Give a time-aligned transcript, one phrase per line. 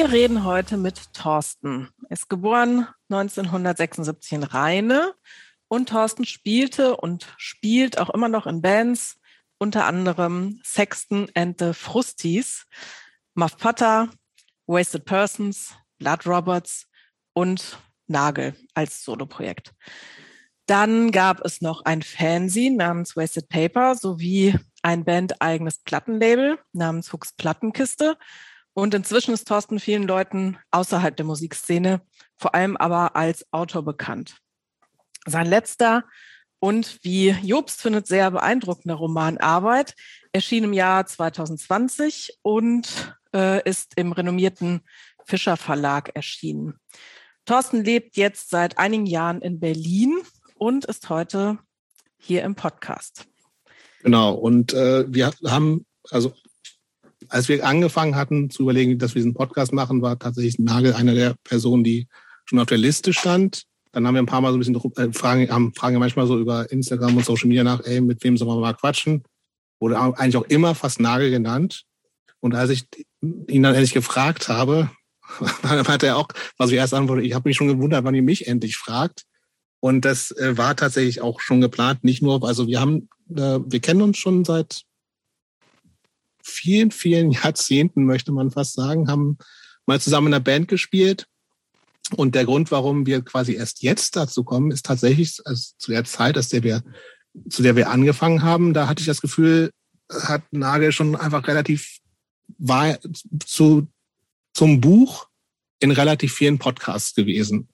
[0.00, 1.90] Wir reden heute mit Thorsten.
[2.08, 5.12] Er ist geboren 1976 in Rheine
[5.68, 9.20] und Thorsten spielte und spielt auch immer noch in Bands,
[9.58, 12.66] unter anderem Sexton and the Frusties,
[13.34, 14.08] Muff Potter,
[14.66, 16.86] Wasted Persons, Blood Roberts
[17.34, 19.74] und Nagel als Soloprojekt.
[20.64, 27.34] Dann gab es noch ein Fanzine namens Wasted Paper sowie ein bandeigenes Plattenlabel namens Hooks
[27.34, 28.16] Plattenkiste.
[28.74, 32.02] Und inzwischen ist Thorsten vielen Leuten außerhalb der Musikszene,
[32.36, 34.36] vor allem aber als Autor bekannt.
[35.26, 36.04] Sein letzter
[36.60, 39.94] und wie Jobst findet sehr beeindruckender Roman Arbeit
[40.32, 44.82] erschien im Jahr 2020 und äh, ist im renommierten
[45.24, 46.78] Fischer Verlag erschienen.
[47.46, 50.18] Thorsten lebt jetzt seit einigen Jahren in Berlin
[50.56, 51.58] und ist heute
[52.18, 53.26] hier im Podcast.
[54.02, 56.32] Genau, und äh, wir haben, also
[57.30, 61.14] als wir angefangen hatten zu überlegen, dass wir diesen Podcast machen, war tatsächlich Nagel einer
[61.14, 62.08] der Personen, die
[62.44, 63.64] schon auf der Liste stand.
[63.92, 66.38] Dann haben wir ein paar Mal so ein bisschen äh, Fragen, haben Fragen manchmal so
[66.38, 69.22] über Instagram und Social Media nach, ey, mit wem sollen wir mal quatschen?
[69.78, 71.84] Wurde eigentlich auch immer fast Nagel genannt.
[72.40, 72.86] Und als ich
[73.20, 74.90] ihn dann endlich gefragt habe,
[75.62, 76.28] dann hat er auch,
[76.58, 79.22] was ich erst antworte, ich habe mich schon gewundert, wann ihr mich endlich fragt.
[79.80, 83.80] Und das äh, war tatsächlich auch schon geplant, nicht nur, also wir haben, äh, wir
[83.80, 84.82] kennen uns schon seit
[86.50, 89.38] vielen, vielen Jahrzehnten, möchte man fast sagen, haben
[89.86, 91.26] mal zusammen in einer Band gespielt.
[92.16, 96.04] Und der Grund, warum wir quasi erst jetzt dazu kommen, ist tatsächlich also zu der
[96.04, 96.82] Zeit, aus der wir,
[97.48, 99.70] zu der wir angefangen haben, da hatte ich das Gefühl,
[100.10, 102.00] hat Nagel schon einfach relativ
[102.58, 102.98] war
[103.44, 103.86] zu,
[104.54, 105.28] zum Buch
[105.78, 107.68] in relativ vielen Podcasts gewesen.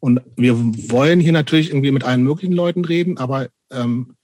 [0.00, 0.56] Und wir
[0.90, 4.16] wollen hier natürlich irgendwie mit allen möglichen Leuten reden, aber ähm,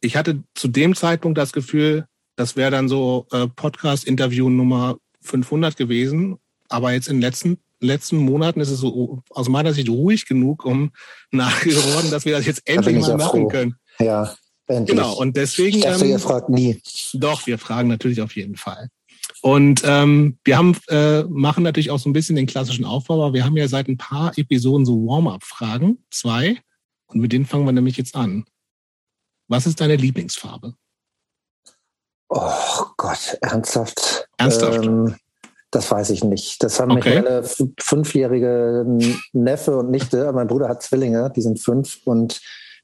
[0.00, 2.06] ich hatte zu dem Zeitpunkt das Gefühl,
[2.40, 6.38] das wäre dann so äh, Podcast-Interview Nummer 500 gewesen.
[6.70, 10.64] Aber jetzt in den letzten, letzten Monaten ist es so aus meiner Sicht ruhig genug,
[10.64, 10.90] um
[11.30, 13.48] nachgeworden, dass wir das jetzt endlich mal machen froh.
[13.48, 13.74] können.
[13.98, 14.34] Ja,
[14.66, 14.96] endlich.
[14.96, 15.78] Genau, und deswegen.
[15.78, 16.80] Ich dachte, ähm, ihr fragt nie.
[17.12, 18.88] Doch, wir fragen natürlich auf jeden Fall.
[19.42, 23.34] Und ähm, wir haben, äh, machen natürlich auch so ein bisschen den klassischen Aufbau, aber
[23.34, 26.56] wir haben ja seit ein paar Episoden so Warm-up-Fragen, zwei.
[27.06, 28.46] Und mit denen fangen wir nämlich jetzt an.
[29.46, 30.74] Was ist deine Lieblingsfarbe?
[32.30, 34.28] Oh Gott, ernsthaft?
[34.38, 34.86] Ernsthaft?
[34.86, 35.16] Ähm,
[35.72, 36.62] das weiß ich nicht.
[36.62, 37.16] Das haben okay.
[37.16, 37.42] mich meine
[37.78, 38.86] fünfjährige
[39.32, 42.40] Neffe und Nichte, mein Bruder hat Zwillinge, die sind fünf und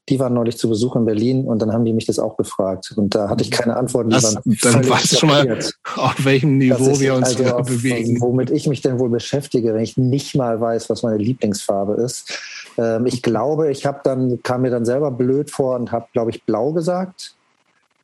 [0.09, 2.93] die waren neulich zu Besuch in Berlin und dann haben die mich das auch gefragt.
[2.97, 4.11] Und da hatte ich keine Antworten.
[4.11, 5.59] Das, dann weißt du schon mal,
[5.97, 8.21] auf welchem Niveau ich, wir uns also auf, bewegen.
[8.21, 12.39] Womit ich mich denn wohl beschäftige, wenn ich nicht mal weiß, was meine Lieblingsfarbe ist.
[12.79, 16.31] Ähm, ich glaube, ich habe dann, kam mir dann selber blöd vor und habe, glaube
[16.31, 17.36] ich, blau gesagt.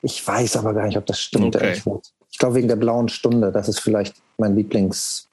[0.03, 1.55] Ich weiß aber gar nicht, ob das stimmt.
[1.57, 1.81] Okay.
[2.31, 5.29] Ich glaube, wegen der blauen Stunde, das ist vielleicht mein Lieblingsmoment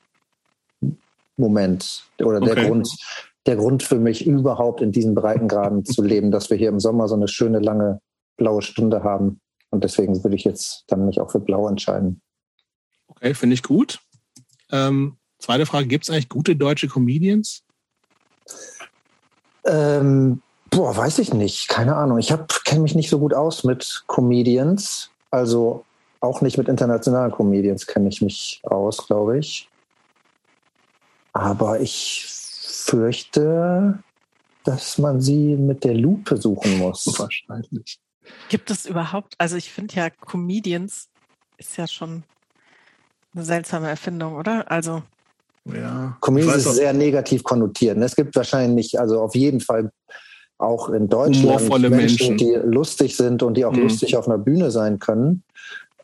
[2.19, 2.67] oder der okay.
[2.67, 2.89] Grund,
[3.45, 7.07] der Grund für mich überhaupt in diesen Breitengraden zu leben, dass wir hier im Sommer
[7.07, 7.99] so eine schöne lange
[8.37, 9.41] blaue Stunde haben.
[9.71, 12.21] Und deswegen würde ich jetzt dann mich auch für blau entscheiden.
[13.07, 13.99] Okay, finde ich gut.
[14.71, 17.63] Ähm, zweite Frage, gibt es eigentlich gute deutsche Comedians?
[19.65, 21.67] Ähm, boah, weiß ich nicht.
[21.67, 22.17] Keine Ahnung.
[22.19, 22.33] Ich
[22.65, 25.11] kenne mich nicht so gut aus mit Comedians.
[25.31, 25.85] Also
[26.21, 29.69] auch nicht mit internationalen Comedians kenne ich mich aus, glaube ich.
[31.33, 33.99] Aber ich fürchte,
[34.63, 37.05] dass man sie mit der Lupe suchen muss.
[37.17, 37.99] Wahrscheinlich.
[38.49, 41.07] Gibt es überhaupt, also ich finde ja, Comedians
[41.57, 42.23] ist ja schon
[43.33, 44.69] eine seltsame Erfindung, oder?
[44.69, 45.03] Also.
[45.65, 46.17] Ja.
[46.19, 47.97] Comedians ist sehr negativ konnotiert.
[47.97, 49.91] Es gibt wahrscheinlich, also auf jeden Fall
[50.59, 53.83] auch in Deutschland Menschen, Menschen, die lustig sind und die auch mhm.
[53.83, 55.43] lustig auf einer Bühne sein können.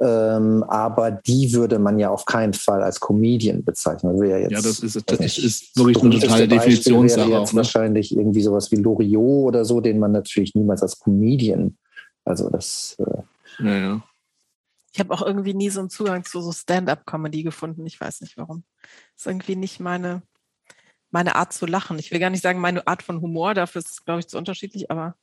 [0.02, 4.18] Ähm, aber die würde man ja auf keinen Fall als Comedian bezeichnen.
[4.26, 7.30] ja, jetzt, ja, das ist, das ist, ist wirklich eine totale Definitionssache.
[7.30, 7.58] Jetzt ne?
[7.58, 11.78] wahrscheinlich irgendwie sowas wie Loriot oder so, den man natürlich niemals als Comedian.
[12.26, 12.98] Also das.
[13.00, 14.04] Äh, ja, ja.
[14.94, 17.86] Ich habe auch irgendwie nie so einen Zugang zu so Stand-up-Comedy gefunden.
[17.86, 18.64] Ich weiß nicht warum.
[18.82, 20.24] Das ist irgendwie nicht meine,
[21.16, 21.98] meine Art zu lachen.
[21.98, 24.38] Ich will gar nicht sagen, meine Art von Humor, dafür ist es, glaube ich, zu
[24.38, 25.16] unterschiedlich, aber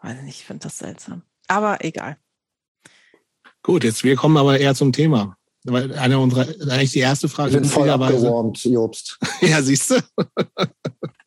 [0.00, 1.22] weiß nicht, ich finde das seltsam.
[1.48, 2.16] Aber egal.
[3.64, 5.36] Gut, jetzt wir kommen aber eher zum Thema.
[5.64, 7.50] Weil eine unserer, eigentlich die erste Frage.
[7.50, 9.18] Ich bin voll abgewarmt, Jobst.
[9.40, 10.00] ja, siehst du?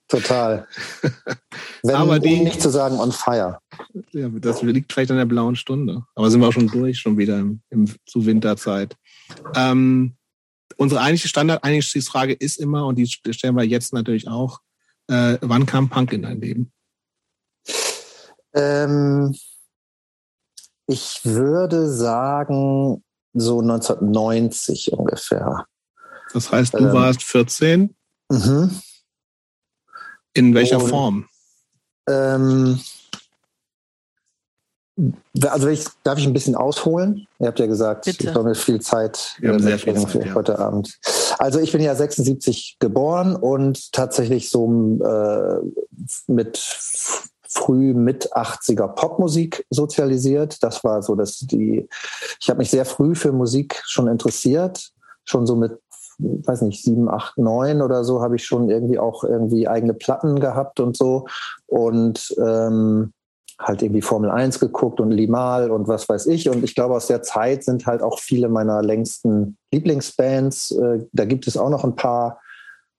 [0.07, 0.65] Total.
[1.83, 3.59] Wenn, aber die, um nicht zu sagen on fire.
[4.13, 6.05] Ja, das liegt vielleicht an der blauen Stunde.
[6.15, 8.95] Aber sind wir auch schon durch, schon wieder im, im zu Winterzeit.
[9.55, 10.15] Ähm,
[10.77, 14.59] unsere eigentliche Standard-Einstiegsfrage ist immer, und die stellen wir jetzt natürlich auch,
[15.07, 16.71] äh, wann kam Punk in dein Leben?
[18.53, 19.35] Ähm,
[20.87, 25.65] ich würde sagen, so 1990 ungefähr.
[26.33, 27.95] Das heißt, du ähm, warst 14?
[28.29, 28.81] Mhm.
[30.33, 31.29] In welcher Und, Form?
[32.07, 32.79] Ähm,
[35.47, 37.27] also ich, darf ich ein bisschen ausholen?
[37.39, 38.29] Ihr habt ja gesagt, Bitte.
[38.29, 40.35] ich habe viel Zeit, sehr viel Zeit für ja.
[40.35, 40.97] heute Abend.
[41.37, 44.67] Also ich bin ja 76 geboren und tatsächlich so
[45.03, 45.59] äh,
[46.27, 46.57] mit
[47.47, 50.61] früh mit 80er Popmusik sozialisiert.
[50.63, 51.87] Das war so, dass die,
[52.39, 54.91] ich habe mich sehr früh für Musik schon interessiert,
[55.25, 55.79] schon so mit
[56.19, 60.39] weiß nicht, sieben, acht, neun oder so habe ich schon irgendwie auch irgendwie eigene Platten
[60.41, 61.25] gehabt und so.
[61.65, 63.13] Und ähm,
[63.59, 66.49] halt irgendwie Formel 1 geguckt und Limal und was weiß ich.
[66.49, 70.71] Und ich glaube, aus der Zeit sind halt auch viele meiner längsten Lieblingsbands.
[70.71, 72.39] Äh, da gibt es auch noch ein paar,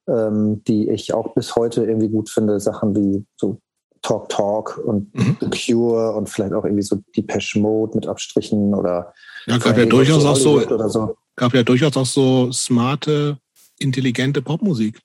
[0.06, 2.60] ähm, die ich auch bis heute irgendwie gut finde.
[2.60, 3.58] Sachen wie so
[4.02, 5.36] Talk Talk und mhm.
[5.40, 9.12] The Cure und vielleicht auch irgendwie so Depeche Mode mit Abstrichen oder
[9.46, 13.38] ja, gab ja durchaus auch so, so, gab ja durchaus auch so smarte,
[13.78, 15.00] intelligente Popmusik.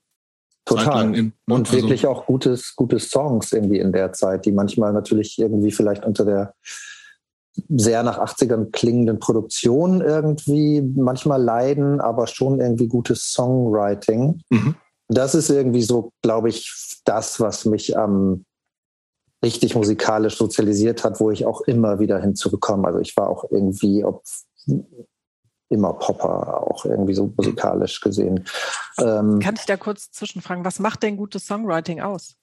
[0.66, 1.16] Total.
[1.16, 1.32] In, ne?
[1.54, 5.72] Und also wirklich auch gutes, gutes Songs irgendwie in der Zeit, die manchmal natürlich irgendwie
[5.72, 6.54] vielleicht unter der
[7.70, 14.42] sehr nach 80ern klingenden Produktion irgendwie manchmal leiden, aber schon irgendwie gutes Songwriting.
[14.50, 14.76] Mhm.
[15.08, 18.44] Das ist irgendwie so, glaube ich, das, was mich am
[19.44, 22.88] richtig musikalisch sozialisiert hat, wo ich auch immer wieder hin zurückkomme.
[22.88, 24.24] Also ich war auch irgendwie, ob
[25.70, 28.48] immer Popper, auch irgendwie so musikalisch gesehen.
[29.00, 32.36] Ähm, Kann ich da kurz zwischenfragen, was macht denn gutes Songwriting aus?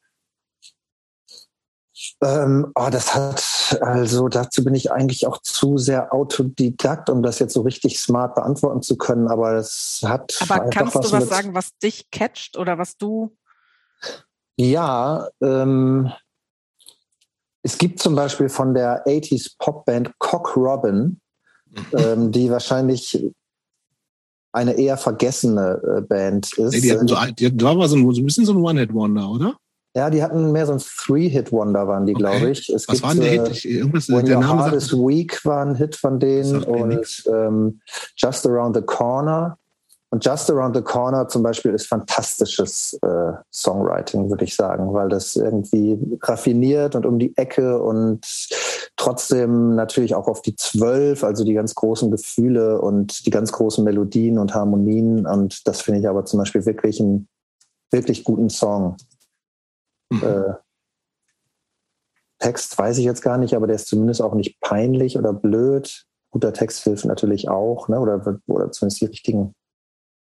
[2.21, 7.39] Ähm, oh, das hat, also dazu bin ich eigentlich auch zu sehr Autodidakt, um das
[7.39, 10.37] jetzt so richtig smart beantworten zu können, aber es hat.
[10.41, 13.37] Aber kannst was du was sagen, was dich catcht oder was du.
[14.57, 16.13] Ja, ähm,
[17.63, 21.21] es gibt zum Beispiel von der 80s Popband Cock Robin.
[21.93, 23.33] Ähm, die wahrscheinlich
[24.53, 26.75] eine eher vergessene äh, Band ist.
[26.75, 29.29] Nee, die hatten so, die hatten, war so ein, so ein bisschen so ein One-Hit-Wonder,
[29.31, 29.57] oder?
[29.95, 32.23] Ja, die hatten mehr so ein Three-Hit-Wonder, waren die, okay.
[32.23, 32.69] glaube ich.
[32.69, 33.65] Es Was gibt, waren der Hit?
[33.65, 37.25] Äh, irgendwas, When der Your Name Heart is Weak war ein Hit von denen und
[37.27, 37.81] ähm,
[38.17, 39.59] Just Around the Corner
[40.13, 45.09] und Just Around the Corner zum Beispiel ist fantastisches äh, Songwriting, würde ich sagen, weil
[45.09, 48.21] das irgendwie raffiniert und um die Ecke und
[49.03, 53.83] trotzdem natürlich auch auf die Zwölf, also die ganz großen Gefühle und die ganz großen
[53.83, 55.27] Melodien und Harmonien.
[55.27, 57.29] Und das finde ich aber zum Beispiel wirklich einen
[57.91, 58.97] wirklich guten Song.
[60.11, 60.23] Mhm.
[60.23, 60.55] Äh,
[62.39, 66.07] Text weiß ich jetzt gar nicht, aber der ist zumindest auch nicht peinlich oder blöd.
[66.31, 67.99] Guter Text hilft natürlich auch, ne?
[67.99, 69.53] oder, oder zumindest die richtigen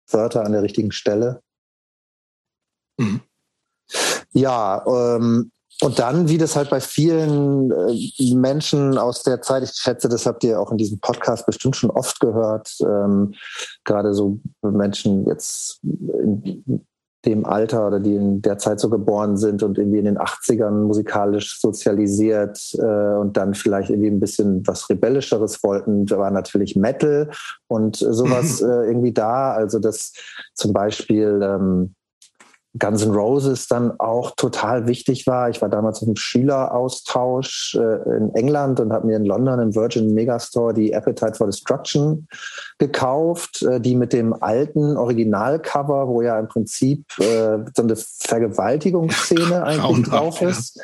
[0.07, 1.41] Wörter an der richtigen Stelle.
[2.97, 3.21] Mhm.
[4.31, 9.71] Ja, ähm, und dann, wie das halt bei vielen äh, Menschen aus der Zeit, ich
[9.71, 13.33] schätze, das habt ihr auch in diesem Podcast bestimmt schon oft gehört, ähm,
[13.85, 16.85] gerade so Menschen jetzt in
[17.25, 20.85] dem Alter oder die in der Zeit so geboren sind und irgendwie in den 80ern
[20.85, 26.75] musikalisch sozialisiert äh, und dann vielleicht irgendwie ein bisschen was Rebellischeres wollten, da war natürlich
[26.75, 27.29] Metal
[27.67, 29.51] und sowas äh, irgendwie da.
[29.51, 30.13] Also das
[30.53, 31.95] zum Beispiel ähm,
[32.77, 35.49] Guns N' Roses dann auch total wichtig war.
[35.49, 39.73] Ich war damals auf einem Schüleraustausch äh, in England und habe mir in London im
[39.73, 42.27] Virgin Megastore die Appetite for Destruction
[42.77, 49.63] gekauft, äh, die mit dem alten Originalcover, wo ja im Prinzip äh, so eine Vergewaltigungsszene
[49.63, 50.79] eigentlich drauf ist.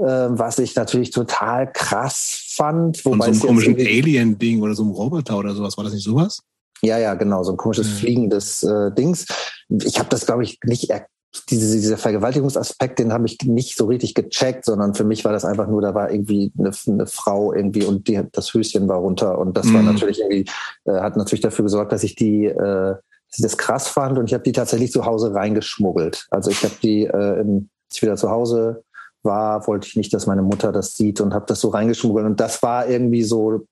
[0.00, 3.04] Ähm, was ich natürlich total krass fand.
[3.04, 6.04] Wobei Und so ein komischen Alien-Ding oder so ein Roboter oder sowas, war das nicht
[6.04, 6.40] sowas?
[6.82, 9.26] Ja, ja, genau, so ein komisches fliegendes äh, Dings.
[9.68, 11.10] Ich habe das, glaube ich, nicht erkannt
[11.50, 15.44] diese, dieser Vergewaltigungsaspekt, den habe ich nicht so richtig gecheckt, sondern für mich war das
[15.44, 19.38] einfach nur, da war irgendwie eine, eine Frau irgendwie und die, das Höschen war runter
[19.38, 19.74] und das mhm.
[19.74, 20.50] war natürlich irgendwie,
[20.86, 24.26] äh, hat natürlich dafür gesorgt, dass ich die, äh, dass ich das krass fand und
[24.26, 26.26] ich habe die tatsächlich zu Hause reingeschmuggelt.
[26.30, 28.84] Also ich habe die, äh, in, als ich wieder zu Hause
[29.22, 32.40] war, wollte ich nicht, dass meine Mutter das sieht und habe das so reingeschmuggelt und
[32.40, 33.66] das war irgendwie so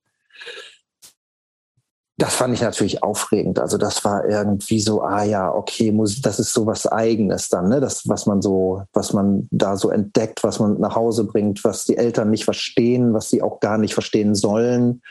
[2.19, 3.59] das fand ich natürlich aufregend.
[3.59, 7.79] Also das war irgendwie so, ah ja, okay, das ist so was Eigenes dann, ne?
[7.79, 11.85] Das, was man so, was man da so entdeckt, was man nach Hause bringt, was
[11.85, 15.03] die Eltern nicht verstehen, was sie auch gar nicht verstehen sollen.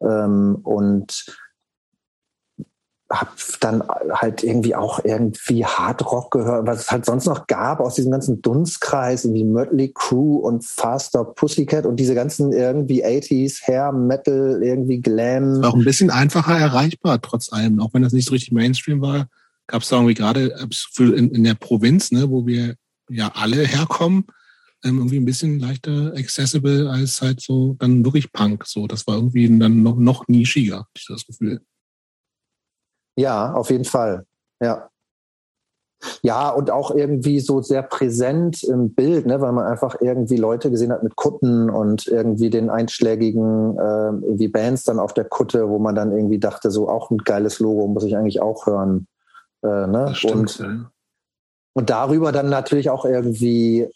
[0.00, 1.26] Ähm, und
[3.10, 7.94] habe dann halt irgendwie auch irgendwie Hardrock gehört, was es halt sonst noch gab aus
[7.94, 13.92] diesem ganzen Dunstkreis, wie Mötley Crew und Faster Pussycat und diese ganzen irgendwie 80s Hair
[13.92, 15.62] Metal, irgendwie Glam.
[15.62, 19.00] War auch ein bisschen einfacher erreichbar, trotz allem, auch wenn das nicht so richtig Mainstream
[19.00, 19.28] war,
[19.66, 20.54] gab es da irgendwie gerade
[20.98, 22.74] in, in der Provinz, ne, wo wir
[23.08, 24.26] ja alle herkommen,
[24.84, 28.66] ähm, irgendwie ein bisschen leichter accessible als halt so dann wirklich Punk.
[28.66, 31.62] So, das war irgendwie dann noch, noch nischiger, ich das Gefühl.
[33.18, 34.24] Ja, auf jeden Fall.
[34.62, 34.88] Ja.
[36.22, 40.70] Ja, und auch irgendwie so sehr präsent im Bild, ne, weil man einfach irgendwie Leute
[40.70, 45.68] gesehen hat mit Kutten und irgendwie den einschlägigen äh, irgendwie Bands dann auf der Kutte,
[45.68, 49.08] wo man dann irgendwie dachte, so auch ein geiles Logo, muss ich eigentlich auch hören.
[49.64, 50.14] Äh, ne?
[50.14, 50.90] Stimmt, und, ja.
[51.74, 53.88] und darüber dann natürlich auch irgendwie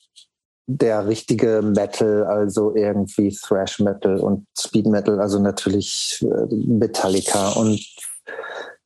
[0.66, 7.80] der richtige Metal, also irgendwie Thrash Metal und Speed Metal, also natürlich äh, Metallica und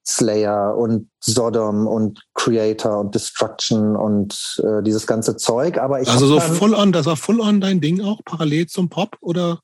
[0.07, 5.79] Slayer und Sodom und Creator und Destruction und äh, dieses ganze Zeug.
[5.79, 8.89] Aber ich Also so full on, das war full on dein Ding auch, parallel zum
[8.89, 9.61] Pop oder?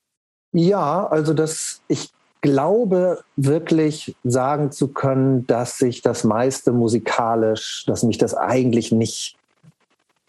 [0.53, 8.03] Ja, also das, ich glaube wirklich sagen zu können, dass sich das meiste musikalisch, dass
[8.03, 9.37] mich das eigentlich nicht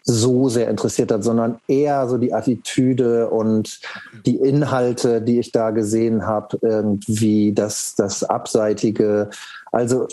[0.04, 3.80] so sehr interessiert hat, sondern eher so die Attitüde und
[4.26, 9.30] die Inhalte, die ich da gesehen habe, irgendwie das, das Abseitige.
[9.72, 10.06] Also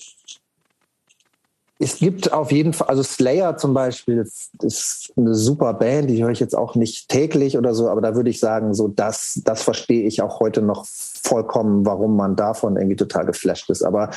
[1.78, 4.26] es gibt auf jeden Fall, also Slayer zum Beispiel
[4.62, 8.16] ist eine super Band, die höre ich jetzt auch nicht täglich oder so, aber da
[8.16, 12.78] würde ich sagen, so das, das verstehe ich auch heute noch vollkommen, warum man davon
[12.78, 13.84] irgendwie total geflasht ist.
[13.84, 14.12] Aber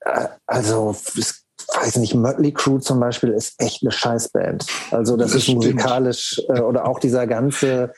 [0.00, 4.66] äh, also es weiß nicht, Mötley Crew zum Beispiel ist echt eine Scheißband.
[4.90, 5.58] Also das, Das ist stimmt.
[5.58, 7.92] musikalisch äh, oder auch dieser ganze,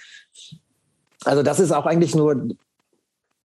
[1.25, 2.49] also das ist auch eigentlich nur,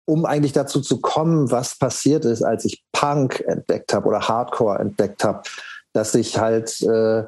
[0.05, 4.79] um eigentlich dazu zu kommen, was passiert ist, als ich Punk entdeckt habe oder Hardcore
[4.79, 5.43] entdeckt habe,
[5.93, 7.23] dass ich halt, äh,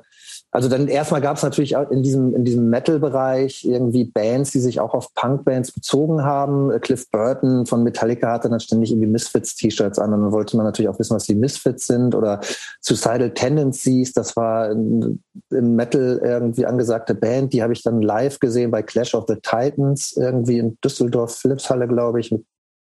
[0.56, 4.80] also dann erstmal gab es natürlich in diesem, in diesem Metal-Bereich irgendwie Bands, die sich
[4.80, 6.80] auch auf Punk-Bands bezogen haben.
[6.80, 10.88] Cliff Burton von Metallica hatte dann ständig irgendwie Misfits-T-Shirts an und dann wollte man natürlich
[10.88, 12.40] auch wissen, was die Misfits sind oder
[12.80, 15.20] Suicidal Tendencies, das war im
[15.50, 20.16] Metal irgendwie angesagte Band, die habe ich dann live gesehen bei Clash of the Titans
[20.16, 22.46] irgendwie in Düsseldorf, Philipshalle, glaube ich, mit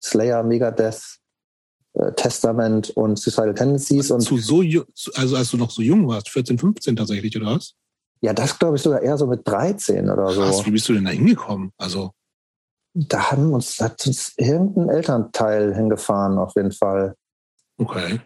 [0.04, 1.21] Slayer, Megadeth,
[1.94, 4.62] äh, Testament und Suicidal Tendencies und zu so,
[5.16, 7.74] also als du noch so jung warst, 14, 15 tatsächlich, oder was?
[8.24, 10.42] ja, das glaube ich sogar eher so mit 13 oder so.
[10.42, 11.72] Krass, wie bist du denn da hingekommen?
[11.78, 12.12] Also,
[12.94, 17.16] Da haben uns, hat uns irgendein Elternteil hingefahren, auf jeden Fall.
[17.78, 18.20] okay.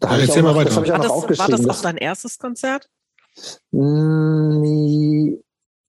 [0.00, 0.68] Da Ja, erzähl mal noch, weiter.
[0.68, 2.88] das habe ich auch War noch das, war das auch dein erstes Konzert?
[3.70, 5.36] Mm,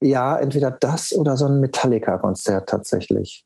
[0.01, 3.45] Ja, entweder das oder so ein Metallica-Konzert tatsächlich.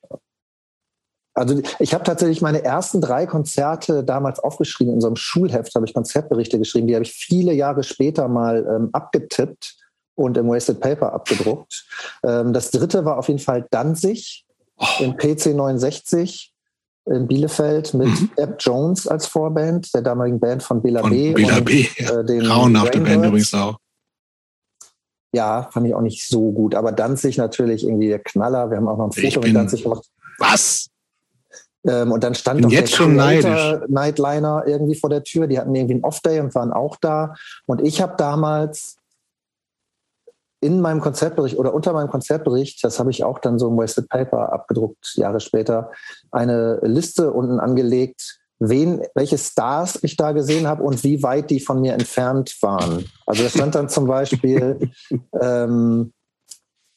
[1.33, 4.93] Also ich habe tatsächlich meine ersten drei Konzerte damals aufgeschrieben.
[4.93, 6.87] In so einem Schulheft habe ich Konzertberichte geschrieben.
[6.87, 9.75] Die habe ich viele Jahre später mal ähm, abgetippt
[10.15, 11.85] und im Wasted Paper abgedruckt.
[12.23, 14.45] Ähm, das dritte war auf jeden Fall Danzig
[14.77, 16.51] Oh, im PC 69
[17.05, 18.29] in Bielefeld mit Mhm.
[18.37, 21.33] Ebb Jones als Vorband, der damaligen Band von Bela von B.
[21.33, 21.85] Bela und, B.
[21.97, 23.77] Äh, den Grauenhafte Band übrigens auch.
[25.33, 26.75] Ja, fand ich auch nicht so gut.
[26.75, 28.69] Aber Danzig natürlich irgendwie der Knaller.
[28.69, 30.05] Wir haben auch noch ein Foto mit Danzig gemacht.
[30.39, 30.87] Was?
[31.85, 35.47] Ähm, und dann stand Bin doch der jetzt schon Nightliner irgendwie vor der Tür.
[35.47, 37.35] Die hatten irgendwie einen Off-Day und waren auch da.
[37.65, 38.97] Und ich habe damals
[40.61, 44.07] in meinem Konzertbericht oder unter meinem Konzertbericht, das habe ich auch dann so im Wasted
[44.07, 45.91] Paper abgedruckt, Jahre später,
[46.31, 51.59] eine Liste unten angelegt, wen, welche Stars ich da gesehen habe und wie weit die
[51.59, 53.05] von mir entfernt waren.
[53.25, 54.89] Also da stand dann zum Beispiel
[55.41, 56.13] ähm,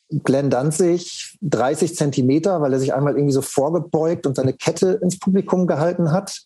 [0.09, 5.19] Glenn Danzig 30 Zentimeter, weil er sich einmal irgendwie so vorgebeugt und seine Kette ins
[5.19, 6.43] Publikum gehalten hat.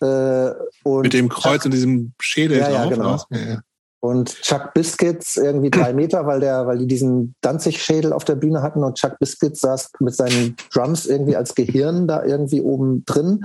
[0.00, 0.50] Äh,
[0.84, 3.20] und Mit dem Kreuz und diesem Schädel Ja, ja, genau.
[3.30, 3.60] Ja, ja.
[4.00, 8.62] und Chuck Biscuits irgendwie drei Meter, weil der, weil die diesen Danzig-Schädel auf der Bühne
[8.62, 13.44] hatten und Chuck Biscuits saß mit seinen Drums irgendwie als Gehirn da irgendwie oben drin.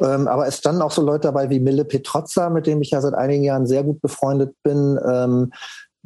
[0.00, 3.00] Ähm, aber es standen auch so Leute dabei wie Mille Petrozza, mit dem ich ja
[3.00, 4.98] seit einigen Jahren sehr gut befreundet bin.
[5.06, 5.52] Ähm,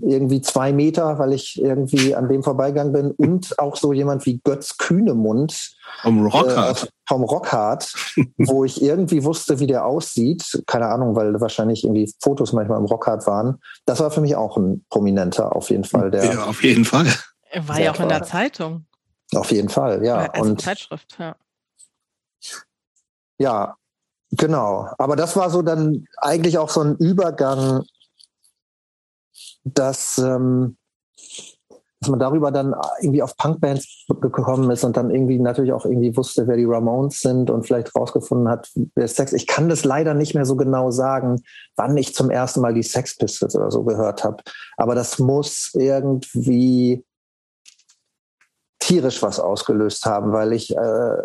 [0.01, 4.41] irgendwie zwei Meter, weil ich irgendwie an dem vorbeigegangen bin und auch so jemand wie
[4.45, 6.83] Götz Kühnemund, Vom äh, Rockhard.
[6.83, 7.93] aus- vom Rockhard,
[8.39, 10.63] wo ich irgendwie wusste, wie der aussieht.
[10.67, 13.59] Keine Ahnung, weil wahrscheinlich irgendwie Fotos manchmal im Rockhard waren.
[13.87, 16.11] Das war für mich auch ein Prominenter auf jeden Fall.
[16.11, 17.07] Der, ja, auf jeden Fall.
[17.51, 18.23] Er war ja auch in der.
[18.23, 18.85] Zeitung.
[19.35, 20.27] Auf jeden Fall, ja.
[20.31, 21.35] als Und Zeitschrift, ja.
[23.39, 23.77] ja,
[24.31, 24.89] genau.
[24.99, 27.85] Aber das war so dann eigentlich auch so ein Übergang,
[29.75, 30.77] dass, ähm,
[32.01, 36.17] dass man darüber dann irgendwie auf Punkbands gekommen ist und dann irgendwie natürlich auch irgendwie
[36.17, 39.33] wusste, wer die Ramones sind und vielleicht rausgefunden hat, wer Sex.
[39.33, 41.43] Ich kann das leider nicht mehr so genau sagen,
[41.77, 44.43] wann ich zum ersten Mal die Sex Pistols oder so gehört habe.
[44.77, 47.05] Aber das muss irgendwie
[48.79, 51.17] tierisch was ausgelöst haben, weil ich äh,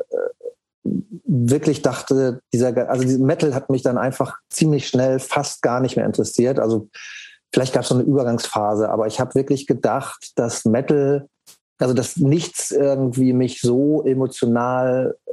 [0.84, 6.06] wirklich dachte, dieser, also Metal hat mich dann einfach ziemlich schnell fast gar nicht mehr
[6.06, 6.60] interessiert.
[6.60, 6.90] Also
[7.54, 11.28] vielleicht gab es so eine Übergangsphase, aber ich habe wirklich gedacht, dass Metal,
[11.78, 15.32] also dass nichts irgendwie mich so emotional äh,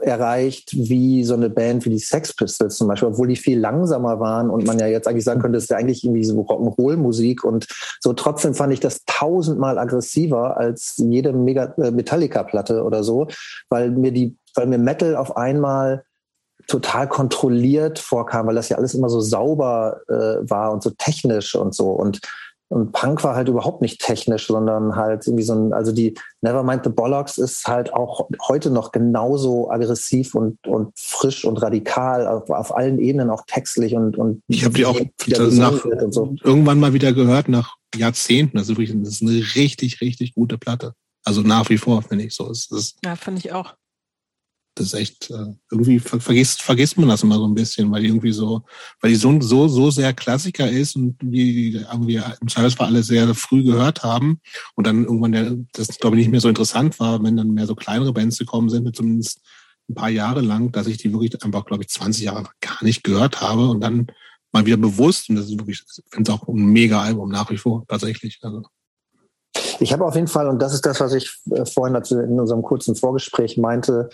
[0.00, 4.20] erreicht wie so eine Band wie die Sex Pistols zum Beispiel, obwohl die viel langsamer
[4.20, 7.42] waren und man ja jetzt eigentlich sagen könnte, das ist ja eigentlich irgendwie so Rock'n'Roll-Musik
[7.42, 7.66] und
[8.00, 8.12] so.
[8.12, 13.28] Trotzdem fand ich das tausendmal aggressiver als jede Mega äh, Metallica-Platte oder so,
[13.70, 16.04] weil mir die, weil mir Metal auf einmal
[16.68, 21.54] total kontrolliert vorkam, weil das ja alles immer so sauber äh, war und so technisch
[21.56, 22.20] und so und
[22.70, 26.84] und Punk war halt überhaupt nicht technisch, sondern halt irgendwie so ein, also die Nevermind
[26.84, 32.50] the Bollocks ist halt auch heute noch genauso aggressiv und, und frisch und radikal auf,
[32.50, 35.00] auf allen Ebenen, auch textlich und, und ich habe die auch
[35.50, 36.36] nach, so.
[36.44, 38.58] irgendwann mal wieder gehört, nach Jahrzehnten.
[38.58, 40.92] Also wirklich, das ist eine richtig, richtig gute Platte.
[41.24, 42.50] Also nach wie vor, finde ich so.
[42.50, 43.74] Es, es, ja, finde ich auch
[44.78, 48.08] das ist echt, äh, irgendwie vergisst, vergisst man das immer so ein bisschen, weil die
[48.08, 48.62] irgendwie so,
[49.00, 53.34] weil die so, so, so sehr Klassiker ist und wie irgendwie im Zweifelsfall alle sehr
[53.34, 54.40] früh gehört haben
[54.74, 57.66] und dann irgendwann der, das glaube ich nicht mehr so interessant war, wenn dann mehr
[57.66, 59.40] so kleinere Bands gekommen sind, zumindest
[59.88, 63.04] ein paar Jahre lang, dass ich die wirklich einfach, glaube ich, 20 Jahre gar nicht
[63.04, 64.06] gehört habe und dann
[64.52, 67.50] mal wieder bewusst und das ist wirklich, ich finde es auch ein mega Album nach
[67.50, 68.38] wie vor, tatsächlich.
[68.42, 68.62] Also.
[69.80, 72.62] Ich habe auf jeden Fall, und das ist das, was ich äh, vorhin in unserem
[72.62, 74.10] kurzen Vorgespräch meinte,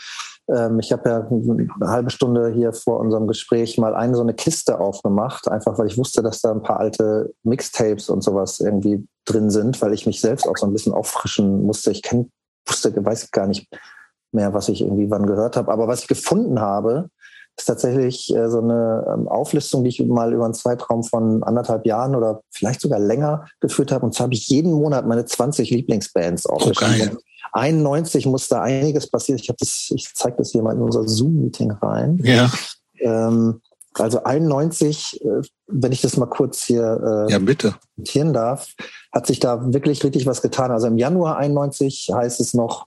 [0.49, 4.35] ähm, ich habe ja eine halbe Stunde hier vor unserem Gespräch mal eine so eine
[4.35, 9.07] Kiste aufgemacht, einfach weil ich wusste, dass da ein paar alte Mixtapes und sowas irgendwie
[9.25, 11.91] drin sind, weil ich mich selbst auch so ein bisschen auffrischen musste.
[11.91, 12.31] Ich kenn,
[12.67, 13.69] wusste, weiß gar nicht
[14.33, 15.73] mehr, was ich irgendwie wann gehört habe.
[15.73, 17.09] Aber was ich gefunden habe,
[17.57, 21.87] ist tatsächlich äh, so eine ähm, Auflistung, die ich mal über einen Zeitraum von anderthalb
[21.87, 24.05] Jahren oder vielleicht sogar länger geführt habe.
[24.05, 27.17] Und zwar habe ich jeden Monat meine 20 Lieblingsbands aufgeschrieben.
[27.17, 27.21] Oh,
[27.53, 29.39] 91 muss da einiges passieren.
[29.41, 32.19] Ich habe das, ich zeige das hier mal in unser Zoom-Meeting rein.
[32.25, 32.51] Ja.
[32.99, 33.61] Ähm,
[33.95, 37.77] also 91, äh, wenn ich das mal kurz hier äh, ja, bitte.
[37.97, 38.73] notieren darf,
[39.13, 40.73] hat sich da wirklich richtig was getan.
[40.73, 42.87] Also im Januar 91 heißt es noch,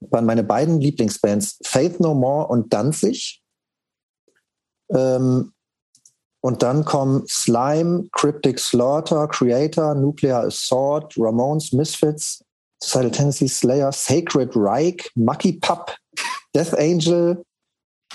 [0.00, 3.42] waren meine beiden Lieblingsbands Faith No More und Danzig.
[4.90, 5.52] Ähm,
[6.40, 12.44] und dann kommen Slime, Cryptic Slaughter, Creator, Nuclear Assault, Ramones, Misfits,
[12.82, 15.96] Suicidal Tennessee Slayer, Sacred Reich, Mucky Pup,
[16.54, 17.42] Death Angel,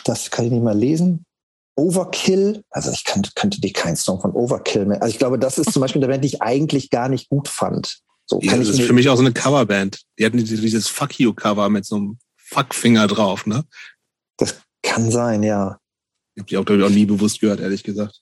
[0.05, 1.25] das kann ich nicht mal lesen.
[1.75, 5.01] Overkill, also ich kann, könnte dir keinen Song von Overkill mehr.
[5.01, 7.47] Also ich glaube, das ist zum Beispiel eine Band, die ich eigentlich gar nicht gut
[7.47, 7.99] fand.
[8.25, 10.01] So ja, das ist für mich auch so eine Coverband.
[10.19, 13.63] Die hatten dieses Fuck You Cover mit so einem Fuckfinger drauf, ne?
[14.37, 15.78] Das kann sein, ja.
[16.39, 18.21] Ich habe die auch, glaube ich, auch nie bewusst gehört, ehrlich gesagt.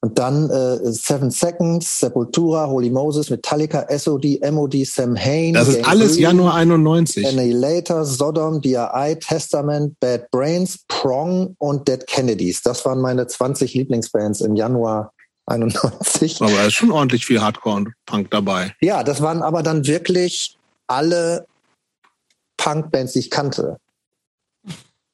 [0.00, 5.54] Und dann äh, Seven Seconds, Sepultura, Holy Moses, Metallica, SOD, MOD, Sam Hain.
[5.54, 7.26] Das ist Gang alles Green, Januar 91.
[7.26, 12.62] Annihilator, Sodom, DRI, Testament, Bad Brains, Prong und Dead Kennedys.
[12.62, 15.12] Das waren meine 20 Lieblingsbands im Januar
[15.46, 16.40] 91.
[16.42, 18.76] Aber da ist schon ordentlich viel Hardcore und Punk dabei.
[18.80, 21.46] Ja, das waren aber dann wirklich alle
[22.56, 23.78] Punk-Bands, die ich kannte.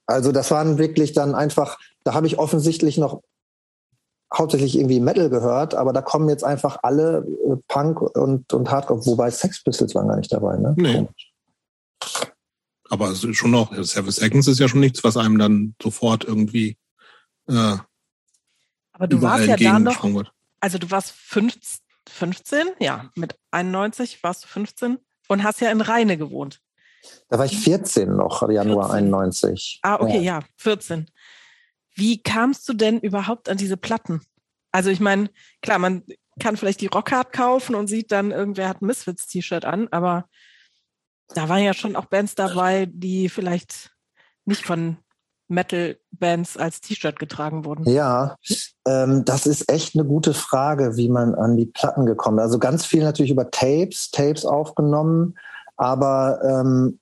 [0.07, 3.23] Also das waren wirklich dann einfach, da habe ich offensichtlich noch
[4.33, 9.05] hauptsächlich irgendwie Metal gehört, aber da kommen jetzt einfach alle äh, Punk und, und Hardcore,
[9.07, 10.75] wobei Sex Pistols waren gar nicht dabei, ne?
[10.77, 11.09] Nee.
[12.91, 16.25] Aber es ist schon noch, Seven Seconds ist ja schon nichts, was einem dann sofort
[16.25, 16.77] irgendwie
[17.49, 17.77] äh,
[18.93, 20.25] Aber du warst ja da noch,
[20.61, 25.81] also du warst 15, 15, ja, mit 91 warst du 15 und hast ja in
[25.81, 26.61] Rheine gewohnt.
[27.29, 29.07] Da war ich 14 noch, Januar 14.
[29.07, 29.81] 91.
[29.83, 31.07] Ah, okay, ja, ja 14.
[31.95, 34.21] Wie kamst du denn überhaupt an diese Platten?
[34.73, 35.31] Also ich meine,
[35.63, 36.03] klar, man
[36.41, 40.27] kann vielleicht die Rockhard kaufen und sieht dann, irgendwer hat ein Misfits-T-Shirt an, aber
[41.29, 43.93] da waren ja schon auch Bands dabei, die vielleicht
[44.45, 44.99] nicht von
[45.49, 47.89] Metal-Bands als T-Shirt getragen wurden.
[47.89, 48.37] Ja,
[48.87, 52.45] ähm, das ist echt eine gute Frage, wie man an die Platten gekommen ist.
[52.45, 55.37] Also ganz viel natürlich über Tapes, Tapes aufgenommen,
[55.77, 56.99] aber ähm,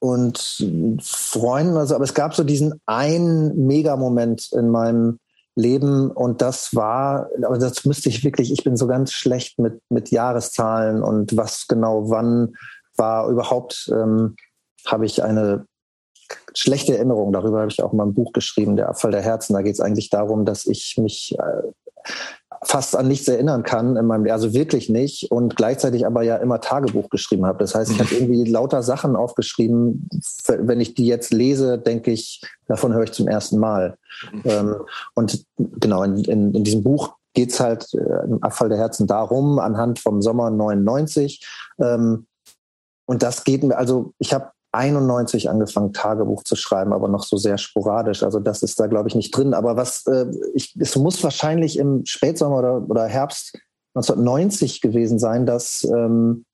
[0.00, 0.38] und
[1.02, 5.18] Freunden, also, aber es gab so diesen einen Megamoment in meinem
[5.54, 9.80] Leben und das war, aber das müsste ich wirklich, ich bin so ganz schlecht mit,
[9.90, 12.54] mit Jahreszahlen und was genau wann
[12.96, 14.36] war überhaupt, ähm,
[14.86, 15.66] habe ich eine
[16.54, 17.32] schlechte Erinnerung.
[17.32, 19.54] Darüber habe ich auch mal ein Buch geschrieben, Der Abfall der Herzen.
[19.54, 22.10] Da geht es eigentlich darum, dass ich mich äh,
[22.62, 26.60] fast an nichts erinnern kann in meinem also wirklich nicht und gleichzeitig aber ja immer
[26.60, 27.58] Tagebuch geschrieben habe.
[27.58, 30.08] Das heißt, ich habe irgendwie lauter Sachen aufgeschrieben.
[30.46, 33.96] Wenn ich die jetzt lese, denke ich, davon höre ich zum ersten Mal.
[34.32, 34.42] Mhm.
[34.44, 34.74] Ähm,
[35.14, 39.58] und genau in, in, in diesem Buch geht's halt äh, im Abfall der Herzen darum,
[39.58, 41.46] anhand vom Sommer 99.
[41.78, 42.26] Ähm,
[43.06, 47.36] und das geht mir, also ich habe 91 angefangen, Tagebuch zu schreiben, aber noch so
[47.36, 48.22] sehr sporadisch.
[48.22, 49.54] Also das ist da, glaube ich, nicht drin.
[49.54, 53.58] Aber was äh, ich, es muss wahrscheinlich im Spätsommer oder, oder Herbst
[53.94, 56.44] 1990 gewesen sein, dass ähm,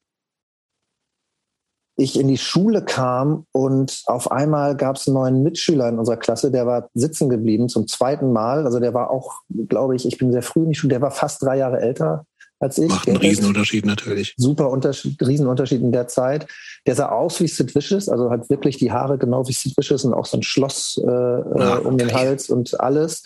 [1.99, 6.19] ich in die Schule kam und auf einmal gab es einen neuen Mitschüler in unserer
[6.19, 8.67] Klasse, der war sitzen geblieben zum zweiten Mal.
[8.67, 11.11] Also der war auch, glaube ich, ich bin sehr früh in die Schule, der war
[11.11, 12.27] fast drei Jahre älter
[12.61, 12.88] als ich.
[12.88, 14.35] Macht einen Riesenunterschied natürlich.
[14.37, 16.47] Super Unterschied, Riesenunterschied in der Zeit.
[16.87, 20.05] Der sah aus wie Sid Vicious, also hat wirklich die Haare genau wie Sid Vicious
[20.05, 23.23] und auch so ein Schloss äh, ja, um den Hals und alles.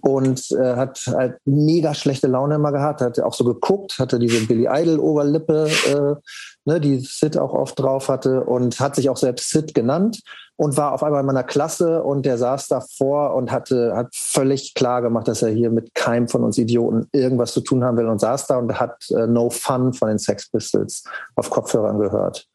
[0.00, 4.46] Und äh, hat halt mega schlechte Laune immer gehabt, hat auch so geguckt, hatte diese
[4.46, 6.20] Billy Idol Oberlippe, äh,
[6.64, 10.20] ne, die Sid auch oft drauf hatte und hat sich auch selbst Sid genannt
[10.56, 14.74] und war auf einmal in meiner Klasse und der saß davor und hatte, hat völlig
[14.74, 18.06] klar gemacht, dass er hier mit keinem von uns Idioten irgendwas zu tun haben will
[18.06, 21.04] und saß da und hat äh, No Fun von den Sex Pistols
[21.36, 22.46] auf Kopfhörern gehört.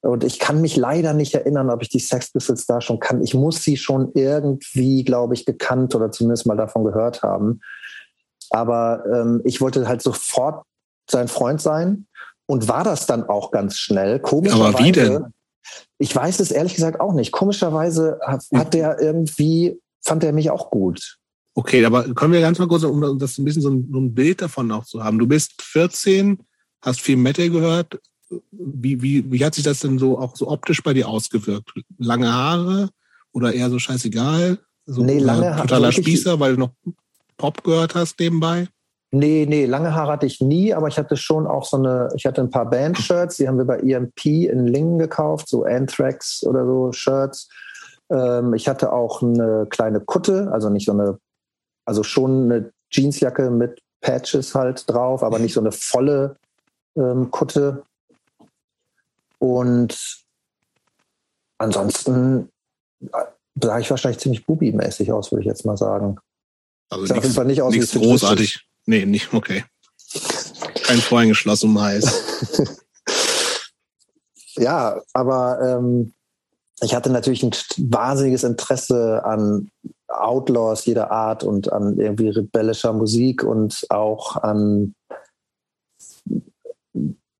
[0.00, 3.22] Und ich kann mich leider nicht erinnern, ob ich die Sex Pistols da schon kann.
[3.22, 7.60] Ich muss sie schon irgendwie, glaube ich, gekannt oder zumindest mal davon gehört haben.
[8.50, 10.64] Aber ähm, ich wollte halt sofort
[11.08, 12.06] sein Freund sein
[12.52, 14.20] und war das dann auch ganz schnell.
[14.20, 15.24] Komischerweise, Aber wie denn?
[15.96, 17.32] Ich weiß es ehrlich gesagt auch nicht.
[17.32, 21.16] Komischerweise hat, hat der irgendwie, fand er mich auch gut.
[21.54, 24.14] Okay, aber können wir ganz mal kurz, um das ein bisschen so ein, so ein
[24.14, 25.18] Bild davon auch zu haben.
[25.18, 26.40] Du bist 14,
[26.82, 27.98] hast viel Metal gehört.
[28.50, 31.72] Wie, wie, wie hat sich das denn so auch so optisch bei dir ausgewirkt?
[31.96, 32.90] Lange Haare
[33.32, 34.58] oder eher so scheißegal?
[34.84, 35.62] So nee, lange Haare.
[35.62, 36.72] Totaler Spießer, weil du noch
[37.38, 38.68] Pop gehört hast nebenbei?
[39.14, 42.24] Nee, nee, lange Haare hatte ich nie, aber ich hatte schon auch so eine, ich
[42.24, 46.64] hatte ein paar Band-Shirts, die haben wir bei EMP in Lingen gekauft, so Anthrax oder
[46.64, 47.50] so Shirts.
[48.10, 51.18] Ähm, ich hatte auch eine kleine Kutte, also nicht so eine,
[51.84, 56.36] also schon eine Jeansjacke mit Patches halt drauf, aber nicht so eine volle
[56.96, 57.82] ähm, Kutte.
[59.38, 60.24] Und
[61.58, 62.48] ansonsten
[63.12, 63.24] äh,
[63.60, 66.18] sah ich wahrscheinlich ziemlich bubi-mäßig aus, würde ich jetzt mal sagen.
[66.88, 68.66] Also nichts, auf jeden Fall nicht aus nichts großartig.
[68.86, 69.64] Nee, nicht, okay.
[70.82, 72.04] Kein voreingeschlossen Mais.
[74.56, 76.12] ja, aber ähm,
[76.82, 79.70] ich hatte natürlich ein wahnsinniges Interesse an
[80.08, 84.94] Outlaws jeder Art und an irgendwie rebellischer Musik und auch an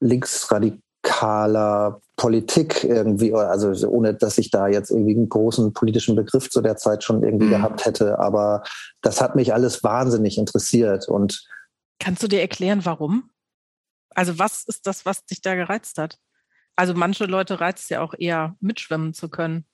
[0.01, 6.61] linksradikaler Politik irgendwie, also ohne dass ich da jetzt irgendwie einen großen politischen Begriff zu
[6.61, 7.51] der Zeit schon irgendwie mhm.
[7.51, 8.21] gehabt hätte.
[8.21, 8.63] Aber
[9.01, 11.09] das hat mich alles wahnsinnig interessiert.
[11.09, 11.45] Und
[11.99, 13.29] kannst du dir erklären, warum?
[14.11, 16.17] Also was ist das, was dich da gereizt hat?
[16.77, 19.65] Also manche Leute reizt ja auch eher mitschwimmen zu können.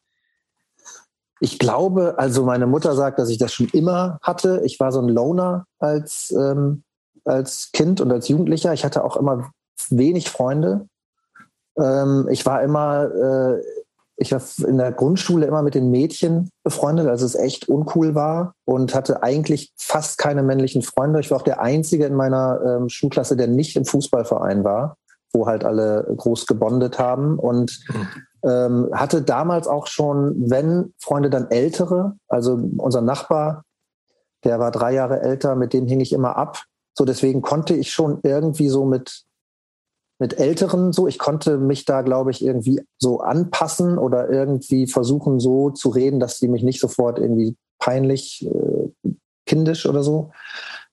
[1.41, 4.63] Ich glaube, also meine Mutter sagt, dass ich das schon immer hatte.
[4.65, 6.83] Ich war so ein Loner als, ähm,
[7.27, 8.73] als Kind und als Jugendlicher.
[8.73, 9.51] Ich hatte auch immer
[9.91, 10.89] wenig Freunde.
[11.79, 13.63] Ähm, ich war immer, äh,
[14.17, 18.55] ich war in der Grundschule immer mit den Mädchen befreundet, als es echt uncool war
[18.65, 21.21] und hatte eigentlich fast keine männlichen Freunde.
[21.21, 24.97] Ich war auch der Einzige in meiner ähm, Schulklasse, der nicht im Fußballverein war,
[25.33, 27.79] wo halt alle groß gebondet haben und
[28.45, 33.63] ähm, hatte damals auch schon, wenn Freunde dann ältere, also unser Nachbar,
[34.45, 36.63] der war drei Jahre älter, mit dem hing ich immer ab.
[36.97, 39.25] So deswegen konnte ich schon irgendwie so mit
[40.19, 41.07] mit Älteren so.
[41.07, 46.21] Ich konnte mich da, glaube ich, irgendwie so anpassen oder irgendwie versuchen, so zu reden,
[46.21, 49.11] dass die mich nicht sofort irgendwie peinlich, äh,
[49.47, 50.33] kindisch oder so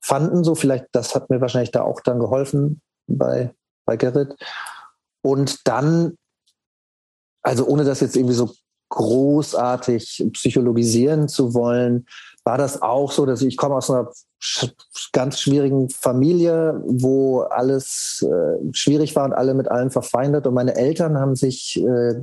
[0.00, 0.44] fanden.
[0.44, 3.52] So vielleicht, das hat mir wahrscheinlich da auch dann geholfen bei,
[3.84, 4.36] bei Gerrit.
[5.22, 6.16] Und dann,
[7.42, 8.50] also ohne das jetzt irgendwie so
[8.90, 12.06] großartig psychologisieren zu wollen,
[12.46, 14.08] war das auch so, dass ich, komme aus einer
[15.12, 20.46] ganz schwierigen Familie, wo alles äh, schwierig war und alle mit allem verfeindet.
[20.46, 22.14] Und meine Eltern haben sich äh,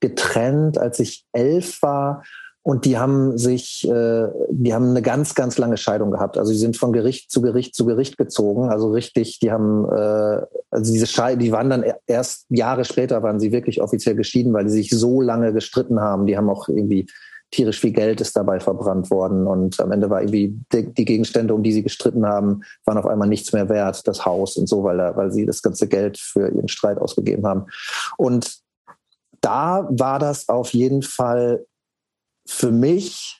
[0.00, 2.24] getrennt, als ich elf war.
[2.60, 6.36] Und die haben sich, äh, die haben eine ganz, ganz lange Scheidung gehabt.
[6.36, 8.68] Also die sind von Gericht zu Gericht zu Gericht gezogen.
[8.68, 13.40] Also richtig, die haben, äh, also diese Scheidung, die waren dann erst Jahre später waren
[13.40, 16.26] sie wirklich offiziell geschieden, weil die sich so lange gestritten haben.
[16.26, 17.06] Die haben auch irgendwie
[17.50, 21.62] tierisch viel Geld ist dabei verbrannt worden und am Ende war irgendwie die, Gegenstände, um
[21.62, 24.98] die sie gestritten haben, waren auf einmal nichts mehr wert, das Haus und so, weil,
[25.16, 27.66] weil sie das ganze Geld für ihren Streit ausgegeben haben.
[28.16, 28.58] Und
[29.40, 31.64] da war das auf jeden Fall
[32.46, 33.37] für mich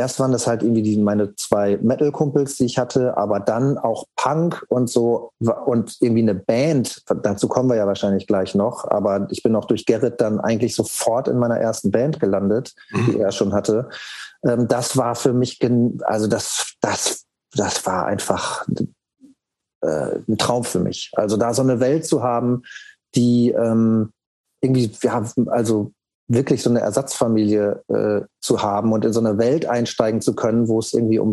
[0.00, 4.06] erst waren das halt irgendwie die, meine zwei Metal-Kumpels, die ich hatte, aber dann auch
[4.16, 5.30] Punk und so
[5.66, 7.02] und irgendwie eine Band.
[7.22, 8.90] Dazu kommen wir ja wahrscheinlich gleich noch.
[8.90, 13.12] Aber ich bin auch durch Gerrit dann eigentlich sofort in meiner ersten Band gelandet, mhm.
[13.12, 13.90] die er schon hatte.
[14.42, 15.60] Ähm, das war für mich,
[16.04, 18.66] also das, das, das war einfach
[19.82, 21.10] äh, ein Traum für mich.
[21.14, 22.62] Also da so eine Welt zu haben,
[23.14, 24.12] die ähm,
[24.62, 25.92] irgendwie, ja, also
[26.30, 30.68] wirklich so eine Ersatzfamilie äh, zu haben und in so eine Welt einsteigen zu können,
[30.68, 31.32] wo es irgendwie um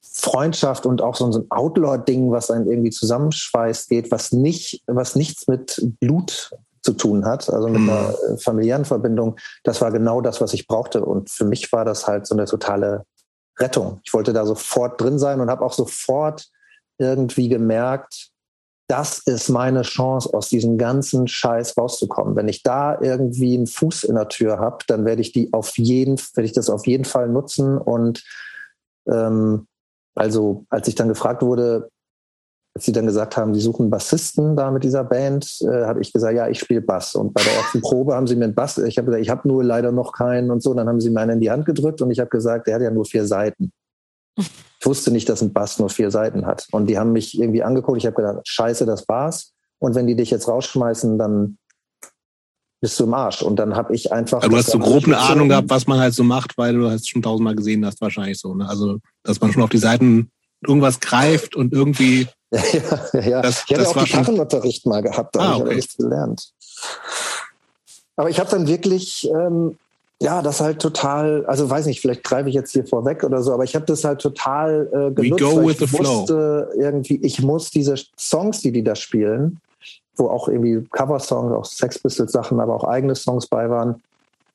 [0.00, 5.48] Freundschaft und auch so ein Outlaw-Ding, was einen irgendwie zusammenschweißt, geht, was nicht, was nichts
[5.48, 6.52] mit Blut
[6.82, 7.90] zu tun hat, also mit mhm.
[7.90, 9.36] einer äh, familiären Verbindung.
[9.64, 11.04] Das war genau das, was ich brauchte.
[11.04, 13.04] Und für mich war das halt so eine totale
[13.58, 14.00] Rettung.
[14.04, 16.46] Ich wollte da sofort drin sein und habe auch sofort
[16.98, 18.30] irgendwie gemerkt,
[18.88, 22.36] das ist meine Chance, aus diesem ganzen Scheiß rauszukommen.
[22.36, 25.76] Wenn ich da irgendwie einen Fuß in der Tür habe, dann werde ich die auf
[25.76, 27.78] jeden, werde ich das auf jeden Fall nutzen.
[27.78, 28.22] Und
[29.08, 29.66] ähm,
[30.14, 31.90] also, als ich dann gefragt wurde,
[32.76, 36.12] als sie dann gesagt haben, sie suchen Bassisten da mit dieser Band, äh, habe ich
[36.12, 37.14] gesagt, ja, ich spiele Bass.
[37.14, 39.48] Und bei der ersten Probe haben sie mir einen Bass, ich habe gesagt, ich habe
[39.48, 40.70] nur leider noch keinen und so.
[40.70, 42.76] Und dann haben sie mir einen in die Hand gedrückt und ich habe gesagt, der
[42.76, 43.72] hat ja nur vier Seiten.
[44.36, 46.66] Ich wusste nicht, dass ein Bass nur vier Seiten hat.
[46.70, 47.98] Und die haben mich irgendwie angeguckt.
[47.98, 49.54] Ich habe gedacht, scheiße, das war's.
[49.78, 51.58] Und wenn die dich jetzt rausschmeißen, dann
[52.80, 53.42] bist du im Arsch.
[53.42, 54.38] Und dann habe ich einfach.
[54.38, 56.90] Aber du hast so grob eine Ahnung gehabt, was man halt so macht, weil du
[56.90, 58.54] hast schon tausendmal gesehen hast, wahrscheinlich so.
[58.54, 58.68] Ne?
[58.68, 60.30] Also, dass man schon auf die Seiten
[60.66, 62.28] irgendwas greift und irgendwie.
[62.52, 62.62] ja,
[63.12, 63.42] ja, ja.
[63.42, 66.50] Das, ich hatte auch Gitarrenunterricht mal gehabt, da ah, habe ich nichts gelernt.
[68.16, 69.78] Aber ich habe dann wirklich ähm,
[70.22, 73.52] ja, das halt total, also weiß nicht, vielleicht greife ich jetzt hier vorweg oder so,
[73.52, 75.42] aber ich habe das halt total äh, genutzt.
[75.42, 76.82] We go with ich the wusste flow.
[76.82, 79.60] irgendwie, ich muss diese Songs, die die da spielen,
[80.16, 84.02] wo auch irgendwie Cover-Songs, auch Sex Pistols Sachen, aber auch eigene Songs bei waren,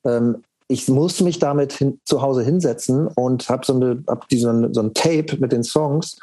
[0.04, 4.70] ähm, ich musste mich damit hin, zu Hause hinsetzen und habe so, eine, hab diese,
[4.72, 6.16] so ein Tape mit den Songs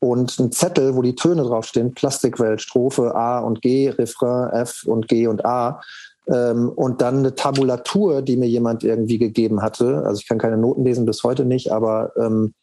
[0.00, 5.08] und einen Zettel, wo die Töne draufstehen, Plastikwelt, Strophe A und G, Refrain F und
[5.08, 5.80] G und A
[6.26, 10.02] ähm, und dann eine Tabulatur, die mir jemand irgendwie gegeben hatte.
[10.04, 12.54] Also ich kann keine Noten lesen bis heute nicht, aber ähm,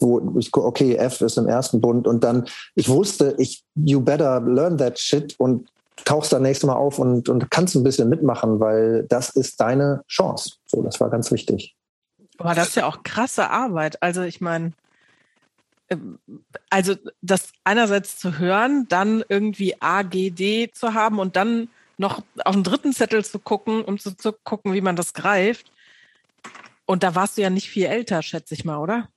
[0.00, 4.40] wo ich okay, F ist im ersten Bund und dann, ich wusste, ich, you better
[4.40, 5.68] learn that shit und
[6.04, 10.02] tauchst dann nächstes Mal auf und, und kannst ein bisschen mitmachen, weil das ist deine
[10.08, 10.56] Chance.
[10.66, 11.76] So, das war ganz wichtig.
[12.38, 14.02] Aber das ist ja auch krasse Arbeit.
[14.02, 14.72] Also ich meine,
[15.88, 16.18] ähm,
[16.68, 22.22] also das einerseits zu hören, dann irgendwie A, G, D zu haben und dann noch
[22.44, 25.70] auf den dritten Zettel zu gucken, um zu, zu gucken, wie man das greift.
[26.86, 29.08] Und da warst du ja nicht viel älter, schätze ich mal, oder?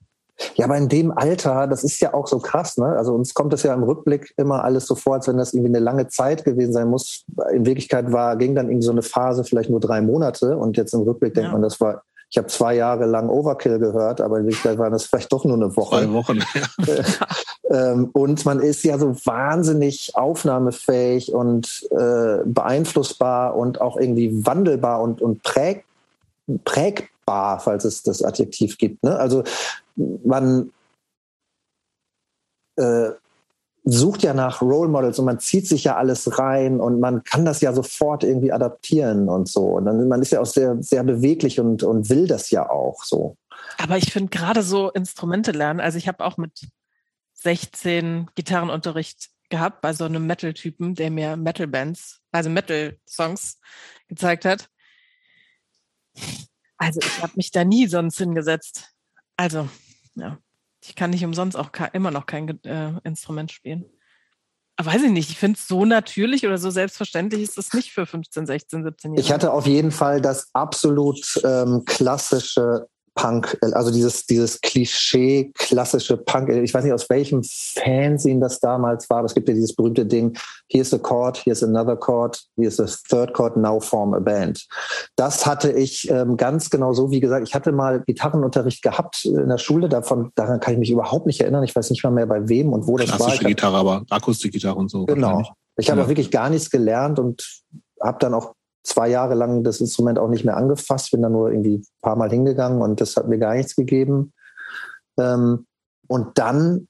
[0.55, 2.85] Ja, aber in dem Alter, das ist ja auch so krass, ne?
[2.85, 5.71] Also uns kommt das ja im Rückblick immer alles so vor, als wenn das irgendwie
[5.71, 7.25] eine lange Zeit gewesen sein muss.
[7.51, 10.93] In Wirklichkeit war, ging dann irgendwie so eine Phase vielleicht nur drei Monate und jetzt
[10.93, 11.41] im Rückblick ja.
[11.41, 14.91] denkt man, das war ich habe zwei Jahre lang Overkill gehört, aber in Wirklichkeit waren
[14.91, 15.97] das vielleicht doch nur eine Woche.
[15.97, 17.03] Zwei Wochen, ja.
[17.69, 25.01] Ähm, und man ist ja so wahnsinnig aufnahmefähig und äh, beeinflussbar und auch irgendwie wandelbar
[25.01, 25.83] und, und präg,
[26.63, 29.03] prägbar, falls es das Adjektiv gibt.
[29.03, 29.17] Ne?
[29.17, 29.43] Also
[29.95, 30.71] man
[32.77, 33.09] äh,
[33.89, 37.45] sucht ja nach Role Models und man zieht sich ja alles rein und man kann
[37.45, 39.63] das ja sofort irgendwie adaptieren und so.
[39.63, 43.03] Und dann, man ist ja auch sehr, sehr beweglich und, und will das ja auch
[43.03, 43.37] so.
[43.77, 46.67] Aber ich finde gerade so Instrumente lernen, also ich habe auch mit
[47.33, 53.59] 16 Gitarrenunterricht gehabt bei so einem Metal-Typen, der mir Metal-Bands, also Metal-Songs
[54.07, 54.69] gezeigt hat.
[56.77, 58.93] Also ich habe mich da nie sonst hingesetzt.
[59.35, 59.69] Also,
[60.15, 60.37] ja.
[60.87, 63.85] Ich kann nicht umsonst auch immer noch kein äh, Instrument spielen.
[64.77, 67.91] Aber weiß ich nicht, ich finde es so natürlich oder so selbstverständlich ist es nicht
[67.91, 69.21] für 15, 16, 17 Jahre.
[69.21, 76.17] Ich hatte auf jeden Fall das absolut ähm, klassische Punk, also dieses, dieses Klischee, klassische
[76.17, 76.49] Punk.
[76.49, 80.05] Ich weiß nicht, aus welchem Fernsehen das damals war, aber es gibt ja dieses berühmte
[80.05, 80.37] Ding,
[80.69, 84.65] here's a chord, here's another chord, here's a third chord, now form a band.
[85.15, 89.49] Das hatte ich ähm, ganz genau so, wie gesagt, ich hatte mal Gitarrenunterricht gehabt in
[89.49, 91.63] der Schule, davon, daran kann ich mich überhaupt nicht erinnern.
[91.63, 93.27] Ich weiß nicht mal mehr bei wem und wo das Klassische war.
[93.29, 95.05] Klassische Gitarre, aber Akustikgitarre und so.
[95.05, 95.43] Genau.
[95.77, 96.05] Ich habe ja.
[96.05, 97.61] auch wirklich gar nichts gelernt und
[98.01, 98.53] habe dann auch
[98.83, 102.15] zwei Jahre lang das Instrument auch nicht mehr angefasst, bin da nur irgendwie ein paar
[102.15, 104.33] Mal hingegangen und das hat mir gar nichts gegeben.
[105.19, 105.65] Ähm,
[106.07, 106.87] und dann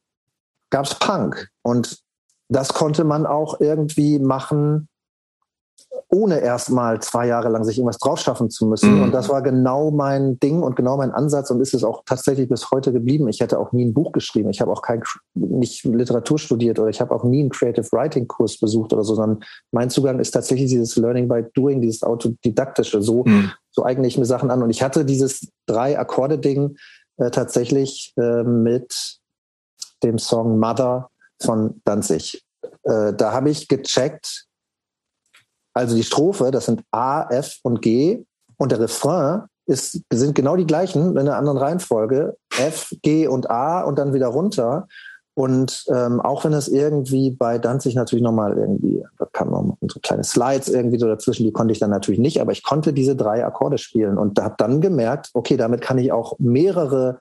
[0.70, 2.02] gab es Punk und
[2.50, 4.90] das konnte man auch irgendwie machen,
[6.10, 8.96] ohne erstmal zwei Jahre lang sich irgendwas draufschaffen zu müssen.
[8.96, 9.04] Mhm.
[9.04, 12.48] Und das war genau mein Ding und genau mein Ansatz und ist es auch tatsächlich
[12.48, 13.28] bis heute geblieben.
[13.28, 14.50] Ich hätte auch nie ein Buch geschrieben.
[14.50, 18.28] Ich habe auch kein, nicht Literatur studiert oder ich habe auch nie einen Creative Writing
[18.28, 23.02] Kurs besucht oder so, sondern mein Zugang ist tatsächlich dieses Learning by Doing, dieses autodidaktische.
[23.02, 23.52] So, mhm.
[23.72, 24.64] so eigne ich mir Sachen an.
[24.64, 26.78] Und ich hatte dieses drei Akkorde Ding
[27.18, 29.20] äh, tatsächlich äh, mit
[30.04, 31.10] dem Song Mother
[31.42, 32.46] von Danzig.
[32.84, 34.47] Äh, da habe ich gecheckt,
[35.78, 38.24] also die Strophe, das sind A, F und G
[38.58, 42.36] und der Refrain ist, sind genau die gleichen in einer anderen Reihenfolge.
[42.58, 44.88] F, G und A und dann wieder runter.
[45.36, 50.00] Und ähm, auch wenn es irgendwie bei Danzig natürlich nochmal irgendwie, da kamen noch so
[50.00, 53.16] kleine Slides irgendwie so dazwischen, die konnte ich dann natürlich nicht, aber ich konnte diese
[53.16, 57.20] drei Akkorde spielen und habe dann gemerkt, okay, damit kann ich auch mehrere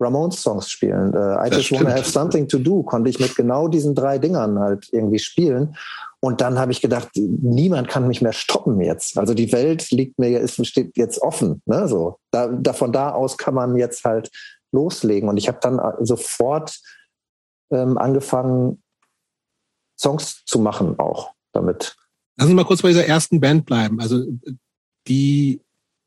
[0.00, 1.12] Ramones-Songs spielen.
[1.12, 4.58] Äh, I just wanna have something to do, konnte ich mit genau diesen drei Dingern
[4.58, 5.76] halt irgendwie spielen.
[6.20, 9.18] Und dann habe ich gedacht, niemand kann mich mehr stoppen jetzt.
[9.18, 11.62] Also die Welt liegt mir, ist, steht jetzt offen.
[11.64, 11.86] Ne?
[11.86, 14.30] So, da, da, von da aus kann man jetzt halt
[14.72, 15.28] loslegen.
[15.28, 16.80] Und ich habe dann äh, sofort
[17.70, 18.82] ähm, angefangen,
[19.98, 21.96] Songs zu machen auch damit.
[22.36, 24.00] Lass uns mal kurz bei dieser ersten Band bleiben.
[24.00, 24.24] Also
[25.06, 25.60] die,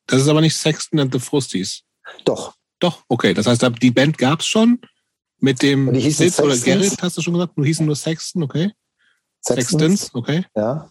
[0.07, 1.83] das ist aber nicht Sexton and the Frusties.
[2.25, 2.55] Doch.
[2.79, 3.33] Doch, okay.
[3.33, 4.81] Das heißt, die Band gab es schon
[5.39, 7.53] mit dem Sid oder Gerrit, hast du schon gesagt?
[7.57, 8.71] Du hießen nur Sexton, okay.
[9.41, 10.45] Sextons, Sextons, okay.
[10.55, 10.89] Ja.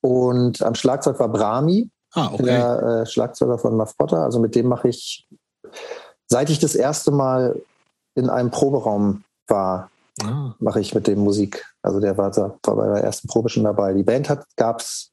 [0.00, 2.44] Und am Schlagzeug war Brahmi, ah, okay.
[2.44, 4.18] der äh, Schlagzeuger von Muff Potter.
[4.18, 5.28] Also mit dem mache ich,
[6.28, 7.60] seit ich das erste Mal
[8.14, 9.90] in einem Proberaum war,
[10.22, 10.54] ah.
[10.58, 11.64] mache ich mit dem Musik.
[11.82, 13.94] Also der war, war bei der ersten Probe schon dabei.
[13.94, 15.12] Die Band gab es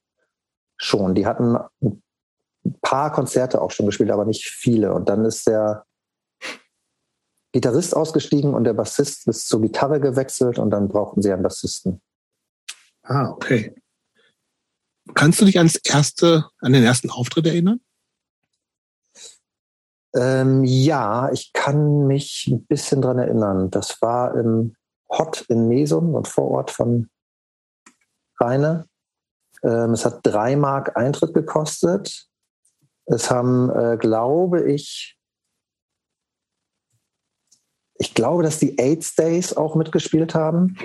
[0.77, 1.15] schon.
[1.15, 4.93] Die hatten ein paar Konzerte auch schon gespielt, aber nicht viele.
[4.93, 5.85] Und dann ist der
[7.51, 12.01] Gitarrist ausgestiegen und der Bassist ist zur Gitarre gewechselt und dann brauchten sie einen Bassisten.
[13.03, 13.75] Ah, okay.
[15.13, 17.81] Kannst du dich ans erste, an den ersten Auftritt erinnern?
[20.15, 23.69] Ähm, ja, ich kann mich ein bisschen dran erinnern.
[23.71, 24.75] Das war im
[25.09, 27.09] Hot in Mesum und Vorort von
[28.39, 28.87] Rheine.
[29.63, 32.27] Ähm, es hat drei Mark Eintritt gekostet.
[33.05, 35.17] Es haben, äh, glaube ich,
[37.95, 40.77] ich glaube, dass die AIDS Days auch mitgespielt haben.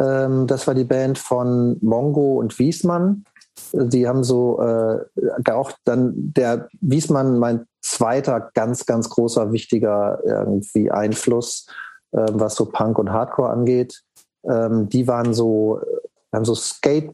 [0.00, 3.24] Ähm, das war die Band von Mongo und Wiesmann.
[3.72, 5.04] Die haben so äh,
[5.52, 11.66] auch dann der Wiesmann, mein zweiter ganz, ganz großer, wichtiger irgendwie Einfluss,
[12.12, 14.02] äh, was so Punk und Hardcore angeht.
[14.44, 15.80] Ähm, die waren so,
[16.32, 17.12] haben so Skate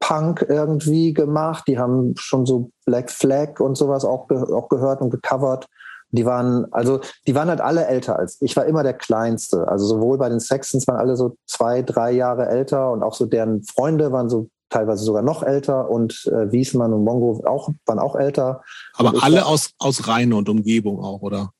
[0.00, 1.64] Punk irgendwie gemacht.
[1.68, 5.66] Die haben schon so Black Flag und sowas auch, ge auch gehört und gecovert.
[6.14, 8.56] Die waren, also, die waren halt alle älter als ich.
[8.56, 9.66] war immer der Kleinste.
[9.68, 13.26] Also sowohl bei den Sextons waren alle so zwei, drei Jahre älter und auch so
[13.26, 17.98] deren Freunde waren so teilweise sogar noch älter und äh, Wiesmann und Mongo auch, waren
[17.98, 18.62] auch älter.
[18.94, 21.50] Aber alle war, aus, aus Rheine und Umgebung auch, oder?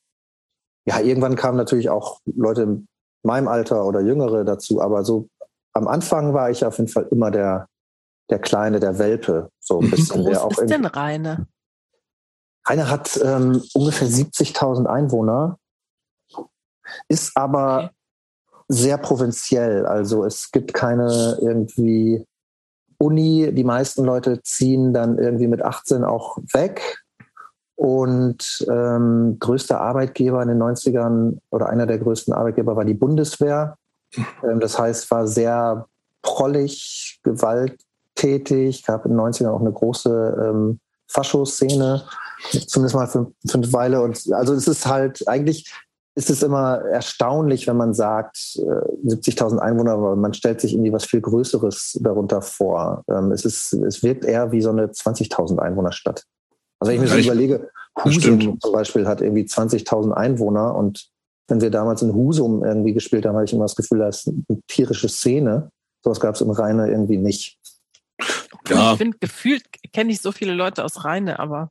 [0.86, 2.88] Ja, irgendwann kamen natürlich auch Leute in
[3.22, 5.28] meinem Alter oder Jüngere dazu, aber so
[5.72, 7.68] am Anfang war ich auf jeden Fall immer der,
[8.30, 9.50] der Kleine, der Welpe.
[9.60, 10.20] So ein bisschen.
[10.20, 11.46] Wie groß der auch ist denn Rheine?
[12.66, 15.58] Rheine hat ähm, ungefähr 70.000 Einwohner,
[17.08, 17.90] ist aber
[18.68, 19.86] sehr provinziell.
[19.86, 22.26] Also es gibt keine irgendwie
[22.98, 23.52] Uni.
[23.52, 27.02] Die meisten Leute ziehen dann irgendwie mit 18 auch weg.
[27.76, 33.76] Und ähm, größter Arbeitgeber in den 90ern oder einer der größten Arbeitgeber war die Bundeswehr.
[34.42, 35.86] Ähm, das heißt, war sehr
[36.22, 42.04] prollig, gewalttätig, gab in den 90ern auch eine große ähm, Faschoszene
[42.50, 44.02] zumindest mal für, für eine Weile.
[44.02, 45.70] Und also es ist halt eigentlich
[46.16, 50.92] ist es immer erstaunlich, wenn man sagt, 70.000 äh, Einwohner, aber man stellt sich irgendwie
[50.92, 53.02] was viel Größeres darunter vor.
[53.08, 56.24] Ähm, es, ist, es wirkt eher wie so eine 20.000 Einwohnerstadt.
[56.78, 57.68] Also wenn ich mir so überlege,
[58.04, 61.08] Husum zum Beispiel hat irgendwie 20.000 Einwohner und
[61.48, 64.28] wenn wir damals in Husum irgendwie gespielt haben, hatte ich immer das Gefühl, da ist
[64.28, 65.70] eine tierische Szene.
[66.02, 67.58] Sowas gab es im Rheine irgendwie nicht.
[68.68, 68.92] Ja.
[68.92, 71.70] Ich finde, gefühlt kenne ich so viele Leute aus Rheine, aber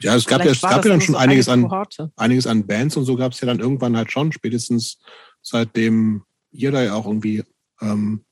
[0.00, 1.70] ja, es gab ja, es gab ja dann schon einiges an,
[2.16, 4.98] einiges an Bands und so gab es ja dann irgendwann halt schon, spätestens
[5.42, 7.44] seitdem ihr da ja auch irgendwie,
[7.80, 8.24] ähm,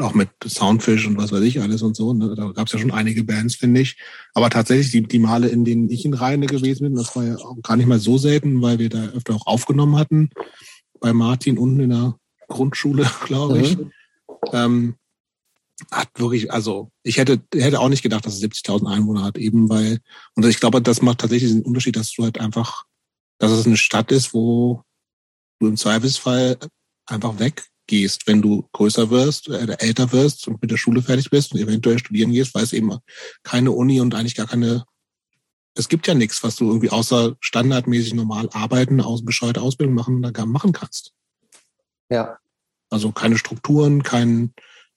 [0.00, 2.34] auch mit Soundfish und was weiß ich alles und so, ne?
[2.34, 3.96] da gab es ja schon einige Bands, finde ich.
[4.34, 7.36] Aber tatsächlich, die, die Male, in denen ich in Reine gewesen bin, das war ja
[7.36, 10.30] auch gar nicht mal so selten, weil wir da öfter auch aufgenommen hatten.
[11.00, 13.78] Bei Martin unten in der Grundschule, glaube ich.
[13.78, 13.92] Mhm.
[14.52, 14.94] Ähm,
[15.90, 19.68] hat wirklich, also ich hätte, hätte auch nicht gedacht, dass es 70.000 Einwohner hat, eben
[19.68, 20.00] weil,
[20.34, 22.84] und ich glaube, das macht tatsächlich den Unterschied, dass du halt einfach,
[23.38, 24.82] dass es eine Stadt ist, wo
[25.60, 26.58] du im Zweifelsfall
[27.06, 31.52] einfach weggehst, wenn du größer wirst, äh, älter wirst und mit der Schule fertig bist
[31.52, 32.96] und eventuell studieren gehst, weil es eben
[33.42, 34.84] keine Uni und eigentlich gar keine,
[35.74, 40.22] es gibt ja nichts, was du irgendwie außer standardmäßig normal arbeiten, aus bescheuerte Ausbildung machen,
[40.22, 41.12] da gar machen kannst.
[42.10, 42.38] Ja.
[42.90, 44.54] Also keine Strukturen, kein,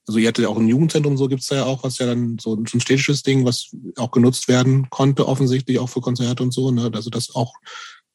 [0.07, 2.39] also ihr hattet ja auch ein Jugendzentrum, so gibt's da ja auch, was ja dann
[2.39, 6.71] so ein städtisches Ding, was auch genutzt werden konnte, offensichtlich auch für Konzerte und so.
[6.71, 6.89] Ne?
[6.93, 7.53] Also das auch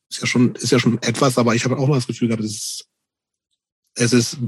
[0.08, 2.42] ist ja schon, ist ja schon etwas, aber ich habe auch mal das Gefühl gehabt,
[2.42, 2.88] es ist,
[3.94, 4.38] es ist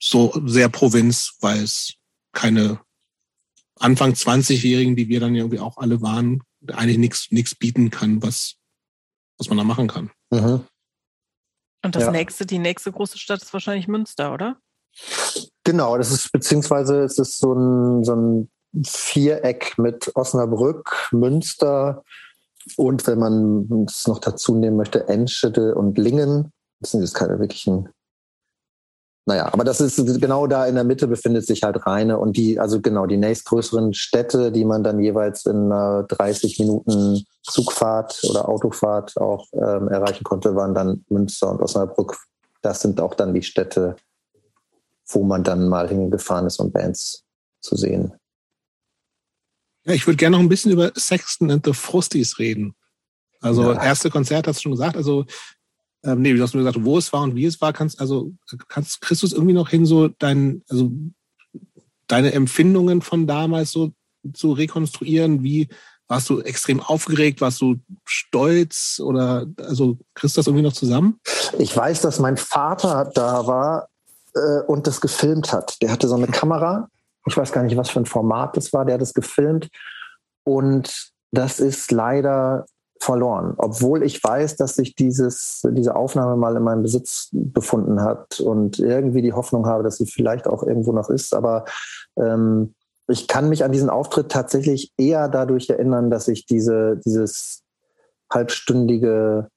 [0.00, 1.94] so sehr Provinz, weil es
[2.32, 2.80] keine
[3.80, 8.54] Anfang 20-Jährigen, die wir dann irgendwie auch alle waren, eigentlich nichts nichts bieten kann, was,
[9.38, 10.12] was man da machen kann.
[10.30, 10.64] Mhm.
[11.84, 12.10] Und das ja.
[12.12, 14.60] nächste, die nächste große Stadt ist wahrscheinlich Münster, oder?
[15.64, 18.50] Genau, das ist beziehungsweise es ist so ein, so ein
[18.84, 22.02] Viereck mit Osnabrück, Münster
[22.76, 26.52] und wenn man es noch dazu nehmen möchte, Enschede und Lingen.
[26.80, 27.88] Das sind jetzt keine wirklichen
[29.24, 32.58] naja, aber das ist genau da in der Mitte befindet sich halt Rheine und die,
[32.58, 38.48] also genau, die nächstgrößeren Städte, die man dann jeweils in äh, 30 Minuten Zugfahrt oder
[38.48, 42.16] Autofahrt auch ähm, erreichen konnte, waren dann Münster und Osnabrück.
[42.62, 43.94] Das sind auch dann die Städte,
[45.08, 47.24] wo man dann mal hingefahren ist, um Bands
[47.60, 48.14] zu sehen.
[49.84, 52.74] Ja, ich würde gerne noch ein bisschen über Sexton and the Frosties reden.
[53.40, 53.82] Also ja.
[53.82, 54.96] erste Konzert hast du schon gesagt.
[54.96, 55.26] Also
[56.04, 57.72] ähm, nee, du hast nur gesagt, wo es war und wie es war.
[57.72, 58.32] Kannst also
[58.68, 60.90] kannst Christus irgendwie noch hin so dein also
[62.06, 63.92] deine Empfindungen von damals so
[64.32, 65.42] zu rekonstruieren?
[65.42, 65.68] Wie
[66.06, 67.40] warst du extrem aufgeregt?
[67.40, 71.18] Warst du stolz oder also kriegst du das irgendwie noch zusammen?
[71.58, 73.88] Ich weiß, dass mein Vater da war
[74.34, 75.80] äh, und das gefilmt hat.
[75.82, 76.88] Der hatte so eine Kamera.
[77.26, 78.84] Ich weiß gar nicht, was für ein Format das war.
[78.84, 79.68] Der hat es gefilmt
[80.44, 82.66] und das ist leider
[83.00, 88.38] verloren, obwohl ich weiß, dass sich dieses, diese Aufnahme mal in meinem Besitz befunden hat
[88.38, 91.34] und irgendwie die Hoffnung habe, dass sie vielleicht auch irgendwo noch ist.
[91.34, 91.64] Aber
[92.16, 92.74] ähm,
[93.08, 97.62] ich kann mich an diesen Auftritt tatsächlich eher dadurch erinnern, dass ich diese, dieses
[98.32, 99.48] halbstündige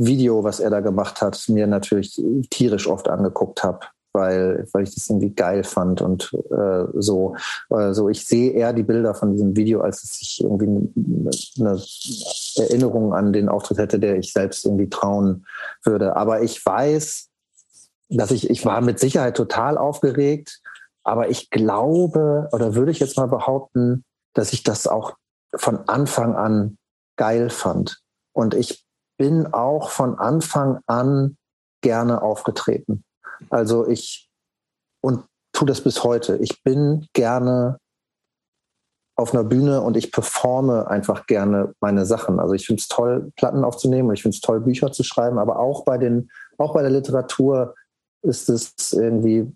[0.00, 2.20] Video, was er da gemacht hat, mir natürlich
[2.50, 7.36] tierisch oft angeguckt habe weil, weil ich das irgendwie geil fand und äh, so.
[7.68, 10.92] Also ich sehe eher die Bilder von diesem Video, als dass ich irgendwie
[11.60, 11.82] eine
[12.56, 15.46] Erinnerung an den Auftritt hätte, der ich selbst irgendwie trauen
[15.84, 16.16] würde.
[16.16, 17.28] Aber ich weiß,
[18.08, 20.60] dass ich, ich war mit Sicherheit total aufgeregt,
[21.04, 25.14] aber ich glaube, oder würde ich jetzt mal behaupten, dass ich das auch
[25.54, 26.78] von Anfang an
[27.16, 28.00] geil fand.
[28.32, 28.84] Und ich
[29.20, 31.36] bin auch von Anfang an
[31.82, 33.04] gerne aufgetreten.
[33.50, 34.30] Also ich
[35.02, 36.38] und tu das bis heute.
[36.38, 37.76] Ich bin gerne
[39.16, 42.40] auf einer Bühne und ich performe einfach gerne meine Sachen.
[42.40, 45.38] Also ich finde es toll, Platten aufzunehmen und ich finde es toll, Bücher zu schreiben,
[45.38, 47.74] aber auch bei den, auch bei der Literatur
[48.22, 49.52] ist es irgendwie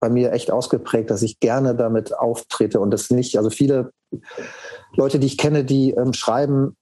[0.00, 3.92] bei mir echt ausgeprägt, dass ich gerne damit auftrete und das nicht, also viele
[4.96, 6.76] Leute, die ich kenne, die ähm, schreiben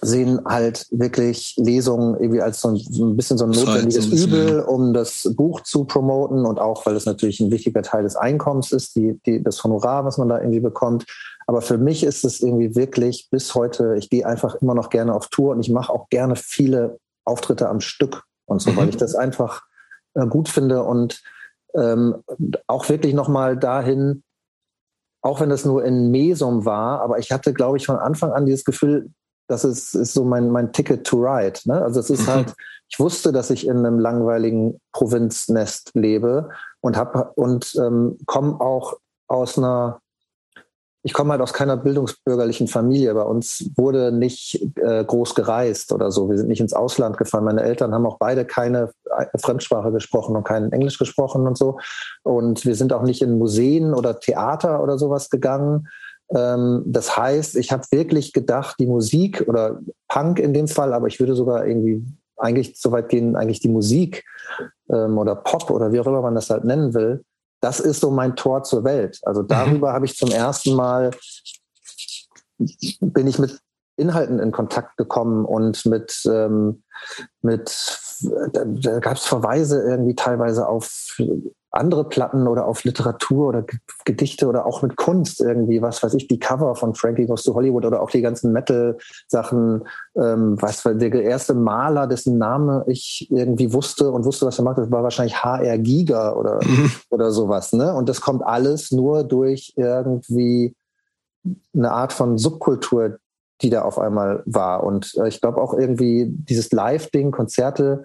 [0.00, 4.60] sehen halt wirklich Lesungen irgendwie als so ein, so ein bisschen so ein notwendiges Übel,
[4.60, 8.72] um das Buch zu promoten und auch, weil es natürlich ein wichtiger Teil des Einkommens
[8.72, 11.06] ist, die, die, das Honorar, was man da irgendwie bekommt.
[11.46, 15.14] Aber für mich ist es irgendwie wirklich bis heute, ich gehe einfach immer noch gerne
[15.14, 18.76] auf Tour und ich mache auch gerne viele Auftritte am Stück und so, mhm.
[18.76, 19.62] weil ich das einfach
[20.14, 21.22] äh, gut finde und
[21.74, 22.16] ähm,
[22.66, 24.22] auch wirklich nochmal dahin,
[25.22, 28.46] auch wenn das nur in Mesum war, aber ich hatte, glaube ich, von Anfang an
[28.46, 29.10] dieses Gefühl,
[29.48, 31.60] das ist, ist so mein, mein Ticket to Ride.
[31.64, 31.80] Ne?
[31.80, 32.32] Also es ist mhm.
[32.32, 32.54] halt,
[32.88, 36.48] ich wusste, dass ich in einem langweiligen Provinznest lebe
[36.80, 40.00] und hab und ähm, komme auch aus einer,
[41.02, 43.14] ich komme halt aus keiner bildungsbürgerlichen Familie.
[43.14, 46.28] Bei uns wurde nicht äh, groß gereist oder so.
[46.28, 47.44] Wir sind nicht ins Ausland gefahren.
[47.44, 51.78] Meine Eltern haben auch beide keine äh, Fremdsprache gesprochen und kein Englisch gesprochen und so.
[52.22, 55.88] Und wir sind auch nicht in Museen oder Theater oder sowas gegangen
[56.28, 61.20] das heißt, ich habe wirklich gedacht, die Musik oder Punk in dem Fall, aber ich
[61.20, 62.04] würde sogar irgendwie
[62.36, 64.24] eigentlich so weit gehen, eigentlich die Musik
[64.90, 67.24] ähm, oder Pop oder wie auch immer man das halt nennen will,
[67.60, 69.20] das ist so mein Tor zur Welt.
[69.22, 69.48] Also mhm.
[69.48, 69.94] darüber mhm.
[69.94, 71.10] habe ich zum ersten Mal
[72.58, 73.58] bin ich mit
[73.96, 76.82] Inhalten in Kontakt gekommen und mit, ähm,
[77.42, 78.00] mit
[78.52, 81.18] da, da gab es Verweise irgendwie teilweise auf
[81.76, 83.64] andere Platten oder auf Literatur oder
[84.04, 87.54] Gedichte oder auch mit Kunst irgendwie, was weiß ich, die Cover von Frankie Goes to
[87.54, 89.86] Hollywood oder auch die ganzen Metal-Sachen,
[90.16, 94.78] ähm, was der erste Maler, dessen Name ich irgendwie wusste und wusste, was er macht,
[94.78, 96.90] das war wahrscheinlich HR Giga oder, mhm.
[97.10, 97.94] oder sowas, ne?
[97.94, 100.74] Und das kommt alles nur durch irgendwie
[101.74, 103.18] eine Art von Subkultur,
[103.62, 104.84] die da auf einmal war.
[104.84, 108.04] Und äh, ich glaube auch irgendwie dieses Live-Ding, Konzerte,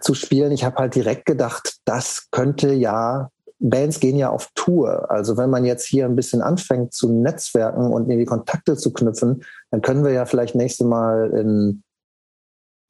[0.00, 0.52] zu spielen.
[0.52, 5.10] Ich habe halt direkt gedacht, das könnte ja, Bands gehen ja auf Tour.
[5.10, 9.44] Also wenn man jetzt hier ein bisschen anfängt zu netzwerken und irgendwie Kontakte zu knüpfen,
[9.70, 11.82] dann können wir ja vielleicht nächste Mal in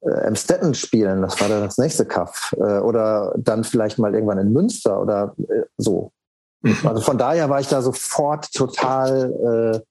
[0.01, 1.21] äh, Emstetten spielen.
[1.21, 2.55] Das war dann das nächste Kaff.
[2.57, 6.11] Äh, oder dann vielleicht mal irgendwann in Münster oder äh, so.
[6.61, 6.77] Mhm.
[6.85, 9.90] Also von daher war ich da sofort total äh,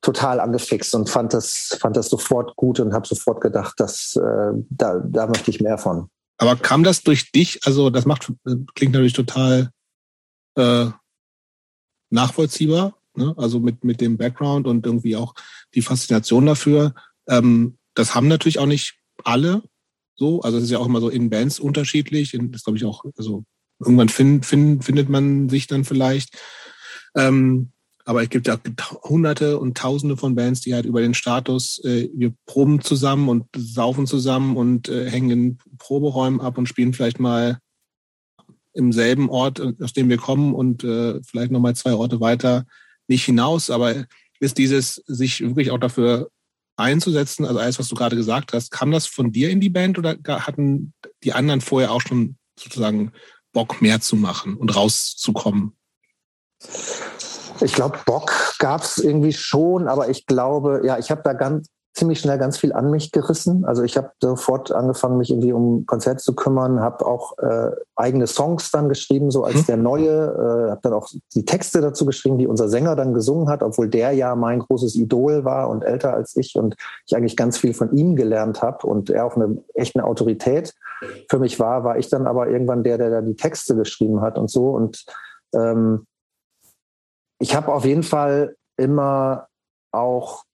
[0.00, 4.52] total angefixt und fand das, fand das sofort gut und habe sofort gedacht, dass äh,
[4.70, 6.08] da, da möchte ich mehr von.
[6.36, 7.60] Aber kam das durch dich?
[7.66, 8.32] Also das macht
[8.74, 9.70] klingt natürlich total
[10.56, 10.86] äh,
[12.10, 12.98] nachvollziehbar.
[13.16, 13.34] Ne?
[13.36, 15.34] Also mit mit dem Background und irgendwie auch
[15.74, 16.94] die Faszination dafür.
[17.28, 19.62] Ähm, das haben natürlich auch nicht alle
[20.16, 20.42] so.
[20.42, 22.36] Also es ist ja auch immer so in Bands unterschiedlich.
[22.50, 23.04] Das glaube ich auch.
[23.16, 23.44] Also
[23.78, 26.36] irgendwann find, find, findet man sich dann vielleicht.
[27.16, 27.70] Ähm,
[28.04, 28.58] Aber es gibt ja
[29.02, 33.46] hunderte und tausende von Bands, die halt über den Status, äh, wir proben zusammen und
[33.56, 37.58] saufen zusammen und äh, hängen in Proberäumen ab und spielen vielleicht mal
[38.74, 42.66] im selben Ort, aus dem wir kommen und äh, vielleicht nochmal zwei Orte weiter
[43.08, 43.70] nicht hinaus.
[43.70, 44.04] Aber
[44.40, 46.28] ist dieses, sich wirklich auch dafür
[46.76, 49.96] einzusetzen, also alles, was du gerade gesagt hast, kam das von dir in die Band
[49.96, 50.92] oder hatten
[51.22, 53.12] die anderen vorher auch schon sozusagen
[53.52, 55.72] Bock mehr zu machen und rauszukommen?
[57.60, 61.68] Ich glaube, Bock gab es irgendwie schon, aber ich glaube, ja, ich habe da ganz
[61.94, 63.64] ziemlich schnell ganz viel an mich gerissen.
[63.64, 68.26] Also ich habe sofort angefangen, mich irgendwie um Konzerte zu kümmern, habe auch äh, eigene
[68.26, 69.66] Songs dann geschrieben, so als hm.
[69.66, 73.48] der neue, äh, habe dann auch die Texte dazu geschrieben, die unser Sänger dann gesungen
[73.48, 76.74] hat, obwohl der ja mein großes Idol war und älter als ich und
[77.06, 80.74] ich eigentlich ganz viel von ihm gelernt habe und er auch eine echte Autorität
[81.30, 84.36] für mich war, war ich dann aber irgendwann der, der da die Texte geschrieben hat
[84.36, 85.04] und so und
[85.54, 86.06] ähm,
[87.44, 89.48] ich habe auf jeden Fall immer
[89.92, 90.44] auch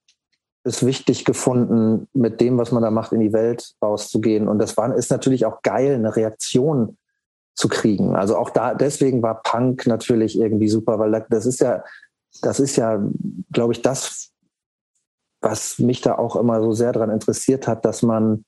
[0.65, 4.49] es wichtig gefunden, mit dem, was man da macht, in die Welt rauszugehen.
[4.49, 6.99] Und das war, ist natürlich auch geil, eine Reaktion
[7.55, 8.17] zu kriegen.
[8.17, 11.85] Also auch da, deswegen war Punk natürlich irgendwie super, weil das ist ja,
[12.43, 13.01] das ist ja,
[13.53, 14.33] glaube ich, das,
[15.41, 18.45] was mich da auch immer so sehr daran interessiert hat, dass man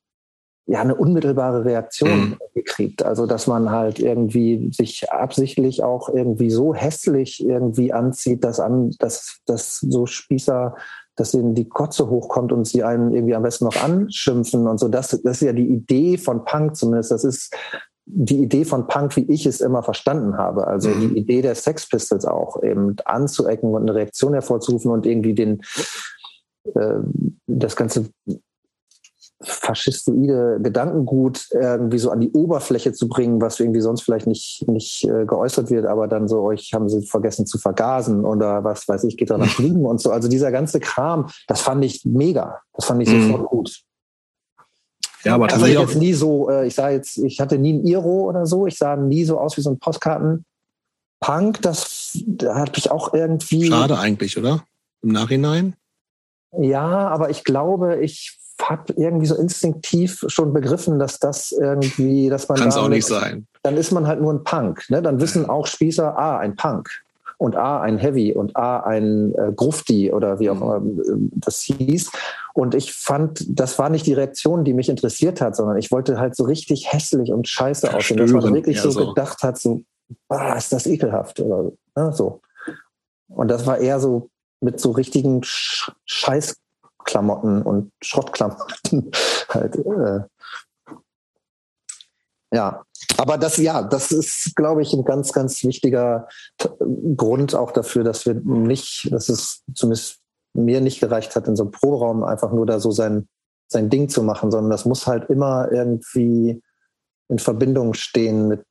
[0.66, 2.64] ja eine unmittelbare Reaktion mhm.
[2.64, 3.04] kriegt.
[3.04, 8.90] Also dass man halt irgendwie sich absichtlich auch irgendwie so hässlich irgendwie anzieht, dass an,
[8.98, 10.76] dass, dass so Spießer,
[11.16, 14.88] dass ihnen die Kotze hochkommt und sie einen irgendwie am besten noch anschimpfen und so.
[14.88, 17.10] Das, das ist ja die Idee von Punk zumindest.
[17.10, 17.54] Das ist
[18.04, 20.66] die Idee von Punk, wie ich es immer verstanden habe.
[20.66, 21.00] Also mhm.
[21.00, 25.62] die Idee der Sex Pistols auch, eben anzuecken und eine Reaktion hervorzurufen und irgendwie den
[26.74, 26.98] äh,
[27.46, 28.10] das ganze
[29.42, 35.04] faschistoide Gedankengut irgendwie so an die Oberfläche zu bringen, was irgendwie sonst vielleicht nicht, nicht
[35.04, 39.04] äh, geäußert wird, aber dann so, euch haben sie vergessen zu vergasen oder was weiß
[39.04, 40.10] ich, geht da nach drüben und so.
[40.10, 42.60] Also dieser ganze Kram, das fand ich mega.
[42.74, 43.28] Das fand ich mhm.
[43.28, 43.82] sofort gut.
[45.24, 47.86] Ja, aber also ich jetzt nie so, äh, ich sah jetzt, ich hatte nie ein
[47.86, 52.78] Iro oder so, ich sah nie so aus wie so ein Postkarten-Punk, das da hatte
[52.78, 53.66] ich auch irgendwie.
[53.66, 54.64] Schade eigentlich, oder?
[55.02, 55.74] Im Nachhinein?
[56.58, 58.38] Ja, aber ich glaube, ich
[58.68, 62.58] habe irgendwie so instinktiv schon begriffen, dass das irgendwie, dass man.
[62.58, 63.46] Kann es auch nicht sein.
[63.62, 64.84] Dann ist man halt nur ein Punk.
[64.88, 65.02] Ne?
[65.02, 66.88] Dann wissen auch Spießer, ah, ein Punk.
[67.38, 70.62] Und A, ein Heavy und A, ein äh, Grufti oder wie auch mhm.
[70.62, 72.10] immer äh, das hieß.
[72.54, 76.20] Und ich fand, das war nicht die Reaktion, die mich interessiert hat, sondern ich wollte
[76.20, 79.82] halt so richtig hässlich und scheiße aussehen, dass man wirklich so, so, gedacht hat, so,
[80.28, 82.40] ah, ist das ekelhaft oder ne, so.
[83.28, 84.28] Und das war eher so
[84.60, 86.56] mit so richtigen Scheiß
[87.04, 89.10] Klamotten und Schrottklamotten
[89.48, 89.76] halt.
[89.76, 90.20] Äh,
[92.54, 92.84] ja,
[93.16, 96.28] aber das, ja, das ist, glaube ich, ein ganz, ganz wichtiger
[97.16, 100.20] Grund auch dafür, dass wir nicht, dass es zumindest
[100.54, 103.28] mir nicht gereicht hat, in so einem Proberaum einfach nur da so sein,
[103.68, 106.62] sein Ding zu machen, sondern das muss halt immer irgendwie
[107.28, 108.64] in Verbindung stehen mit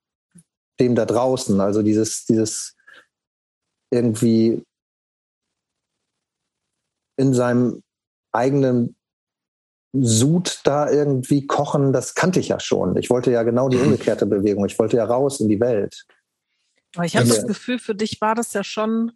[0.79, 1.59] dem da draußen.
[1.59, 2.75] Also dieses, dieses
[3.91, 4.63] irgendwie
[7.17, 7.83] in seinem
[8.31, 8.95] eigenen
[9.93, 12.95] Sud da irgendwie kochen, das kannte ich ja schon.
[12.97, 13.83] Ich wollte ja genau die mhm.
[13.83, 14.65] umgekehrte Bewegung.
[14.65, 16.05] Ich wollte ja raus in die Welt.
[16.95, 19.11] Aber ich habe das Gefühl, für dich war das ja schon,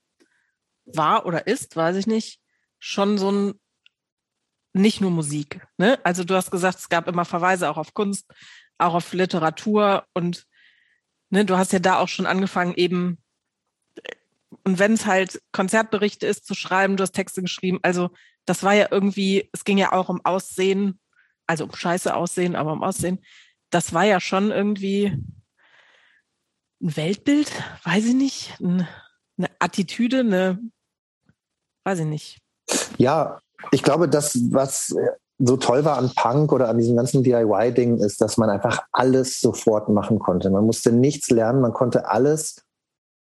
[0.85, 2.41] war oder ist, weiß ich nicht,
[2.79, 3.59] schon so ein,
[4.73, 5.65] nicht nur Musik.
[5.77, 5.99] Ne?
[6.03, 8.25] Also du hast gesagt, es gab immer Verweise auch auf Kunst,
[8.77, 10.45] auch auf Literatur und
[11.29, 13.17] ne, du hast ja da auch schon angefangen, eben,
[14.63, 18.09] und wenn es halt Konzertberichte ist, zu schreiben, du hast Texte geschrieben, also
[18.45, 20.99] das war ja irgendwie, es ging ja auch um Aussehen,
[21.47, 23.23] also um scheiße Aussehen, aber um Aussehen.
[23.69, 25.17] Das war ja schon irgendwie
[26.81, 27.51] ein Weltbild,
[27.83, 28.87] weiß ich nicht, eine
[29.59, 30.59] Attitüde, eine,
[31.83, 32.39] weiß ich nicht.
[32.97, 33.41] Ja,
[33.71, 34.95] ich glaube, das, was
[35.37, 39.41] so toll war an Punk oder an diesem ganzen DIY-Ding, ist, dass man einfach alles
[39.41, 40.49] sofort machen konnte.
[40.49, 42.63] Man musste nichts lernen, man konnte alles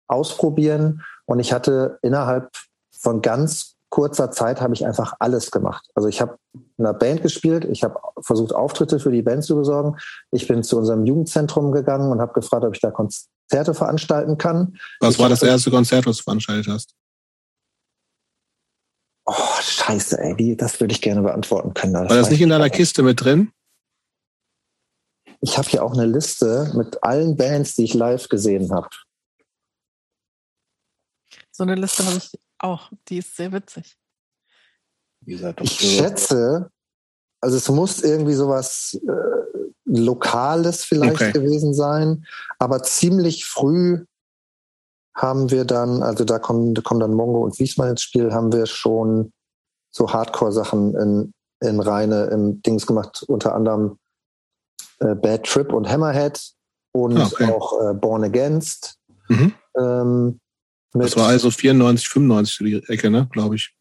[0.09, 1.03] ausprobieren.
[1.25, 2.51] Und ich hatte innerhalb
[2.91, 5.87] von ganz kurzer Zeit habe ich einfach alles gemacht.
[5.95, 9.55] Also ich habe in einer Band gespielt, ich habe versucht, Auftritte für die Band zu
[9.55, 9.99] besorgen.
[10.33, 14.79] Ich bin zu unserem Jugendzentrum gegangen und habe gefragt, ob ich da Konzerte veranstalten kann.
[15.01, 16.95] Was ich war das erste Konzert, was du veranstaltet hast?
[19.27, 21.93] Oh, scheiße, ey, die, das würde ich gerne beantworten können.
[21.93, 23.53] Das war das nicht in deiner Kiste mit drin?
[25.43, 28.89] Ich habe hier auch eine Liste mit allen Bands, die ich live gesehen habe.
[31.51, 32.33] So eine Liste habe ich
[32.63, 32.91] auch.
[33.09, 33.97] Die ist sehr witzig.
[35.25, 36.71] Ich schätze,
[37.41, 41.33] also es muss irgendwie sowas äh, Lokales vielleicht okay.
[41.33, 42.27] gewesen sein,
[42.59, 44.05] aber ziemlich früh
[45.15, 48.53] haben wir dann, also da kommen, da kommen dann Mongo und Wiesmann ins Spiel, haben
[48.53, 49.33] wir schon
[49.91, 53.99] so Hardcore-Sachen in, in reine im Dings gemacht, unter anderem
[55.01, 56.41] äh, Bad Trip und Hammerhead
[56.93, 57.53] und ah, okay.
[57.53, 58.99] auch äh, Born Against.
[59.29, 59.55] Mhm.
[59.79, 60.41] Ähm,
[60.93, 63.75] das war also 94, 95 die Ecke, ne, glaube ich.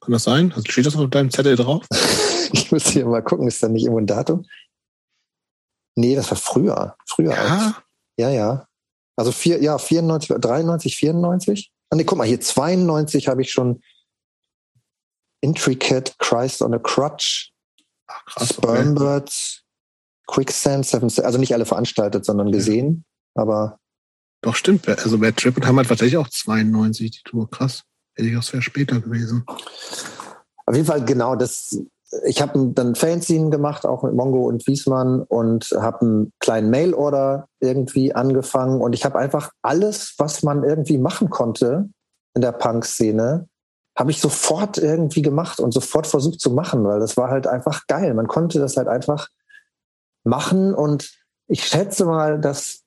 [0.00, 0.52] Kann das sein?
[0.52, 1.86] Also steht das auf deinem Zettel drauf?
[2.52, 4.46] ich muss hier mal gucken, ist da nicht irgendwo ein Datum?
[5.96, 6.96] Nee, das war früher.
[7.06, 7.32] Früher.
[7.32, 7.82] Ja,
[8.18, 8.30] ja.
[8.30, 8.66] ja.
[9.16, 11.72] Also vier, ja, 94, 93, 94.
[11.90, 13.82] Ah, nee, guck mal, hier 92 habe ich schon
[15.42, 17.52] Intricate, Christ on a Crutch,
[18.06, 19.64] Ach, krass, Spermbirds,
[20.26, 20.44] okay.
[20.44, 23.04] Quicksand, Seven, also nicht alle veranstaltet, sondern gesehen,
[23.36, 23.42] ja.
[23.42, 23.79] aber.
[24.42, 24.88] Doch, stimmt.
[24.88, 27.50] Also bei Trip haben halt tatsächlich auch 92 die Tour.
[27.50, 27.82] Krass.
[28.14, 29.44] Hätte ich auch sehr später gewesen.
[29.46, 31.78] Auf jeden Fall, genau, das,
[32.24, 37.48] ich habe dann Fanzine gemacht, auch mit Mongo und Wiesmann und habe einen kleinen Mailorder
[37.60, 41.88] irgendwie angefangen und ich habe einfach alles, was man irgendwie machen konnte
[42.34, 43.48] in der Punk-Szene,
[43.96, 47.86] habe ich sofort irgendwie gemacht und sofort versucht zu machen, weil das war halt einfach
[47.86, 48.14] geil.
[48.14, 49.28] Man konnte das halt einfach
[50.24, 51.10] machen und
[51.48, 52.82] ich schätze mal, dass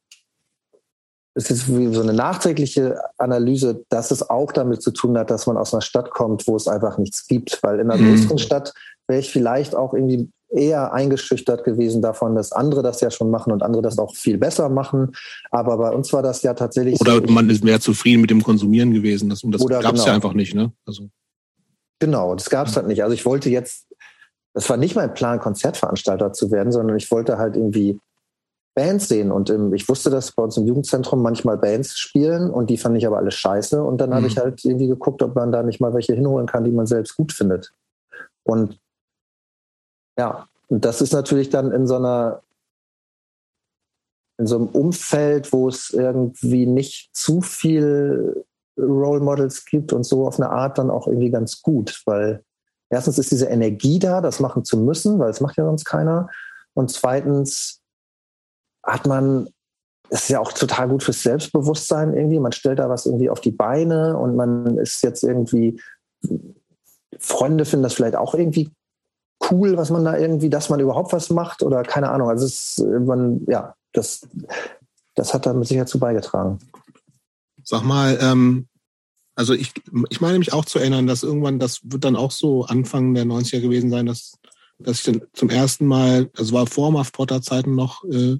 [1.35, 5.57] ist wie so eine nachträgliche Analyse, dass es auch damit zu tun hat, dass man
[5.57, 7.61] aus einer Stadt kommt, wo es einfach nichts gibt.
[7.63, 8.09] Weil in einer mhm.
[8.09, 8.73] größeren Stadt
[9.07, 13.51] wäre ich vielleicht auch irgendwie eher eingeschüchtert gewesen davon, dass andere das ja schon machen
[13.51, 15.13] und andere das auch viel besser machen.
[15.49, 17.01] Aber bei uns war das ja tatsächlich.
[17.01, 19.29] Oder so, man ist mehr zufrieden mit dem Konsumieren gewesen.
[19.29, 20.05] Das, das gab es genau.
[20.05, 20.71] ja einfach nicht, ne?
[20.85, 21.09] Also.
[21.99, 23.03] Genau, das gab es halt nicht.
[23.03, 23.87] Also ich wollte jetzt,
[24.53, 27.99] es war nicht mein Plan, Konzertveranstalter zu werden, sondern ich wollte halt irgendwie
[28.75, 29.31] Bands sehen.
[29.31, 32.97] Und im, ich wusste, dass bei uns im Jugendzentrum manchmal Bands spielen und die fand
[32.97, 33.83] ich aber alle scheiße.
[33.83, 34.15] Und dann mhm.
[34.15, 36.87] habe ich halt irgendwie geguckt, ob man da nicht mal welche hinholen kann, die man
[36.87, 37.73] selbst gut findet.
[38.43, 38.79] Und
[40.17, 42.41] ja, und das ist natürlich dann in so einer,
[44.39, 48.45] in so einem Umfeld, wo es irgendwie nicht zu viel
[48.77, 52.43] Role Models gibt und so auf eine Art dann auch irgendwie ganz gut, weil
[52.89, 56.29] erstens ist diese Energie da, das machen zu müssen, weil es macht ja sonst keiner.
[56.73, 57.82] Und zweitens
[58.83, 59.49] hat man,
[60.09, 62.39] es ist ja auch total gut fürs Selbstbewusstsein irgendwie.
[62.39, 65.81] Man stellt da was irgendwie auf die Beine und man ist jetzt irgendwie,
[67.19, 68.71] Freunde finden das vielleicht auch irgendwie
[69.51, 72.29] cool, was man da irgendwie, dass man überhaupt was macht oder keine Ahnung.
[72.29, 74.27] Also es, man, ja, das,
[75.15, 76.59] das hat da mit Sicherheit zu beigetragen.
[77.63, 78.67] Sag mal, ähm,
[79.35, 79.73] also ich,
[80.09, 83.25] ich meine mich auch zu erinnern, dass irgendwann, das wird dann auch so Anfang der
[83.25, 84.37] 90er gewesen sein, dass,
[84.79, 88.37] dass ich dann zum ersten Mal, also war vor Muff Potter Zeiten noch, äh,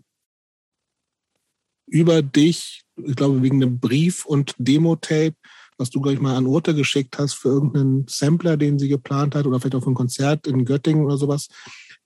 [1.94, 5.36] über dich, ich glaube wegen einem Brief und Demo-Tape,
[5.78, 9.36] was du, glaube ich, mal an Urte geschickt hast für irgendeinen Sampler, den sie geplant
[9.36, 11.50] hat oder vielleicht auch für ein Konzert in Göttingen oder sowas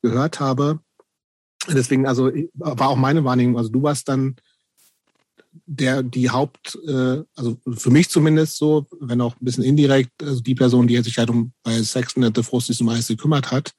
[0.01, 0.79] gehört habe.
[1.69, 4.35] Deswegen, also war auch meine Wahrnehmung, also du warst dann
[5.65, 10.41] der, die Haupt, äh, also für mich zumindest so, wenn auch ein bisschen indirekt, also
[10.41, 13.73] die Person, die sich halt um bei Sexton and the Frosties um alles gekümmert hat.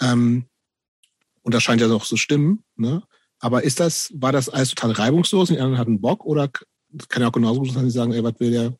[0.00, 0.46] Ähm,
[1.42, 3.02] und das scheint ja auch zu stimmen, ne?
[3.40, 6.48] Aber ist das, war das alles total reibungslos und die anderen hatten Bock oder
[7.08, 8.72] kann ja auch genauso sein, dass sie sagen, ey, was will der,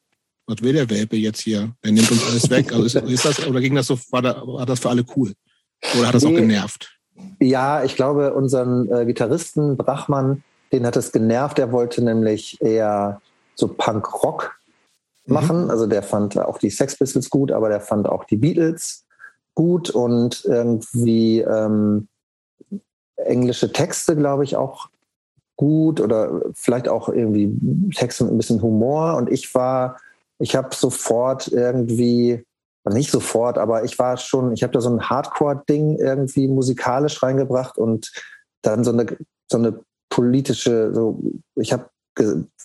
[0.46, 1.72] was will der Welpe jetzt hier?
[1.84, 2.72] Der nimmt uns alles weg.
[2.72, 5.32] Also ist, ist das, oder ging das so, war, da, war das für alle cool?
[5.98, 6.96] Oder hat das nee, auch genervt?
[7.40, 10.42] Ja, ich glaube, unseren äh, Gitarristen Brachmann,
[10.72, 11.58] den hat es genervt.
[11.58, 13.20] Er wollte nämlich eher
[13.54, 14.58] so Punk-Rock
[15.26, 15.34] mhm.
[15.34, 15.64] machen.
[15.64, 15.70] Mhm.
[15.70, 19.04] Also der fand auch die Sex Pistols gut, aber der fand auch die Beatles
[19.54, 22.08] gut und irgendwie ähm,
[23.16, 24.88] englische Texte, glaube ich, auch
[25.56, 27.52] gut oder vielleicht auch irgendwie
[27.94, 29.16] Texte mit ein bisschen Humor.
[29.16, 29.96] Und ich war
[30.38, 32.44] ich habe sofort irgendwie,
[32.88, 37.78] nicht sofort, aber ich war schon, ich habe da so ein Hardcore-Ding irgendwie musikalisch reingebracht
[37.78, 38.12] und
[38.62, 39.06] dann so eine,
[39.50, 41.20] so eine politische, so,
[41.56, 41.88] ich habe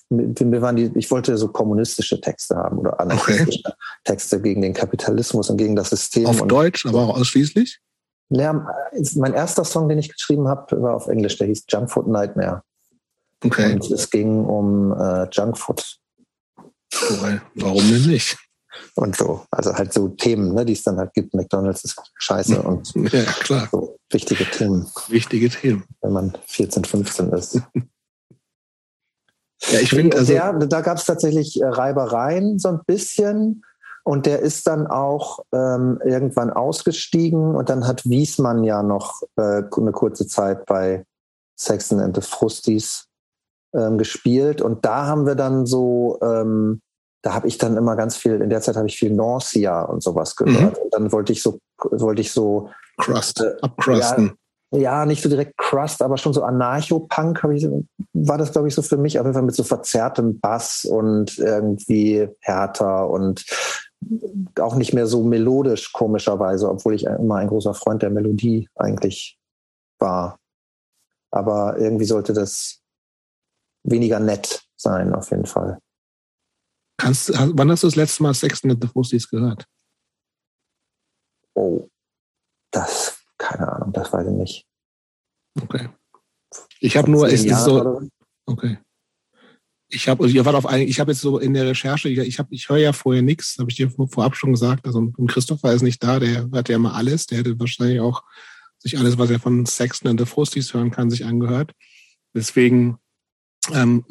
[0.09, 3.75] mir waren die, ich wollte so kommunistische Texte haben oder anarchistische okay.
[4.05, 6.25] Texte gegen den Kapitalismus und gegen das System.
[6.25, 7.81] Auf Deutsch, aber auch ausschließlich?
[8.33, 8.65] Ja,
[9.15, 12.63] mein erster Song, den ich geschrieben habe, war auf Englisch, der hieß Junkfoot Nightmare.
[13.43, 13.73] Okay.
[13.73, 15.97] Und es ging um äh, Junkfoot.
[17.55, 18.37] Warum denn nicht?
[18.95, 21.33] Und so, also halt so Themen, ne, die es dann halt gibt.
[21.33, 23.67] McDonalds ist scheiße und ja, klar.
[23.69, 24.87] So wichtige Themen.
[25.09, 25.83] Wichtige Themen.
[26.01, 27.55] Wenn man 14, 15 ist.
[29.71, 33.63] ja, ich finde, also der, da gab es tatsächlich äh, Reibereien so ein bisschen.
[34.03, 39.63] Und der ist dann auch ähm, irgendwann ausgestiegen und dann hat Wiesmann ja noch äh,
[39.75, 41.05] eine kurze Zeit bei
[41.55, 43.07] Saxon and the Frusties
[43.73, 46.81] ähm, gespielt und da haben wir dann so, ähm,
[47.21, 50.01] da habe ich dann immer ganz viel, in der Zeit habe ich viel Nausea und
[50.01, 50.77] sowas gehört.
[50.77, 50.83] Mhm.
[50.83, 54.33] Und dann wollte ich so, wollte ich so Crust, äh, abcrusten.
[54.73, 57.67] ja, nicht so direkt Crust, aber schon so Anarcho-Punk ich,
[58.13, 59.19] war das, glaube ich, so für mich.
[59.19, 63.45] Auf jeden Fall mit so verzerrtem Bass und irgendwie härter und
[64.59, 69.39] auch nicht mehr so melodisch, komischerweise, obwohl ich immer ein großer Freund der Melodie eigentlich
[69.99, 70.39] war.
[71.31, 72.81] Aber irgendwie sollte das
[73.83, 75.79] weniger nett sein, auf jeden Fall.
[76.97, 79.65] Kannst, wann hast du das letzte Mal Sex in the Fusties gehört?
[81.55, 81.87] Oh,
[82.71, 84.67] das, keine Ahnung, das weiß ich nicht.
[85.61, 85.89] Okay.
[86.79, 88.01] Ich habe nur, ist, ist so,
[88.45, 88.77] okay.
[89.93, 92.39] Ich habe, ihr wart auf ein, ich habe jetzt so in der Recherche, ich, ich
[92.39, 94.85] habe, ich höre ja vorher nichts, habe ich dir vorab schon gesagt.
[94.85, 98.23] Also Christopher ist nicht da, der hört ja immer alles, der hätte wahrscheinlich auch
[98.79, 101.73] sich alles, was er von Sexton and the Frosties hören kann, sich angehört.
[102.33, 102.97] Deswegen
[103.71, 104.05] ähm,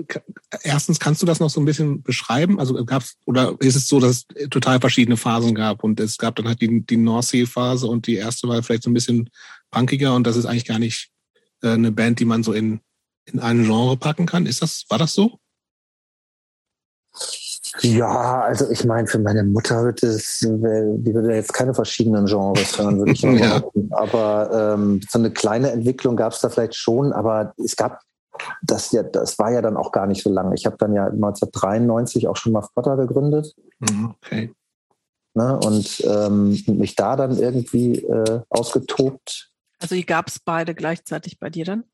[0.62, 2.61] erstens, kannst du das noch so ein bisschen beschreiben?
[2.61, 6.37] Also gab's oder ist es so, dass es total verschiedene Phasen gab und es gab
[6.37, 9.28] dann halt die, die North Sea Phase und die erste war vielleicht so ein bisschen
[9.70, 11.11] punkiger und das ist eigentlich gar nicht
[11.62, 12.81] äh, eine Band, die man so in
[13.26, 14.47] in ein Genre packen kann.
[14.47, 15.39] Ist das war das so?
[17.80, 22.78] Ja, also ich meine, für meine Mutter wird es, die würde jetzt keine verschiedenen Genres
[22.78, 23.62] hören, würde ich mal ja.
[23.90, 28.00] Aber ähm, so eine kleine Entwicklung gab es da vielleicht schon, aber es gab
[28.62, 30.54] das ja, das war ja dann auch gar nicht so lange.
[30.54, 33.54] Ich habe dann ja 1993 auch schon mal Potter gegründet.
[33.78, 34.52] Mhm, okay.
[35.34, 39.52] Ne, und ähm, mich da dann irgendwie äh, ausgetobt.
[39.78, 41.84] Also die gab es beide gleichzeitig bei dir dann?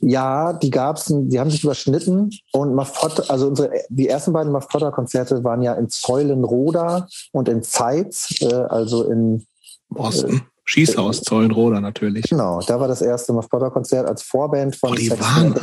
[0.00, 4.52] Ja, die gab es, die haben sich überschnitten und Maffotta, also unsere, die ersten beiden
[4.52, 9.46] Maffotta-Konzerte waren ja in Zeulenroda und in Zeitz, äh, also in
[9.94, 10.36] Osten.
[10.36, 12.24] Äh, Schießhaus Zeulenroda natürlich.
[12.28, 15.54] Genau, da war das erste Maffotta-Konzert als Vorband von oh, die waren,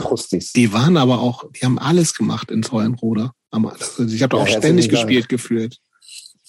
[0.56, 3.34] Die waren aber auch, die haben alles gemacht in Zeulenroda.
[3.52, 5.78] Also ich habe da ja, auch ständig gespielt gefühlt.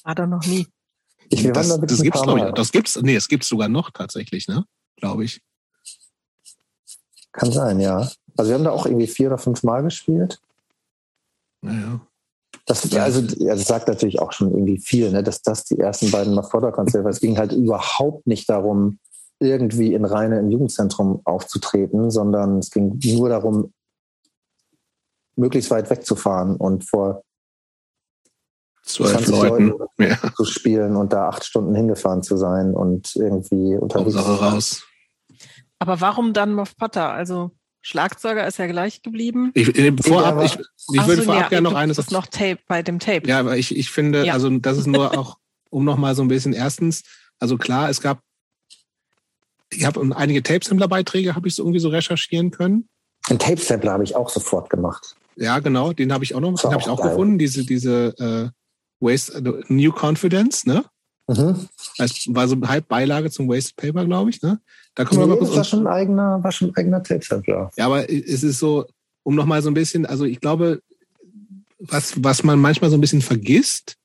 [0.04, 0.68] War da noch nie.
[1.30, 2.54] Ich, das, da das gibt's, glaube ich.
[2.54, 4.64] Das gibt's, nee, es gibt's sogar noch tatsächlich, ne?
[4.96, 5.40] Glaube ich.
[7.34, 8.08] Kann sein, ja.
[8.36, 10.40] Also wir haben da auch irgendwie vier oder fünf Mal gespielt.
[11.60, 12.00] Naja.
[12.66, 16.34] Das, also, das sagt natürlich auch schon irgendwie viel, ne, dass das die ersten beiden
[16.34, 18.98] Mafroda-Konzerte, es ging halt überhaupt nicht darum,
[19.40, 23.72] irgendwie in Reine im Jugendzentrum aufzutreten, sondern es ging nur darum,
[25.36, 27.22] möglichst weit wegzufahren und vor
[28.84, 30.16] zwölf Leuten, Leuten ja.
[30.36, 34.16] zu spielen und da acht Stunden hingefahren zu sein und irgendwie unterwegs.
[34.16, 34.86] raus.
[35.78, 37.10] Aber warum dann Muff Potter?
[37.10, 37.52] Also
[37.82, 39.50] Schlagzeuger ist ja gleich geblieben.
[39.52, 39.66] Ich,
[40.02, 40.58] vorab, ich,
[40.94, 41.98] ich würde so, vorab ja, gerne noch eines.
[41.98, 43.28] Ist noch Tape bei dem Tape.
[43.28, 44.32] Ja, aber ich, ich finde, ja.
[44.32, 45.36] also das ist nur auch,
[45.68, 47.02] um nochmal so ein bisschen erstens,
[47.38, 48.20] also klar, es gab,
[49.70, 52.88] ich habe einige Tape-Sampler-Beiträge, habe ich so irgendwie so recherchieren können.
[53.28, 55.16] Ein Tape-Sampler habe ich auch sofort gemacht.
[55.36, 57.10] Ja, genau, den habe ich auch noch, den habe ich auch geil.
[57.10, 58.48] gefunden, diese, diese äh,
[59.00, 60.84] Waste, uh, New Confidence, ne?
[61.26, 61.68] Mhm.
[61.98, 64.42] Das war so halb Beilage zum Wasted Paper, glaube ich.
[64.42, 64.60] Ne?
[64.94, 65.56] Da kommen nee, wir mal kurz.
[65.56, 67.70] War schon ein eigener, war schon ein eigener Tape-Sampler.
[67.76, 68.86] Ja, aber es ist so,
[69.22, 70.82] um nochmal so ein bisschen, also ich glaube,
[71.78, 73.96] was, was man manchmal so ein bisschen vergisst,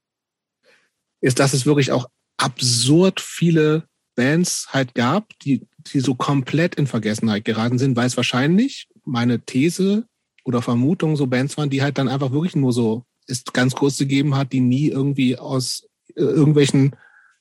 [1.21, 3.83] ist, dass es wirklich auch absurd viele
[4.15, 9.39] Bands halt gab, die, die so komplett in Vergessenheit geraten sind, weil es wahrscheinlich meine
[9.39, 10.05] These
[10.43, 13.97] oder Vermutung so Bands waren, die halt dann einfach wirklich nur so es ganz kurz
[13.97, 16.95] gegeben hat, die nie irgendwie aus äh, irgendwelchen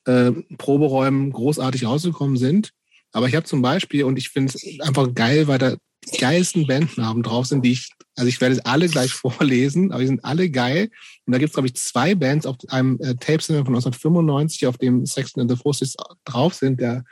[0.05, 2.73] äh, Proberäumen großartig rausgekommen sind.
[3.13, 6.67] Aber ich habe zum Beispiel, und ich finde es einfach geil, weil da die geilsten
[6.67, 10.25] Bandnamen drauf sind, die ich, also ich werde es alle gleich vorlesen, aber die sind
[10.25, 10.91] alle geil.
[11.27, 14.79] Und da gibt es, glaube ich, zwei Bands auf einem äh, Tape von 1995, auf
[14.79, 17.05] dem Sexton and the Forces drauf sind, der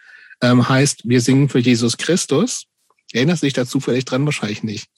[0.42, 2.66] ähm, heißt Wir singen für Jesus Christus.
[3.12, 4.26] Erinnerst du dich dazu vielleicht dran?
[4.26, 4.88] Wahrscheinlich nicht.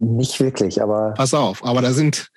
[0.00, 1.12] Nicht wirklich, aber.
[1.16, 2.30] Pass auf, aber da sind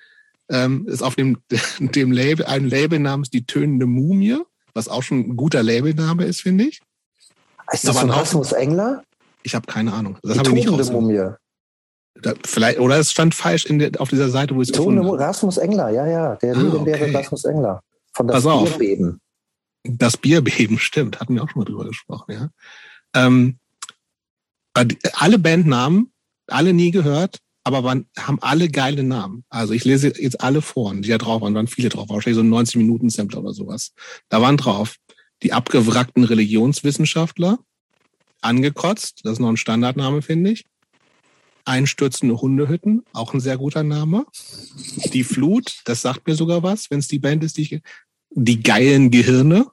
[0.48, 1.38] ähm, ist auf dem,
[1.78, 4.38] dem Label ein Label namens Die Tönende Mumie,
[4.74, 6.80] was auch schon ein guter Labelname ist, finde ich.
[7.72, 9.02] Ist das von Rasmus Engler?
[9.42, 10.18] Ich habe keine Ahnung.
[10.22, 11.34] Das habe ich nicht Mumie.
[12.20, 15.88] Da, vielleicht, oder es stand falsch der, auf dieser Seite, wo es gefunden Rasmus Engler,
[15.90, 17.16] ja, ja, der ah, legendäre okay.
[17.16, 17.82] Rasmus Engler.
[18.12, 19.20] Von das Pass Bierbeben.
[19.84, 19.92] Auf.
[19.98, 22.48] Das Bierbeben, stimmt, hatten wir auch schon mal drüber gesprochen, ja.
[23.14, 23.58] Ähm,
[25.14, 26.12] alle Bandnamen,
[26.46, 29.44] alle nie gehört, aber waren, haben alle geile Namen.
[29.48, 32.42] Also ich lese jetzt alle vor, die da drauf waren, waren viele drauf, wahrscheinlich so
[32.42, 33.92] ein 90 Minuten Sampler oder sowas.
[34.28, 34.96] Da waren drauf
[35.42, 37.58] die abgewrackten Religionswissenschaftler,
[38.40, 40.66] angekotzt, das ist noch ein Standardname, finde ich.
[41.64, 44.26] Einstürzende Hundehütten, auch ein sehr guter Name.
[45.12, 47.80] Die Flut, das sagt mir sogar was, wenn es die Band ist, die ich,
[48.30, 49.66] die geilen Gehirne,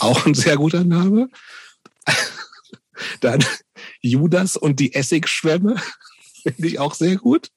[0.00, 1.28] auch ein sehr guter Name.
[3.20, 3.44] Dann
[4.00, 5.76] Judas und die Essigschwämme,
[6.42, 7.50] finde ich auch sehr gut.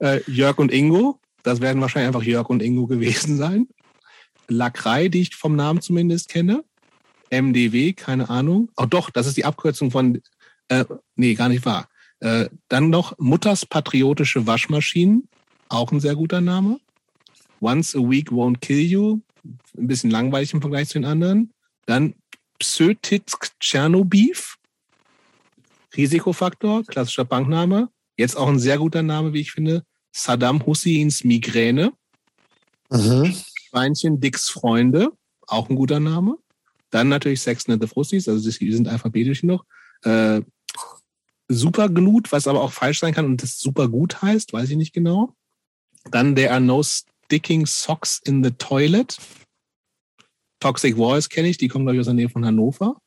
[0.00, 3.68] Äh, Jörg und Ingo, das werden wahrscheinlich einfach Jörg und Ingo gewesen sein.
[4.48, 6.64] Lacrei, die ich vom Namen zumindest kenne.
[7.30, 8.70] MDW, keine Ahnung.
[8.76, 10.20] Oh doch, das ist die Abkürzung von
[10.68, 10.84] Äh,
[11.16, 11.88] nee, gar nicht wahr.
[12.20, 15.28] Äh, dann noch Mutters patriotische Waschmaschinen,
[15.68, 16.78] auch ein sehr guter Name.
[17.60, 19.20] Once a Week Won't Kill You,
[19.76, 21.52] ein bisschen langweilig im Vergleich zu den anderen.
[21.86, 22.14] Dann
[22.58, 24.56] Psötitsk Tschernobeef,
[25.96, 27.88] Risikofaktor, klassischer Bankname.
[28.16, 29.84] Jetzt auch ein sehr guter Name, wie ich finde.
[30.12, 31.92] Saddam Husseins Migräne.
[32.90, 33.34] Mhm.
[33.68, 35.12] Schweinchen Dicks Freunde,
[35.46, 36.36] auch ein guter Name.
[36.90, 39.64] Dann natürlich Sex and the Frusties, also die sind alphabetisch noch.
[40.02, 40.42] Äh,
[41.48, 44.92] Superglut, was aber auch falsch sein kann und das super gut heißt, weiß ich nicht
[44.92, 45.34] genau.
[46.10, 49.18] Dann There are no sticking socks in the toilet.
[50.60, 53.00] Toxic Voice kenne ich, die kommen, glaube ich, aus der Nähe von Hannover.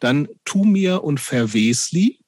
[0.00, 2.20] Dann Tumir und Verwesli.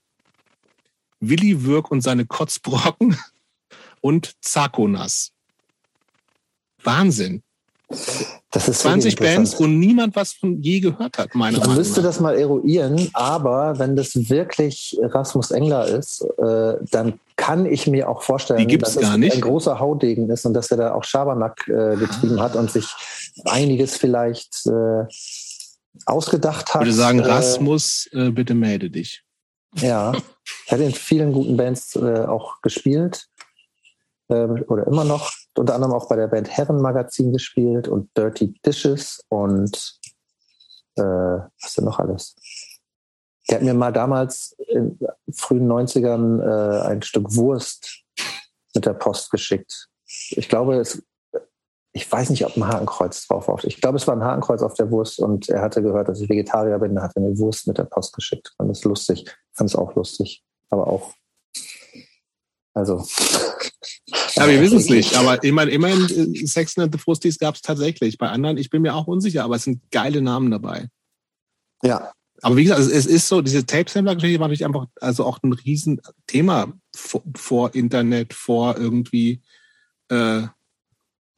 [1.20, 3.16] Willi Würk und seine Kotzbrocken.
[4.00, 5.32] Und Zakonas.
[6.84, 7.42] Wahnsinn.
[8.50, 11.76] Das ist 20 Bands, wo niemand was von je gehört hat, meiner Meinung nach.
[11.76, 17.86] müsste das mal eruieren, aber wenn das wirklich Rasmus Engler ist, äh, dann kann ich
[17.86, 21.66] mir auch vorstellen, dass es ein großer Haudegen ist und dass er da auch Schabernack
[21.68, 22.42] äh, getrieben ah.
[22.42, 22.86] hat und sich
[23.46, 25.04] einiges vielleicht äh,
[26.04, 26.82] ausgedacht hat.
[26.82, 29.22] Ich würde sagen, äh, Rasmus, äh, bitte melde dich.
[29.76, 30.12] Ja,
[30.66, 33.27] er hat in vielen guten Bands äh, auch gespielt
[34.28, 39.98] oder immer noch, unter anderem auch bei der Band Herrenmagazin gespielt und Dirty Dishes und
[40.96, 42.34] äh, was denn noch alles?
[43.48, 44.98] Der hat mir mal damals in
[45.32, 48.04] frühen 90ern äh, ein Stück Wurst
[48.74, 49.88] mit der Post geschickt.
[50.30, 51.02] Ich glaube, es,
[51.92, 53.64] ich weiß nicht, ob ein Hakenkreuz drauf war.
[53.64, 56.28] Ich glaube, es war ein Hakenkreuz auf der Wurst und er hatte gehört, dass ich
[56.28, 57.00] Vegetarier bin.
[57.00, 58.52] Hat er mir Wurst mit der Post geschickt.
[58.56, 59.24] Fand es lustig.
[59.54, 60.44] Fand es auch lustig.
[60.68, 61.14] Aber auch,
[62.74, 63.02] also
[64.34, 65.16] ja, wir wissen es nicht.
[65.16, 68.18] Aber immerhin, immerhin äh, Sex and the Frusties gab es tatsächlich.
[68.18, 70.88] Bei anderen, ich bin mir auch unsicher, aber es sind geile Namen dabei.
[71.82, 72.12] Ja.
[72.40, 76.72] Aber wie gesagt, es ist so, diese Tape-Sampler-Geschichte war natürlich einfach also auch ein Riesenthema
[76.94, 79.42] vor, vor Internet, vor irgendwie
[80.08, 80.42] äh,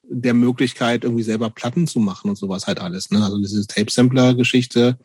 [0.02, 3.10] der Möglichkeit, irgendwie selber Platten zu machen und sowas halt alles.
[3.10, 3.22] Ne?
[3.24, 4.98] Also diese Tape-Sampler-Geschichte,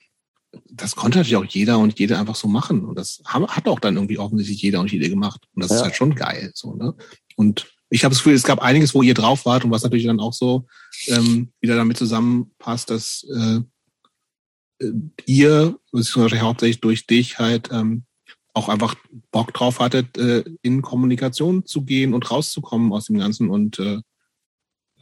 [0.70, 2.86] das konnte natürlich auch jeder und jede einfach so machen.
[2.86, 5.48] Und das hat auch dann irgendwie offensichtlich jeder und jede gemacht.
[5.54, 5.78] Und das ja.
[5.78, 6.52] ist halt schon geil.
[6.54, 6.94] So, ne?
[7.36, 10.06] Und ich habe das Gefühl, es gab einiges, wo ihr drauf wart und was natürlich
[10.06, 10.66] dann auch so
[11.08, 13.60] ähm, wieder damit zusammenpasst, dass äh,
[14.80, 14.92] äh
[15.26, 18.06] ihr, beziehungsweise hauptsächlich durch dich halt ähm,
[18.54, 18.96] auch einfach
[19.32, 24.02] Bock drauf hattet, äh, in Kommunikation zu gehen und rauszukommen aus dem Ganzen und äh,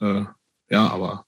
[0.01, 0.25] äh,
[0.69, 1.25] ja, aber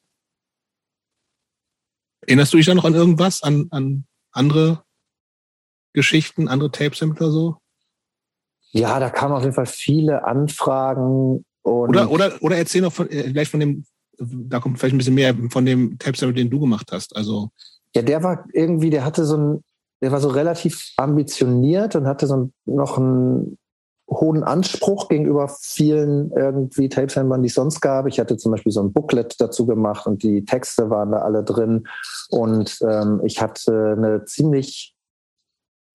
[2.21, 4.83] erinnerst du dich da noch an irgendwas, an, an andere
[5.93, 7.61] Geschichten, andere Tape-Sampler so?
[8.75, 13.23] Ja, da kamen auf jeden Fall viele Anfragen oder, oder, oder erzähl noch von, äh,
[13.23, 13.85] vielleicht von dem,
[14.19, 17.15] da kommt vielleicht ein bisschen mehr von dem Tape den du gemacht hast.
[17.15, 17.49] Also.
[17.95, 19.63] Ja, der war irgendwie, der hatte so ein,
[20.01, 23.57] der war so relativ ambitioniert und hatte so noch einen
[24.09, 28.07] hohen Anspruch gegenüber vielen irgendwie Tape-Sampern, die es sonst gab.
[28.07, 31.43] Ich hatte zum Beispiel so ein Booklet dazu gemacht und die Texte waren da alle
[31.43, 31.87] drin.
[32.29, 34.94] Und ähm, ich hatte eine ziemlich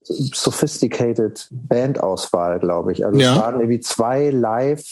[0.03, 3.05] sophisticated Bandauswahl, glaube ich.
[3.05, 3.35] Also ja.
[3.35, 4.85] es waren irgendwie zwei Live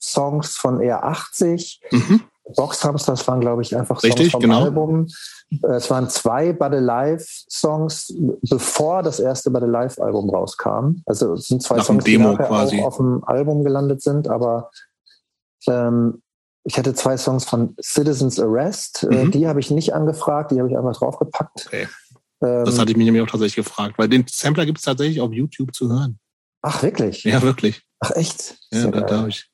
[0.00, 1.80] Songs von eher 80.
[1.90, 2.22] Mhm.
[2.56, 4.64] Boxhamsters waren, glaube ich, einfach Songs Richtig, vom genau.
[4.64, 5.06] Album.
[5.50, 8.12] Äh, es waren zwei But Alive Songs,
[8.42, 11.02] bevor das erste But Alive Album rauskam.
[11.06, 12.80] Also es sind zwei Nach Songs, die nachher quasi.
[12.80, 14.70] auch auf dem Album gelandet sind, aber
[15.68, 16.22] ähm,
[16.64, 19.30] ich hatte zwei Songs von Citizens Arrest, äh, mhm.
[19.30, 21.66] die habe ich nicht angefragt, die habe ich einfach draufgepackt.
[21.66, 21.88] Okay.
[22.42, 25.20] Ähm, das hatte ich mich nämlich auch tatsächlich gefragt, weil den Sampler gibt es tatsächlich
[25.20, 26.18] auf YouTube zu hören.
[26.62, 27.24] Ach, wirklich?
[27.24, 27.82] Ja, wirklich.
[28.00, 28.58] Ach, echt?
[28.72, 29.52] Ja, da, da habe ich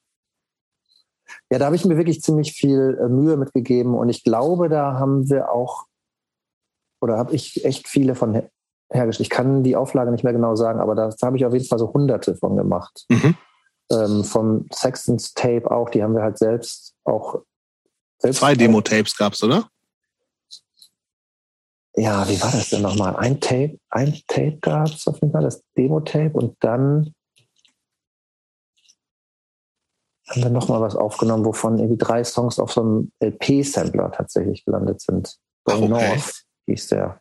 [1.51, 4.99] ja, da habe ich mir wirklich ziemlich viel äh, Mühe mitgegeben und ich glaube, da
[4.99, 5.87] haben wir auch
[7.01, 8.43] oder habe ich echt viele von
[8.91, 9.27] hergestellt.
[9.27, 11.79] Ich kann die Auflage nicht mehr genau sagen, aber da habe ich auf jeden Fall
[11.79, 13.07] so hunderte von gemacht.
[13.09, 13.35] Mhm.
[13.91, 17.43] Ähm, vom Sextons Tape auch, die haben wir halt selbst auch.
[18.19, 19.69] Selbst Zwei Demo-Tapes gab es, oder?
[21.99, 23.17] Ja, wie war das denn nochmal?
[23.17, 27.13] Ein Tape, ein Tape gab es auf jeden Fall, das Demo-Tape und dann
[30.29, 35.01] haben wir nochmal was aufgenommen, wovon irgendwie drei Songs auf so einem LP-Sampler tatsächlich gelandet
[35.01, 35.39] sind.
[35.65, 36.09] Going okay.
[36.09, 37.21] North hieß der.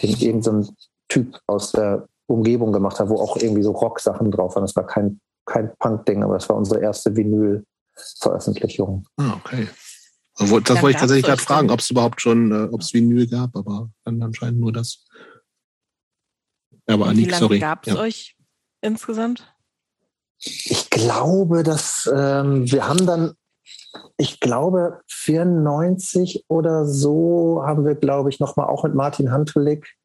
[0.00, 0.74] Den irgendein so
[1.08, 4.64] Typ aus der Umgebung gemacht hat, wo auch irgendwie so Rock-Sachen drauf waren.
[4.64, 9.06] Das war kein, kein Punk-Ding, aber das war unsere erste Vinyl-Veröffentlichung.
[9.18, 9.68] Ah, okay.
[10.34, 12.94] Also, das ja, wollte ich tatsächlich gerade fragen, ob es überhaupt schon, äh, ob es
[12.94, 15.04] Vinyl gab, aber dann anscheinend nur das.
[16.88, 17.56] Ja, aber Annik, sorry.
[17.56, 18.00] Wie lange gab es ja.
[18.00, 18.36] euch
[18.80, 19.54] insgesamt?
[20.38, 23.34] Ich glaube, dass ähm, wir haben dann,
[24.16, 29.96] ich glaube, 94 oder so haben wir, glaube ich, nochmal auch mit Martin Hantulik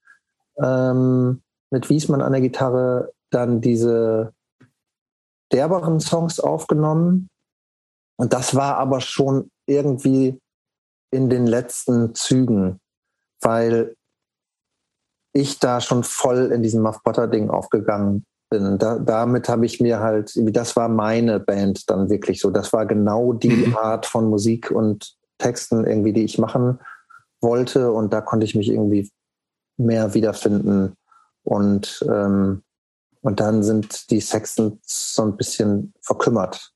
[0.62, 4.34] ähm, mit Wiesmann an der Gitarre dann diese
[5.52, 7.30] derberen Songs aufgenommen.
[8.18, 10.40] Und das war aber schon irgendwie
[11.12, 12.80] in den letzten Zügen,
[13.42, 13.96] weil
[15.34, 18.78] ich da schon voll in diesem Muff Potter Ding aufgegangen bin.
[18.78, 22.50] Da, damit habe ich mir halt, das war meine Band dann wirklich so.
[22.50, 23.78] Das war genau die mhm.
[23.78, 26.80] Art von Musik und Texten irgendwie, die ich machen
[27.42, 27.92] wollte.
[27.92, 29.12] Und da konnte ich mich irgendwie
[29.78, 30.96] mehr wiederfinden.
[31.44, 32.64] Und, ähm,
[33.22, 36.74] und dann sind die Sextons so ein bisschen verkümmert,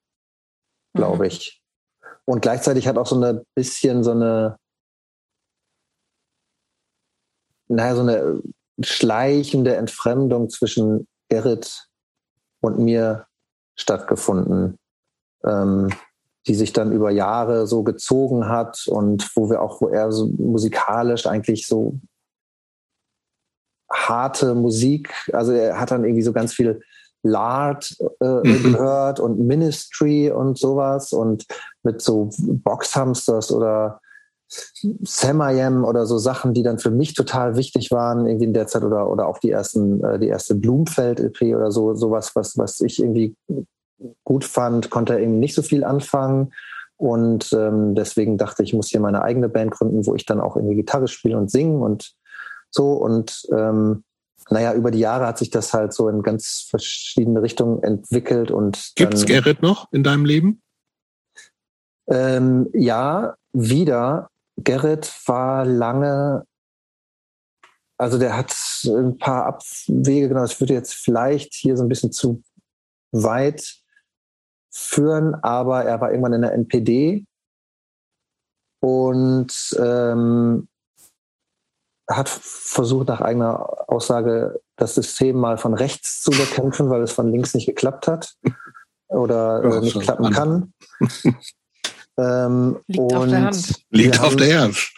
[0.94, 1.24] glaube mhm.
[1.24, 1.61] ich.
[2.26, 4.58] Und gleichzeitig hat auch so ein bisschen so eine,
[7.68, 8.42] naja, so eine
[8.82, 11.88] schleichende Entfremdung zwischen Gerrit
[12.62, 13.28] und mir
[13.78, 14.78] stattgefunden,
[15.44, 15.90] ähm,
[16.48, 20.28] die sich dann über Jahre so gezogen hat und wo wir auch, wo er so
[20.28, 22.00] musikalisch eigentlich so
[23.92, 26.82] harte Musik, also er hat dann irgendwie so ganz viel
[27.24, 28.74] Lard äh, mhm.
[28.74, 31.46] gehört und Ministry und sowas und
[31.84, 34.02] mit so Boxhamsters oder
[35.04, 38.84] Samayam oder so Sachen, die dann für mich total wichtig waren irgendwie in der Zeit
[38.84, 42.82] oder oder auch die ersten äh, die erste Blumfeld EP oder so sowas was was
[42.82, 43.36] ich irgendwie
[44.24, 46.52] gut fand, konnte er eben nicht so viel anfangen
[46.98, 50.42] und ähm, deswegen dachte ich, ich muss hier meine eigene Band gründen, wo ich dann
[50.42, 52.14] auch irgendwie Gitarre spiele und singen und
[52.70, 54.04] so und ähm,
[54.52, 58.92] naja, über die Jahre hat sich das halt so in ganz verschiedene Richtungen entwickelt und.
[58.96, 60.62] Gibt's Gerrit noch in deinem Leben?
[62.08, 64.30] Ähm, ja, wieder.
[64.58, 66.46] Gerrit war lange,
[67.98, 68.54] also der hat
[68.86, 70.48] ein paar Abwege genommen.
[70.48, 72.44] Das würde jetzt vielleicht hier so ein bisschen zu
[73.12, 73.78] weit
[74.70, 77.26] führen, aber er war irgendwann in der NPD
[78.82, 80.68] und ähm,
[82.16, 87.32] hat versucht, nach eigener Aussage das System mal von rechts zu bekämpfen, weil es von
[87.32, 88.36] links nicht geklappt hat
[89.08, 90.34] oder ja, nicht klappen an.
[90.34, 90.74] kann.
[92.18, 93.74] ähm, Liegt auf der Hand.
[93.90, 94.92] Liegt auf der Hand.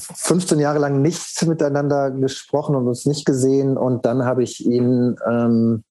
[0.00, 3.76] 15 Jahre lang nicht miteinander gesprochen und uns nicht gesehen.
[3.76, 5.84] Und dann habe ich ihn ähm,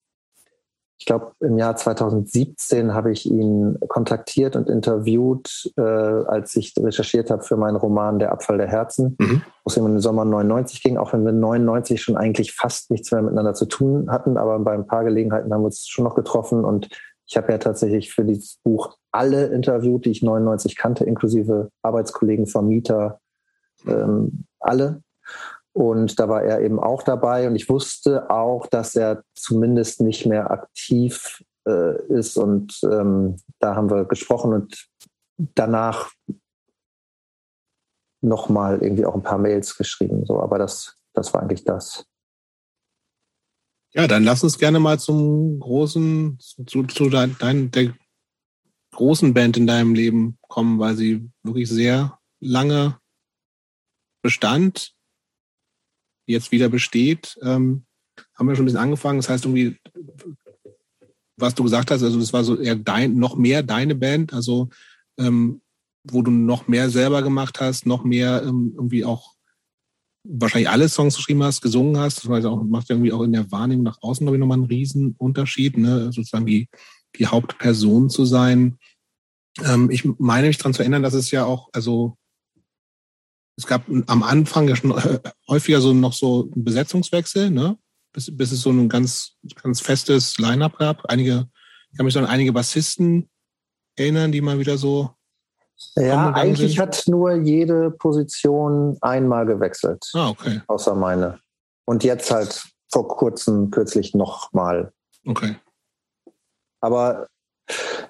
[0.99, 7.29] ich glaube, im Jahr 2017 habe ich ihn kontaktiert und interviewt, äh, als ich recherchiert
[7.29, 9.43] habe für meinen Roman Der Abfall der Herzen, mhm.
[9.63, 13.21] wo es im Sommer 99 ging, auch wenn wir 99 schon eigentlich fast nichts mehr
[13.21, 16.65] miteinander zu tun hatten, aber bei ein paar Gelegenheiten haben wir uns schon noch getroffen
[16.65, 16.89] und
[17.29, 22.47] ich habe ja tatsächlich für dieses Buch alle interviewt, die ich 99 kannte, inklusive Arbeitskollegen,
[22.47, 23.19] Vermieter,
[23.85, 25.01] ähm, alle.
[25.77, 27.45] Und da war er eben auch dabei.
[27.45, 32.35] Und ich wusste auch, dass er zumindest nicht mehr aktiv äh, ist.
[32.35, 34.87] Und ähm, da haben wir gesprochen und
[35.37, 36.11] danach
[38.21, 40.25] nochmal irgendwie auch ein paar Mails geschrieben.
[40.25, 42.07] So, aber das, das war eigentlich das.
[43.93, 47.93] Ja, dann lass uns gerne mal zum großen, zu, zu dein, der
[48.93, 52.99] großen Band in deinem Leben kommen, weil sie wirklich sehr lange
[54.23, 54.96] bestand
[56.27, 57.85] jetzt wieder besteht, ähm,
[58.35, 59.19] haben wir schon ein bisschen angefangen.
[59.19, 59.77] Das heißt irgendwie,
[61.37, 64.69] was du gesagt hast, also das war so eher dein, noch mehr deine Band, also
[65.17, 65.61] ähm,
[66.03, 69.33] wo du noch mehr selber gemacht hast, noch mehr ähm, irgendwie auch
[70.23, 72.27] wahrscheinlich alle Songs geschrieben hast, gesungen hast.
[72.27, 75.15] Das auch, macht irgendwie auch in der Wahrnehmung nach außen, glaube ich, nochmal einen riesen
[75.17, 76.11] Unterschied, ne?
[76.11, 76.69] sozusagen die,
[77.15, 78.77] die Hauptperson zu sein.
[79.63, 82.17] Ähm, ich meine mich daran zu erinnern, dass es ja auch, also
[83.57, 84.93] es gab am Anfang ja schon
[85.47, 87.77] häufiger so noch so einen Besetzungswechsel, ne?
[88.13, 91.05] Bis, bis es so ein ganz, ganz festes Line-up gab.
[91.05, 91.47] Einige,
[91.91, 93.29] ich kann mich so an einige Bassisten
[93.95, 95.09] erinnern, die mal wieder so.
[95.95, 96.79] Ja, eigentlich sind.
[96.79, 100.05] hat nur jede Position einmal gewechselt.
[100.13, 100.61] Ah, okay.
[100.67, 101.39] Außer meine.
[101.85, 104.93] Und jetzt halt vor kurzem, kürzlich nochmal.
[105.25, 105.55] Okay.
[106.79, 107.27] Aber.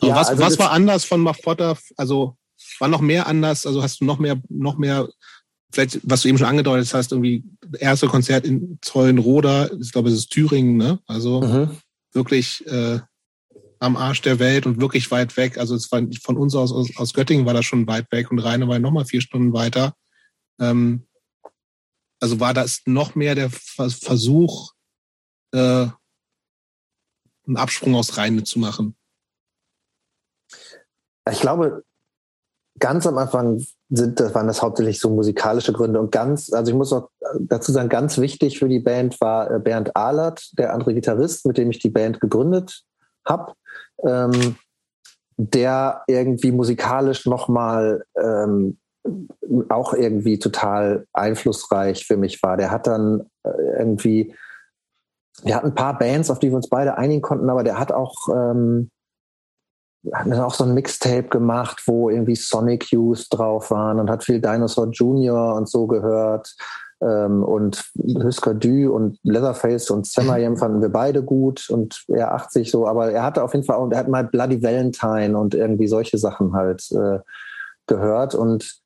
[0.02, 1.78] Ja, was, also was war anders von Muff Potter?
[1.95, 2.38] Also
[2.80, 3.66] war noch mehr anders?
[3.66, 5.08] Also hast du noch mehr, noch mehr
[5.72, 7.43] vielleicht, was du eben schon angedeutet hast, irgendwie
[7.80, 10.99] erste Konzert in Zollenroda, ich glaube, es ist Thüringen, ne?
[11.07, 11.78] Also mhm.
[12.13, 12.99] wirklich äh,
[13.80, 15.57] am Arsch der Welt und wirklich weit weg.
[15.57, 18.39] Also es war von uns aus, aus, aus Göttingen war das schon weit weg und
[18.39, 19.93] Rheine war nochmal vier Stunden weiter.
[20.59, 21.07] Ähm,
[22.20, 24.72] also war das noch mehr der Versuch,
[25.53, 25.88] äh,
[27.47, 28.95] einen Absprung aus Rheine zu machen?
[31.32, 31.84] Ich glaube,
[32.80, 35.99] ganz am Anfang sind, das waren das hauptsächlich so musikalische Gründe.
[35.99, 37.09] Und ganz, also ich muss noch
[37.39, 41.57] dazu sagen, ganz wichtig für die Band war äh, Bernd Ahlert, der andere Gitarrist, mit
[41.57, 42.84] dem ich die Band gegründet
[43.25, 43.53] habe,
[44.03, 44.55] ähm,
[45.38, 48.78] der irgendwie musikalisch nochmal ähm,
[49.69, 52.57] auch irgendwie total einflussreich für mich war.
[52.57, 54.34] Der hat dann äh, irgendwie
[55.43, 57.91] wir hatten ein paar Bands, auf die wir uns beide einigen konnten, aber der hat
[57.91, 58.89] auch, ähm,
[60.14, 64.24] hat dann auch so ein Mixtape gemacht, wo irgendwie Sonic Youth drauf waren und hat
[64.24, 66.55] viel Dinosaur Junior und so gehört.
[66.99, 67.91] Ähm, und
[68.24, 70.58] Husker Du und Leatherface und Samayem mhm.
[70.60, 73.91] fanden wir beide gut und er 80 so, aber er hatte auf jeden Fall auch,
[73.91, 77.20] er hat mal Bloody Valentine und irgendwie solche Sachen halt äh,
[77.86, 78.82] gehört und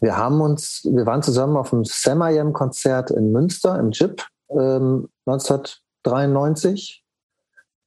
[0.00, 7.03] wir haben uns, wir waren zusammen auf dem Samayem-Konzert in Münster im JIP ähm, 1993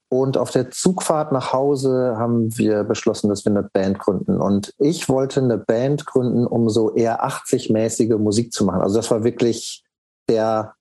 [0.09, 4.39] und auf der Zugfahrt nach Hause haben wir beschlossen, dass wir eine Band gründen.
[4.39, 8.81] Und ich wollte eine Band gründen, um so eher 80-mäßige Musik zu machen.
[8.81, 9.83] Also das war wirklich
[10.29, 10.75] der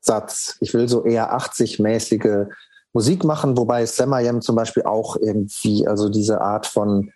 [0.00, 0.56] Satz.
[0.60, 2.48] Ich will so eher 80-mäßige
[2.92, 7.10] Musik machen, wobei Samayem zum Beispiel auch irgendwie, also diese Art von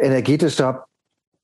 [0.00, 0.86] energetischer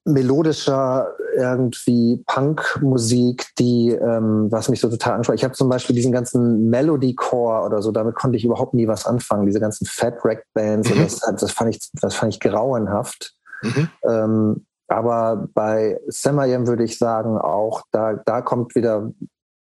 [0.04, 5.40] melodischer irgendwie Punkmusik, die ähm, was mich so total anspricht.
[5.40, 9.06] Ich habe zum Beispiel diesen ganzen Melody-Core oder so, damit konnte ich überhaupt nie was
[9.06, 9.46] anfangen.
[9.46, 10.98] Diese ganzen Fat Rack Bands, mhm.
[10.98, 13.34] das, das fand ich, das fand ich grauenhaft.
[13.62, 13.88] Mhm.
[14.04, 19.12] Ähm, aber bei Samayem würde ich sagen, auch da, da kommt wieder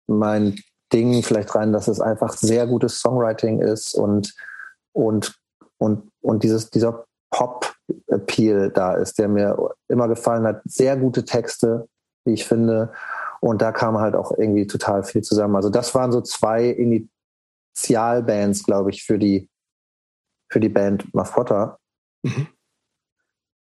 [0.08, 0.60] mein
[0.94, 4.34] Ding vielleicht rein, dass es einfach sehr gutes Songwriting ist und
[4.94, 5.36] und
[5.78, 7.06] und und dieses dieser
[7.88, 10.62] Pop-Appeal da ist, der mir immer gefallen hat.
[10.66, 11.88] Sehr gute Texte,
[12.26, 12.94] wie ich finde.
[13.42, 15.56] Und da kam halt auch irgendwie total viel zusammen.
[15.56, 19.50] Also das waren so zwei Initialbands, glaube ich, für die,
[20.52, 21.78] für die Band Mafotta.
[22.24, 22.48] Mhm.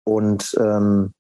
[0.05, 1.12] Und, ähm,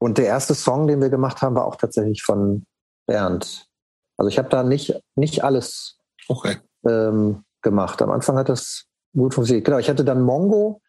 [0.00, 2.64] und der erste Song, den wir gemacht haben, war auch tatsächlich von
[3.06, 3.68] Bernd.
[4.16, 5.98] Also ich habe da nicht, nicht alles
[6.28, 6.58] okay.
[6.86, 8.00] ähm, gemacht.
[8.00, 9.64] Am Anfang hat das gut funktioniert.
[9.64, 10.80] Genau, ich hatte dann Mongo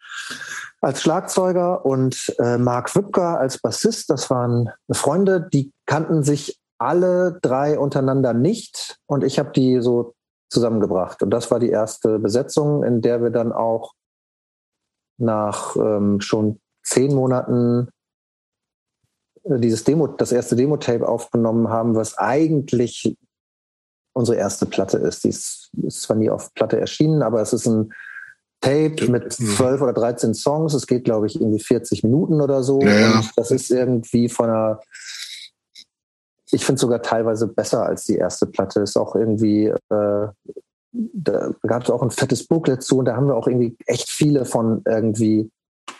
[0.82, 4.10] als Schlagzeuger und äh, Mark Wübker als Bassist.
[4.10, 10.14] Das waren Freunde, die kannten sich alle drei untereinander nicht und ich habe die so
[10.50, 11.24] zusammengebracht.
[11.24, 13.94] Und das war die erste Besetzung, in der wir dann auch
[15.18, 17.90] nach ähm, schon zehn Monaten
[19.44, 23.18] äh, dieses Demo, das erste Demo-Tape aufgenommen haben, was eigentlich
[24.14, 25.24] unsere erste Platte ist.
[25.24, 27.94] Die ist, ist zwar nie auf Platte erschienen, aber es ist ein
[28.66, 30.74] Tape mit zwölf oder 13 Songs.
[30.74, 32.82] Es geht, glaube ich, irgendwie 40 Minuten oder so.
[32.82, 34.80] Ja, Und das ist irgendwie von einer,
[36.52, 38.82] ich finde sogar teilweise besser als die erste Platte.
[38.82, 40.28] Ist auch irgendwie, äh,
[40.92, 44.10] da gab es auch ein fettes Booklet zu und da haben wir auch irgendwie echt
[44.10, 45.52] viele von irgendwie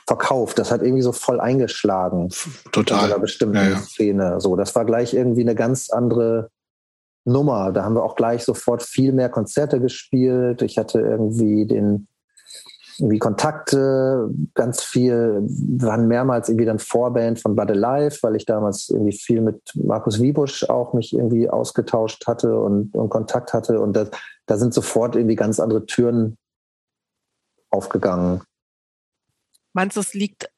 [0.08, 0.58] verkauft.
[0.58, 2.30] Das hat irgendwie so voll eingeschlagen.
[2.72, 3.06] Total.
[3.06, 3.78] In einer bestimmten ja, ja.
[3.78, 4.42] Szene.
[4.42, 6.50] So, das war gleich irgendwie eine ganz andere
[7.26, 7.72] Nummer.
[7.72, 10.62] Da haben wir auch gleich sofort viel mehr Konzerte gespielt.
[10.62, 12.08] Ich hatte irgendwie den
[13.00, 18.46] irgendwie Kontakte, ganz viel, wir waren mehrmals irgendwie dann Vorband von Bud Alive, weil ich
[18.46, 23.80] damals irgendwie viel mit Markus Wiebusch auch mich irgendwie ausgetauscht hatte und, und Kontakt hatte
[23.80, 24.12] und das,
[24.46, 26.38] da sind sofort irgendwie ganz andere Türen
[27.70, 28.42] aufgegangen.
[29.74, 30.50] Meinst du, es liegt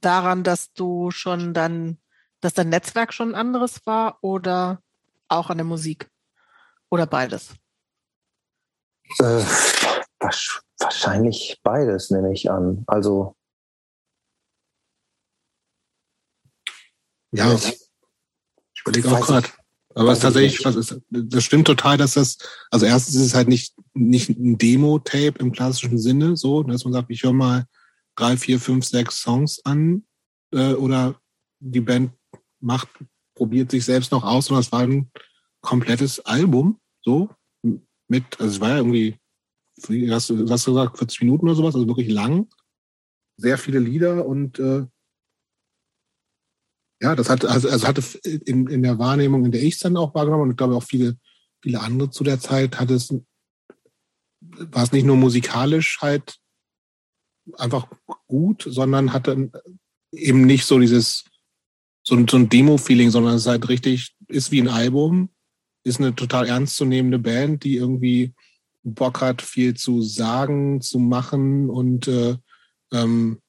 [0.00, 1.98] daran, dass du schon dann,
[2.40, 4.80] dass dein Netzwerk schon ein anderes war oder
[5.28, 6.10] auch an der Musik?
[6.90, 7.54] Oder beides?
[9.20, 9.42] Äh,
[10.78, 12.84] Wahrscheinlich beides, nehme ich an.
[12.86, 13.34] Also.
[17.32, 19.48] Ja, ich überlege auch gerade.
[19.94, 22.36] Aber was tatsächlich, was ist, das stimmt total, dass das,
[22.70, 26.92] also erstens ist es halt nicht, nicht ein Demo-Tape im klassischen Sinne, so, dass man
[26.92, 27.64] sagt, ich höre mal
[28.14, 30.04] drei, vier, fünf, sechs Songs an,
[30.52, 31.18] äh, oder
[31.60, 32.12] die Band
[32.60, 32.88] macht,
[33.34, 35.10] probiert sich selbst noch aus, sondern es war ein
[35.62, 37.30] komplettes Album, so,
[38.08, 39.18] mit, also es war ja irgendwie
[39.88, 42.48] wie hast du, hast gesagt, 40 Minuten oder sowas, also wirklich lang.
[43.36, 44.86] Sehr viele Lieder und äh,
[47.02, 49.96] ja, das hat, also, also hatte in, in der Wahrnehmung, in der ich es dann
[49.96, 51.18] auch wahrgenommen und ich glaube auch viele,
[51.62, 53.14] viele andere zu der Zeit, hat es,
[54.40, 56.38] war es nicht nur musikalisch halt
[57.58, 57.88] einfach
[58.26, 59.50] gut, sondern hatte
[60.12, 61.24] eben nicht so dieses,
[62.02, 65.28] so, so ein Demo-Feeling, sondern es ist halt richtig, ist wie ein Album,
[65.84, 68.34] ist eine total ernstzunehmende Band, die irgendwie
[68.94, 72.36] Bock hat, viel zu sagen, zu machen und äh,
[72.92, 73.40] ähm,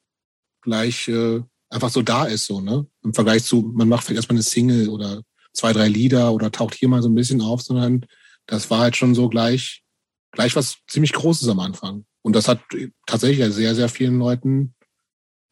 [0.61, 2.87] gleich äh, einfach so da ist, so, ne?
[3.03, 5.21] Im Vergleich zu, man macht vielleicht erstmal eine Single oder
[5.53, 8.05] zwei, drei Lieder oder taucht hier mal so ein bisschen auf, sondern
[8.47, 9.83] das war halt schon so gleich,
[10.31, 12.05] gleich was ziemlich Großes am Anfang.
[12.23, 12.61] Und das hat
[13.05, 14.75] tatsächlich sehr, sehr vielen Leuten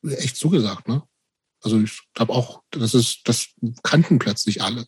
[0.04, 1.04] echt zugesagt, ne?
[1.62, 3.48] Also ich glaube auch, das ist, das
[3.82, 4.86] kannten plötzlich alle.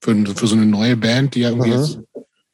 [0.00, 1.76] Für, für so eine neue Band, die ja irgendwie mhm.
[1.76, 1.98] jetzt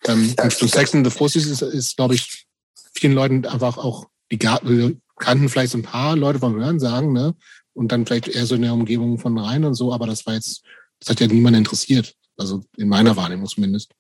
[0.07, 2.47] ähm, ja, und Sex and the Pussies ist, ist glaube ich,
[2.95, 7.35] vielen Leuten einfach auch, die kannten vielleicht ein paar Leute vom Hören sagen, ne?
[7.73, 10.35] Und dann vielleicht eher so in der Umgebung von rein und so, aber das war
[10.35, 10.63] jetzt,
[11.01, 12.15] das hat ja niemand interessiert.
[12.37, 13.93] Also in meiner Wahrnehmung zumindest.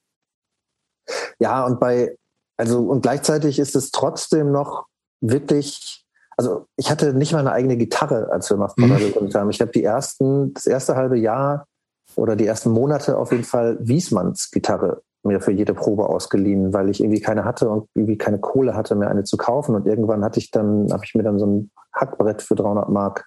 [1.38, 2.16] Ja, und bei,
[2.56, 4.86] also und gleichzeitig ist es trotzdem noch
[5.20, 6.04] wirklich,
[6.36, 8.98] also ich hatte nicht mal eine eigene Gitarre, als wir Mafia mhm.
[8.98, 9.50] gegründet haben.
[9.50, 11.66] Ich habe die ersten, das erste halbe Jahr
[12.14, 16.88] oder die ersten Monate auf jeden Fall Wiesmanns Gitarre mir für jede Probe ausgeliehen, weil
[16.90, 19.74] ich irgendwie keine hatte und irgendwie keine Kohle hatte, mir eine zu kaufen.
[19.74, 23.26] Und irgendwann hatte ich dann, habe ich mir dann so ein Hackbrett für 300 Mark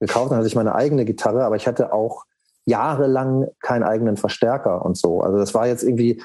[0.00, 0.30] gekauft.
[0.30, 2.24] Dann hatte ich meine eigene Gitarre, aber ich hatte auch
[2.66, 5.20] jahrelang keinen eigenen Verstärker und so.
[5.20, 6.22] Also das war jetzt irgendwie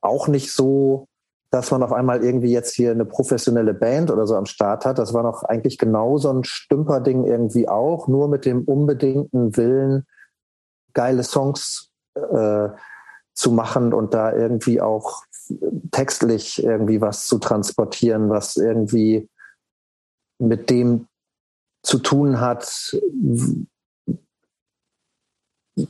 [0.00, 1.08] auch nicht so,
[1.50, 4.98] dass man auf einmal irgendwie jetzt hier eine professionelle Band oder so am Start hat.
[4.98, 10.06] Das war noch eigentlich genau so ein Stümperding irgendwie auch, nur mit dem unbedingten Willen,
[10.94, 12.68] geile Songs äh,
[13.34, 15.24] zu machen und da irgendwie auch
[15.90, 19.28] textlich irgendwie was zu transportieren, was irgendwie
[20.38, 21.06] mit dem
[21.82, 22.96] zu tun hat,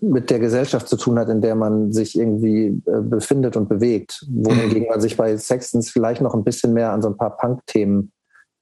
[0.01, 4.27] mit der Gesellschaft zu tun hat, in der man sich irgendwie äh, befindet und bewegt.
[4.29, 8.13] Wohingegen man sich bei Sextons vielleicht noch ein bisschen mehr an so ein paar Punk-Themen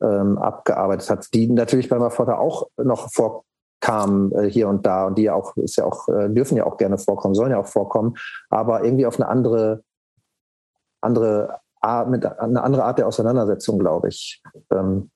[0.02, 3.44] ähm, abgearbeitet hat, die natürlich bei Mafotta auch noch vor
[3.82, 6.64] kamen äh, hier und da und die ja auch ist ja auch äh, dürfen ja
[6.64, 8.14] auch gerne vorkommen, sollen ja auch vorkommen,
[8.48, 9.82] aber irgendwie auf eine andere
[11.02, 14.40] andere Art, mit eine andere Art der Auseinandersetzung, glaube ich.
[14.70, 15.10] Ähm,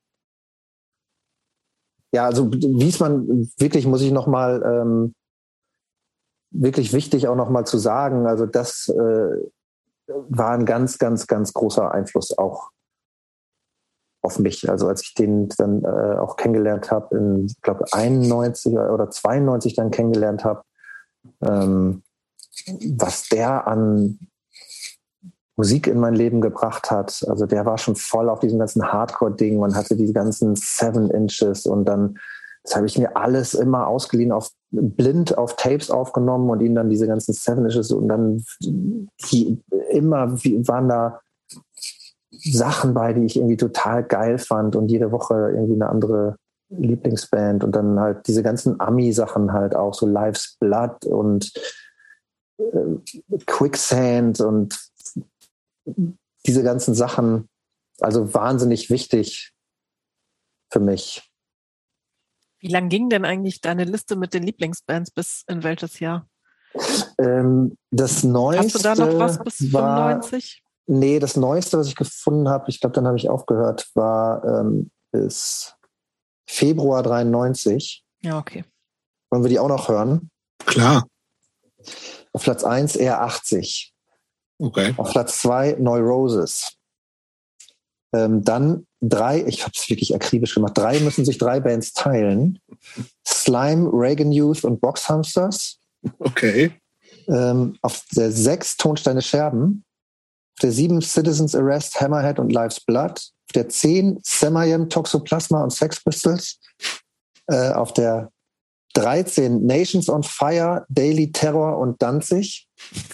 [2.12, 5.14] ja, also wie es man wirklich muss ich noch mal ähm,
[6.51, 8.26] wirklich wichtig auch noch mal zu sagen.
[8.26, 9.48] Also das äh,
[10.09, 12.70] war ein ganz ganz ganz großer Einfluss auch
[14.26, 14.68] auf mich.
[14.68, 19.90] Also als ich den dann äh, auch kennengelernt habe, in, glaube, 91 oder 92 dann
[19.90, 20.62] kennengelernt habe,
[21.42, 22.02] ähm,
[22.96, 24.18] was der an
[25.56, 27.24] Musik in mein Leben gebracht hat.
[27.28, 29.58] Also der war schon voll auf diesem ganzen Hardcore-Ding.
[29.58, 32.18] Man hatte die ganzen Seven Inches und dann,
[32.62, 36.90] das habe ich mir alles immer ausgeliehen, auf blind auf Tapes aufgenommen und ihnen dann
[36.90, 38.44] diese ganzen Seven Inches und dann
[39.30, 41.20] die, immer wie, waren da
[42.52, 46.36] Sachen bei, die ich irgendwie total geil fand und jede Woche irgendwie eine andere
[46.68, 51.52] Lieblingsband und dann halt diese ganzen Ami-Sachen halt auch, so Life's Blood und
[52.59, 54.78] äh, Quicksand und
[56.47, 57.48] diese ganzen Sachen,
[58.01, 59.52] also wahnsinnig wichtig
[60.70, 61.31] für mich.
[62.59, 66.28] Wie lang ging denn eigentlich deine Liste mit den Lieblingsbands bis in welches Jahr?
[67.18, 70.65] Ähm, das neueste Hast du da noch was bis war, 95?
[70.86, 74.90] Nee, das Neueste, was ich gefunden habe, ich glaube, dann habe ich aufgehört, war ähm,
[75.10, 75.74] bis
[76.46, 78.04] Februar 93.
[78.22, 78.64] Ja, okay.
[79.30, 80.30] Wollen wir die auch noch hören?
[80.64, 81.06] Klar.
[82.32, 83.92] Auf Platz 1 eher 80.
[84.58, 84.94] Okay.
[84.96, 86.76] Auf Platz 2 Neuroses.
[88.12, 92.60] Ähm, dann drei, ich habe es wirklich akribisch gemacht, drei müssen sich drei Bands teilen.
[93.26, 95.78] Slime, Reagan Youth und Boxhamsters.
[96.18, 96.72] Okay.
[97.28, 99.84] Ähm, auf der 6 Tonsteine Scherben.
[100.56, 103.12] Auf der 7 Citizens Arrest, Hammerhead und Life's Blood.
[103.18, 106.58] Auf der 10 Semayem, Toxoplasma und Sex Pistols.
[107.48, 108.30] Äh, auf der
[108.94, 112.66] 13 Nations on Fire, Daily Terror und Danzig.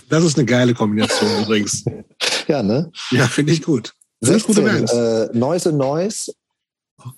[0.09, 1.85] Das ist eine geile Kombination übrigens.
[2.47, 2.93] ja, ne?
[3.10, 3.93] Ja, finde ich gut.
[4.20, 4.93] 16, gute Bands.
[4.93, 6.32] Äh, Noise Noise.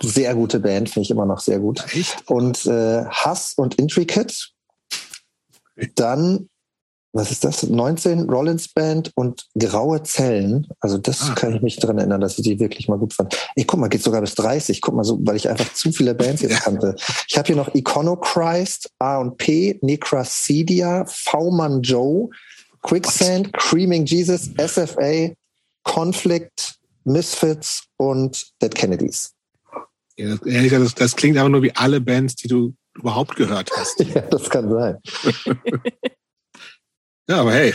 [0.02, 1.84] Sehr gute Band, finde ich immer noch sehr gut.
[1.92, 2.22] Echt?
[2.30, 4.48] Und äh, Hass und Intricate.
[5.96, 6.48] Dann
[7.15, 7.62] was ist das?
[7.62, 10.66] 19 Rollins Band und Graue Zellen.
[10.81, 11.35] Also das ah.
[11.35, 13.36] kann ich mich daran erinnern, dass ich die wirklich mal gut fand.
[13.55, 14.81] Ich guck mal, geht sogar bis 30.
[14.81, 16.97] Guck mal so, weil ich einfach zu viele Bands jetzt kannte.
[17.28, 22.31] Ich habe hier noch Iconochrist, A und P, Necracedia, V-Man Joe,
[22.82, 23.59] Quicksand, What?
[23.59, 25.31] Creaming Jesus, SFA,
[25.85, 26.74] Conflict,
[27.05, 29.35] Misfits und Dead Kennedys.
[30.16, 34.01] Ja, das, das klingt aber nur wie alle Bands, die du überhaupt gehört hast.
[34.15, 34.99] ja, das kann sein.
[37.28, 37.74] Ja, aber hey,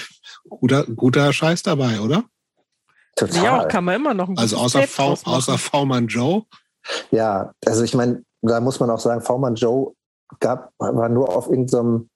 [0.49, 2.23] guter, guter Scheiß dabei, oder?
[3.15, 3.43] Total.
[3.43, 6.43] Ja, kann man immer noch ein Also außer, v, außer V-Mann Joe.
[7.11, 9.93] Ja, also ich meine, da muss man auch sagen, V-Mann Joe
[10.39, 12.09] gab, war nur auf irgendeinem,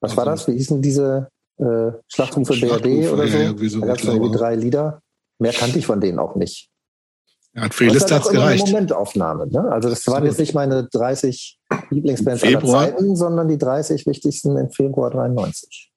[0.00, 0.48] was also, war das?
[0.48, 1.28] Wie hießen diese
[1.58, 3.38] äh, Schlachtrufe BRD oder so?
[3.38, 5.00] Ja, so da gab es irgendwie drei Lieder.
[5.38, 6.68] Mehr kannte ich von denen auch nicht.
[7.54, 8.64] Ja, für die Liste hat es gereicht.
[8.64, 9.46] Eine Momentaufnahme.
[9.46, 9.70] Ne?
[9.70, 10.20] Also das Absolut.
[10.20, 11.58] waren jetzt nicht meine 30
[11.90, 15.91] Lieblingsbands aller Zeiten, sondern die 30 wichtigsten im Februar 93.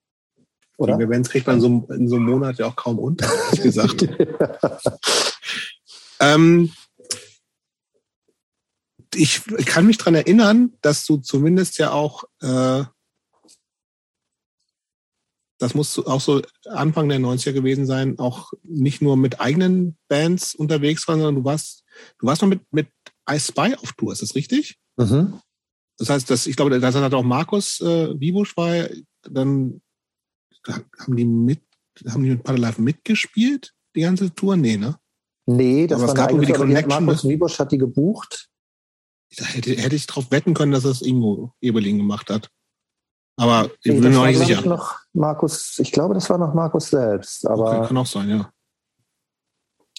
[0.76, 0.98] Oder?
[0.98, 4.08] Die Events kriegt man so, in so einem Monat ja auch kaum unter, ehrlich gesagt.
[6.20, 6.72] ähm,
[9.14, 12.84] ich kann mich dran erinnern, dass du zumindest ja auch, äh,
[15.58, 20.54] das muss auch so Anfang der 90er gewesen sein, auch nicht nur mit eigenen Bands
[20.54, 21.84] unterwegs waren, sondern du warst,
[22.18, 22.88] du warst noch mit, mit
[23.30, 24.78] I Spy auf Tour, ist das richtig?
[24.96, 25.40] Mhm.
[25.96, 28.86] Das heißt, dass, ich glaube, da hat auch Markus äh, Vibusch war
[29.22, 29.80] dann
[30.74, 31.62] haben die mit,
[32.08, 33.72] haben die mit Paddle Live mitgespielt?
[33.96, 34.56] die ganze Tour?
[34.56, 34.98] Nee, ne?
[35.46, 37.28] Nee, das Aber es war gab irgendwie die Connection, Markus?
[37.28, 38.48] Wiebusch hat die gebucht.
[39.36, 42.50] Da hätte, hätte ich drauf wetten können, dass das Ingo Eberlin gemacht hat.
[43.36, 44.60] Aber ich Nee, bin mir noch nicht sicher.
[44.60, 47.46] Ich, noch Markus, ich glaube, das war noch Markus selbst.
[47.46, 48.50] Aber okay, kann auch sein, ja.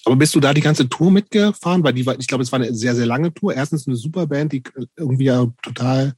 [0.04, 1.82] Aber bist du da die ganze Tour mitgefahren?
[1.84, 3.54] Weil die war, ich glaube, es war eine sehr, sehr lange Tour.
[3.54, 4.62] Erstens eine super Band, die
[4.96, 6.14] irgendwie ja total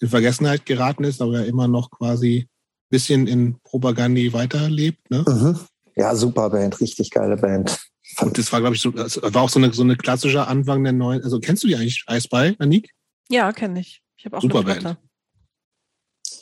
[0.00, 2.48] in Vergessenheit geraten ist, aber ja immer noch quasi
[2.94, 5.10] bisschen in Propagandi weiterlebt.
[5.10, 5.24] Ne?
[5.26, 5.58] Mhm.
[5.96, 7.76] Ja, super Band, richtig geile Band.
[8.20, 10.84] Und das war, glaube ich, so, das war auch so eine, so eine klassische Anfang
[10.84, 11.22] der neuen.
[11.24, 12.90] Also kennst du die eigentlich, Ice Spy, Anik?
[13.28, 14.00] Ja, kenne ich.
[14.16, 14.98] Ich habe auch Super eine Band.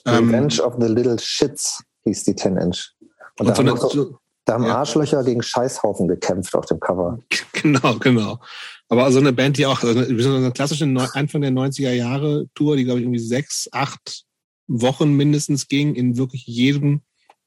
[0.04, 2.92] Ähm, Revenge of the Little Shits hieß die 10-Inch.
[3.38, 4.76] Und, und da, so haben eine, auch so, so, da haben ja.
[4.76, 7.18] Arschlöcher gegen Scheißhaufen gekämpft auf dem Cover.
[7.62, 8.40] Genau, genau.
[8.88, 11.92] Aber so eine Band, die auch, also eine, so eine klassische Neu- Anfang der 90er
[11.92, 14.24] Jahre Tour, die, glaube ich, irgendwie sechs, acht
[14.66, 17.02] Wochen mindestens ging, in wirklich jedem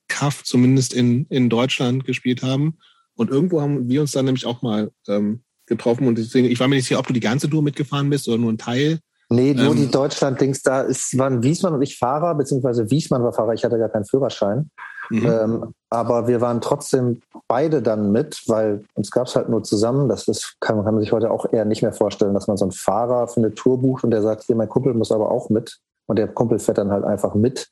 [0.07, 2.77] Kaff, zumindest in, in Deutschland, gespielt haben.
[3.15, 6.07] Und irgendwo haben wir uns dann nämlich auch mal ähm, getroffen.
[6.07, 8.37] Und deswegen, ich war mir nicht sicher, ob du die ganze Tour mitgefahren bist oder
[8.37, 8.99] nur ein Teil.
[9.29, 9.77] Nee, nur Ähm.
[9.77, 13.79] die Deutschland-Dings, da ist, waren Wiesmann und ich Fahrer, beziehungsweise Wiesmann war Fahrer, ich hatte
[13.79, 14.69] gar keinen Führerschein.
[15.09, 15.25] Mhm.
[15.25, 20.09] Ähm, aber wir waren trotzdem beide dann mit, weil uns gab es halt nur zusammen.
[20.09, 22.65] Das ist, kann, kann man sich heute auch eher nicht mehr vorstellen, dass man so
[22.65, 25.49] einen Fahrer für eine Tour bucht und der sagt, hier, mein Kumpel muss aber auch
[25.49, 25.79] mit.
[26.07, 27.69] Und der Kumpel fährt dann halt einfach mit.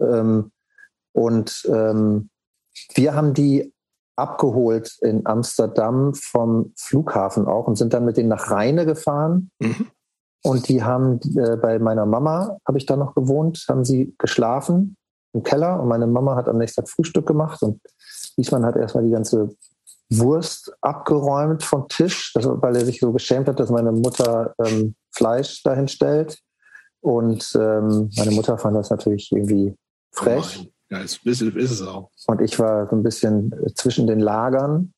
[0.00, 0.52] Ähm,
[1.12, 2.30] und ähm,
[2.94, 3.72] wir haben die
[4.16, 9.50] abgeholt in Amsterdam vom Flughafen auch und sind dann mit denen nach Rheine gefahren.
[9.58, 9.88] Mhm.
[10.42, 14.96] Und die haben äh, bei meiner Mama, habe ich da noch gewohnt, haben sie geschlafen
[15.32, 17.80] im Keller und meine Mama hat am nächsten Tag Frühstück gemacht und
[18.36, 19.50] Wiesmann hat erstmal die ganze
[20.08, 25.62] Wurst abgeräumt vom Tisch, weil er sich so geschämt hat, dass meine Mutter ähm, Fleisch
[25.62, 26.38] dahin stellt.
[27.06, 29.76] Und ähm, meine Mutter fand das natürlich irgendwie
[30.10, 30.68] frech.
[30.90, 32.10] Ja, ist, ist, ist es auch.
[32.26, 34.92] Und ich war so ein bisschen äh, zwischen den Lagern.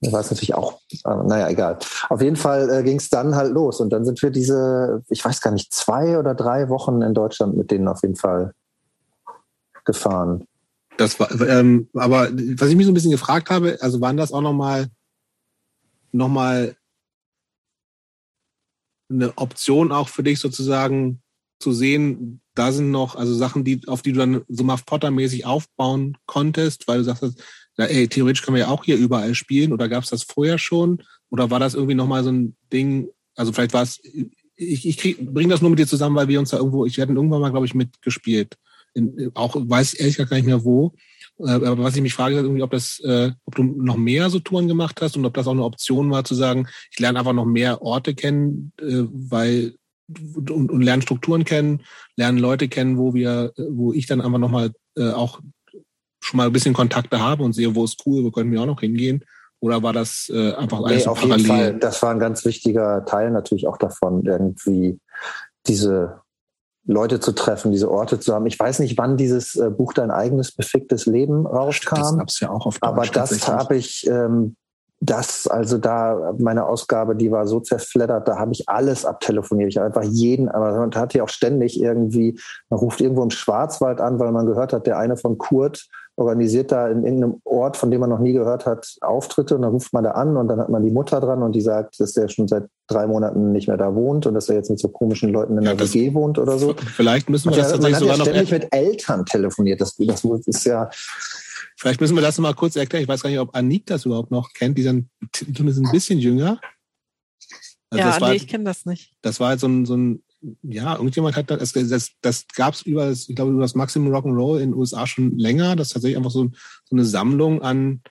[0.00, 1.78] Ich weiß natürlich auch, aber naja, egal.
[2.08, 3.78] Auf jeden Fall äh, ging es dann halt los.
[3.78, 7.56] Und dann sind wir diese, ich weiß gar nicht, zwei oder drei Wochen in Deutschland
[7.56, 8.52] mit denen auf jeden Fall
[9.84, 10.48] gefahren.
[10.96, 14.32] Das war, ähm, aber was ich mich so ein bisschen gefragt habe, also waren das
[14.32, 14.88] auch nochmal
[16.10, 16.74] noch mal
[19.12, 21.20] eine Option auch für dich sozusagen
[21.58, 25.10] zu sehen, da sind noch also Sachen, die auf die du dann so Muff Potter
[25.10, 27.40] mäßig aufbauen konntest, weil du sagst,
[27.78, 30.58] ja, ey, theoretisch können wir ja auch hier überall spielen oder gab es das vorher
[30.58, 34.00] schon oder war das irgendwie nochmal so ein Ding, also vielleicht war es,
[34.56, 36.98] ich, ich krieg, bring das nur mit dir zusammen, weil wir uns da irgendwo, ich
[36.98, 38.56] werde irgendwann mal, glaube ich, mitgespielt.
[38.94, 40.92] In, auch weiß ehrlich gar nicht mehr wo.
[41.44, 44.30] Äh, Aber was ich mich frage, ist irgendwie, ob das, äh, ob du noch mehr
[44.30, 47.18] so Touren gemacht hast und ob das auch eine Option war, zu sagen, ich lerne
[47.18, 49.74] einfach noch mehr Orte kennen, äh, weil
[50.08, 51.82] und, und lernen Strukturen kennen,
[52.16, 55.40] lernen Leute kennen, wo wir, wo ich dann einfach nochmal äh, auch
[56.20, 58.66] schon mal ein bisschen Kontakte habe und sehe, wo ist cool, wo können wir auch
[58.66, 59.24] noch hingehen.
[59.60, 61.46] Oder war das äh, einfach alles Nee, auf jeden parallel?
[61.72, 61.78] Fall.
[61.78, 64.98] Das war ein ganz wichtiger Teil natürlich auch davon, irgendwie
[65.66, 66.21] diese
[66.84, 68.46] Leute zu treffen, diese Orte zu haben.
[68.46, 72.18] Ich weiß nicht, wann dieses äh, Buch Dein eigenes beficktes Leben Das rauskam.
[72.18, 74.56] gab's ja auch auf Deutsch Aber das habe ich, ähm,
[75.00, 79.70] das, also da, meine Ausgabe, die war so zerfleddert, da habe ich alles abtelefoniert.
[79.70, 82.38] Ich habe einfach jeden, aber man hat ja auch ständig irgendwie,
[82.68, 86.70] man ruft irgendwo im Schwarzwald an, weil man gehört hat, der eine von Kurt organisiert
[86.72, 89.92] da in irgendeinem Ort, von dem man noch nie gehört hat, Auftritte und dann ruft
[89.92, 92.28] man da an und dann hat man die Mutter dran und die sagt, dass der
[92.28, 95.30] schon seit drei Monaten nicht mehr da wohnt und dass er jetzt mit so komischen
[95.30, 96.74] Leuten in Ja, der das- WG wohnt oder so.
[96.74, 99.80] Vielleicht müssen wir das ja, man tatsächlich hat ja sogar noch ständig mit Eltern telefoniert.
[99.80, 100.90] Das, das ist ja,
[101.76, 103.02] Vielleicht müssen wir das mal kurz erklären.
[103.02, 104.76] Ich weiß gar nicht, ob Anik das überhaupt noch kennt.
[104.78, 106.60] Die sind zumindest ein bisschen jünger.
[107.90, 109.14] Also ja, das, war, nee, ich kenne das nicht.
[109.22, 110.22] das war halt so ein, so ein,
[110.62, 114.12] ja, irgendjemand hat das, das, das gab es über, das, ich glaube, über das Maximum
[114.12, 115.76] Rock'n'Roll in den USA schon länger.
[115.76, 116.50] Das ist tatsächlich einfach so,
[116.84, 118.02] so eine Sammlung an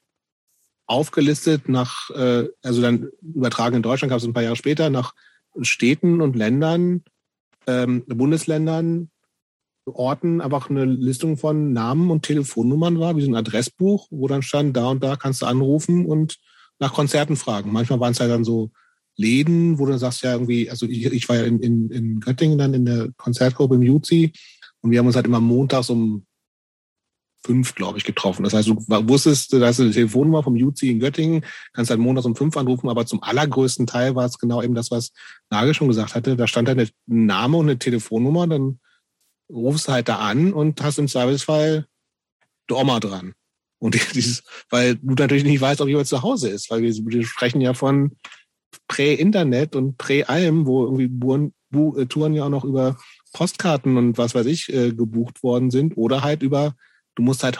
[0.85, 5.13] aufgelistet nach, äh, also dann übertragen in Deutschland, gab es ein paar Jahre später, nach
[5.61, 7.03] Städten und Ländern,
[7.67, 9.09] ähm, Bundesländern,
[9.85, 14.41] Orten einfach eine Listung von Namen und Telefonnummern war, wie so ein Adressbuch, wo dann
[14.41, 16.37] stand, da und da kannst du anrufen und
[16.79, 17.71] nach Konzerten fragen.
[17.71, 18.71] Manchmal waren es halt dann so
[19.17, 22.57] Läden, wo du sagst ja irgendwie, also ich, ich war ja in, in, in Göttingen
[22.57, 24.31] dann in der Konzertgruppe im Juzi
[24.81, 26.25] und wir haben uns halt immer montags um
[27.43, 28.43] fünf, glaube ich, getroffen.
[28.43, 31.43] Das heißt, du wusstest, da du eine Telefonnummer vom Juzi in Göttingen,
[31.73, 34.91] kannst halt montags um fünf anrufen, aber zum allergrößten Teil war es genau eben das,
[34.91, 35.11] was
[35.49, 36.35] Nagel schon gesagt hatte.
[36.35, 38.79] Da stand halt ein Name und eine Telefonnummer, dann
[39.49, 41.87] rufst du halt da an und hast im Zweifelsfall
[42.69, 43.33] die Oma dran.
[43.79, 47.25] Und dieses, weil du natürlich nicht weißt, ob jemand zu Hause ist, weil wir, wir
[47.25, 48.17] sprechen ja von
[48.87, 52.97] Prä-Internet und Prä-Allem, wo irgendwie Buren, Bu, äh, Touren ja auch noch über
[53.33, 56.75] Postkarten und was weiß ich äh, gebucht worden sind oder halt über,
[57.15, 57.59] du musst halt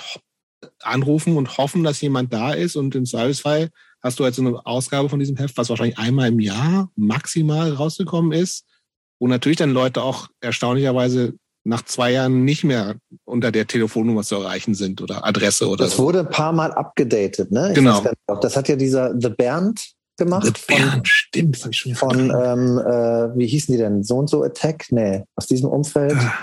[0.81, 3.69] anrufen und hoffen, dass jemand da ist und im Zweifelsfall
[4.01, 7.71] hast du halt so eine Ausgabe von diesem Heft, was wahrscheinlich einmal im Jahr maximal
[7.71, 8.65] rausgekommen ist,
[9.19, 14.35] wo natürlich dann Leute auch erstaunlicherweise nach zwei Jahren nicht mehr unter der Telefonnummer zu
[14.35, 16.03] erreichen sind oder Adresse oder das so.
[16.03, 17.69] Wurde ein paar Mal abgedatet, ne?
[17.69, 18.03] Ich genau.
[18.41, 19.91] Das hat ja dieser The Bernd
[20.23, 20.67] gemacht.
[20.67, 21.57] Bernd, stimmt.
[21.57, 24.03] Von, schon von ähm, äh, wie hießen die denn?
[24.03, 24.85] So und so Attack?
[24.91, 26.15] Nee, aus diesem Umfeld.
[26.15, 26.33] Ah,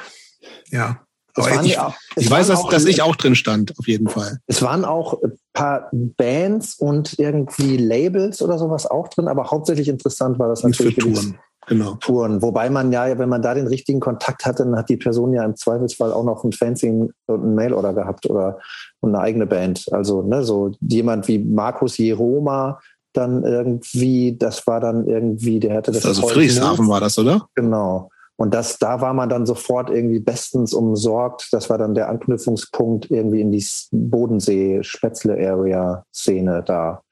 [0.71, 1.01] ja.
[1.35, 4.39] Aber ich, auch, ich weiß, dass, dass ich auch drin stand, auf jeden Fall.
[4.49, 9.87] Es waren auch ein paar Bands und irgendwie Labels oder sowas auch drin, aber hauptsächlich
[9.87, 11.39] interessant war das natürlich für Touren
[11.69, 11.95] genau.
[12.01, 12.43] Touren.
[12.43, 15.45] Wobei man ja, wenn man da den richtigen Kontakt hatte, dann hat die Person ja
[15.45, 18.59] im Zweifelsfall auch noch ein Fanzine und ein Mailorder gehabt oder
[19.03, 19.87] eine eigene Band.
[19.93, 22.81] Also ne, so jemand wie Markus Jeroma
[23.13, 26.05] dann irgendwie, das war dann irgendwie, der hatte das.
[26.05, 27.49] Also Friedrichshafen war das, oder?
[27.55, 28.11] Genau.
[28.37, 31.49] Und das, da war man dann sofort irgendwie bestens umsorgt.
[31.51, 37.03] Das war dann der Anknüpfungspunkt irgendwie in die Bodensee-Spätzle-Area-Szene da.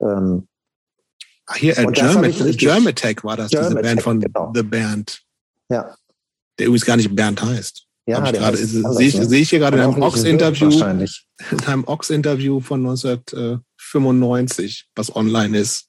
[0.00, 0.48] Ähm,
[1.56, 4.50] hier, äh, Germ Attack war das, Germ diese Band von genau.
[4.54, 5.20] The Band.
[5.68, 5.94] Ja.
[6.58, 7.86] Der übrigens gar nicht Bernd heißt.
[8.06, 9.26] Ja, ich grade, sehe ich, ne?
[9.26, 12.80] seh ich hier gerade in einem Ox-Interview, in einem Ox-Interview von
[13.94, 15.88] 1995, was online ist.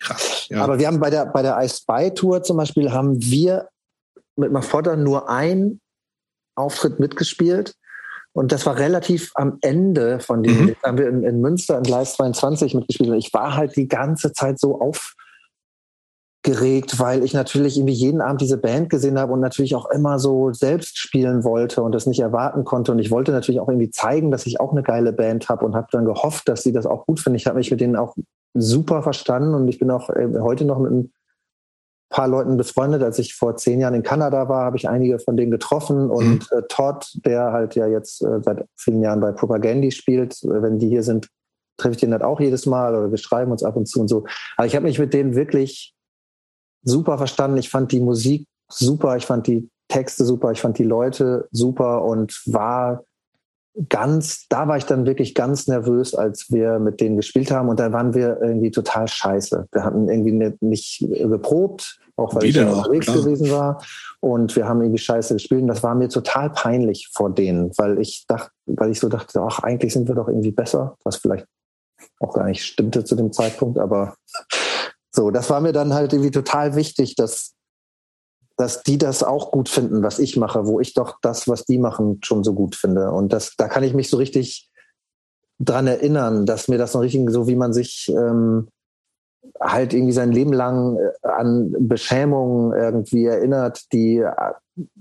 [0.00, 0.48] Krass.
[0.50, 0.62] Ja.
[0.62, 3.68] Aber wir haben bei der, bei der I Spy Tour zum Beispiel haben wir
[4.36, 5.80] mit Mafotta nur einen
[6.56, 7.74] Auftritt mitgespielt.
[8.32, 10.76] Und das war relativ am Ende von dem, mhm.
[10.82, 13.10] haben wir in, in, Münster in Gleis 22 mitgespielt.
[13.10, 14.80] Und ich war halt die ganze Zeit so
[16.44, 20.18] aufgeregt, weil ich natürlich irgendwie jeden Abend diese Band gesehen habe und natürlich auch immer
[20.18, 22.92] so selbst spielen wollte und das nicht erwarten konnte.
[22.92, 25.74] Und ich wollte natürlich auch irgendwie zeigen, dass ich auch eine geile Band habe und
[25.74, 27.36] habe dann gehofft, dass sie das auch gut finden.
[27.36, 28.14] Ich habe mich mit denen auch
[28.54, 31.12] super verstanden und ich bin auch äh, heute noch mit einem
[32.10, 33.02] paar Leuten befreundet.
[33.02, 36.10] Als ich vor zehn Jahren in Kanada war, habe ich einige von denen getroffen.
[36.10, 36.58] Und mhm.
[36.58, 40.88] äh, Todd, der halt ja jetzt äh, seit vielen Jahren bei Propagandy spielt, wenn die
[40.88, 41.28] hier sind,
[41.78, 44.08] treffe ich den halt auch jedes Mal oder wir schreiben uns ab und zu und
[44.08, 44.26] so.
[44.56, 45.94] Aber ich habe mich mit denen wirklich
[46.84, 47.56] super verstanden.
[47.56, 52.02] Ich fand die Musik super, ich fand die Texte super, ich fand die Leute super
[52.04, 53.04] und war
[53.88, 57.80] ganz, da war ich dann wirklich ganz nervös, als wir mit denen gespielt haben und
[57.80, 59.66] da waren wir irgendwie total scheiße.
[59.72, 63.16] Wir hatten irgendwie nicht geprobt, auch weil Wieder ich unterwegs klar.
[63.18, 63.82] gewesen war
[64.20, 67.98] und wir haben irgendwie scheiße gespielt und das war mir total peinlich vor denen, weil
[67.98, 71.46] ich dachte, weil ich so dachte, ach, eigentlich sind wir doch irgendwie besser, was vielleicht
[72.20, 74.14] auch gar nicht stimmte zu dem Zeitpunkt, aber
[75.14, 77.54] so, das war mir dann halt irgendwie total wichtig, dass
[78.56, 81.78] dass die das auch gut finden, was ich mache, wo ich doch das, was die
[81.78, 83.10] machen, schon so gut finde.
[83.10, 84.70] Und das, da kann ich mich so richtig
[85.58, 88.68] dran erinnern, dass mir das noch richtig, so wie man sich ähm,
[89.60, 94.32] halt irgendwie sein Leben lang äh, an Beschämungen irgendwie erinnert, die äh,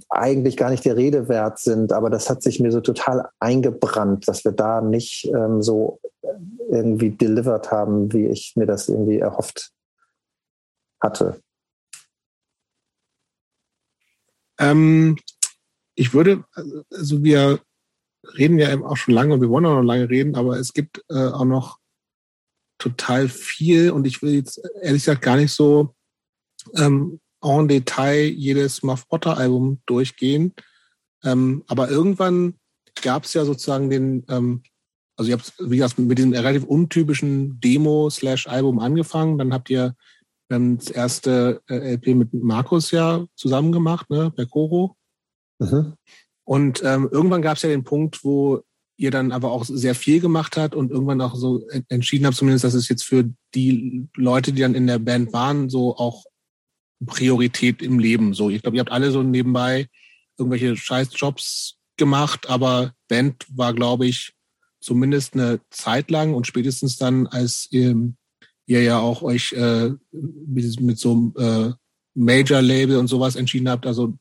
[0.09, 1.93] eigentlich gar nicht der Rede wert sind.
[1.93, 5.99] Aber das hat sich mir so total eingebrannt, dass wir da nicht ähm, so
[6.71, 9.73] irgendwie delivered haben, wie ich mir das irgendwie erhofft
[11.03, 11.41] hatte.
[14.59, 15.17] Ähm,
[15.95, 16.43] ich würde,
[16.91, 17.59] also wir
[18.37, 20.73] reden ja eben auch schon lange und wir wollen auch noch lange reden, aber es
[20.73, 21.77] gibt äh, auch noch
[22.77, 25.95] total viel und ich will jetzt ehrlich gesagt gar nicht so
[26.75, 30.53] ähm, en Detail jedes Muff Potter Album durchgehen.
[31.23, 32.55] Ähm, aber irgendwann
[33.01, 34.63] gab es ja sozusagen den, ähm,
[35.15, 39.95] also ihr habt, wie gesagt, mit diesem relativ untypischen Demo-Slash-Album angefangen, dann habt ihr
[40.53, 44.95] wir haben das erste äh, LP mit Markus ja zusammen gemacht, ne, bei Coro.
[45.57, 45.95] Mhm.
[46.43, 48.61] Und ähm, irgendwann gab es ja den Punkt, wo
[48.95, 52.63] ihr dann aber auch sehr viel gemacht habt und irgendwann auch so entschieden habt, zumindest,
[52.63, 56.25] dass es jetzt für die Leute, die dann in der Band waren, so auch
[57.03, 58.35] Priorität im Leben.
[58.35, 59.87] So, ich glaube, ihr habt alle so nebenbei
[60.37, 64.33] irgendwelche Scheißjobs gemacht, aber Band war, glaube ich,
[64.79, 68.13] zumindest eine Zeit lang und spätestens dann, als ihr
[68.65, 71.73] ihr ja auch euch äh, mit, mit so einem äh,
[72.15, 73.85] Major-Label und sowas entschieden habt.
[73.85, 74.17] Also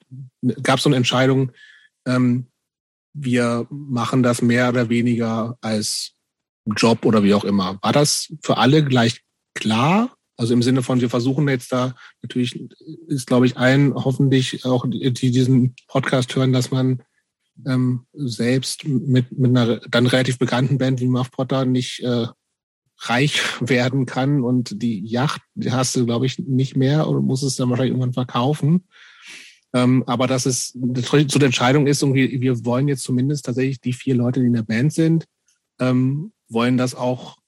[0.63, 1.53] gab es so eine Entscheidung,
[2.07, 2.47] ähm,
[3.15, 6.13] wir machen das mehr oder weniger als
[6.77, 7.79] Job oder wie auch immer.
[7.83, 9.21] War das für alle gleich
[9.55, 10.17] klar?
[10.37, 12.59] Also im Sinne von, wir versuchen jetzt da, natürlich
[13.09, 17.03] ist, glaube ich, allen hoffentlich auch, die, die diesen Podcast hören, dass man
[17.67, 22.27] ähm, selbst mit, mit einer dann relativ bekannten Band wie Muff Potter nicht äh,
[23.09, 27.43] reich werden kann und die Yacht die hast du, glaube ich, nicht mehr oder musst
[27.43, 28.85] es dann wahrscheinlich irgendwann verkaufen.
[29.75, 33.95] Ähm, aber dass es so der Entscheidung ist, irgendwie, wir wollen jetzt zumindest tatsächlich die
[33.95, 35.27] vier Leute, die in der Band sind,
[35.81, 37.39] ähm, wollen das auch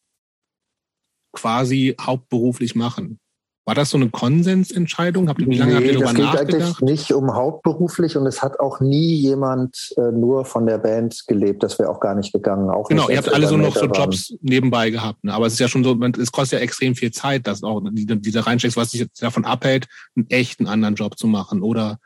[1.33, 3.19] quasi hauptberuflich machen.
[3.67, 5.31] War das so eine Konsensentscheidung?
[5.31, 8.27] Habt ihr, wie lange nee, habt ihr darüber das geht eigentlich nicht um hauptberuflich und
[8.27, 11.63] es hat auch nie jemand äh, nur von der Band gelebt.
[11.63, 12.69] Das wäre auch gar nicht gegangen.
[12.69, 14.39] Auch genau, ihr habt alle so noch so Jobs waren.
[14.43, 15.25] nebenbei gehabt.
[15.25, 15.33] Ne?
[15.33, 18.05] Aber es ist ja schon so, es kostet ja extrem viel Zeit, dass auch die,
[18.05, 21.99] die da reinsteckst, was dich jetzt davon abhält, einen echten anderen Job zu machen oder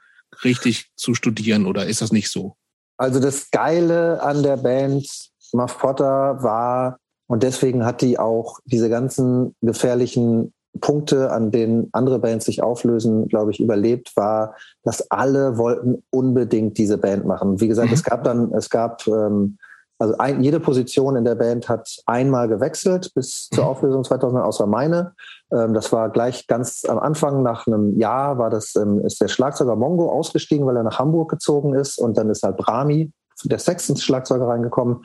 [0.44, 1.66] richtig zu studieren.
[1.66, 2.54] Oder ist das nicht so?
[2.98, 5.08] Also das Geile an der Band
[5.52, 6.98] Muff Potter war,
[7.30, 13.28] und deswegen hat die auch diese ganzen gefährlichen Punkte, an denen andere Bands sich auflösen,
[13.28, 17.60] glaube ich, überlebt, war, dass alle wollten unbedingt diese Band machen.
[17.60, 17.94] Wie gesagt, mhm.
[17.94, 19.58] es gab dann, es gab, ähm,
[19.98, 23.70] also ein, jede Position in der Band hat einmal gewechselt bis zur mhm.
[23.70, 25.12] Auflösung 2000, außer meine.
[25.52, 29.28] Ähm, das war gleich ganz am Anfang, nach einem Jahr, war das, ähm, ist der
[29.28, 33.12] Schlagzeuger Mongo ausgestiegen, weil er nach Hamburg gezogen ist und dann ist halt Brami,
[33.44, 35.04] der Sextons-Schlagzeuger reingekommen.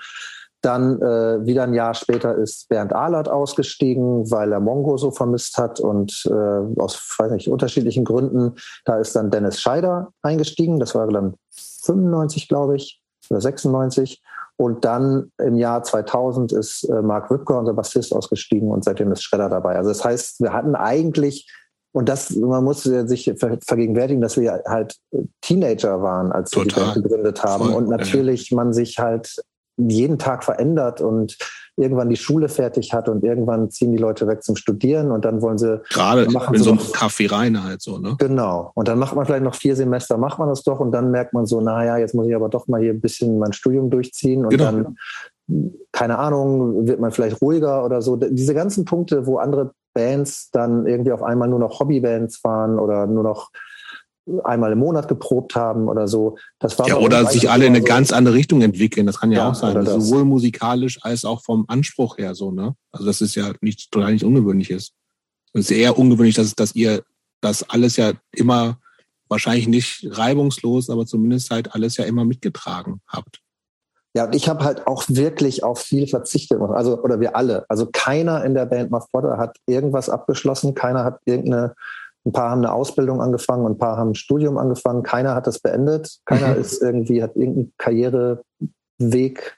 [0.63, 5.57] Dann äh, wieder ein Jahr später ist Bernd Ahlert ausgestiegen, weil er Mongo so vermisst
[5.57, 8.55] hat und äh, aus weiß nicht, unterschiedlichen Gründen.
[8.85, 10.79] Da ist dann Dennis Scheider eingestiegen.
[10.79, 14.23] Das war dann 95, glaube ich, oder 96.
[14.55, 19.21] Und dann im Jahr 2000 ist äh, Mark Wipker, unser Bassist, ausgestiegen und seitdem ist
[19.21, 19.75] Schredder dabei.
[19.75, 21.51] Also das heißt, wir hatten eigentlich
[21.91, 24.95] und das, man muss sich vergegenwärtigen, dass wir halt
[25.41, 26.85] Teenager waren, als wir Total.
[26.85, 27.65] die Band gegründet haben.
[27.65, 27.75] Voll.
[27.75, 29.43] Und natürlich man sich halt
[29.77, 31.37] jeden Tag verändert und
[31.75, 35.41] irgendwann die Schule fertig hat und irgendwann ziehen die Leute weg zum Studieren und dann
[35.41, 38.15] wollen sie gerade in so einem Kaffee rein halt so ne?
[38.19, 38.71] Genau.
[38.75, 41.33] Und dann macht man vielleicht noch vier Semester macht man das doch und dann merkt
[41.33, 44.45] man so naja jetzt muss ich aber doch mal hier ein bisschen mein Studium durchziehen
[44.45, 44.65] und genau.
[44.65, 44.97] dann
[45.91, 48.15] keine Ahnung wird man vielleicht ruhiger oder so.
[48.17, 53.07] Diese ganzen Punkte wo andere Bands dann irgendwie auf einmal nur noch Hobbybands waren oder
[53.07, 53.49] nur noch
[54.43, 56.37] einmal im Monat geprobt haben oder so.
[56.59, 57.85] Das war ja, oder sich alle in eine so.
[57.85, 59.05] ganz andere Richtung entwickeln.
[59.05, 59.85] Das kann ja, ja auch sein.
[59.85, 62.75] Sowohl musikalisch als auch vom Anspruch her so, ne?
[62.91, 64.93] Also das ist ja nichts total nicht ungewöhnliches.
[65.53, 67.03] Es ist eher ungewöhnlich, dass, dass ihr
[67.41, 68.77] das alles ja immer
[69.27, 73.39] wahrscheinlich nicht reibungslos, aber zumindest halt alles ja immer mitgetragen habt.
[74.15, 76.61] Ja, und ich habe halt auch wirklich auf viel verzichtet.
[76.61, 77.65] Also, oder wir alle.
[77.67, 81.73] Also keiner in der Band Muff Potter hat irgendwas abgeschlossen, keiner hat irgendeine
[82.25, 85.03] ein paar haben eine Ausbildung angefangen und ein paar haben ein Studium angefangen.
[85.03, 86.19] Keiner hat das beendet.
[86.25, 86.61] Keiner mhm.
[86.61, 89.57] ist irgendwie, hat irgendeinen Karriereweg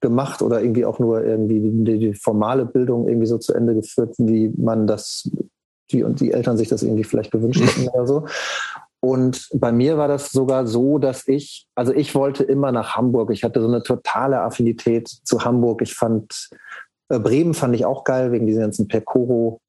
[0.00, 4.14] gemacht oder irgendwie auch nur irgendwie die, die, formale Bildung irgendwie so zu Ende geführt,
[4.16, 5.30] wie man das,
[5.90, 8.26] die und die Eltern sich das irgendwie vielleicht gewünscht hätten oder so.
[9.00, 13.30] Und bei mir war das sogar so, dass ich, also ich wollte immer nach Hamburg.
[13.30, 15.80] Ich hatte so eine totale Affinität zu Hamburg.
[15.82, 16.50] Ich fand,
[17.08, 19.60] äh, Bremen fand ich auch geil wegen diesen ganzen Percoro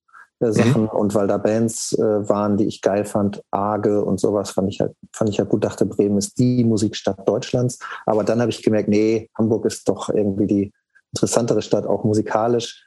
[0.42, 0.90] äh, Sachen mhm.
[0.90, 4.80] und weil da Bands äh, waren, die ich geil fand, Arge und sowas, fand ich
[4.80, 7.80] halt, fand ich halt gut, dachte, Bremen ist die Musikstadt Deutschlands.
[8.06, 10.74] Aber dann habe ich gemerkt, nee, Hamburg ist doch irgendwie die
[11.14, 12.86] interessantere Stadt, auch musikalisch.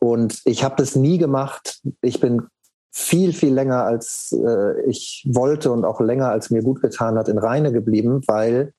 [0.00, 1.80] Und ich habe das nie gemacht.
[2.00, 2.42] Ich bin
[2.90, 7.28] viel, viel länger als äh, ich wollte und auch länger als mir gut getan hat,
[7.28, 8.72] in Rheine geblieben, weil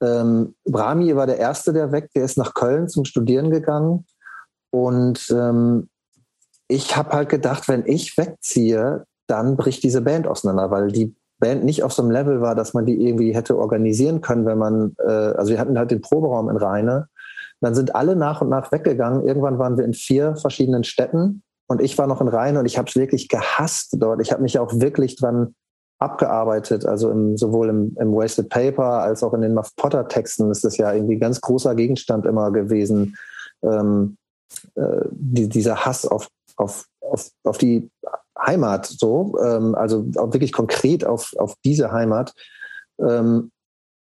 [0.00, 4.06] ähm, Brahmi war der Erste, der weg, der ist nach Köln zum Studieren gegangen.
[4.70, 5.88] Und ähm,
[6.68, 11.64] ich habe halt gedacht, wenn ich wegziehe, dann bricht diese Band auseinander, weil die Band
[11.64, 14.94] nicht auf so einem Level war, dass man die irgendwie hätte organisieren können, wenn man,
[14.98, 17.08] äh, also wir hatten halt den Proberaum in Rheine.
[17.60, 19.26] Dann sind alle nach und nach weggegangen.
[19.26, 22.78] Irgendwann waren wir in vier verschiedenen Städten und ich war noch in Rheine und ich
[22.78, 24.20] habe es wirklich gehasst dort.
[24.20, 25.54] Ich habe mich auch wirklich dran
[25.98, 30.50] abgearbeitet, also im, sowohl im, im, Wasted Paper als auch in den Muff Potter Texten
[30.50, 33.16] ist das ja irgendwie ganz großer Gegenstand immer gewesen.
[33.62, 34.16] Ähm,
[34.74, 37.90] äh, die, dieser Hass auf auf, auf, auf die
[38.38, 42.34] Heimat so, ähm, also wirklich konkret auf, auf diese Heimat
[43.00, 43.50] ähm,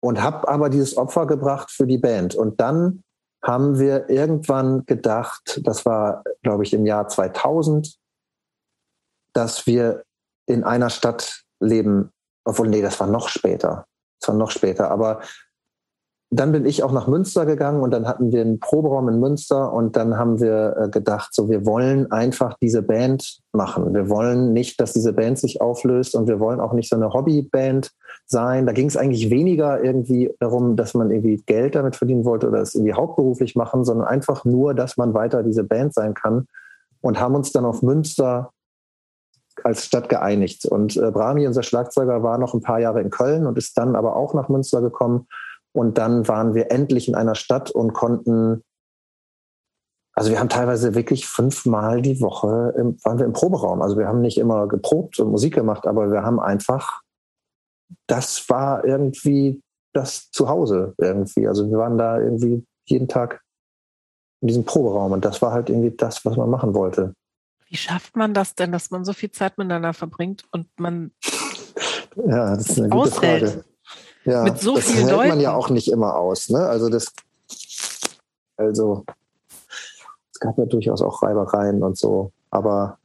[0.02, 2.36] und habe aber dieses Opfer gebracht für die Band.
[2.36, 3.04] Und dann
[3.44, 7.98] haben wir irgendwann gedacht, das war, glaube ich, im Jahr 2000,
[9.34, 10.04] dass wir
[10.46, 12.12] in einer Stadt leben,
[12.46, 13.86] obwohl, nee, das war noch später.
[14.20, 15.22] Das war noch später, aber
[16.36, 19.72] dann bin ich auch nach Münster gegangen und dann hatten wir einen Proberaum in Münster
[19.72, 23.94] und dann haben wir äh, gedacht, so wir wollen einfach diese Band machen.
[23.94, 27.14] Wir wollen nicht, dass diese Band sich auflöst und wir wollen auch nicht so eine
[27.14, 27.92] Hobbyband
[28.26, 28.66] sein.
[28.66, 32.62] Da ging es eigentlich weniger irgendwie darum, dass man irgendwie Geld damit verdienen wollte oder
[32.62, 36.48] es irgendwie hauptberuflich machen, sondern einfach nur, dass man weiter diese Band sein kann
[37.02, 38.50] und haben uns dann auf Münster
[39.64, 40.66] als Stadt geeinigt.
[40.66, 43.96] Und äh, Brahmi, unser Schlagzeuger, war noch ein paar Jahre in Köln und ist dann
[43.96, 45.28] aber auch nach Münster gekommen
[45.74, 48.64] und dann waren wir endlich in einer Stadt und konnten,
[50.14, 53.82] also wir haben teilweise wirklich fünfmal die Woche, im, waren wir im Proberaum.
[53.82, 57.02] Also wir haben nicht immer geprobt und Musik gemacht, aber wir haben einfach,
[58.08, 59.62] das war irgendwie
[59.94, 61.48] das Zuhause irgendwie.
[61.48, 63.42] Also wir waren da irgendwie jeden Tag
[64.42, 67.16] in diesem Proberaum und das war halt irgendwie das, was man machen wollte.
[67.68, 71.12] Wie schafft man das denn, dass man so viel Zeit miteinander verbringt und man
[72.16, 73.50] ja, das ist eine gute aushält?
[73.50, 73.66] Frage.
[74.26, 75.30] Ja, mit so das vielen hält Leuten.
[75.30, 76.50] man ja auch nicht immer aus.
[76.50, 76.60] Ne?
[76.60, 77.12] Also das,
[78.58, 79.06] also
[80.32, 82.98] es gab ja durchaus auch Reibereien und so, aber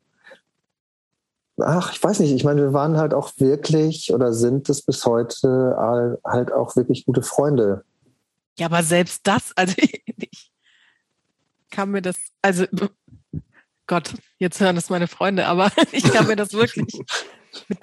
[1.61, 5.05] ach, ich weiß nicht, ich meine, wir waren halt auch wirklich oder sind es bis
[5.05, 5.77] heute
[6.25, 7.85] halt auch wirklich gute Freunde.
[8.59, 10.51] Ja, aber selbst das, also ich
[11.71, 12.65] kann mir das, also
[13.87, 16.87] Gott, jetzt hören es meine Freunde, aber ich kann mir das wirklich
[17.69, 17.79] mit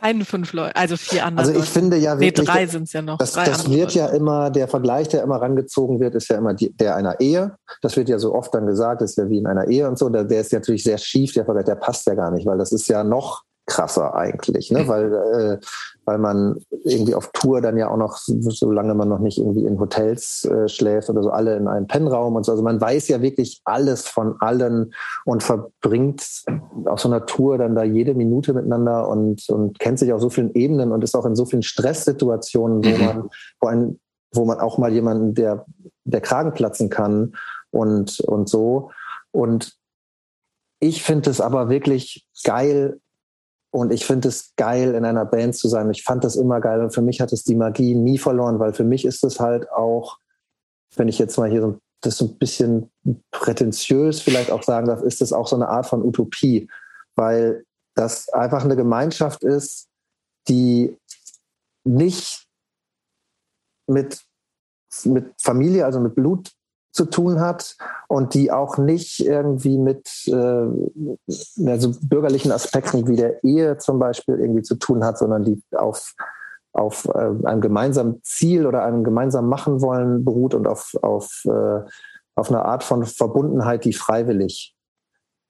[0.00, 1.46] einen fünf Leute, also vier andere.
[1.46, 3.18] Also ich finde ja wirklich, nee, drei sind es ja noch.
[3.18, 3.98] Das, das wird Leute.
[3.98, 7.56] ja immer, der Vergleich, der immer rangezogen wird, ist ja immer die, der einer Ehe.
[7.82, 10.08] Das wird ja so oft dann gesagt, ist ja wie in einer Ehe und so.
[10.08, 12.72] Der, der ist natürlich sehr schief, der Vergleich, der passt ja gar nicht, weil das
[12.72, 14.86] ist ja noch krasser eigentlich, ne?
[14.88, 15.58] weil, äh,
[16.04, 19.78] weil man irgendwie auf Tour dann ja auch noch, solange man noch nicht irgendwie in
[19.78, 22.52] Hotels äh, schläft oder so, alle in einem Pennraum und so.
[22.52, 24.92] Also man weiß ja wirklich alles von allen
[25.24, 26.44] und verbringt
[26.86, 30.28] auf so einer Tour dann da jede Minute miteinander und, und kennt sich auf so
[30.28, 33.04] vielen Ebenen und ist auch in so vielen Stresssituationen, wo mhm.
[33.04, 33.30] man,
[33.60, 34.00] wo, ein,
[34.34, 35.64] wo man auch mal jemanden, der,
[36.04, 37.36] der Kragen platzen kann
[37.70, 38.90] und, und so.
[39.30, 39.76] Und
[40.80, 42.98] ich finde es aber wirklich geil,
[43.70, 45.90] und ich finde es geil, in einer Band zu sein.
[45.90, 48.72] Ich fand das immer geil und für mich hat es die Magie nie verloren, weil
[48.72, 50.18] für mich ist es halt auch,
[50.96, 52.90] wenn ich jetzt mal hier so, das so ein bisschen
[53.30, 56.68] prätentiös vielleicht auch sagen darf, ist es auch so eine Art von Utopie,
[57.14, 57.64] weil
[57.94, 59.88] das einfach eine Gemeinschaft ist,
[60.48, 60.96] die
[61.84, 62.46] nicht
[63.86, 64.24] mit,
[65.04, 66.52] mit Familie, also mit Blut
[66.92, 67.76] zu tun hat
[68.08, 70.66] und die auch nicht irgendwie mit äh,
[71.66, 76.14] also bürgerlichen Aspekten wie der Ehe zum Beispiel irgendwie zu tun hat, sondern die auf,
[76.72, 81.80] auf äh, einem gemeinsamen Ziel oder einem gemeinsam machen wollen beruht und auf, auf, äh,
[82.34, 84.74] auf einer Art von Verbundenheit, die freiwillig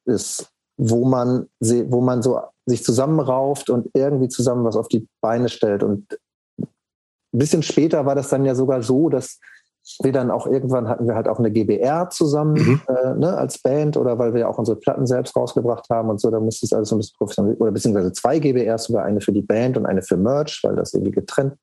[0.05, 5.49] ist, wo man, wo man so sich zusammenrauft und irgendwie zusammen was auf die Beine
[5.49, 5.83] stellt.
[5.83, 6.19] Und
[6.59, 6.69] ein
[7.39, 9.39] bisschen später war das dann ja sogar so, dass
[10.03, 12.81] wir dann auch irgendwann hatten wir halt auch eine GBR zusammen mhm.
[12.89, 16.31] äh, ne, als Band oder weil wir auch unsere Platten selbst rausgebracht haben und so,
[16.31, 19.33] da musste es alles so ein bisschen professionell oder beziehungsweise zwei GBRs, sogar eine für
[19.33, 21.55] die Band und eine für Merch, weil das irgendwie getrennt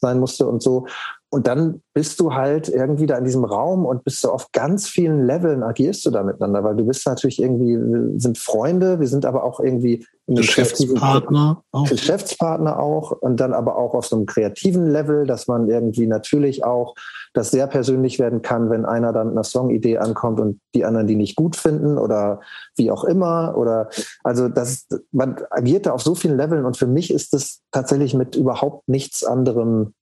[0.00, 0.86] sein musste und so.
[1.32, 4.88] Und dann bist du halt irgendwie da in diesem Raum und bist du auf ganz
[4.88, 9.06] vielen Leveln agierst du da miteinander, weil du bist natürlich irgendwie, wir sind Freunde, wir
[9.06, 10.04] sind aber auch irgendwie
[10.36, 11.88] Geschäftspartner auch.
[11.88, 16.64] Geschäftspartner auch und dann aber auch auf so einem kreativen Level, dass man irgendwie natürlich
[16.64, 16.94] auch
[17.32, 21.16] das sehr persönlich werden kann, wenn einer dann einer Songidee ankommt und die anderen die
[21.16, 22.40] nicht gut finden oder
[22.76, 23.88] wie auch immer oder
[24.24, 28.14] also das man agiert da auf so vielen Leveln und für mich ist das tatsächlich
[28.14, 29.94] mit überhaupt nichts anderem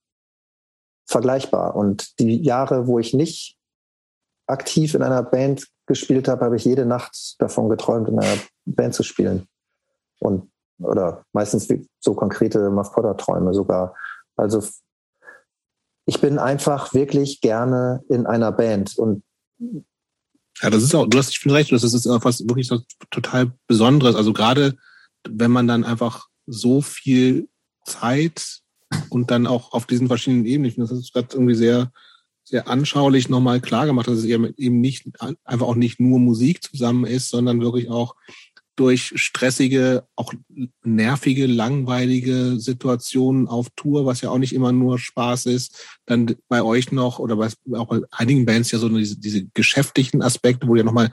[1.09, 1.75] vergleichbar.
[1.75, 3.57] Und die Jahre, wo ich nicht
[4.47, 8.95] aktiv in einer Band gespielt habe, habe ich jede Nacht davon geträumt, in einer Band
[8.95, 9.49] zu spielen.
[10.19, 10.51] Und
[10.81, 11.69] oder meistens
[12.01, 13.97] so konkrete Muff-Potter-Träume sogar.
[14.37, 14.63] Also
[16.07, 19.23] ich bin einfach wirklich gerne in einer Band und
[20.61, 22.71] ja, das ist auch, du hast, ich finde recht, das ist was wirklich
[23.11, 24.17] total Besonderes.
[24.17, 24.77] Also gerade
[25.29, 27.49] wenn man dann einfach so viel
[27.85, 28.61] Zeit
[29.11, 30.69] und dann auch auf diesen verschiedenen Ebenen.
[30.69, 31.93] Ich finde, das ist gerade irgendwie sehr,
[32.45, 35.07] sehr anschaulich nochmal klar gemacht, dass es eben nicht
[35.45, 38.15] einfach auch nicht nur Musik zusammen ist, sondern wirklich auch
[38.79, 40.33] durch stressige, auch
[40.85, 46.63] nervige, langweilige Situationen auf Tour, was ja auch nicht immer nur Spaß ist, dann bei
[46.63, 50.77] euch noch oder bei, auch bei einigen Bands ja so diese, diese geschäftlichen Aspekte, wo
[50.77, 51.11] ja nochmal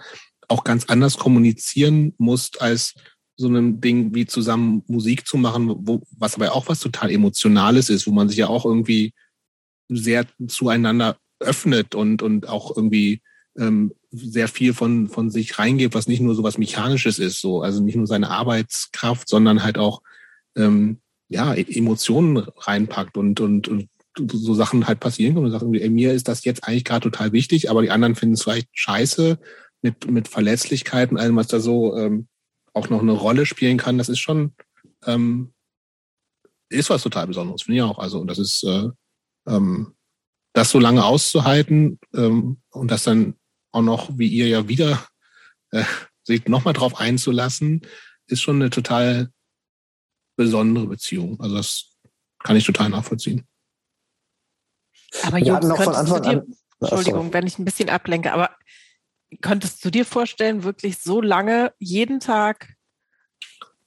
[0.47, 2.93] auch ganz anders kommunizieren musst als
[3.35, 7.89] so einem Ding wie zusammen Musik zu machen, wo, was aber auch was total Emotionales
[7.89, 9.13] ist, wo man sich ja auch irgendwie
[9.89, 13.21] sehr zueinander öffnet und, und auch irgendwie
[13.57, 17.61] ähm, sehr viel von, von sich reingeht, was nicht nur so was Mechanisches ist, so,
[17.61, 20.01] also nicht nur seine Arbeitskraft, sondern halt auch
[20.55, 25.81] ähm, ja, e-, Emotionen reinpackt und, und, und so Sachen halt passieren können und irgendwie,
[25.81, 28.69] ey, mir ist das jetzt eigentlich gerade total wichtig, aber die anderen finden es vielleicht
[28.71, 29.37] scheiße
[29.81, 32.27] mit, mit Verletzlichkeiten, allem, was da so ähm,
[32.73, 34.53] auch noch eine Rolle spielen kann, das ist schon,
[35.05, 35.53] ähm,
[36.69, 37.99] ist was total Besonderes, finde ich auch.
[37.99, 38.89] Also, und das ist, äh,
[39.47, 39.95] ähm,
[40.55, 43.35] das so lange auszuhalten ähm, und das dann
[43.75, 45.05] auch noch, wie ihr ja wieder,
[45.71, 45.83] äh,
[46.23, 47.81] sich nochmal drauf einzulassen,
[48.27, 49.31] ist schon eine total
[50.35, 51.39] besondere Beziehung.
[51.39, 51.95] Also das
[52.39, 53.45] kann ich total nachvollziehen.
[55.23, 58.55] Aber Jungs, noch von Anfang dir, an, Entschuldigung, wenn ich ein bisschen ablenke, aber
[59.41, 62.75] Könntest du dir vorstellen, wirklich so lange jeden Tag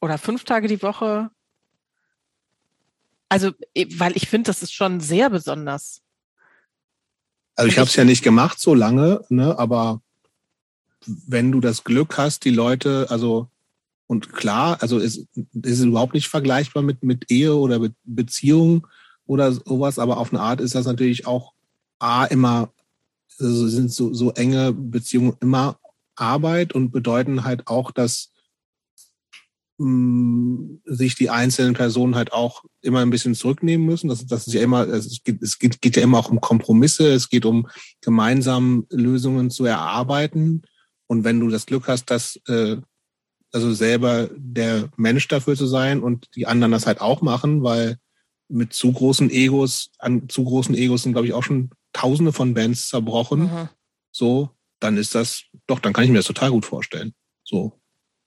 [0.01, 1.31] oder fünf Tage die Woche?
[3.29, 3.53] Also,
[3.97, 6.03] weil ich finde, das ist schon sehr besonders.
[7.59, 10.01] Also ich habe es ja nicht gemacht so lange, ne, aber
[11.05, 13.49] wenn du das Glück hast, die Leute, also
[14.07, 15.27] und klar, also es
[15.63, 18.87] ist überhaupt nicht vergleichbar mit, mit Ehe oder mit Beziehung
[19.27, 21.53] oder sowas, aber auf eine Art ist das natürlich auch
[21.99, 22.73] A, immer,
[23.41, 25.81] also sind so, so enge Beziehungen immer
[26.15, 28.31] Arbeit und bedeuten halt auch, dass
[29.79, 34.09] mh, sich die einzelnen Personen halt auch immer ein bisschen zurücknehmen müssen.
[34.09, 37.09] Das, das ist ja immer, es geht, es geht, geht ja immer auch um Kompromisse,
[37.13, 37.69] es geht um
[38.01, 40.63] gemeinsam Lösungen zu erarbeiten.
[41.07, 42.77] Und wenn du das Glück hast, dass äh,
[43.53, 47.99] also selber der Mensch dafür zu sein und die anderen das halt auch machen, weil
[48.49, 52.55] mit zu großen Egos, an zu großen Egos sind, glaube ich, auch schon tausende von
[52.55, 53.41] Bands zerbrochen.
[53.41, 53.69] Mhm.
[54.11, 54.51] So,
[54.81, 57.15] dann ist das, doch, dann kann ich mir das total gut vorstellen.
[57.45, 57.73] So.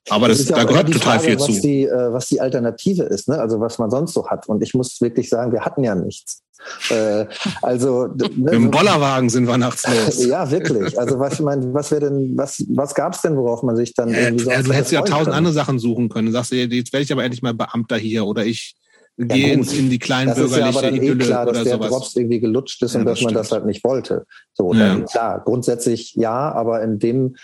[0.08, 1.60] Aber das, das da gehört total Frage, viel was zu.
[1.60, 3.38] Die, äh, was die Alternative ist, ne?
[3.38, 4.48] also was man sonst so hat.
[4.48, 6.42] Und ich muss wirklich sagen, wir hatten ja nichts.
[6.90, 7.26] Äh,
[7.60, 10.26] also ne, im Bollerwagen sind wir nachts los.
[10.26, 10.98] ja, wirklich.
[10.98, 13.94] Also was ich meine, was wäre denn, was, was gab es denn, worauf man sich
[13.94, 15.36] dann ja, irgendwie ja, Du hättest ja tausend können.
[15.36, 16.26] andere Sachen suchen können.
[16.26, 18.74] Du sagst du, jetzt werde ich aber endlich mal Beamter hier oder ich
[19.16, 21.90] ja, gehe in, in die kleinen das ist ja aber eh klar, dass der sowas.
[21.90, 24.24] Drops irgendwie gelutscht ist ja, und dass man das halt nicht wollte.
[24.54, 27.36] So, dann, klar, grundsätzlich ja, aber in dem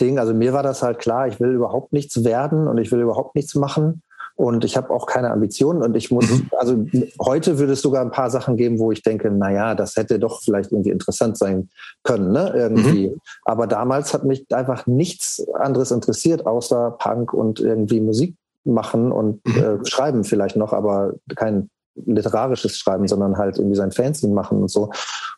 [0.00, 3.00] Ding, also mir war das halt klar, ich will überhaupt nichts werden und ich will
[3.00, 4.02] überhaupt nichts machen
[4.34, 6.50] und ich habe auch keine Ambitionen und ich muss, mhm.
[6.58, 6.84] also
[7.20, 10.42] heute würde es sogar ein paar Sachen geben, wo ich denke, naja, das hätte doch
[10.42, 11.68] vielleicht irgendwie interessant sein
[12.02, 13.10] können, ne, irgendwie.
[13.10, 13.20] Mhm.
[13.44, 19.46] Aber damals hat mich einfach nichts anderes interessiert, außer Punk und irgendwie Musik machen und
[19.46, 19.62] mhm.
[19.62, 24.70] äh, schreiben vielleicht noch, aber kein literarisches Schreiben, sondern halt irgendwie sein Fanzine machen und
[24.70, 24.90] so.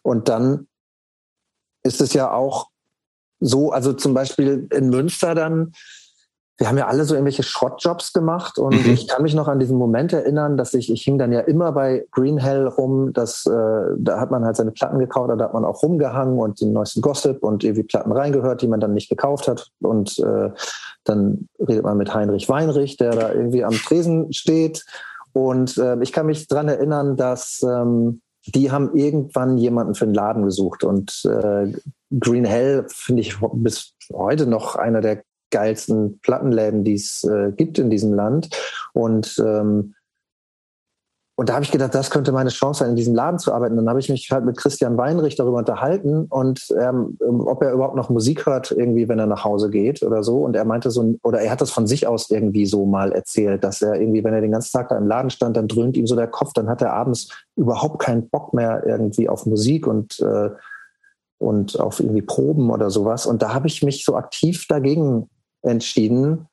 [0.03, 0.69] Und dann
[1.83, 2.69] ist es ja auch
[3.40, 5.73] so, also zum Beispiel in Münster dann,
[6.56, 8.93] wir haben ja alle so irgendwelche Schrottjobs gemacht und mhm.
[8.93, 11.73] ich kann mich noch an diesen Moment erinnern, dass ich, ich hing dann ja immer
[11.73, 13.51] bei Green Hell rum, dass, äh,
[13.98, 17.01] da hat man halt seine Platten gekauft, da hat man auch rumgehangen und den neuesten
[17.01, 20.51] Gossip und irgendwie Platten reingehört, die man dann nicht gekauft hat und äh,
[21.02, 24.85] dann redet man mit Heinrich Weinrich, der da irgendwie am Tresen steht
[25.32, 30.15] und äh, ich kann mich dran erinnern, dass ähm, die haben irgendwann jemanden für den
[30.15, 31.73] Laden gesucht und äh,
[32.19, 37.79] Green Hell finde ich bis heute noch einer der geilsten Plattenläden, die es äh, gibt
[37.79, 38.51] in diesem Land.
[38.93, 39.94] Und ähm,
[41.36, 43.74] und da habe ich gedacht, das könnte meine Chance sein, in diesem Laden zu arbeiten.
[43.74, 47.97] Dann habe ich mich halt mit Christian Weinrich darüber unterhalten und ähm, ob er überhaupt
[47.97, 50.39] noch Musik hört, irgendwie, wenn er nach Hause geht oder so.
[50.39, 53.65] Und er meinte so, oder er hat das von sich aus irgendwie so mal erzählt,
[53.65, 56.06] dass er irgendwie, wenn er den ganzen Tag da im Laden stand, dann dröhnt ihm
[56.06, 60.20] so der Kopf, dann hat er abends überhaupt keinen Bock mehr irgendwie auf Musik und
[60.20, 60.51] äh,
[61.39, 63.27] und auf irgendwie Proben oder sowas.
[63.27, 65.28] Und da habe ich mich so aktiv dagegen
[65.62, 66.47] entschieden,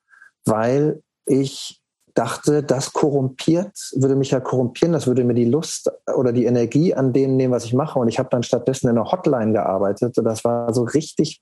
[0.44, 1.81] weil ich
[2.14, 6.94] dachte, das korrumpiert, würde mich ja korrumpieren, das würde mir die Lust oder die Energie
[6.94, 7.98] an dem nehmen, was ich mache.
[7.98, 10.18] Und ich habe dann stattdessen in einer Hotline gearbeitet.
[10.18, 11.40] Und das war so richtig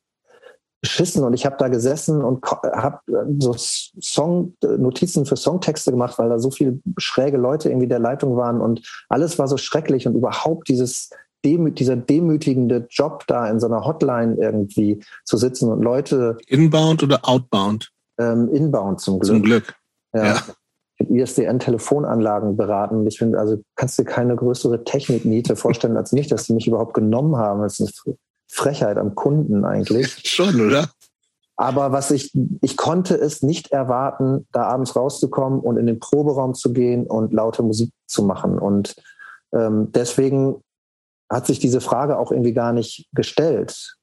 [0.81, 1.25] beschissen.
[1.25, 3.01] Und ich habe da gesessen und habe
[3.39, 8.37] so Song, Notizen für Songtexte gemacht, weil da so viele schräge Leute irgendwie der Leitung
[8.37, 8.61] waren.
[8.61, 10.07] Und alles war so schrecklich.
[10.07, 11.11] Und überhaupt dieses
[11.45, 16.37] demü dieser demütigende Job da in so einer Hotline irgendwie zu sitzen und Leute.
[16.47, 17.91] Inbound oder outbound?
[18.19, 19.35] Ähm, inbound zum Glück.
[19.35, 19.75] Zum Glück.
[20.13, 20.25] Ja.
[20.25, 20.43] ja.
[21.01, 23.07] Habe ISDN-Telefonanlagen beraten.
[23.07, 26.95] Ich finde, also kannst du keine größere Technikniete vorstellen als nicht, dass sie mich überhaupt
[26.95, 27.63] genommen haben.
[27.63, 28.17] Das ist eine
[28.51, 30.21] Frechheit am Kunden eigentlich.
[30.25, 30.89] Schon, oder?
[31.57, 32.33] Aber was ich,
[32.63, 37.35] ich konnte es nicht erwarten, da abends rauszukommen und in den Proberaum zu gehen und
[37.35, 38.59] laute Musik zu machen.
[38.59, 38.95] Und
[39.53, 40.63] ähm, deswegen
[41.31, 43.97] hat sich diese Frage auch irgendwie gar nicht gestellt.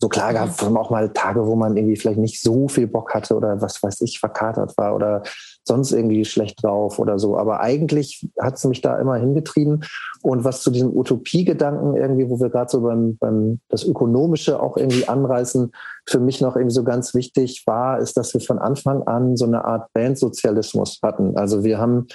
[0.00, 3.12] So klar gab es auch mal Tage, wo man irgendwie vielleicht nicht so viel Bock
[3.12, 5.22] hatte oder was weiß ich, verkatert war oder
[5.64, 7.36] sonst irgendwie schlecht drauf oder so.
[7.36, 9.84] Aber eigentlich hat es mich da immer hingetrieben.
[10.22, 14.76] Und was zu diesem Utopiegedanken irgendwie, wo wir gerade so beim, beim das Ökonomische auch
[14.76, 15.72] irgendwie anreißen,
[16.08, 19.44] für mich noch irgendwie so ganz wichtig war, ist, dass wir von Anfang an so
[19.44, 21.36] eine Art Bandsozialismus hatten.
[21.36, 22.06] Also wir haben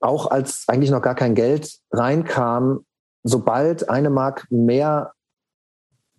[0.00, 2.84] auch als eigentlich noch gar kein Geld reinkam,
[3.22, 5.12] sobald eine Mark mehr,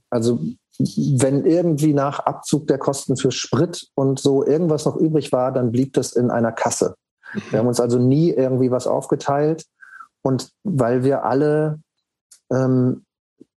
[0.10, 0.40] also
[0.78, 5.72] wenn irgendwie nach Abzug der Kosten für Sprit und so irgendwas noch übrig war, dann
[5.72, 6.96] blieb das in einer Kasse.
[7.34, 7.42] Mhm.
[7.50, 9.66] Wir haben uns also nie irgendwie was aufgeteilt.
[10.22, 11.80] Und weil wir alle
[12.52, 13.06] ähm,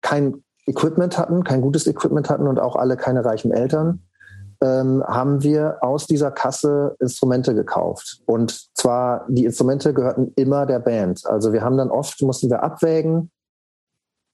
[0.01, 4.03] kein Equipment hatten, kein gutes Equipment hatten und auch alle keine reichen Eltern,
[4.61, 8.21] ähm, haben wir aus dieser Kasse Instrumente gekauft.
[8.25, 11.25] Und zwar, die Instrumente gehörten immer der Band.
[11.25, 13.31] Also wir haben dann oft, mussten wir abwägen,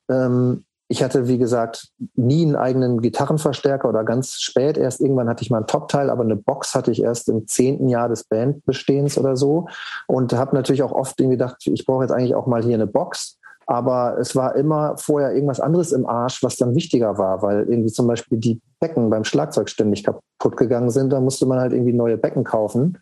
[0.09, 5.01] ähm, ich hatte, wie gesagt, nie einen eigenen Gitarrenverstärker oder ganz spät erst.
[5.01, 8.09] Irgendwann hatte ich mal ein Top-Teil, aber eine Box hatte ich erst im zehnten Jahr
[8.09, 9.67] des Bandbestehens oder so.
[10.05, 13.39] Und habe natürlich auch oft gedacht, ich brauche jetzt eigentlich auch mal hier eine Box.
[13.65, 17.91] aber es war immer vorher irgendwas anderes im Arsch, was dann wichtiger war, weil irgendwie
[17.91, 21.11] zum Beispiel die Becken beim Schlagzeug ständig kaputt gegangen sind.
[21.11, 22.99] Da musste man halt irgendwie neue Becken kaufen.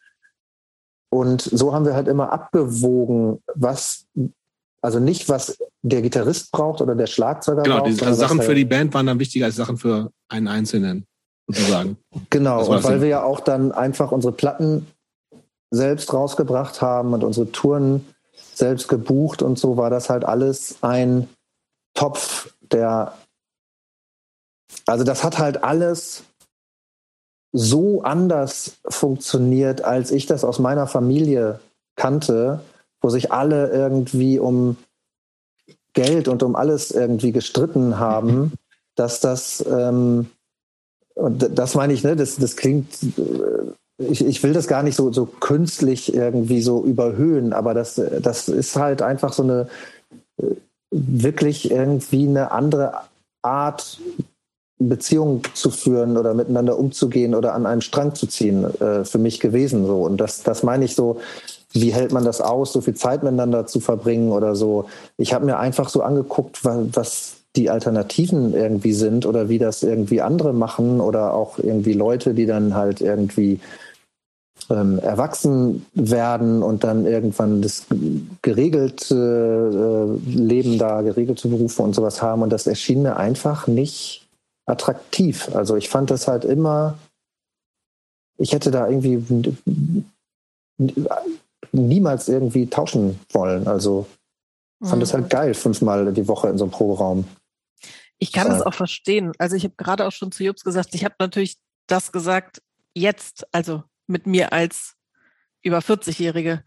[1.10, 4.06] Und so haben wir halt immer abgewogen, was,
[4.82, 7.92] also nicht, was der Gitarrist braucht oder der Schlagzeuger genau, braucht.
[7.92, 11.06] Genau, also Sachen für die Band waren dann wichtiger als Sachen für einen Einzelnen,
[11.48, 11.98] sozusagen.
[12.30, 14.88] Genau, und weil wir ja auch dann einfach unsere Platten
[15.72, 18.06] selbst rausgebracht haben und unsere Touren
[18.54, 21.30] selbst gebucht und so, war das halt alles ein
[21.94, 23.14] Topf, der,
[24.86, 26.24] also das hat halt alles
[27.54, 31.60] so anders funktioniert, als ich das aus meiner Familie
[31.96, 32.62] kannte,
[33.02, 34.78] wo sich alle irgendwie um
[35.94, 38.54] Geld und um alles irgendwie gestritten haben,
[38.96, 40.28] dass das, ähm,
[41.16, 44.96] und das meine ich, ne, das, das klingt, äh, ich, ich will das gar nicht
[44.96, 49.68] so, so künstlich irgendwie so überhöhen, aber das, das ist halt einfach so eine
[50.38, 50.56] äh,
[50.92, 52.94] wirklich irgendwie eine andere
[53.42, 54.00] Art
[54.90, 59.40] Beziehungen zu führen oder miteinander umzugehen oder an einen Strang zu ziehen, äh, für mich
[59.40, 59.86] gewesen.
[59.86, 60.02] So.
[60.04, 61.22] Und das, das meine ich so,
[61.74, 64.86] wie hält man das aus, so viel Zeit miteinander zu verbringen oder so.
[65.18, 70.22] Ich habe mir einfach so angeguckt, was, die Alternativen irgendwie sind oder wie das irgendwie
[70.22, 73.60] andere machen oder auch irgendwie Leute, die dann halt irgendwie
[74.70, 77.88] ähm, erwachsen werden und dann irgendwann das
[78.42, 82.42] geregelte äh, Leben da, geregelte Berufe und sowas haben.
[82.42, 84.30] Und das erschien mir einfach nicht
[84.66, 85.54] attraktiv.
[85.54, 86.98] Also ich fand das halt immer,
[88.38, 89.26] ich hätte da irgendwie
[91.72, 93.68] niemals irgendwie tauschen wollen.
[93.68, 94.08] Also
[94.82, 95.00] fand mhm.
[95.02, 97.26] das halt geil, fünfmal die Woche in so einem Proberaum.
[98.18, 99.32] Ich kann es auch verstehen.
[99.40, 101.58] Also ich habe gerade auch schon zu Jobs gesagt, ich habe natürlich
[101.88, 102.62] das gesagt,
[102.94, 104.96] jetzt, also mit mir als
[105.64, 106.64] über 40-Jährige.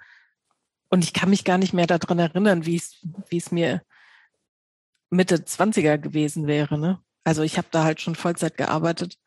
[0.91, 2.97] Und ich kann mich gar nicht mehr daran erinnern, wie es,
[3.29, 3.83] wie es mir
[5.11, 6.79] Mitte 20er gewesen wäre.
[6.79, 7.01] Ne?
[7.25, 9.19] Also ich habe da halt schon Vollzeit gearbeitet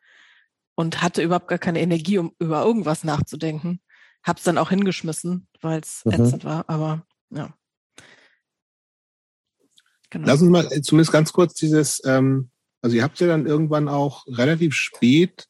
[0.74, 3.80] und hatte überhaupt gar keine Energie, um über irgendwas nachzudenken.
[4.28, 6.12] Hab's dann auch hingeschmissen, weil es mhm.
[6.12, 7.54] ätzend war, aber ja.
[10.10, 10.26] Genau.
[10.26, 12.50] Lass uns mal zumindest ganz kurz dieses, ähm,
[12.80, 15.48] also ihr habt ja dann irgendwann auch relativ spät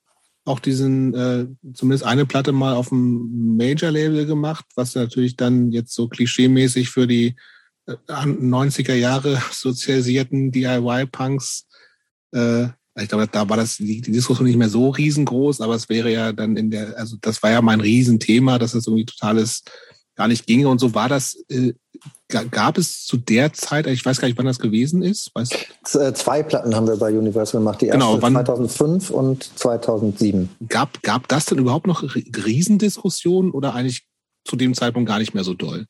[0.48, 5.94] auch diesen, äh, zumindest eine Platte mal auf dem Major-Label gemacht, was natürlich dann jetzt
[5.94, 7.36] so klischeemäßig für die
[7.86, 11.66] 90er äh, Jahre sozialisierten DIY-Punks
[12.32, 12.68] äh,
[13.02, 16.12] ich glaube, da war das die, die Diskussion nicht mehr so riesengroß, aber es wäre
[16.12, 19.62] ja dann in der, also das war ja mein Riesenthema, dass es irgendwie totales
[20.16, 21.36] gar nicht ginge und so war das.
[21.48, 21.74] Äh,
[22.28, 25.30] gab es zu der Zeit, ich weiß gar nicht, wann das gewesen ist.
[25.34, 25.54] Weißt
[25.94, 30.50] äh, Zwei Platten haben wir bei Universal gemacht, die erste genau, wann, 2005 und 2007.
[30.68, 34.06] Gab, gab das denn überhaupt noch Riesendiskussionen oder eigentlich
[34.44, 35.86] zu dem Zeitpunkt gar nicht mehr so doll?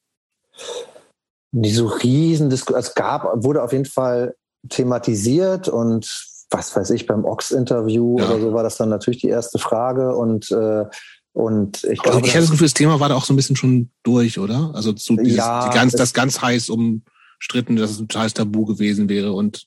[1.53, 4.37] Die so Riesendiskussionen, es gab, wurde auf jeden Fall
[4.69, 8.27] thematisiert und was weiß ich, beim Ox-Interview ja.
[8.27, 10.85] oder so war das dann natürlich die erste Frage und äh,
[11.33, 13.37] und ich glaube, also ich hatte das Gefühl, das Thema war da auch so ein
[13.37, 14.73] bisschen schon durch, oder?
[14.75, 19.09] Also zu dieses, ja, ganz, das ganz heiß umstritten, dass es ein scheiß Tabu gewesen
[19.09, 19.67] wäre und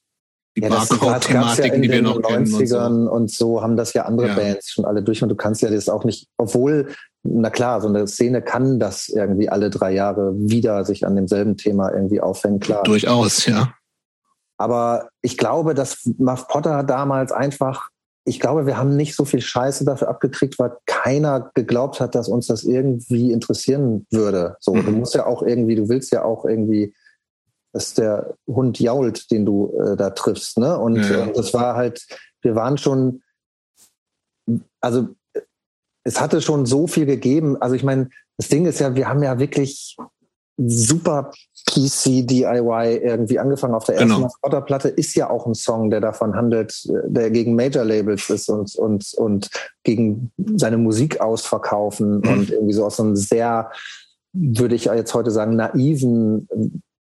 [0.57, 2.53] die ja, Barcode-Thematiken, ja die wir noch kennen.
[2.53, 2.77] Und so.
[2.77, 4.35] und so haben das ja andere ja.
[4.35, 6.89] Bands schon alle durch und du kannst ja das auch nicht, obwohl,
[7.23, 11.55] na klar, so eine Szene kann das irgendwie alle drei Jahre wieder sich an demselben
[11.55, 12.83] Thema irgendwie aufhängen, klar.
[12.83, 13.73] Durchaus, ja.
[14.61, 17.89] Aber ich glaube, dass Muff Potter damals einfach,
[18.25, 22.27] ich glaube, wir haben nicht so viel Scheiße dafür abgekriegt, weil keiner geglaubt hat, dass
[22.27, 24.57] uns das irgendwie interessieren würde.
[24.59, 24.85] So, mhm.
[24.85, 26.93] du musst ja auch irgendwie, du willst ja auch irgendwie,
[27.73, 30.77] dass der Hund jault, den du äh, da triffst, ne?
[30.77, 31.23] Und, ja.
[31.23, 32.05] und das war halt,
[32.41, 33.23] wir waren schon,
[34.79, 35.07] also
[36.03, 37.59] es hatte schon so viel gegeben.
[37.59, 39.97] Also ich meine, das Ding ist ja, wir haben ja wirklich
[40.57, 41.31] super
[41.67, 44.21] PC DIY irgendwie angefangen auf der ersten genau.
[44.21, 48.75] Maskotter-Platte ist ja auch ein Song, der davon handelt, der gegen Major Labels ist und,
[48.75, 49.49] und, und
[49.83, 52.29] gegen seine Musik ausverkaufen mhm.
[52.29, 53.71] und irgendwie so aus so einem sehr,
[54.33, 56.47] würde ich jetzt heute sagen, naiven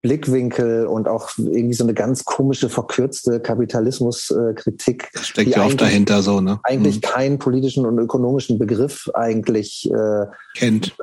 [0.03, 5.09] Blickwinkel und auch irgendwie so eine ganz komische, verkürzte Kapitalismuskritik.
[5.13, 6.59] Das steckt ja auch dahinter so, ne?
[6.63, 7.01] Eigentlich mhm.
[7.01, 10.25] keinen politischen und ökonomischen Begriff eigentlich äh,
[10.55, 10.95] kennt.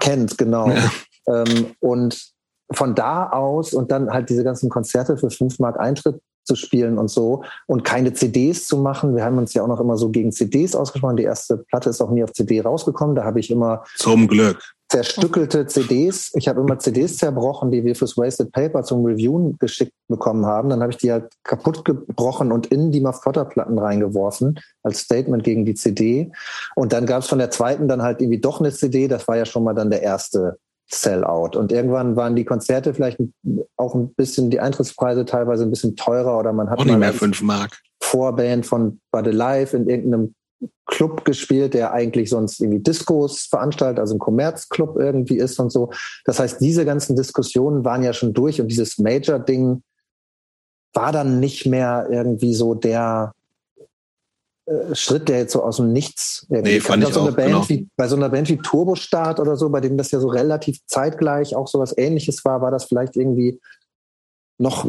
[0.00, 0.70] Kennt, genau.
[0.70, 0.90] Ja.
[1.28, 2.32] Ähm, und
[2.72, 6.96] von da aus und dann halt diese ganzen Konzerte für fünf Mark Eintritt zu spielen
[6.98, 9.16] und so und keine CDs zu machen.
[9.16, 11.16] Wir haben uns ja auch noch immer so gegen CDs ausgesprochen.
[11.16, 13.16] Die erste Platte ist auch nie auf CD rausgekommen.
[13.16, 14.58] Da habe ich immer zum Glück
[14.88, 16.30] zerstückelte CDs.
[16.34, 20.68] Ich habe immer CDs zerbrochen, die wir fürs Wasted Paper zum Reviewen geschickt bekommen haben.
[20.68, 25.00] Dann habe ich die halt kaputt gebrochen und in die Muff Potter Platten reingeworfen als
[25.00, 26.30] Statement gegen die CD.
[26.76, 29.08] Und dann gab es von der zweiten dann halt irgendwie doch eine CD.
[29.08, 30.58] Das war ja schon mal dann der erste
[30.88, 31.58] Sellout.
[31.58, 33.18] Und irgendwann waren die Konzerte vielleicht
[33.76, 37.12] auch ein bisschen, die Eintrittspreise teilweise ein bisschen teurer oder man hat auch nicht mehr
[37.12, 37.78] fünf Mark.
[38.00, 40.34] Vorband von Bud Alive in irgendeinem
[40.86, 45.90] Club gespielt, der eigentlich sonst irgendwie Diskos veranstaltet, also ein Kommerzclub irgendwie ist und so.
[46.24, 49.82] Das heißt, diese ganzen Diskussionen waren ja schon durch und dieses Major-Ding
[50.94, 53.32] war dann nicht mehr irgendwie so der
[54.94, 57.68] Schritt, der jetzt so aus dem Nichts nee, fand ich so auch, Band genau.
[57.68, 60.84] wie, bei so einer Band wie Turbostart oder so, bei dem das ja so relativ
[60.86, 63.60] zeitgleich auch so was ähnliches war, war das vielleicht irgendwie
[64.58, 64.86] noch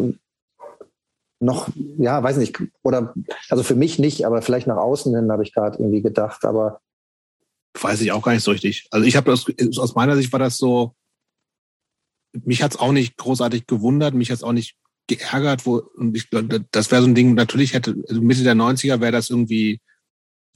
[1.39, 3.13] noch, ja, weiß nicht, oder
[3.49, 6.81] also für mich nicht, aber vielleicht nach außen hin habe ich gerade irgendwie gedacht, aber
[7.79, 8.87] Weiß ich auch gar nicht so richtig.
[8.91, 9.45] Also ich habe das,
[9.77, 10.95] aus meiner Sicht war das so,
[12.33, 14.75] mich hat's auch nicht großartig gewundert, mich hat's auch nicht
[15.07, 18.55] geärgert, wo, und ich glaube, das wäre so ein Ding, natürlich hätte, also Mitte der
[18.55, 19.79] 90er wäre das irgendwie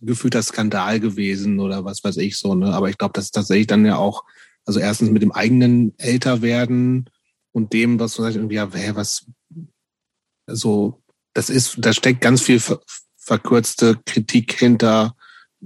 [0.01, 2.73] gefühlter Skandal gewesen oder was weiß ich so, ne?
[2.73, 4.23] Aber ich glaube, das ist tatsächlich dann ja auch,
[4.65, 7.09] also erstens mit dem eigenen Älterwerden
[7.51, 9.25] und dem, was sagt, irgendwie, ja, hä, was,
[10.47, 11.01] so,
[11.33, 12.79] das ist, da steckt ganz viel ver
[13.23, 15.15] verkürzte Kritik hinter,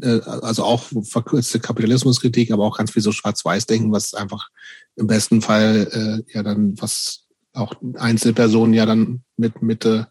[0.02, 4.50] äh, also auch verkürzte Kapitalismuskritik, aber auch ganz viel so Schwarz-Weiß-Denken, was einfach
[4.98, 5.88] im besten Fall
[6.28, 7.25] äh, ja dann, was
[7.56, 10.08] auch Einzelpersonen ja dann mit Mitte,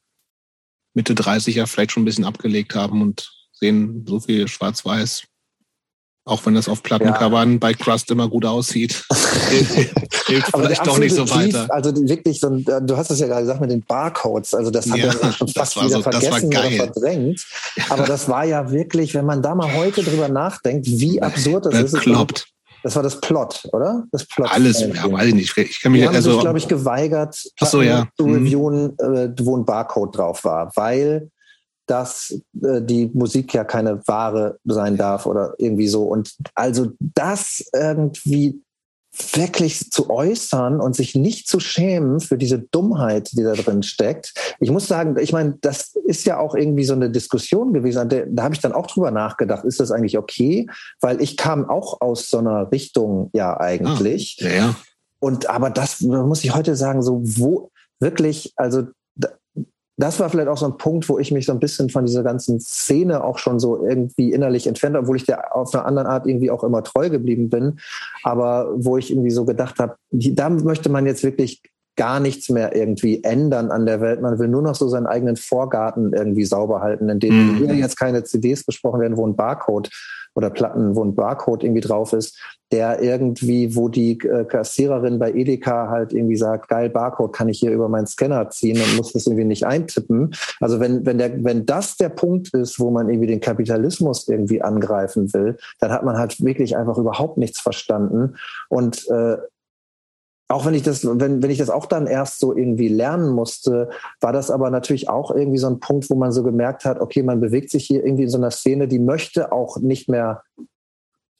[0.94, 5.24] Mitte 30 ja vielleicht schon ein bisschen abgelegt haben und sehen so viel Schwarz-Weiß.
[6.26, 7.58] Auch wenn das auf Plattencovern ja.
[7.58, 9.04] bei Crust immer gut aussieht,
[10.26, 11.66] hilft vielleicht doch nicht so weiter.
[11.68, 14.54] Also wirklich, so ein, du hast es ja gerade gesagt mit den Barcodes.
[14.54, 17.46] Also das hat ja, ja schon fast wieder so, vergessen oder verdrängt.
[17.90, 21.74] Aber das war ja wirklich, wenn man da mal heute drüber nachdenkt, wie absurd das
[21.92, 22.06] ist.
[22.84, 24.04] Das war das Plot, oder?
[24.12, 24.52] Das Plot.
[24.52, 25.56] Alles, ja, weiß ich nicht.
[25.56, 28.06] Ich kann mich Die haben also, sich, glaube ich, geweigert, Ach so, ja.
[28.18, 28.34] zu Mhm.
[28.34, 31.30] reviewen, äh, wo ein Barcode drauf war, weil
[31.86, 36.04] dass äh, die Musik ja keine Ware sein darf oder irgendwie so.
[36.04, 38.62] Und also das irgendwie
[39.32, 44.34] wirklich zu äußern und sich nicht zu schämen für diese Dummheit, die da drin steckt.
[44.60, 48.08] Ich muss sagen, ich meine, das ist ja auch irgendwie so eine Diskussion gewesen.
[48.08, 50.66] Da, da habe ich dann auch drüber nachgedacht, ist das eigentlich okay?
[51.00, 54.38] Weil ich kam auch aus so einer Richtung ja eigentlich.
[54.42, 54.76] Ah, ja, ja.
[55.20, 57.70] Und aber das muss ich heute sagen, so wo
[58.00, 58.84] wirklich, also
[59.96, 62.22] das war vielleicht auch so ein Punkt, wo ich mich so ein bisschen von dieser
[62.22, 66.08] ganzen Szene auch schon so irgendwie innerlich entfernt habe, obwohl ich der auf einer anderen
[66.08, 67.78] Art irgendwie auch immer treu geblieben bin.
[68.24, 71.62] Aber wo ich irgendwie so gedacht habe, da möchte man jetzt wirklich
[71.96, 74.20] gar nichts mehr irgendwie ändern an der Welt.
[74.20, 77.56] Man will nur noch so seinen eigenen Vorgarten irgendwie sauber halten, in dem Mhm.
[77.56, 79.90] hier jetzt keine CDs besprochen werden, wo ein Barcode
[80.34, 82.38] oder Platten, wo ein Barcode irgendwie drauf ist,
[82.72, 87.60] der irgendwie, wo die äh, Kassiererin bei Edeka halt irgendwie sagt, geil, Barcode kann ich
[87.60, 90.34] hier über meinen Scanner ziehen und muss das irgendwie nicht eintippen.
[90.60, 94.62] Also wenn, wenn der, wenn das der Punkt ist, wo man irgendwie den Kapitalismus irgendwie
[94.62, 98.36] angreifen will, dann hat man halt wirklich einfach überhaupt nichts verstanden.
[98.68, 99.36] Und äh,
[100.48, 103.88] auch wenn ich das, wenn, wenn ich das auch dann erst so irgendwie lernen musste,
[104.20, 107.22] war das aber natürlich auch irgendwie so ein Punkt, wo man so gemerkt hat, okay,
[107.22, 110.42] man bewegt sich hier irgendwie in so einer Szene, die möchte auch nicht mehr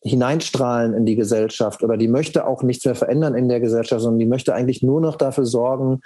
[0.03, 4.19] hineinstrahlen in die Gesellschaft oder die möchte auch nichts mehr verändern in der Gesellschaft, sondern
[4.19, 6.01] die möchte eigentlich nur noch dafür sorgen,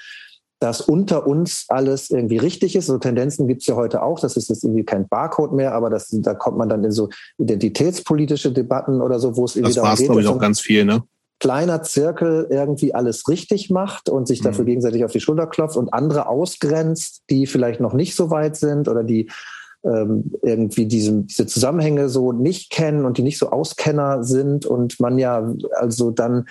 [0.60, 2.86] dass unter uns alles irgendwie richtig ist.
[2.86, 4.18] So Tendenzen gibt es ja heute auch.
[4.18, 7.08] Das ist jetzt irgendwie kein Barcode mehr, aber das, da kommt man dann in so
[7.38, 10.84] identitätspolitische Debatten oder so, wo es irgendwie Das war es, glaube ich, auch ganz viel,
[10.84, 11.02] ne?
[11.40, 14.68] Kleiner Zirkel irgendwie alles richtig macht und sich dafür Mhm.
[14.68, 18.88] gegenseitig auf die Schulter klopft und andere ausgrenzt, die vielleicht noch nicht so weit sind
[18.88, 19.30] oder die
[19.84, 24.98] ähm, irgendwie diese, diese Zusammenhänge so nicht kennen und die nicht so Auskenner sind und
[24.98, 26.48] man ja also dann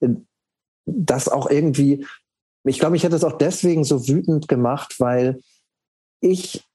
[0.00, 0.08] äh,
[0.86, 2.06] das auch irgendwie,
[2.64, 5.40] ich glaube, ich hätte es auch deswegen so wütend gemacht, weil
[6.20, 6.66] ich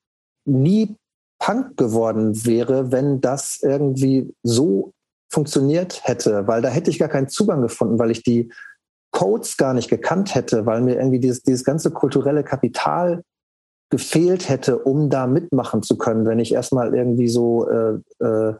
[0.46, 0.96] nie
[1.40, 4.94] Punk geworden wäre, wenn das irgendwie so
[5.36, 8.52] funktioniert hätte, weil da hätte ich gar keinen Zugang gefunden, weil ich die
[9.12, 13.22] Codes gar nicht gekannt hätte, weil mir irgendwie dieses, dieses ganze kulturelle Kapital
[13.90, 18.56] gefehlt hätte, um da mitmachen zu können, wenn ich erstmal irgendwie so äh, äh,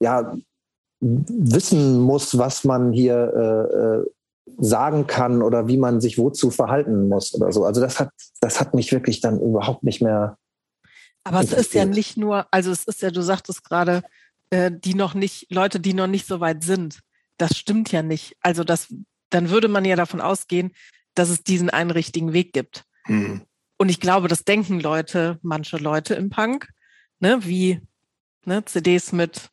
[0.00, 0.34] ja
[1.00, 4.06] wissen muss, was man hier äh, äh,
[4.58, 7.66] sagen kann oder wie man sich wozu verhalten muss oder so.
[7.66, 8.10] Also das hat,
[8.40, 10.38] das hat mich wirklich dann überhaupt nicht mehr.
[11.22, 14.02] Aber es ist ja nicht nur, also es ist ja, du sagtest gerade,
[14.50, 17.00] äh, die noch nicht, Leute, die noch nicht so weit sind.
[17.36, 18.36] Das stimmt ja nicht.
[18.40, 18.92] Also das,
[19.30, 20.72] dann würde man ja davon ausgehen,
[21.14, 22.84] dass es diesen einen richtigen Weg gibt.
[23.04, 23.42] Hm.
[23.78, 26.68] Und ich glaube, das denken Leute, manche Leute im Punk,
[27.20, 27.80] ne, wie
[28.44, 29.50] ne, CDs mit,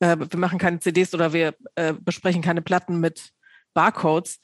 [0.00, 3.32] äh, wir machen keine CDs oder wir äh, besprechen keine Platten mit
[3.74, 4.40] Barcodes.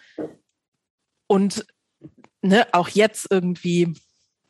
[1.26, 1.66] Und
[2.42, 3.94] ne, auch jetzt irgendwie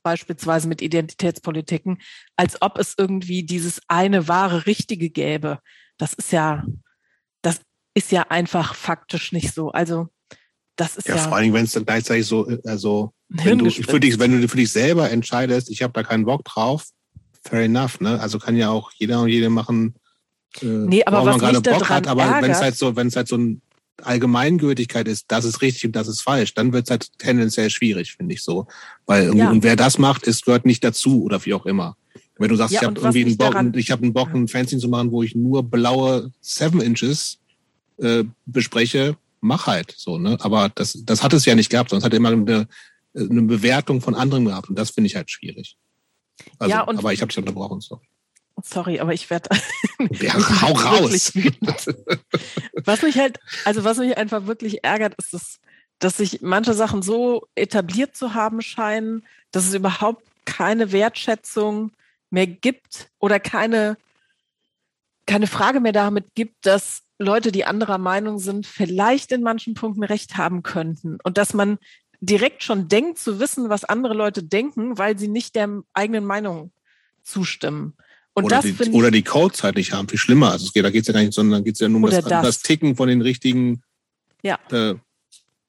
[0.09, 1.98] beispielsweise mit Identitätspolitiken,
[2.36, 5.59] als ob es irgendwie dieses eine wahre Richtige gäbe.
[5.98, 6.64] Das ist ja,
[7.43, 7.60] das
[7.93, 9.70] ist ja einfach faktisch nicht so.
[9.70, 10.09] Also
[10.76, 11.16] das ist ja.
[11.16, 14.40] Ja, vor allen Dingen, wenn es dann gleichzeitig so, also wenn du, für dich, wenn
[14.40, 16.86] du für dich selber entscheidest, ich habe da keinen Bock drauf,
[17.44, 18.18] fair enough, ne?
[18.18, 19.94] Also kann ja auch jeder und jede machen,
[20.62, 23.16] äh, nee, aber was man gerade Bock hat, aber wenn es halt so, wenn es
[23.16, 23.60] halt so ein
[24.02, 28.14] Allgemeingültigkeit ist, das ist richtig und das ist falsch, dann wird es halt tendenziell schwierig,
[28.14, 28.66] finde ich so.
[29.06, 29.50] Weil ja.
[29.50, 31.96] und wer das macht, ist, gehört nicht dazu oder wie auch immer.
[32.38, 34.80] Wenn du sagst, ja, ich habe irgendwie einen Bock, ich habe einen Bock, ein Fanzine
[34.80, 37.38] zu machen, wo ich nur blaue Seven Inches
[37.98, 40.36] äh, bespreche, mach halt so, ne?
[40.40, 42.68] Aber das, das hat es ja nicht gehabt, sonst hat er immer eine,
[43.14, 45.76] eine Bewertung von anderen gehabt und das finde ich halt schwierig.
[46.58, 48.00] Also, ja, und aber ich habe dich unterbrochen, so.
[48.62, 49.48] Sorry, aber ich werde
[50.10, 51.32] ja, hau raus.
[52.85, 55.60] was mich halt, also was mich einfach wirklich ärgert, ist, dass,
[55.98, 61.93] dass sich manche Sachen so etabliert zu haben scheinen, dass es überhaupt keine Wertschätzung
[62.30, 63.97] mehr gibt oder keine,
[65.26, 70.05] keine Frage mehr damit gibt, dass Leute, die anderer Meinung sind, vielleicht in manchen Punkten
[70.05, 71.18] recht haben könnten.
[71.22, 71.78] Und dass man
[72.20, 76.72] direkt schon denkt zu wissen, was andere Leute denken, weil sie nicht der eigenen Meinung
[77.22, 77.97] zustimmen.
[78.39, 80.52] Und oder, das die, oder die Codes halt nicht haben, viel schlimmer.
[80.52, 82.10] Also es geht, da geht es ja gar nicht, sondern geht es ja nur um
[82.10, 82.43] das, das.
[82.43, 83.82] das, Ticken von den richtigen
[84.43, 84.59] ja.
[84.70, 84.94] äh,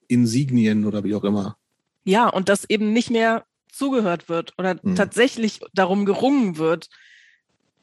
[0.08, 1.58] Insignien oder wie auch immer.
[2.04, 4.96] Ja, und dass eben nicht mehr zugehört wird oder hm.
[4.96, 6.90] tatsächlich darum gerungen wird,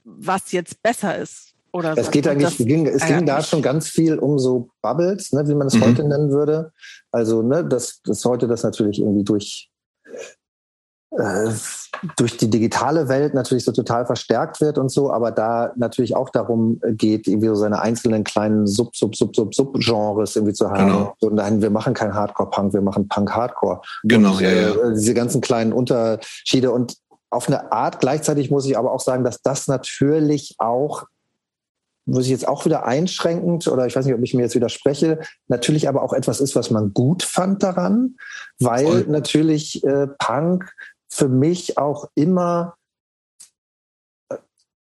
[0.05, 1.55] was jetzt besser ist.
[1.73, 2.11] Oder es so.
[2.13, 5.55] geht eigentlich, das, ging, es ging da schon ganz viel um so Bubbles, ne, wie
[5.55, 5.83] man es mhm.
[5.83, 6.73] heute nennen würde.
[7.11, 9.69] Also, ne, dass, dass heute das natürlich irgendwie durch
[12.17, 16.31] durch die digitale Welt natürlich so total verstärkt wird und so, aber da natürlich auch
[16.31, 20.89] darum geht, irgendwie so seine einzelnen kleinen Sub, Sub, Sub, Sub, Sub-Genres irgendwie zu haben.
[20.89, 21.15] Genau.
[21.21, 23.81] So, nein, wir machen kein Hardcore-Punk, wir machen Punk-Hardcore.
[24.03, 24.71] Genau, und, ja, ja.
[24.71, 26.97] Äh, diese ganzen kleinen Unterschiede und
[27.31, 31.05] auf eine Art gleichzeitig muss ich aber auch sagen, dass das natürlich auch
[32.09, 35.19] muss ich jetzt auch wieder einschränkend oder ich weiß nicht, ob ich mir jetzt widerspreche,
[35.49, 38.15] natürlich aber auch etwas ist, was man gut fand daran,
[38.61, 39.07] weil Voll.
[39.09, 40.73] natürlich äh, Punk
[41.17, 42.77] für mich auch immer
[44.31, 44.37] äh,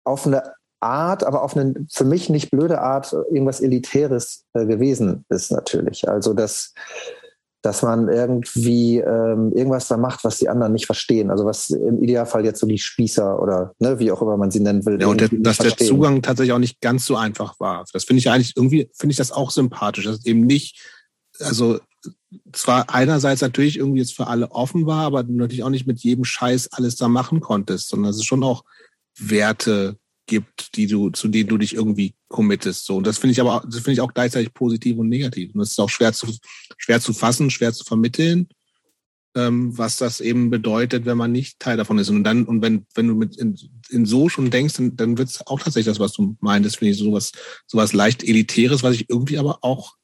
[0.05, 5.25] auf eine Art, aber auf eine für mich nicht blöde Art irgendwas Elitäres äh, gewesen
[5.29, 6.09] ist natürlich.
[6.09, 6.75] Also dass,
[7.63, 11.31] dass man irgendwie ähm, irgendwas da macht, was die anderen nicht verstehen.
[11.31, 14.61] Also was im Idealfall jetzt so die Spießer oder ne, wie auch immer man sie
[14.61, 15.01] nennen will.
[15.01, 15.77] Ja, und der, dass verstehen.
[15.79, 17.85] der Zugang tatsächlich auch nicht ganz so einfach war.
[17.93, 20.83] Das finde ich eigentlich irgendwie, finde ich das auch sympathisch, dass eben nicht,
[21.41, 21.79] also
[22.52, 26.24] zwar einerseits natürlich irgendwie jetzt für alle offen war, aber natürlich auch nicht mit jedem
[26.24, 28.65] Scheiß alles da machen konntest, sondern es schon auch
[29.19, 32.86] Werte gibt, die du, zu denen du dich irgendwie committest.
[32.86, 32.97] So.
[32.97, 35.55] Und das finde ich aber, das finde ich auch gleichzeitig positiv und negativ.
[35.55, 36.27] Und das ist auch schwer zu,
[36.78, 38.48] schwer zu fassen, schwer zu vermitteln,
[39.36, 42.09] ähm, was das eben bedeutet, wenn man nicht Teil davon ist.
[42.09, 43.59] Und dann, und wenn, wenn du mit in,
[43.90, 46.93] in so schon denkst, dann, dann wird es auch tatsächlich das, was du meintest, finde
[46.93, 47.32] ich sowas,
[47.66, 49.94] sowas leicht Elitäres, was ich irgendwie aber auch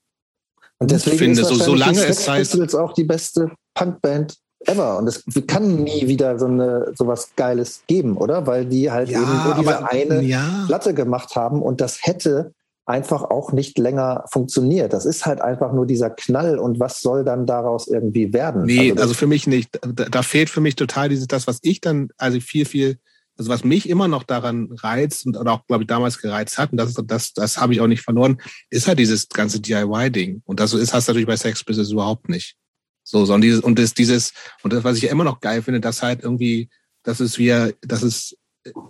[0.81, 4.37] und deswegen finde, ist so, solange es heißt, auch die beste Punkband
[4.67, 4.99] ever.
[4.99, 8.47] Und es kann nie wieder so eine sowas Geiles geben, oder?
[8.47, 10.65] Weil die halt ja, eben nur diese aber, eine ja.
[10.67, 12.53] Platte gemacht haben und das hätte
[12.87, 14.93] einfach auch nicht länger funktioniert.
[14.93, 18.65] Das ist halt einfach nur dieser Knall und was soll dann daraus irgendwie werden?
[18.65, 19.79] Nee, also, also für mich nicht.
[19.83, 22.99] Da, da, fehlt für mich total dieses, das, was ich dann, also viel, viel
[23.41, 26.77] also was mich immer noch daran reizt und auch, glaube ich, damals gereizt hat, und
[26.77, 28.37] das, das, das habe ich auch nicht verloren,
[28.69, 30.43] ist halt dieses ganze DIY-Ding.
[30.45, 32.57] Und das ist, hast du natürlich bei Sex Business überhaupt nicht.
[33.03, 36.03] So, sondern dieses, und das, dieses, und das, was ich immer noch geil finde, dass
[36.03, 36.69] halt irgendwie,
[37.03, 38.37] das ist wie, das ist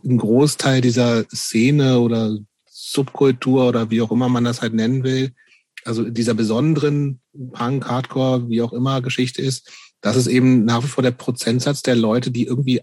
[0.05, 2.37] ein Großteil dieser Szene oder
[2.67, 5.33] Subkultur oder wie auch immer man das halt nennen will,
[5.85, 7.21] also dieser besonderen
[7.53, 9.71] Punk, Hardcore, wie auch immer Geschichte ist,
[10.01, 12.81] das ist eben nach wie vor der Prozentsatz der Leute, die irgendwie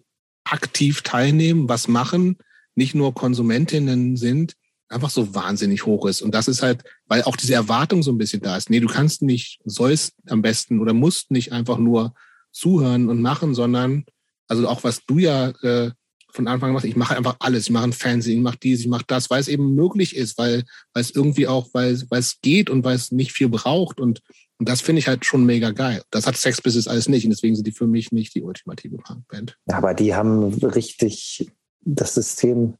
[0.52, 2.38] aktiv teilnehmen, was machen,
[2.76, 4.54] nicht nur Konsumentinnen sind,
[4.90, 6.22] einfach so wahnsinnig hoch ist.
[6.22, 8.70] Und das ist halt, weil auch diese Erwartung so ein bisschen da ist.
[8.70, 12.14] Nee, du kannst nicht, sollst am besten oder musst nicht einfach nur
[12.52, 14.06] zuhören und machen, sondern,
[14.48, 15.92] also auch was du ja äh,
[16.38, 17.66] von Anfang an machst, ich mache einfach alles.
[17.66, 20.38] Ich mache ein Fernsehen, ich mache dies, ich mache das, weil es eben möglich ist,
[20.38, 20.64] weil,
[20.94, 24.22] weil es irgendwie auch, weil, weil es geht und weil es nicht viel braucht und
[24.60, 26.04] und das finde ich halt schon mega geil.
[26.10, 28.98] Das hat Sex Business alles nicht und deswegen sind die für mich nicht die ultimative
[28.98, 29.58] Punkband.
[29.68, 31.52] Ja, aber die haben richtig
[31.82, 32.76] das System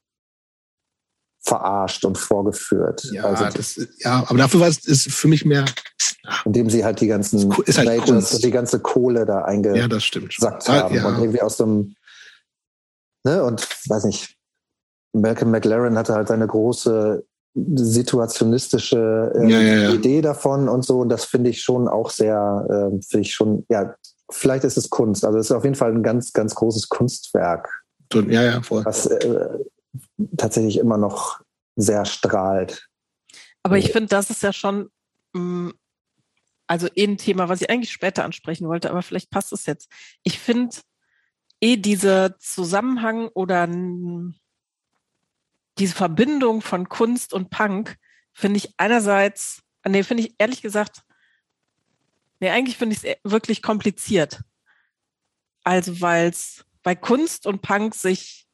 [1.42, 3.08] verarscht und vorgeführt.
[3.12, 5.66] Ja, also, das, ja aber dafür war es ist für mich mehr.
[6.44, 10.74] Indem sie halt die ganzen ist halt Majors und die ganze Kohle da eingesackt ja,
[10.74, 10.96] haben.
[10.96, 11.08] Ja.
[11.08, 11.96] Und irgendwie aus dem,
[13.24, 14.36] ne, und weiß nicht,
[15.14, 17.26] Malcolm McLaren hatte halt seine große
[17.76, 19.94] situationistische äh, ja, ja, ja.
[19.94, 21.00] Idee davon und so.
[21.00, 23.96] Und das finde ich schon auch sehr, äh, finde ich schon, ja,
[24.30, 25.26] vielleicht ist es Kunst.
[25.26, 27.84] Also es ist auf jeden Fall ein ganz, ganz großes Kunstwerk.
[28.14, 28.86] Ja, ja, voll.
[28.86, 29.48] Was äh,
[30.38, 31.42] tatsächlich immer noch
[31.76, 32.88] sehr strahlt.
[33.64, 34.90] Aber ich finde, das ist ja schon,
[35.34, 35.70] mm,
[36.68, 39.90] also eh ein Thema, was ich eigentlich später ansprechen wollte, aber vielleicht passt es jetzt.
[40.24, 40.78] Ich finde
[41.62, 43.68] eh dieser Zusammenhang oder
[45.80, 47.98] diese Verbindung von Kunst und Punk
[48.34, 51.04] finde ich einerseits, nee, finde ich ehrlich gesagt,
[52.40, 54.42] nee, eigentlich finde ich es wirklich kompliziert.
[55.64, 58.48] Also, weil es bei Kunst und Punk sich,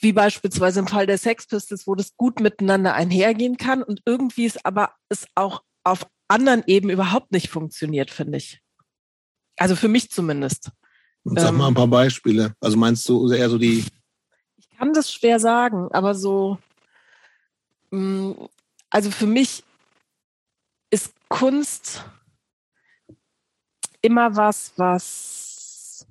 [0.00, 4.46] wie beispielsweise im Fall der Sex Pistols, wo das gut miteinander einhergehen kann und irgendwie
[4.46, 8.60] es aber es auch auf anderen Ebenen überhaupt nicht funktioniert, finde ich.
[9.56, 10.70] Also für mich zumindest.
[11.24, 12.54] Sag mal ein ähm, paar Beispiele.
[12.60, 13.84] Also meinst du eher so die
[14.84, 16.58] kann das schwer sagen, aber so,
[17.90, 18.32] mm,
[18.90, 19.64] also für mich
[20.90, 22.04] ist Kunst
[24.02, 26.06] immer was, was,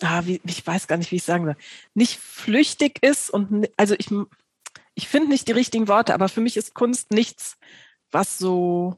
[0.00, 1.56] ah, wie, ich weiß gar nicht, wie ich sagen soll,
[1.92, 4.08] nicht flüchtig ist und, also ich,
[4.94, 7.58] ich finde nicht die richtigen Worte, aber für mich ist Kunst nichts,
[8.12, 8.96] was so,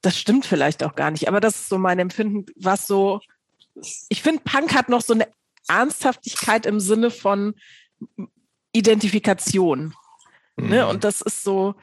[0.00, 3.20] das stimmt vielleicht auch gar nicht, aber das ist so mein Empfinden, was so,
[4.08, 5.26] ich finde, Punk hat noch so eine
[5.66, 7.54] Ernsthaftigkeit im Sinne von
[8.72, 9.94] Identifikation.
[10.56, 10.64] Ne?
[10.64, 10.68] Mhm.
[10.70, 10.86] Ne?
[10.86, 11.74] Und das ist so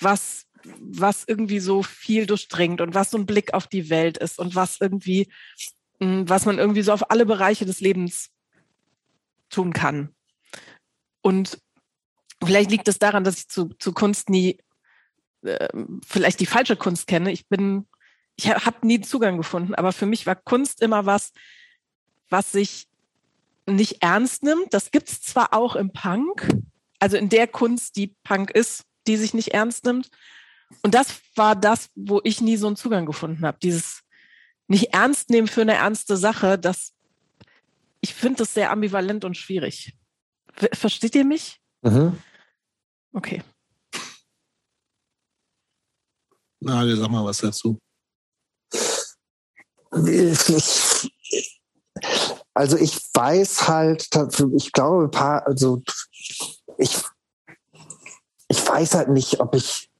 [0.00, 0.46] was,
[0.80, 4.54] was irgendwie so viel durchdringt und was so ein Blick auf die Welt ist und
[4.54, 5.28] was irgendwie,
[6.00, 8.30] hm, was man irgendwie so auf alle Bereiche des Lebens
[9.50, 10.14] tun kann.
[11.20, 11.60] Und
[12.42, 14.58] vielleicht liegt es daran, dass ich zu, zu Kunst nie
[15.42, 15.68] äh,
[16.06, 17.32] vielleicht die falsche Kunst kenne.
[17.32, 17.86] Ich bin,
[18.36, 21.32] ich habe nie Zugang gefunden, aber für mich war Kunst immer was,
[22.28, 22.88] was sich
[23.66, 24.72] nicht ernst nimmt.
[24.72, 26.48] Das gibt es zwar auch im Punk,
[26.98, 30.10] also in der Kunst, die Punk ist, die sich nicht ernst nimmt.
[30.82, 33.58] Und das war das, wo ich nie so einen Zugang gefunden habe.
[33.62, 34.02] Dieses
[34.68, 36.94] nicht ernst nehmen für eine ernste Sache, das,
[38.00, 39.96] ich finde das sehr ambivalent und schwierig.
[40.72, 41.60] Versteht ihr mich?
[41.82, 42.18] Mhm.
[43.12, 43.42] Okay.
[46.60, 47.78] Na, sag mal was dazu.
[52.54, 54.08] Also ich weiß halt,
[54.56, 55.82] ich glaube, ein paar, also
[56.78, 56.98] ich,
[58.48, 59.90] ich weiß halt nicht, ob ich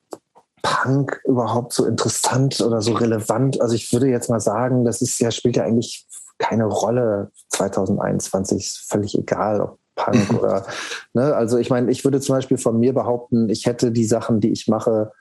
[0.63, 3.61] Punk überhaupt so interessant oder so relevant.
[3.61, 6.07] Also ich würde jetzt mal sagen, das ist ja, spielt ja eigentlich
[6.39, 10.67] keine Rolle 2021, ist völlig egal, ob Punk oder,
[11.13, 14.41] ne, also ich meine, ich würde zum Beispiel von mir behaupten, ich hätte die Sachen,
[14.41, 15.13] die ich mache,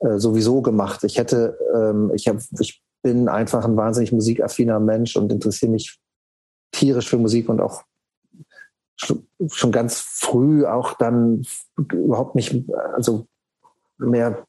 [0.00, 1.04] äh, sowieso gemacht.
[1.04, 5.98] Ich hätte, ähm, ich habe, ich bin einfach ein wahnsinnig musikaffiner Mensch und interessiere mich
[6.74, 7.84] tierisch für Musik und auch
[8.96, 11.44] schon ganz früh auch dann
[11.76, 12.64] überhaupt nicht,
[12.94, 13.26] also
[13.98, 14.46] mehr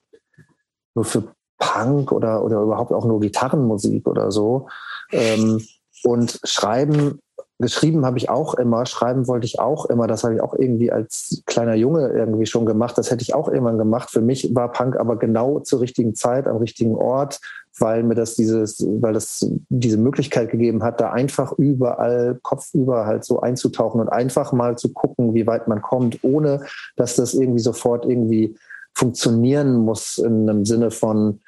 [0.93, 4.67] nur für Punk oder, oder überhaupt auch nur Gitarrenmusik oder so.
[5.11, 5.65] Ähm,
[6.03, 7.19] und schreiben
[7.59, 10.07] geschrieben habe ich auch immer, schreiben wollte ich auch immer.
[10.07, 12.97] Das habe ich auch irgendwie als kleiner Junge irgendwie schon gemacht.
[12.97, 14.09] Das hätte ich auch irgendwann gemacht.
[14.11, 17.39] Für mich war Punk aber genau zur richtigen Zeit, am richtigen Ort,
[17.79, 23.23] weil mir das dieses, weil das diese Möglichkeit gegeben hat, da einfach überall kopfüber halt
[23.23, 26.65] so einzutauchen und einfach mal zu gucken, wie weit man kommt, ohne
[26.97, 28.57] dass das irgendwie sofort irgendwie
[28.93, 31.41] funktionieren muss in einem Sinne von,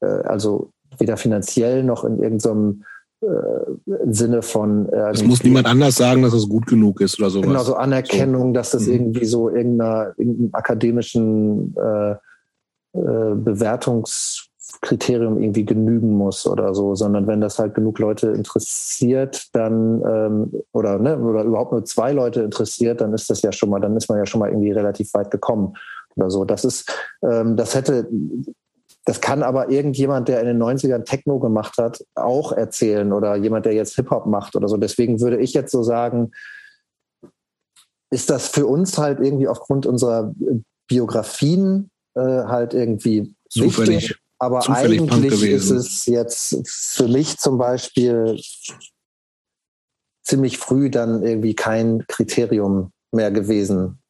[0.00, 2.84] äh, also weder finanziell noch in irgendeinem
[3.22, 4.88] äh, Sinne von.
[4.88, 7.48] Äh, es muss niemand anders sagen, dass es gut genug ist oder sowas.
[7.48, 8.54] Genau, so Anerkennung, so.
[8.54, 8.92] dass das mhm.
[8.92, 12.16] irgendwie so irgendeiner, irgendeinem akademischen äh, äh,
[13.34, 20.52] Bewertungskriterium irgendwie genügen muss oder so, sondern wenn das halt genug Leute interessiert, dann ähm,
[20.72, 23.96] oder ne, oder überhaupt nur zwei Leute interessiert, dann ist das ja schon mal, dann
[23.96, 25.74] ist man ja schon mal irgendwie relativ weit gekommen
[26.16, 26.44] oder so.
[26.44, 26.90] Das ist,
[27.22, 28.08] ähm, das hätte
[29.04, 33.66] das kann aber irgendjemand, der in den 90ern Techno gemacht hat, auch erzählen oder jemand,
[33.66, 34.76] der jetzt Hip-Hop macht oder so.
[34.76, 36.32] Deswegen würde ich jetzt so sagen,
[38.10, 40.34] ist das für uns halt irgendwie aufgrund unserer
[40.86, 44.18] Biografien äh, halt irgendwie zufällig, wichtig.
[44.38, 48.40] Aber zufällig eigentlich ist es jetzt für mich zum Beispiel
[50.22, 54.00] ziemlich früh dann irgendwie kein Kriterium mehr gewesen,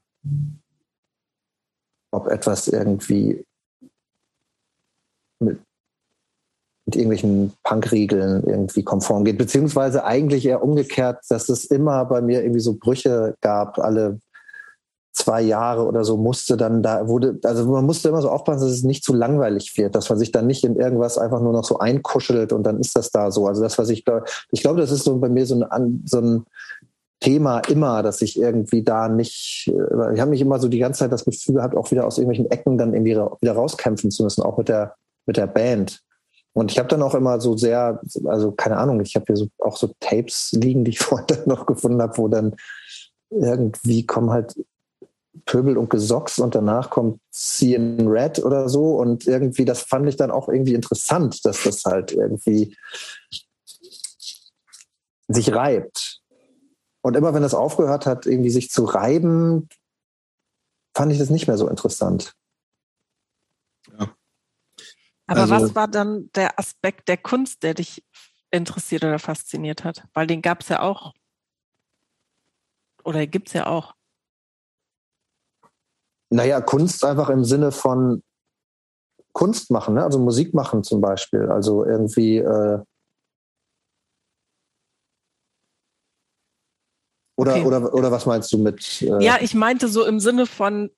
[2.11, 3.45] ob etwas irgendwie
[5.41, 5.61] mit,
[6.91, 9.39] mit irgendwelchen Punkregeln irgendwie konform geht.
[9.39, 14.19] Beziehungsweise eigentlich eher umgekehrt, dass es immer bei mir irgendwie so Brüche gab, alle
[15.12, 18.73] zwei Jahre oder so musste dann da wurde, also man musste immer so aufpassen, dass
[18.73, 21.65] es nicht zu langweilig wird, dass man sich dann nicht in irgendwas einfach nur noch
[21.65, 23.47] so einkuschelt und dann ist das da so.
[23.47, 26.21] Also das, was ich glaube, ich glaube, das ist so bei mir so ein, so
[26.21, 26.45] ein
[27.21, 31.01] Thema immer, dass ich irgendwie da nicht, äh, ich habe mich immer so die ganze
[31.01, 34.43] Zeit das Gefühl gehabt, auch wieder aus irgendwelchen Ecken dann irgendwie wieder rauskämpfen zu müssen,
[34.43, 34.95] auch mit der
[35.27, 36.01] mit der Band.
[36.53, 39.49] Und ich habe dann auch immer so sehr, also keine Ahnung, ich habe hier so,
[39.59, 42.57] auch so Tapes liegen, die ich vorher noch gefunden habe, wo dann
[43.31, 44.55] irgendwie kommen halt
[45.45, 50.17] Pöbel und Gesocks und danach kommt CN Red oder so und irgendwie, das fand ich
[50.17, 52.77] dann auch irgendwie interessant, dass das halt irgendwie
[55.29, 56.21] sich reibt.
[57.03, 59.69] Und immer wenn das aufgehört hat, irgendwie sich zu reiben,
[60.95, 62.35] fand ich das nicht mehr so interessant.
[65.31, 68.05] Aber also, was war dann der Aspekt der Kunst, der dich
[68.51, 70.02] interessiert oder fasziniert hat?
[70.12, 71.15] Weil den gab es ja auch.
[73.05, 73.94] Oder gibt es ja auch.
[76.31, 78.24] Naja, Kunst einfach im Sinne von
[79.32, 80.02] Kunst machen, ne?
[80.02, 81.48] also Musik machen zum Beispiel.
[81.48, 82.81] Also irgendwie äh,
[87.41, 87.65] Oder, okay.
[87.65, 89.01] oder, oder was meinst du mit?
[89.01, 90.91] Äh ja, ich meinte so im Sinne von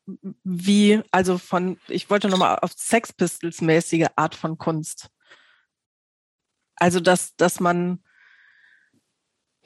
[0.43, 5.07] wie, also von, ich wollte nochmal auf Sex Pistols mäßige Art von Kunst.
[6.75, 8.03] Also, dass, dass man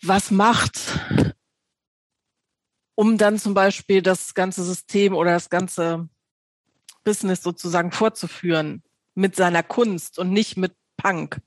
[0.03, 0.79] was macht,
[2.95, 6.11] um dann zum Beispiel das ganze System oder das ganze
[7.05, 8.83] Business sozusagen fortzuführen
[9.15, 11.41] mit seiner Kunst und nicht mit Punk.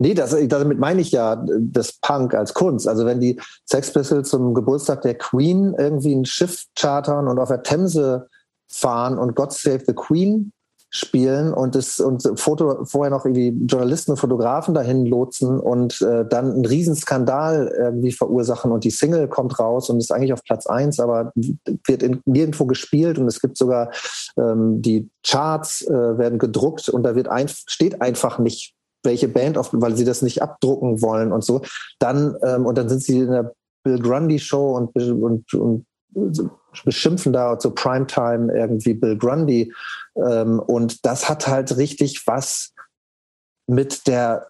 [0.00, 2.86] Nee, das, damit meine ich ja das Punk als Kunst.
[2.86, 7.48] Also wenn die Sex Pistols zum Geburtstag der Queen irgendwie ein Schiff chartern und auf
[7.48, 8.28] der Themse
[8.68, 10.52] fahren und God Save the Queen
[10.90, 16.24] spielen und es und Foto vorher noch irgendwie Journalisten und Fotografen dahin lotsen und äh,
[16.26, 20.66] dann einen Riesenskandal irgendwie verursachen und die Single kommt raus und ist eigentlich auf Platz
[20.66, 21.32] eins, aber
[21.86, 23.90] wird in, nirgendwo gespielt und es gibt sogar
[24.38, 29.58] ähm, die Charts äh, werden gedruckt und da wird ein, steht einfach nicht welche Band
[29.58, 31.62] auf, weil sie das nicht abdrucken wollen und so.
[31.98, 33.52] Dann, ähm, und dann sind sie in der
[33.84, 35.86] Bill Grundy Show und, und, und
[36.84, 39.72] beschimpfen da zur Primetime irgendwie Bill Grundy.
[40.16, 42.72] Ähm, und das hat halt richtig was
[43.66, 44.48] mit der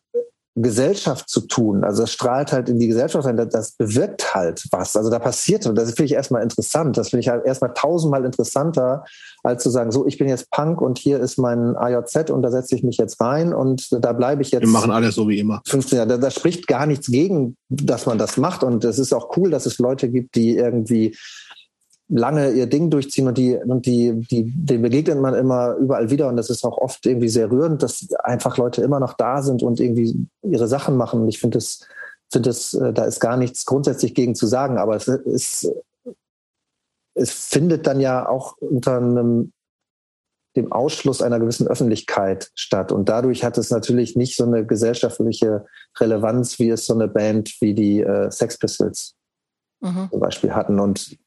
[0.62, 1.84] Gesellschaft zu tun.
[1.84, 4.96] Also es strahlt halt in die Gesellschaft rein, das bewirkt halt was.
[4.96, 6.96] Also da passiert und das finde ich erstmal interessant.
[6.96, 9.04] Das finde ich halt erstmal tausendmal interessanter,
[9.42, 12.50] als zu sagen, so, ich bin jetzt Punk und hier ist mein AJZ und da
[12.50, 14.62] setze ich mich jetzt rein und da bleibe ich jetzt.
[14.62, 15.62] Wir machen alles so wie immer.
[15.66, 16.08] 15 Jahre.
[16.08, 18.62] Da, da spricht gar nichts gegen, dass man das macht.
[18.62, 21.16] Und es ist auch cool, dass es Leute gibt, die irgendwie
[22.08, 26.28] lange ihr Ding durchziehen und die, und die, die, denen begegnet man immer überall wieder
[26.28, 29.62] und das ist auch oft irgendwie sehr rührend, dass einfach Leute immer noch da sind
[29.62, 31.20] und irgendwie ihre Sachen machen.
[31.20, 31.86] Und ich finde es,
[32.30, 35.70] finde es, äh, da ist gar nichts grundsätzlich gegen zu sagen, aber es ist,
[37.14, 39.52] es findet dann ja auch unter einem,
[40.56, 42.90] dem Ausschluss einer gewissen Öffentlichkeit statt.
[42.90, 45.66] Und dadurch hat es natürlich nicht so eine gesellschaftliche
[46.00, 49.14] Relevanz, wie es so eine Band wie die äh, Sex Pistols
[49.80, 50.08] mhm.
[50.10, 50.80] zum Beispiel hatten.
[50.80, 51.18] Und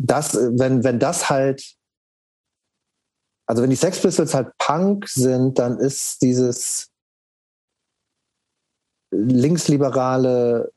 [0.00, 1.76] das, wenn, wenn das halt,
[3.46, 6.90] also wenn die Sex Pistols halt Punk sind, dann ist dieses
[9.12, 10.72] linksliberale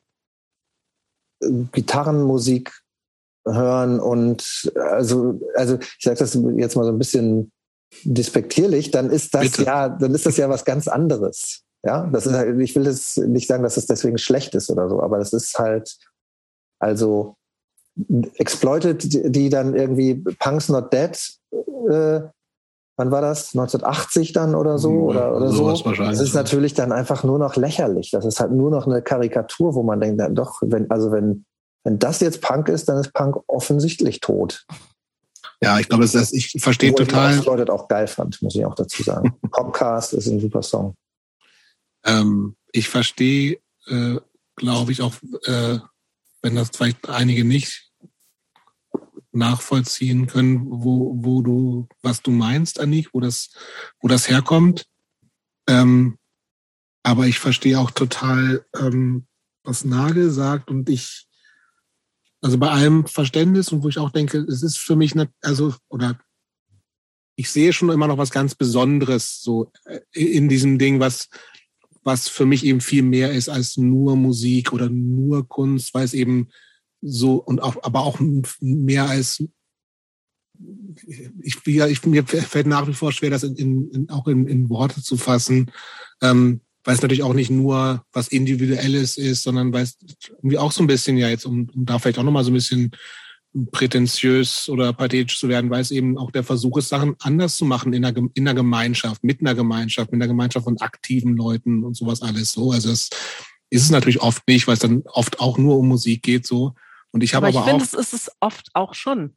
[1.41, 2.73] äh, Gitarrenmusik
[3.45, 7.51] hören und also, also ich sage das jetzt mal so ein bisschen
[8.03, 9.63] despektierlich, dann ist das Bitte.
[9.63, 11.63] ja, dann ist das ja was ganz anderes.
[11.85, 14.89] Ja, das ist halt, ich will das nicht sagen, dass es deswegen schlecht ist oder
[14.89, 15.97] so, aber das ist halt,
[16.79, 17.35] also
[18.37, 21.17] Exploited, die dann irgendwie Punks Not Dead,
[21.89, 22.21] äh,
[22.97, 23.53] wann war das?
[23.53, 24.91] 1980 dann oder so?
[24.91, 25.71] Oder, oder so.
[25.71, 28.11] Das ist natürlich dann einfach nur noch lächerlich.
[28.11, 31.45] Das ist halt nur noch eine Karikatur, wo man denkt, na doch, wenn, also wenn,
[31.83, 34.65] wenn das jetzt Punk ist, dann ist Punk offensichtlich tot.
[35.61, 37.37] Ja, ich glaube, das, ich verstehe total.
[37.37, 39.33] Ich Leute auch geil fand, muss ich auch dazu sagen.
[39.51, 40.95] Popcast ist ein super Song.
[42.05, 44.17] Ähm, ich verstehe, äh,
[44.55, 45.13] glaube ich, auch
[45.45, 45.79] äh,
[46.41, 47.82] wenn das vielleicht einige nicht
[49.33, 53.49] nachvollziehen können, wo, wo du, was du meinst, Annik, wo das,
[53.99, 54.85] wo das herkommt.
[55.67, 56.17] Ähm,
[57.03, 59.27] aber ich verstehe auch total, ähm,
[59.63, 61.27] was Nagel sagt und ich,
[62.41, 65.73] also bei allem Verständnis und wo ich auch denke, es ist für mich, nicht, also,
[65.89, 66.19] oder
[67.35, 71.29] ich sehe schon immer noch was ganz Besonderes so äh, in diesem Ding, was,
[72.03, 76.13] was für mich eben viel mehr ist als nur Musik oder nur Kunst, weil es
[76.13, 76.49] eben
[77.03, 78.19] so und auch, aber auch
[78.59, 79.43] mehr als
[81.41, 84.69] ich, ja, ich, mir fällt nach wie vor schwer, das in, in, auch in, in
[84.69, 85.71] Worte zu fassen,
[86.21, 89.97] ähm, weil es natürlich auch nicht nur was Individuelles ist, sondern weil es
[90.37, 92.55] irgendwie auch so ein bisschen ja jetzt, um, um da vielleicht auch nochmal so ein
[92.55, 92.91] bisschen
[93.71, 97.65] prätentiös oder pathetisch zu werden, weil es eben auch der Versuch ist, Sachen anders zu
[97.65, 101.83] machen in einer, in einer Gemeinschaft, mit einer Gemeinschaft, mit einer Gemeinschaft von aktiven Leuten
[101.83, 102.71] und sowas alles so.
[102.71, 103.09] Also das
[103.69, 106.73] ist es natürlich oft nicht, weil es dann oft auch nur um Musik geht so.
[107.13, 109.35] Und ich habe aber, aber ich finde, es ist es oft auch schon.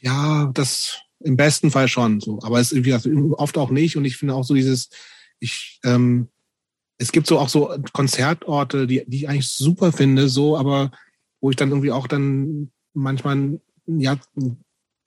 [0.00, 2.40] Ja, das im besten Fall schon so.
[2.42, 3.96] Aber es ist oft auch nicht.
[3.96, 4.88] Und ich finde auch so dieses,
[5.38, 6.28] ich, ähm,
[6.98, 10.90] es gibt so auch so Konzertorte, die, die ich eigentlich super finde, so, aber
[11.40, 14.18] wo ich dann irgendwie auch dann manchmal Jahr,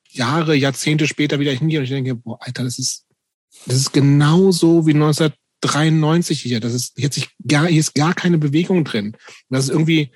[0.09, 3.07] Jahre, Jahrzehnte später wieder hingehe und ich denke, boah, Alter, das ist,
[3.65, 6.59] das ist genauso wie 1993 hier.
[6.59, 9.17] Das ist, hier, hat sich gar, hier ist gar keine Bewegung drin.
[9.49, 10.11] Das ist irgendwie,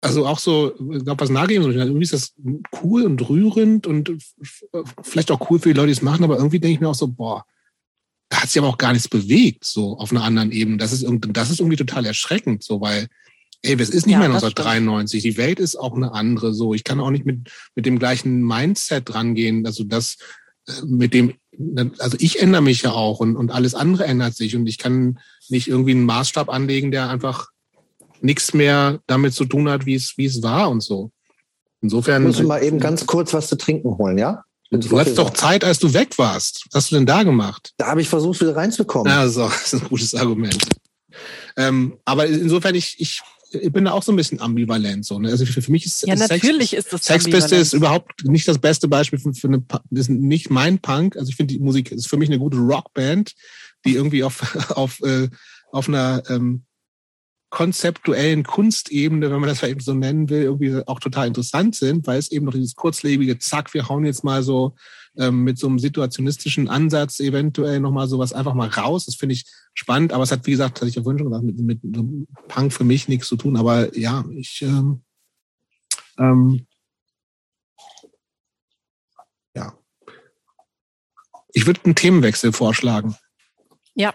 [0.00, 2.34] also auch so, ich glaube, was Nagel so, irgendwie ist das
[2.82, 4.12] cool und rührend und
[5.02, 6.94] vielleicht auch cool für die Leute, die es machen, aber irgendwie denke ich mir auch
[6.94, 7.44] so, boah,
[8.28, 10.78] da hat sich aber auch gar nichts bewegt, so auf einer anderen Ebene.
[10.78, 13.08] Das ist, das ist irgendwie total erschreckend, so, weil,
[13.62, 15.22] ey, es ist nicht ja, mehr 1993.
[15.22, 16.74] Die Welt ist auch eine andere, so.
[16.74, 19.64] Ich kann auch nicht mit, mit dem gleichen Mindset rangehen.
[19.64, 20.18] Also das,
[20.66, 21.34] äh, mit dem,
[21.98, 25.20] also ich ändere mich ja auch und, und alles andere ändert sich und ich kann
[25.48, 27.48] nicht irgendwie einen Maßstab anlegen, der einfach
[28.20, 31.10] nichts mehr damit zu tun hat, wie es, wie es war und so.
[31.80, 32.22] Insofern.
[32.22, 34.42] Muss du mal eben ganz kurz was zu trinken holen, ja?
[34.70, 36.64] Du hattest doch Zeit, als du weg warst.
[36.70, 37.72] Was hast du denn da gemacht?
[37.76, 39.12] Da habe ich versucht, wieder reinzukommen.
[39.12, 40.58] Ja, so, das ist ein gutes Argument.
[41.56, 43.22] Ähm, aber insofern, ich, ich,
[43.52, 45.06] ich bin da auch so ein bisschen ambivalent.
[45.06, 45.30] So, ne?
[45.30, 48.58] Also für, für mich ist ja, Sex, natürlich ist das Sexpiste ist überhaupt nicht das
[48.58, 51.16] beste Beispiel für, für eine, das ist nicht mein Punk.
[51.16, 53.34] Also ich finde die Musik ist für mich eine gute Rockband,
[53.86, 55.28] die irgendwie auf, auf, äh,
[55.70, 56.65] auf einer ähm,
[57.50, 62.18] konzeptuellen Kunstebene, wenn man das vielleicht so nennen will, irgendwie auch total interessant sind, weil
[62.18, 64.74] es eben noch dieses kurzlebige Zack, wir hauen jetzt mal so
[65.16, 69.06] ähm, mit so einem situationistischen Ansatz eventuell nochmal sowas einfach mal raus.
[69.06, 71.44] Das finde ich spannend, aber es hat, wie gesagt, hatte ich ja vorhin schon gesagt,
[71.44, 73.56] mit, mit, mit Punk für mich nichts zu tun.
[73.56, 75.02] Aber ja, ich ähm,
[76.18, 76.66] ähm,
[79.54, 79.78] ja.
[81.52, 83.16] Ich würde einen Themenwechsel vorschlagen.
[83.94, 84.14] Ja.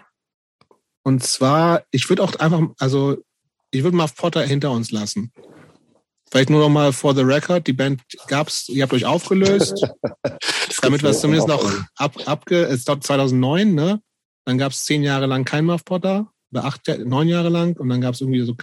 [1.03, 3.18] Und zwar, ich würde auch einfach, also
[3.72, 5.32] ich würde mal Potter hinter uns lassen.
[6.30, 9.86] Vielleicht nur noch mal for the record, die Band gab's, ihr habt euch aufgelöst,
[10.82, 14.02] damit wir es zumindest noch ab, abge, es dauert 2009, ne?
[14.45, 17.99] Dann gab's zehn Jahre lang kein Muff Potter, oder acht, neun Jahre lang, und dann
[17.99, 18.56] gab's irgendwie so,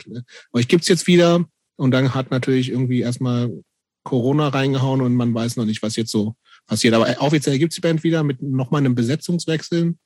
[0.52, 1.44] euch gibt's jetzt wieder,
[1.76, 3.62] und dann hat natürlich irgendwie erstmal
[4.02, 6.34] Corona reingehauen und man weiß noch nicht, was jetzt so
[6.66, 6.94] passiert.
[6.94, 9.96] Aber offiziell gibt's die Band wieder mit nochmal einem Besetzungswechsel.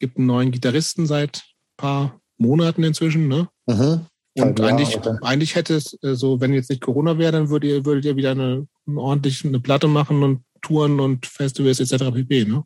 [0.00, 1.44] Gibt einen neuen Gitarristen seit
[1.82, 3.48] paar Monaten inzwischen, ne?
[3.66, 4.06] Mhm.
[4.38, 5.16] Und ja, eigentlich, okay.
[5.20, 8.16] eigentlich hätte es äh, so, wenn jetzt nicht Corona wäre, dann würdet ihr, würdet ihr
[8.16, 12.10] wieder eine, eine ordentlich eine Platte machen und Touren und Festivals etc.
[12.14, 12.64] pp, ne?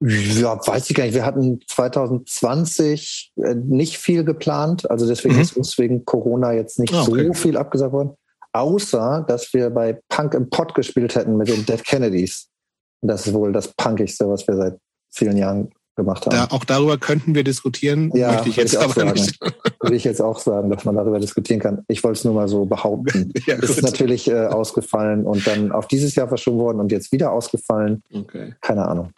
[0.00, 1.14] Ja, weiß ich gar nicht.
[1.14, 4.88] Wir hatten 2020 äh, nicht viel geplant.
[4.90, 5.40] Also deswegen mhm.
[5.40, 7.26] ist uns wegen Corona jetzt nicht ah, okay.
[7.26, 8.14] so viel abgesagt worden.
[8.52, 12.48] Außer, dass wir bei Punk im Pod gespielt hätten mit den Dead Kennedys.
[13.02, 14.78] Das ist wohl das Punkigste, was wir seit
[15.10, 16.34] vielen Jahren gemacht haben.
[16.34, 19.12] Da, auch darüber könnten wir diskutieren, ja, möchte ich jetzt ich aber sagen.
[19.12, 19.38] nicht.
[19.80, 21.84] Würde ich jetzt auch sagen, dass man darüber diskutieren kann.
[21.88, 23.32] Ich wollte es nur mal so behaupten.
[23.46, 27.32] ja, ist natürlich äh, ausgefallen und dann auf dieses Jahr verschoben worden und jetzt wieder
[27.32, 28.02] ausgefallen.
[28.12, 28.54] Okay.
[28.62, 29.10] Keine Ahnung.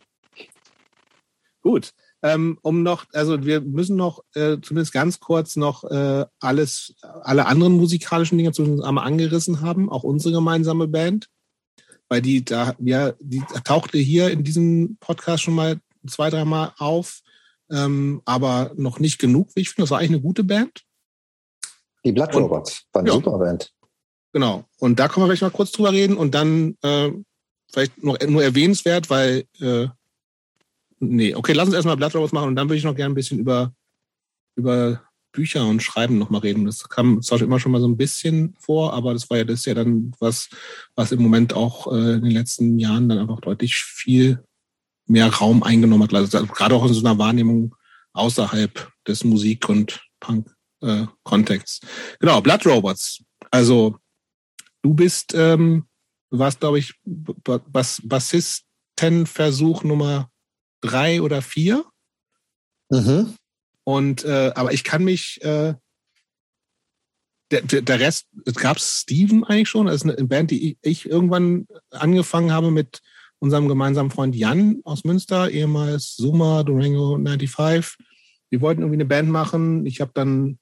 [1.63, 1.93] Gut.
[2.23, 7.47] Ähm, um noch, also wir müssen noch äh, zumindest ganz kurz noch äh, alles, alle
[7.47, 11.29] anderen musikalischen Dinge zumindest einmal angerissen haben, auch unsere gemeinsame Band,
[12.11, 17.21] weil die da, ja, die tauchte hier in diesem Podcast schon mal zwei, dreimal auf,
[17.71, 19.83] ähm, aber noch nicht genug, wie ich finde.
[19.83, 20.83] Das war eigentlich eine gute Band.
[22.05, 23.73] Die Blood Robots war eine ja, super Band.
[24.33, 24.65] Genau.
[24.79, 27.11] Und da können wir vielleicht mal kurz drüber reden und dann äh,
[27.71, 29.89] vielleicht noch nur erwähnenswert, weil äh,
[30.99, 33.17] nee, okay, lass uns erstmal Blood Robots machen und dann würde ich noch gerne ein
[33.17, 33.75] bisschen über,
[34.57, 35.03] über
[35.33, 36.65] Bücher und Schreiben nochmal reden.
[36.65, 39.61] Das kam zwar immer schon mal so ein bisschen vor, aber das war ja das
[39.61, 40.49] ist ja dann was,
[40.95, 44.43] was im Moment auch äh, in den letzten Jahren dann einfach deutlich viel
[45.11, 46.15] mehr Raum eingenommen hat.
[46.15, 47.75] Also gerade auch in so einer Wahrnehmung
[48.13, 51.81] außerhalb des Musik- und Punk-Kontexts.
[51.83, 53.23] Äh, genau, Blood Robots.
[53.51, 53.99] Also
[54.83, 55.87] du bist, ähm,
[56.31, 60.31] du warst, glaube ich, Bass Bassistenversuch Nummer
[60.81, 61.85] drei oder vier.
[62.91, 63.35] Mhm.
[63.85, 65.75] Und äh, aber ich kann mich äh,
[67.51, 71.67] der, der Rest, es gab Steven eigentlich schon, das ist eine Band, die ich irgendwann
[71.91, 73.03] angefangen habe mit
[73.41, 77.97] unserem gemeinsamen Freund Jan aus Münster, ehemals Zuma, Durango 95.
[78.51, 79.87] Wir wollten irgendwie eine Band machen.
[79.87, 80.59] Ich habe dann,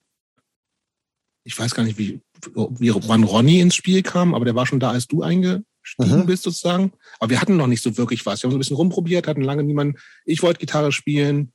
[1.44, 2.20] ich weiß gar nicht, wie,
[2.54, 5.64] wie, wann Ronny ins Spiel kam, aber der war schon da, als du eingestiegen
[5.98, 6.26] mhm.
[6.26, 6.92] bist sozusagen.
[7.18, 8.42] Aber wir hatten noch nicht so wirklich was.
[8.42, 9.98] Wir haben so ein bisschen rumprobiert, hatten lange niemanden.
[10.24, 11.52] Ich wollte Gitarre spielen.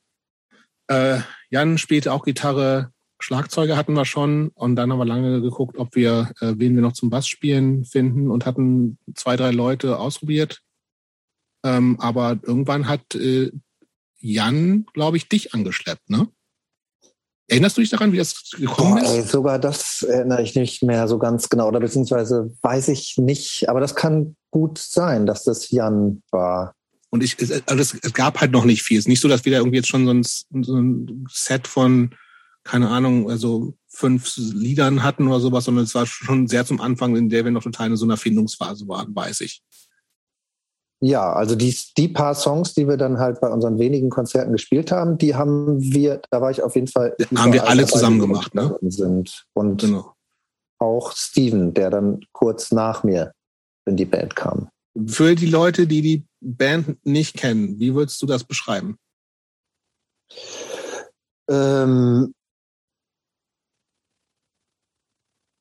[0.88, 1.20] Äh,
[1.50, 2.92] Jan spielte auch Gitarre.
[3.20, 6.82] Schlagzeuge hatten wir schon und dann haben wir lange geguckt, ob wir, äh, wen wir
[6.82, 10.62] noch zum Bass spielen finden und hatten zwei, drei Leute ausprobiert.
[11.64, 13.52] Ähm, aber irgendwann hat äh,
[14.20, 16.28] Jan, glaube ich, dich angeschleppt, ne?
[17.48, 19.30] Erinnerst du dich daran, wie das gekommen Boah, ist?
[19.30, 23.82] sogar das erinnere ich nicht mehr so ganz genau, oder beziehungsweise weiß ich nicht, aber
[23.82, 26.74] das kann gut sein, dass das Jan war.
[27.10, 28.98] Und ich, also es, es, gab halt noch nicht viel.
[28.98, 31.68] Es ist nicht so, dass wir da irgendwie jetzt schon so ein, so ein Set
[31.68, 32.16] von
[32.64, 37.16] keine Ahnung, also fünf Liedern hatten oder sowas, sondern es war schon sehr zum Anfang,
[37.16, 39.62] in der wir noch total in so einer Findungsphase waren, weiß ich.
[41.04, 44.90] Ja, also die, die paar Songs, die wir dann halt bei unseren wenigen Konzerten gespielt
[44.90, 47.14] haben, die haben wir, da war ich auf jeden Fall.
[47.36, 48.78] Haben wir alle zusammen gemacht, ne?
[48.84, 49.46] Sind.
[49.52, 50.14] Und genau.
[50.80, 53.34] auch Steven, der dann kurz nach mir
[53.86, 54.70] in die Band kam.
[55.06, 58.98] Für die Leute, die die Band nicht kennen, wie würdest du das beschreiben?
[61.50, 62.34] Ähm,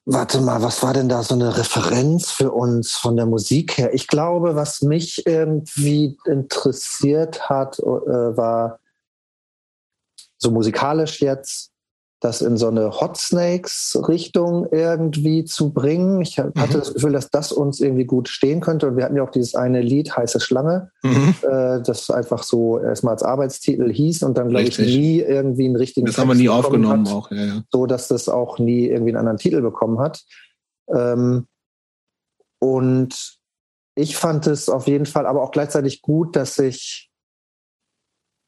[0.05, 3.95] Warte mal, was war denn da so eine Referenz für uns von der Musik her?
[3.95, 7.85] Ich glaube, was mich irgendwie interessiert hat, äh,
[8.37, 8.81] war
[10.39, 11.72] so musikalisch jetzt
[12.23, 16.21] das in so eine Hot Snakes Richtung irgendwie zu bringen.
[16.21, 16.73] Ich hatte mhm.
[16.73, 18.87] das Gefühl, dass das uns irgendwie gut stehen könnte.
[18.87, 21.35] Und wir hatten ja auch dieses eine Lied, Heiße Schlange, mhm.
[21.43, 25.75] äh, das einfach so erstmal als Arbeitstitel hieß und dann, glaube ich, nie irgendwie einen
[25.75, 27.63] richtigen Das Text haben wir nie aufgenommen hat, auch, ja, ja.
[27.73, 30.23] So, dass das auch nie irgendwie einen anderen Titel bekommen hat.
[30.95, 31.49] Ähm,
[32.61, 33.41] und
[33.97, 37.11] ich fand es auf jeden Fall aber auch gleichzeitig gut, dass ich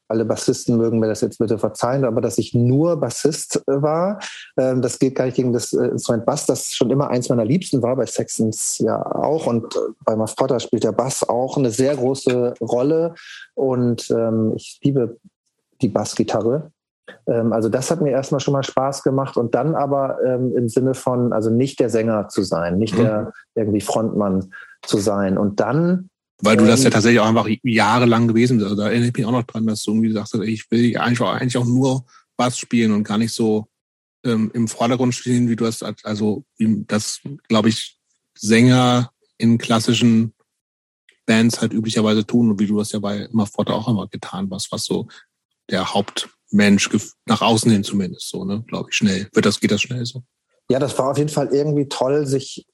[0.07, 4.19] alle Bassisten mögen mir das jetzt bitte verzeihen, aber dass ich nur Bassist äh, war,
[4.57, 7.45] ähm, das geht gar nicht gegen das äh, Instrument Bass, das schon immer eins meiner
[7.45, 11.57] Liebsten war, bei Saxons ja auch und äh, bei Muff Potter spielt der Bass auch
[11.57, 13.15] eine sehr große Rolle
[13.55, 15.17] und ähm, ich liebe
[15.81, 16.71] die Bassgitarre.
[17.27, 20.69] Ähm, also das hat mir erstmal schon mal Spaß gemacht und dann aber ähm, im
[20.69, 23.03] Sinne von, also nicht der Sänger zu sein, nicht mhm.
[23.03, 24.51] der irgendwie Frontmann
[24.83, 26.09] zu sein und dann
[26.45, 28.69] weil du das ja ähm, tatsächlich auch einfach jahrelang gewesen bist.
[28.69, 31.21] Also da erinnere ich mich auch noch dran, dass du irgendwie sagst, ich will eigentlich
[31.21, 32.05] auch, eigentlich auch nur
[32.37, 33.67] Bass spielen und gar nicht so
[34.23, 37.97] ähm, im Vordergrund stehen, wie du hast, also das, glaube ich,
[38.37, 40.33] Sänger in klassischen
[41.25, 44.71] Bands halt üblicherweise tun und wie du das ja bei Mafforte auch immer getan hast,
[44.71, 45.07] was so
[45.69, 46.89] der Hauptmensch
[47.25, 49.29] nach außen hin zumindest so, ne, glaube ich, schnell.
[49.33, 50.23] Wird das, geht das schnell so?
[50.69, 52.65] Ja, das war auf jeden Fall irgendwie toll, sich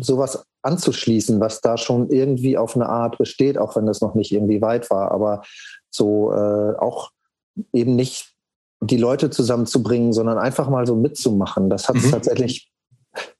[0.00, 4.32] sowas anzuschließen, was da schon irgendwie auf eine Art besteht, auch wenn das noch nicht
[4.32, 5.42] irgendwie weit war, aber
[5.90, 7.10] so äh, auch
[7.72, 8.32] eben nicht
[8.80, 11.70] die Leute zusammenzubringen, sondern einfach mal so mitzumachen.
[11.70, 12.10] Das hat es mhm.
[12.12, 12.70] tatsächlich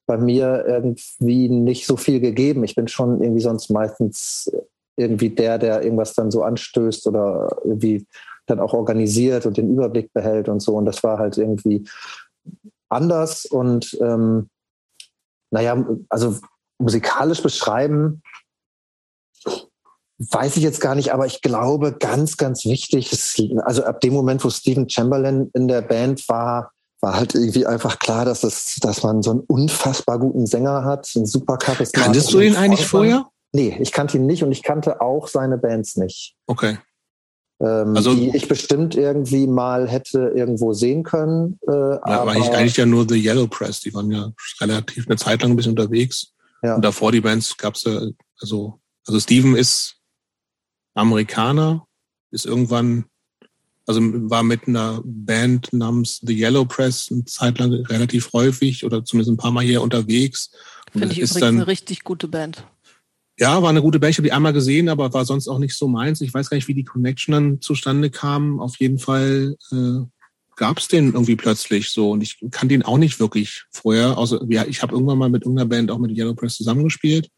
[0.06, 2.64] bei mir irgendwie nicht so viel gegeben.
[2.64, 4.52] Ich bin schon irgendwie sonst meistens
[4.96, 8.06] irgendwie der, der irgendwas dann so anstößt oder irgendwie
[8.46, 10.74] dann auch organisiert und den Überblick behält und so.
[10.76, 11.84] Und das war halt irgendwie
[12.88, 14.50] anders und ähm,
[15.50, 16.36] naja, also
[16.78, 18.22] musikalisch beschreiben,
[20.18, 24.12] weiß ich jetzt gar nicht, aber ich glaube, ganz, ganz wichtig ist, also ab dem
[24.12, 28.76] Moment, wo Stephen Chamberlain in der Band war, war halt irgendwie einfach klar, dass es,
[28.80, 32.04] dass man so einen unfassbar guten Sänger hat, einen super Charisma.
[32.04, 33.26] Kanntest du ihn eigentlich vorher?
[33.52, 36.36] Nee, ich kannte ihn nicht und ich kannte auch seine Bands nicht.
[36.46, 36.78] Okay
[37.62, 41.58] ähm, also, die ich bestimmt irgendwie mal hätte irgendwo sehen können.
[41.68, 45.16] Äh, ja, aber eigentlich, eigentlich ja nur The Yellow Press, die waren ja relativ eine
[45.16, 46.31] Zeit lang ein bisschen unterwegs.
[46.62, 46.76] Ja.
[46.76, 48.01] Und davor die Bands gab es ja,
[48.40, 49.97] also, also Steven ist
[50.94, 51.86] Amerikaner,
[52.30, 53.06] ist irgendwann,
[53.86, 59.05] also war mit einer Band namens The Yellow Press eine Zeit lang relativ häufig oder
[59.05, 60.51] zumindest ein paar Mal hier unterwegs.
[60.93, 62.64] Finde ich übrigens dann, eine richtig gute Band.
[63.39, 64.10] Ja, war eine gute Band.
[64.10, 66.20] Ich habe die einmal gesehen, aber war sonst auch nicht so meins.
[66.20, 68.60] Ich weiß gar nicht, wie die Connection dann zustande kam.
[68.60, 70.06] Auf jeden Fall äh,
[70.56, 72.10] gab es den irgendwie plötzlich so.
[72.10, 74.18] Und ich kann den auch nicht wirklich vorher.
[74.18, 77.30] Außer, ja, ich habe irgendwann mal mit irgendeiner Band auch mit Yellow Press zusammengespielt.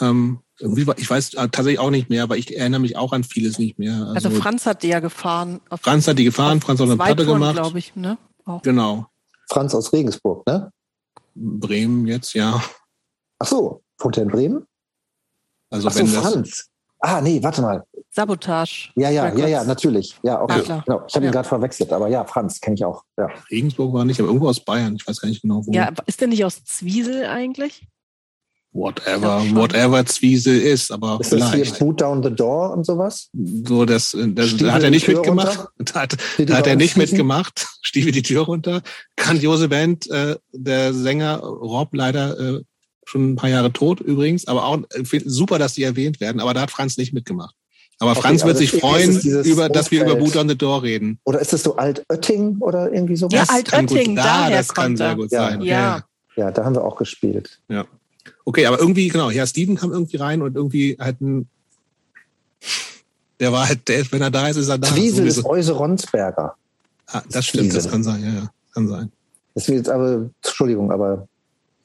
[0.00, 3.12] Ähm, irgendwie war, ich weiß äh, tatsächlich auch nicht mehr, aber ich erinnere mich auch
[3.12, 3.94] an vieles nicht mehr.
[3.94, 5.60] Also, also Franz hat die ja gefahren.
[5.80, 7.54] Franz hat die gefahren, Franz hat eine Platte gemacht.
[7.54, 8.16] glaube ich, ne?
[8.44, 8.62] Auch.
[8.62, 9.06] Genau.
[9.50, 10.72] Franz aus Regensburg, ne?
[11.34, 12.62] Bremen jetzt, ja.
[13.38, 14.66] Ach so, wohnt er in Bremen?
[15.70, 16.70] Also Ach so, wenn Franz.
[17.04, 17.84] Ah, nee, warte mal.
[18.10, 18.90] Sabotage.
[18.94, 20.16] Ja, ja, ja, ja, natürlich.
[20.22, 20.62] Ja, okay.
[20.68, 21.02] Ja, genau.
[21.08, 21.30] Ich habe ja.
[21.30, 23.02] ihn gerade verwechselt, aber ja, Franz kenne ich auch.
[23.18, 23.28] Ja.
[23.50, 24.94] Regensburg war nicht, aber irgendwo aus Bayern.
[24.94, 25.72] Ich weiß gar nicht genau, wo.
[25.72, 27.88] Ja, ist der nicht aus Zwiesel eigentlich?
[28.74, 31.60] Whatever, whatever Zwiesel ist, aber ist vielleicht.
[31.60, 33.28] das hier Boot Down the Door und sowas?
[33.66, 35.68] So, das, das da hat er nicht mitgemacht.
[35.78, 37.66] Da hat, da hat er nicht mitgemacht.
[37.82, 38.80] Stiefel die Tür runter.
[39.16, 40.08] Grandiose Band.
[40.10, 42.60] Äh, der Sänger Rob leider äh,
[43.12, 44.78] schon ein paar Jahre tot übrigens, aber auch
[45.24, 46.40] super, dass die erwähnt werden.
[46.40, 47.54] Aber da hat Franz nicht mitgemacht.
[47.98, 51.20] Aber okay, Franz wird sich freuen, über, dass wir über Boot on the Door reden.
[51.24, 53.34] Oder ist das so Altötting oder irgendwie sowas?
[53.34, 55.48] Ja, Altötting, da, das kann sehr gut ja.
[55.48, 55.60] sein.
[55.60, 55.68] Okay.
[55.68, 56.04] Ja.
[56.34, 57.60] ja, da haben wir auch gespielt.
[57.68, 57.84] Ja.
[58.44, 61.48] Okay, aber irgendwie, genau, ja, Steven kam irgendwie rein und irgendwie halt ein,
[63.38, 64.88] der war halt, der, wenn er da ist, ist er da.
[64.88, 66.56] Zwiesel ist Euse Ronsberger.
[67.08, 69.12] Ah, das stimmt, das kann sein, ja, ja, kann sein.
[69.54, 71.28] Das wird jetzt aber, Entschuldigung, aber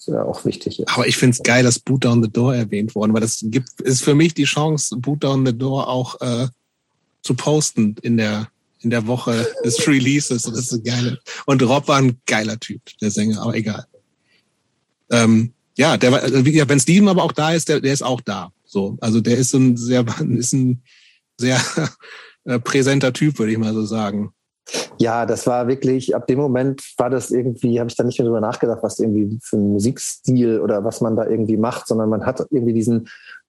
[0.07, 0.83] ist ja auch wichtig.
[0.87, 3.81] Aber ich finde es geil, dass Boot Down the Door erwähnt worden, weil das gibt,
[3.81, 6.47] ist für mich die Chance, Boot Down the Door auch äh,
[7.21, 8.49] zu posten in der,
[8.81, 10.43] in der Woche des Releases.
[10.43, 11.19] Das ist so geil.
[11.45, 13.85] Und Rob war ein geiler Typ, der Sänger, aber egal.
[15.09, 17.93] Ähm, ja, der war, also wie gesagt, wenn Steven aber auch da ist, der, der
[17.93, 18.51] ist auch da.
[18.65, 20.05] So, also der ist so ein sehr,
[20.37, 20.81] ist ein
[21.37, 21.61] sehr
[22.45, 24.33] äh, präsenter Typ, würde ich mal so sagen.
[24.97, 28.25] Ja, das war wirklich, ab dem Moment war das irgendwie, habe ich da nicht mehr
[28.25, 32.25] drüber nachgedacht, was irgendwie für ein Musikstil oder was man da irgendwie macht, sondern man
[32.25, 33.07] hat irgendwie diesen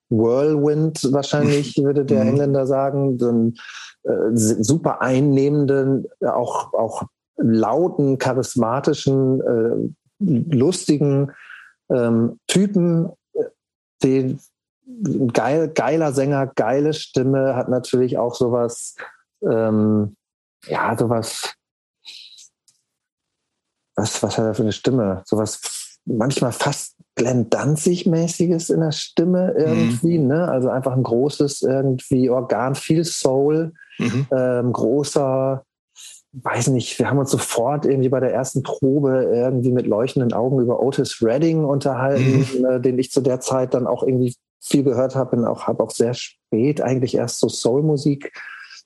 [0.09, 2.29] Whirlwind wahrscheinlich, würde der mhm.
[2.29, 3.55] Engländer sagen, so einen
[4.03, 7.03] äh, super einnehmenden, auch, auch
[7.37, 11.31] lauten, charismatischen, äh, lustigen
[11.89, 13.09] ähm, Typen,
[14.03, 14.39] den
[15.33, 18.95] geil, geiler Sänger, geile Stimme, hat natürlich auch sowas,
[19.41, 20.15] ähm,
[20.67, 21.53] ja, sowas,
[23.95, 25.23] was, was hat er für eine Stimme?
[25.25, 25.61] Sowas
[26.05, 30.27] manchmal fast Glenn Danzig-mäßiges in der Stimme irgendwie, mhm.
[30.27, 30.47] ne?
[30.47, 34.27] Also einfach ein großes irgendwie Organ, viel Soul, mhm.
[34.31, 35.63] ähm, großer,
[36.31, 40.59] weiß nicht, wir haben uns sofort irgendwie bei der ersten Probe irgendwie mit leuchtenden Augen
[40.59, 42.65] über Otis Redding unterhalten, mhm.
[42.65, 45.83] äh, den ich zu der Zeit dann auch irgendwie viel gehört habe und auch habe
[45.83, 48.31] auch sehr spät eigentlich erst so Soul-Musik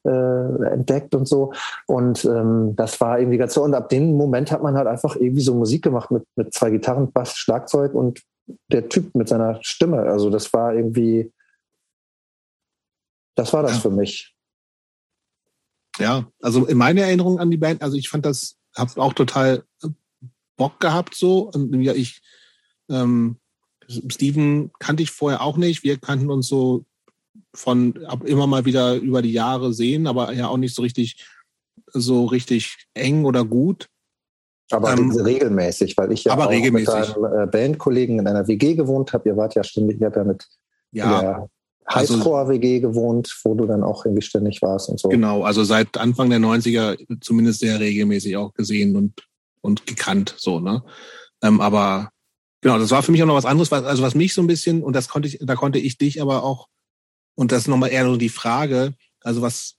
[0.05, 1.53] äh, entdeckt und so.
[1.87, 3.63] Und ähm, das war irgendwie ganz so.
[3.63, 6.69] Und ab dem Moment hat man halt einfach irgendwie so Musik gemacht mit, mit zwei
[6.69, 8.21] Gitarren, Bass, Schlagzeug und
[8.71, 10.01] der Typ mit seiner Stimme.
[10.01, 11.31] Also das war irgendwie,
[13.35, 14.35] das war das für mich.
[15.99, 19.63] Ja, also in meiner Erinnerung an die Band, also ich fand das, habe auch total
[20.57, 21.51] Bock gehabt so.
[21.51, 22.21] Und ja, ich,
[22.89, 23.37] ähm,
[23.87, 25.83] Steven kannte ich vorher auch nicht.
[25.83, 26.85] Wir kannten uns so
[27.53, 27.93] von
[28.25, 31.23] immer mal wieder über die Jahre sehen, aber ja auch nicht so richtig
[31.91, 33.89] so richtig eng oder gut.
[34.71, 37.15] Aber ähm, regelmäßig, weil ich ja auch regelmäßig.
[37.15, 39.29] mit einem äh, Bandkollegen in einer WG gewohnt habe.
[39.29, 40.47] Ihr wart ja ständig, ihr habt ja mit
[40.91, 41.49] ja, der
[41.91, 45.09] Highscore-WG also, gewohnt, wo du dann auch irgendwie ständig warst und so.
[45.09, 49.27] Genau, also seit Anfang der 90er zumindest sehr regelmäßig auch gesehen und,
[49.61, 50.83] und gekannt, so, ne?
[51.43, 52.09] Ähm, aber
[52.61, 54.47] genau, das war für mich auch noch was anderes, was, also was mich so ein
[54.47, 56.67] bisschen, und das konnte ich, da konnte ich dich aber auch
[57.35, 59.75] und das ist nochmal eher so die Frage, also was,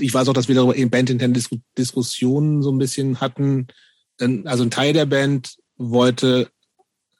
[0.00, 1.38] ich weiß auch, dass wir darüber in bandinterne
[1.78, 3.68] Diskussionen so ein bisschen hatten.
[4.18, 6.50] Also ein Teil der Band wollte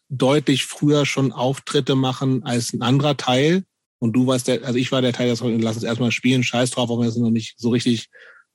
[0.08, 3.64] deutlich früher schon Auftritte machen als ein anderer Teil.
[3.98, 6.42] Und du warst der, also ich war der Teil, der sagt, lass uns erstmal spielen,
[6.42, 8.08] scheiß drauf, auch wenn es noch nicht so richtig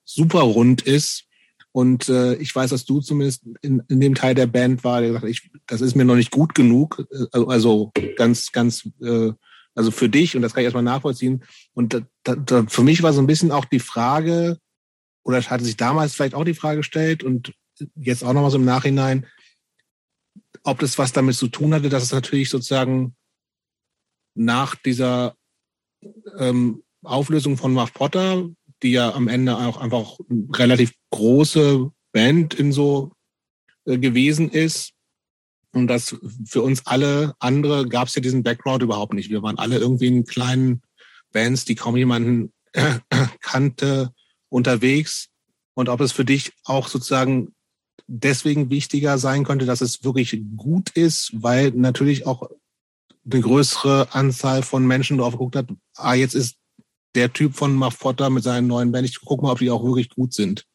[0.03, 1.23] super rund ist.
[1.71, 5.09] Und äh, ich weiß, dass du zumindest in, in dem Teil der Band war, der
[5.09, 7.05] gesagt hat, ich, das ist mir noch nicht gut genug.
[7.31, 9.31] Also, also ganz, ganz äh,
[9.77, 11.43] also für dich, und das kann ich erstmal nachvollziehen.
[11.73, 14.57] Und da, da, da, für mich war so ein bisschen auch die Frage,
[15.23, 17.53] oder hatte sich damals vielleicht auch die Frage gestellt und
[17.95, 19.27] jetzt auch nochmal so im Nachhinein,
[20.63, 23.15] ob das was damit zu tun hatte, dass es natürlich sozusagen
[24.33, 25.35] nach dieser
[26.39, 28.49] ähm, Auflösung von Muff Potter,
[28.81, 33.11] die ja am Ende auch einfach eine relativ große Band in so
[33.85, 34.93] äh, gewesen ist,
[35.77, 36.15] und das
[36.45, 39.29] für uns alle andere gab es ja diesen Background überhaupt nicht.
[39.29, 40.81] Wir waren alle irgendwie in kleinen
[41.31, 42.51] Bands, die kaum jemanden
[43.41, 44.11] kannte,
[44.49, 45.27] unterwegs.
[45.75, 47.53] Und ob es für dich auch sozusagen
[48.07, 52.49] deswegen wichtiger sein könnte, dass es wirklich gut ist, weil natürlich auch
[53.29, 56.55] eine größere Anzahl von Menschen drauf geguckt hat, ah, jetzt ist
[57.13, 59.83] der Typ von Muff Potter mit seinen neuen Band, ich guck mal, ob die auch
[59.83, 60.65] wirklich gut sind.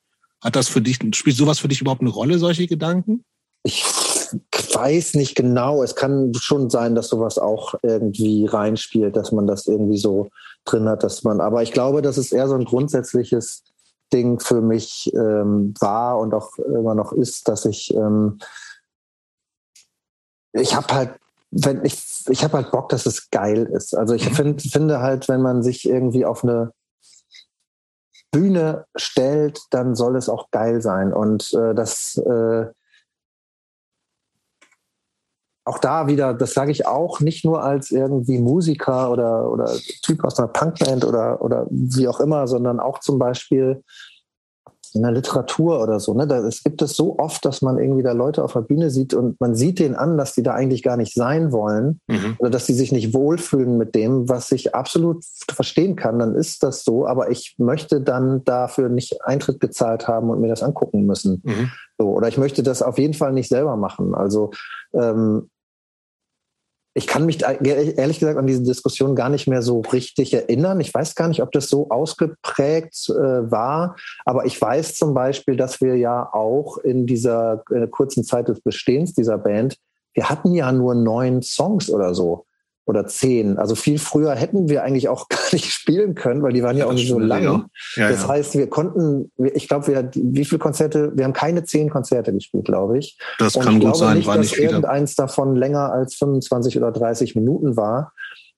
[0.40, 3.24] Hat das für dich, spielt sowas für dich überhaupt eine Rolle, solche Gedanken?
[3.64, 3.84] Ich
[4.32, 5.82] weiß nicht genau.
[5.82, 10.28] Es kann schon sein, dass sowas auch irgendwie reinspielt, dass man das irgendwie so
[10.64, 11.40] drin hat, dass man.
[11.40, 13.64] Aber ich glaube, das ist eher so ein grundsätzliches
[14.12, 18.38] Ding für mich ähm, war und auch immer noch ist, dass ich ähm,
[20.52, 21.10] ich habe halt
[21.50, 23.94] wenn ich ich habe halt Bock, dass es geil ist.
[23.94, 24.34] Also ich mhm.
[24.34, 26.72] find, finde halt, wenn man sich irgendwie auf eine
[28.30, 32.66] Bühne stellt, dann soll es auch geil sein und äh, das äh,
[35.64, 39.70] auch da wieder, das sage ich auch nicht nur als irgendwie Musiker oder, oder
[40.02, 43.82] Typ aus einer Punkband oder, oder wie auch immer, sondern auch zum Beispiel
[44.94, 46.14] in der Literatur oder so.
[46.14, 46.26] Ne?
[46.26, 49.14] Da, es gibt es so oft, dass man irgendwie da Leute auf der Bühne sieht
[49.14, 52.36] und man sieht denen an, dass die da eigentlich gar nicht sein wollen mhm.
[52.38, 56.18] oder dass die sich nicht wohlfühlen mit dem, was ich absolut verstehen kann.
[56.18, 60.48] Dann ist das so, aber ich möchte dann dafür nicht Eintritt gezahlt haben und mir
[60.48, 61.42] das angucken müssen.
[61.44, 61.70] Mhm.
[61.98, 64.14] So, oder ich möchte das auf jeden Fall nicht selber machen.
[64.14, 64.50] Also
[64.92, 65.48] ähm,
[66.94, 70.80] ich kann mich ehrlich gesagt an diese Diskussion gar nicht mehr so richtig erinnern.
[70.80, 75.56] Ich weiß gar nicht, ob das so ausgeprägt äh, war, aber ich weiß zum Beispiel,
[75.56, 79.78] dass wir ja auch in dieser äh, kurzen Zeit des Bestehens dieser Band,
[80.14, 82.44] wir hatten ja nur neun Songs oder so.
[82.84, 83.58] Oder zehn.
[83.58, 86.86] Also viel früher hätten wir eigentlich auch gar nicht spielen können, weil die waren ja,
[86.86, 87.42] auch nicht so lang.
[87.94, 88.28] Ja, das ja.
[88.28, 91.12] heißt, wir konnten, ich glaube, wir wie viele Konzerte?
[91.14, 93.18] Wir haben keine zehn Konzerte gespielt, glaube ich.
[93.38, 94.70] Das Und kann gut sein, nicht, war nicht dass wieder.
[94.70, 98.12] irgendeins davon länger als 25 oder 30 Minuten war.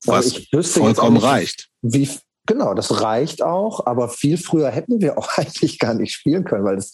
[0.07, 1.69] Was ich wüsste vollkommen nicht, reicht.
[1.83, 2.09] Wie,
[2.47, 6.65] Genau, das reicht auch, aber viel früher hätten wir auch eigentlich gar nicht spielen können,
[6.65, 6.93] weil das,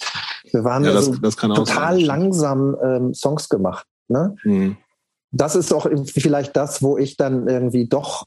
[0.53, 2.01] wir waren ja, das, das total sein.
[2.01, 3.85] langsam ähm, Songs gemacht.
[4.09, 4.37] Ne?
[4.45, 4.77] Mhm.
[5.33, 8.27] Das ist auch vielleicht das, wo ich dann irgendwie doch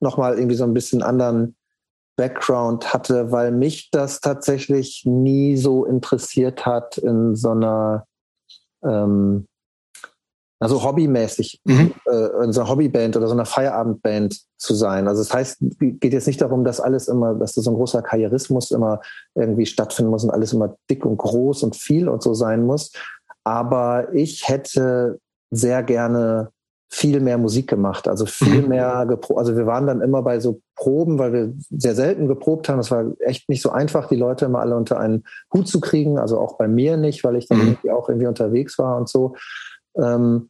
[0.00, 1.56] nochmal irgendwie so ein bisschen anderen
[2.16, 8.06] Background hatte, weil mich das tatsächlich nie so interessiert hat in so einer
[8.84, 9.46] ähm,
[10.60, 11.94] also hobbymäßig mhm.
[12.06, 15.06] äh, in so einer Hobbyband oder so einer Feierabendband zu sein.
[15.06, 18.02] Also das heißt, geht jetzt nicht darum, dass alles immer, dass da so ein großer
[18.02, 19.00] Karrierismus immer
[19.36, 22.90] irgendwie stattfinden muss und alles immer dick und groß und viel und so sein muss.
[23.44, 25.20] Aber ich hätte
[25.50, 26.50] sehr gerne
[26.90, 28.68] viel mehr Musik gemacht, also viel mhm.
[28.68, 29.38] mehr geprobt.
[29.38, 32.78] Also wir waren dann immer bei so Proben, weil wir sehr selten geprobt haben.
[32.78, 36.18] Es war echt nicht so einfach, die Leute immer alle unter einen Hut zu kriegen.
[36.18, 37.66] Also auch bei mir nicht, weil ich dann mhm.
[37.68, 39.34] irgendwie auch irgendwie unterwegs war und so.
[39.96, 40.48] Ähm,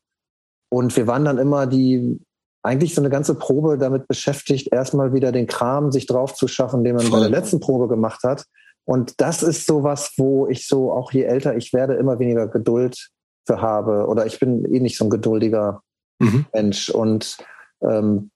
[0.70, 2.20] und wir waren dann immer die,
[2.62, 6.84] eigentlich so eine ganze Probe damit beschäftigt, erstmal wieder den Kram sich drauf zu schaffen,
[6.84, 7.20] den man Voll.
[7.20, 8.44] bei der letzten Probe gemacht hat.
[8.84, 12.46] Und das ist so was, wo ich so, auch je älter ich werde, immer weniger
[12.46, 13.08] Geduld
[13.48, 14.06] für habe.
[14.06, 15.82] Oder ich bin eh nicht so ein geduldiger
[16.20, 16.46] mhm.
[16.52, 17.38] Mensch und
[17.80, 18.30] ähm,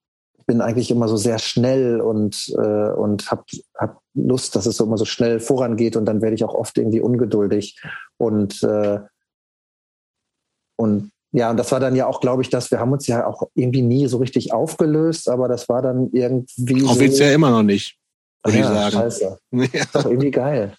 [0.47, 3.45] bin eigentlich immer so sehr schnell und, äh, und habe
[3.79, 6.79] hab Lust, dass es so immer so schnell vorangeht und dann werde ich auch oft
[6.79, 7.81] irgendwie ungeduldig.
[8.19, 9.01] Und äh,
[10.77, 13.27] und ja, und das war dann ja auch, glaube ich, dass wir haben uns ja
[13.27, 16.83] auch irgendwie nie so richtig aufgelöst, aber das war dann irgendwie.
[16.83, 17.97] Offiziell so, immer noch nicht,
[18.45, 18.93] würde ja, ich sagen.
[18.93, 19.39] Scheiße.
[19.53, 19.65] Ja.
[19.73, 20.75] Ist doch irgendwie geil.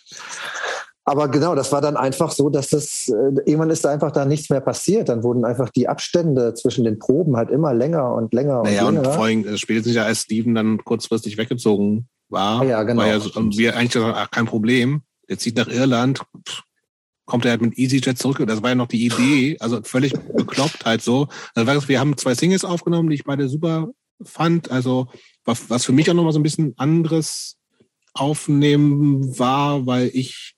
[1.05, 4.23] Aber genau, das war dann einfach so, dass das, äh, irgendwann ist da einfach da
[4.23, 5.09] nichts mehr passiert.
[5.09, 8.95] Dann wurden einfach die Abstände zwischen den Proben halt immer länger und länger naja, und
[8.95, 9.09] länger.
[9.09, 13.01] und vor allem äh, spätestens ja, als Steven dann kurzfristig weggezogen war, ja, genau.
[13.01, 15.01] war ja so, und wir eigentlich gesagt, ach, kein Problem.
[15.29, 16.21] Der zieht nach Irland,
[17.25, 18.43] kommt er halt mit EasyJet zurück.
[18.47, 21.27] Das war ja noch die Idee, also völlig bekloppt halt so.
[21.55, 23.89] Also wir haben zwei Singles aufgenommen, die ich beide super
[24.21, 24.71] fand.
[24.71, 25.07] Also
[25.45, 27.57] was für mich auch nochmal so ein bisschen anderes
[28.13, 30.52] aufnehmen war, weil ich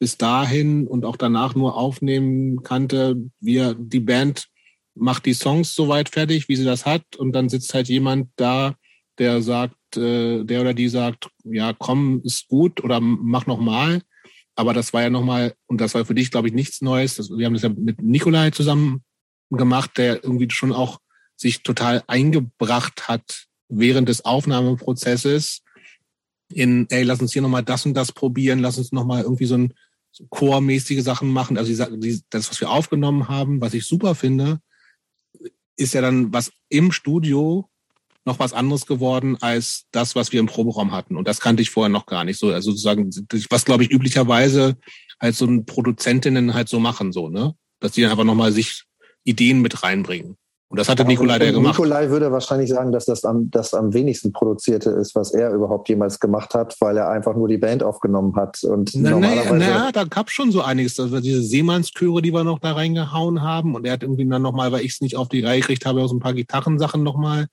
[0.00, 4.48] bis dahin und auch danach nur aufnehmen kannte, wir, die Band
[4.94, 8.74] macht die Songs soweit fertig, wie sie das hat, und dann sitzt halt jemand da,
[9.18, 14.00] der sagt, äh, der oder die sagt, ja, komm, ist gut oder mach noch mal.
[14.56, 17.16] Aber das war ja nochmal, und das war für dich, glaube ich, nichts Neues.
[17.16, 19.04] Das, wir haben das ja mit Nikolai zusammen
[19.50, 20.98] gemacht, der irgendwie schon auch
[21.36, 25.62] sich total eingebracht hat während des Aufnahmeprozesses
[26.52, 29.56] in, ey, lass uns hier nochmal das und das probieren, lass uns nochmal irgendwie so
[29.56, 29.74] ein
[30.28, 31.56] chormäßige Sachen machen.
[31.56, 34.60] Also die, die, das, was wir aufgenommen haben, was ich super finde,
[35.76, 37.68] ist ja dann was im Studio
[38.26, 41.16] noch was anderes geworden als das, was wir im Proberaum hatten.
[41.16, 42.52] Und das kannte ich vorher noch gar nicht so.
[42.52, 43.10] Also sozusagen,
[43.48, 44.76] was glaube ich üblicherweise
[45.20, 47.54] halt so ein Produzentinnen halt so machen, so, ne?
[47.80, 48.84] Dass die dann einfach nochmal sich
[49.24, 50.36] Ideen mit reinbringen.
[50.70, 51.78] Und das hatte ja, Nikolai der gemacht.
[51.78, 55.88] Nikolai würde wahrscheinlich sagen, dass das am, das am wenigsten produzierte ist, was er überhaupt
[55.88, 58.62] jemals gemacht hat, weil er einfach nur die Band aufgenommen hat.
[58.62, 60.98] Und na, normalerweise na, na, da gab schon so einiges.
[61.00, 63.74] Also diese Seemannschöre, die wir noch da reingehauen haben.
[63.74, 66.02] Und er hat irgendwie dann nochmal, weil ich es nicht auf die Reihe gekriegt habe,
[66.02, 67.48] auch so ein paar Gitarrensachen nochmal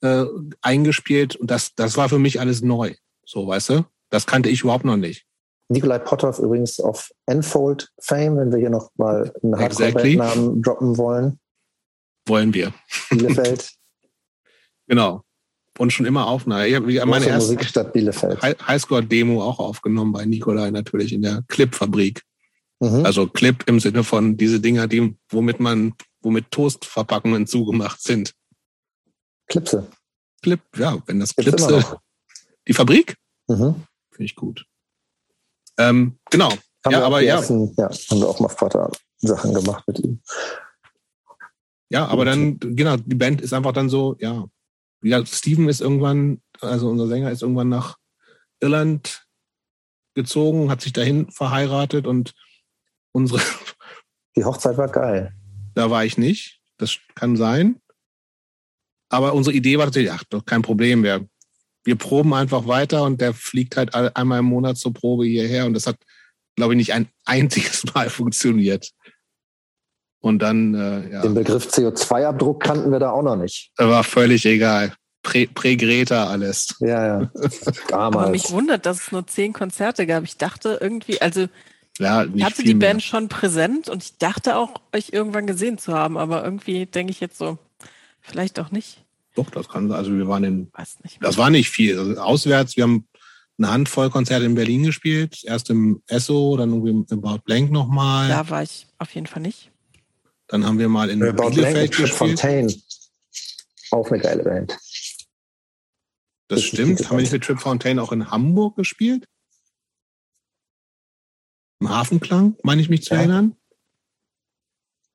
[0.00, 0.24] äh,
[0.60, 2.94] eingespielt und das, das war für mich alles neu.
[3.24, 3.84] So, weißt du?
[4.10, 5.24] Das kannte ich überhaupt noch nicht.
[5.68, 10.62] Nikolai Potthoff übrigens auf Enfold Fame, wenn wir hier noch mal einen Hardcore-Namen exactly.
[10.62, 11.40] droppen wollen.
[12.26, 12.72] Wollen wir.
[13.10, 13.72] Bielefeld.
[14.88, 15.22] genau.
[15.78, 16.64] Und schon immer aufnehmen.
[16.88, 18.42] Ich habe meine erste Musikstadt Bielefeld.
[18.42, 22.22] Highscore-Demo auch aufgenommen bei Nikolai natürlich in der Clip-Fabrik.
[22.80, 23.04] Mhm.
[23.04, 28.32] Also Clip im Sinne von diese Dinger, die, womit man, womit Toastverpackungen zugemacht sind.
[29.48, 29.86] Klipse.
[30.42, 31.98] Clip, ja, wenn das Klipse.
[32.66, 33.16] Die Fabrik?
[33.48, 33.82] Mhm.
[34.10, 34.66] Finde ich gut.
[35.78, 36.50] Ähm, genau.
[36.84, 37.36] Haben ja, aber ja.
[37.36, 37.90] Ersten, ja.
[37.90, 40.22] Haben wir auch mal Vater Sachen gemacht mit ihm.
[41.88, 44.46] Ja, aber dann, genau, die Band ist einfach dann so, ja.
[45.02, 47.96] Ja, Steven ist irgendwann, also unser Sänger ist irgendwann nach
[48.60, 49.26] Irland
[50.14, 52.34] gezogen, hat sich dahin verheiratet und
[53.12, 53.40] unsere.
[54.36, 55.32] Die Hochzeit war geil.
[55.74, 56.60] Da war ich nicht.
[56.78, 57.80] Das kann sein.
[59.08, 61.02] Aber unsere Idee war tatsächlich, ach, doch kein Problem.
[61.02, 61.28] Wir,
[61.84, 65.74] wir proben einfach weiter und der fliegt halt einmal im Monat zur Probe hierher und
[65.74, 65.98] das hat,
[66.56, 68.90] glaube ich, nicht ein einziges Mal funktioniert.
[70.26, 71.22] Und dann, äh, ja.
[71.22, 73.70] Den Begriff CO2-Abdruck kannten wir da auch noch nicht.
[73.76, 74.92] War völlig egal.
[75.22, 76.74] Prä-Greta -Prä alles.
[76.80, 77.30] Ja, ja.
[77.88, 78.16] Damals.
[78.16, 80.24] Aber mich wundert, dass es nur zehn Konzerte gab.
[80.24, 81.46] Ich dachte irgendwie, also
[81.98, 83.00] ja, ich hatte die Band mehr.
[83.00, 87.20] schon präsent und ich dachte auch, euch irgendwann gesehen zu haben, aber irgendwie denke ich
[87.20, 87.58] jetzt so,
[88.26, 89.04] Vielleicht auch nicht.
[89.36, 89.96] Doch, das kann sein.
[89.96, 91.18] Also wir waren in, Weiß nicht.
[91.20, 91.98] das war nicht viel.
[91.98, 93.06] Also auswärts, wir haben
[93.58, 95.42] eine Handvoll Konzerte in Berlin gespielt.
[95.44, 98.28] Erst im Esso, dann irgendwie im About Blank nochmal.
[98.28, 99.70] Da war ich auf jeden Fall nicht.
[100.48, 102.12] Dann haben wir mal in About Blank Bielefeld gespielt.
[102.12, 102.74] Fontaine.
[103.90, 104.76] Auch eine geile Band.
[106.48, 107.08] Das Richtig stimmt.
[107.10, 109.26] Haben wir nicht mit Trip Fontaine auch in Hamburg gespielt?
[111.80, 113.20] Im Hafenklang, meine ich mich zu Ja.
[113.20, 113.56] erinnern.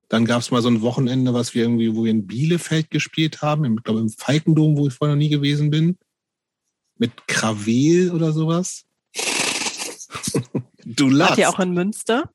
[0.10, 3.42] Dann gab es mal so ein Wochenende, was wir irgendwie, wo wir in Bielefeld gespielt
[3.42, 5.98] haben, im, ich glaube im Falkendom, wo ich vorher noch nie gewesen bin.
[6.98, 8.86] Mit Krawel oder sowas.
[10.84, 11.38] du Wart lachst.
[11.40, 12.30] ihr auch in Münster?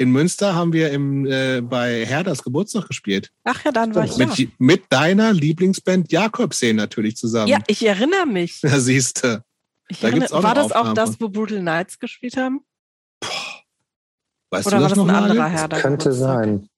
[0.00, 3.32] In Münster haben wir im, äh, bei Herdas Geburtstag gespielt.
[3.42, 4.26] Ach ja, dann war ich da.
[4.26, 7.48] Mit, mit deiner Lieblingsband Jakobsee natürlich zusammen.
[7.48, 8.60] Ja, ich erinnere mich.
[8.62, 9.42] Da siehst du.
[9.88, 12.60] Ich Da gibt's auch war das auch Aufnahmen das, wo Brutal Knights gespielt haben?
[14.50, 15.68] Weißt Oder du war das das noch ein anderer Herr?
[15.68, 16.44] da Könnte Geburtstag?
[16.44, 16.68] sein.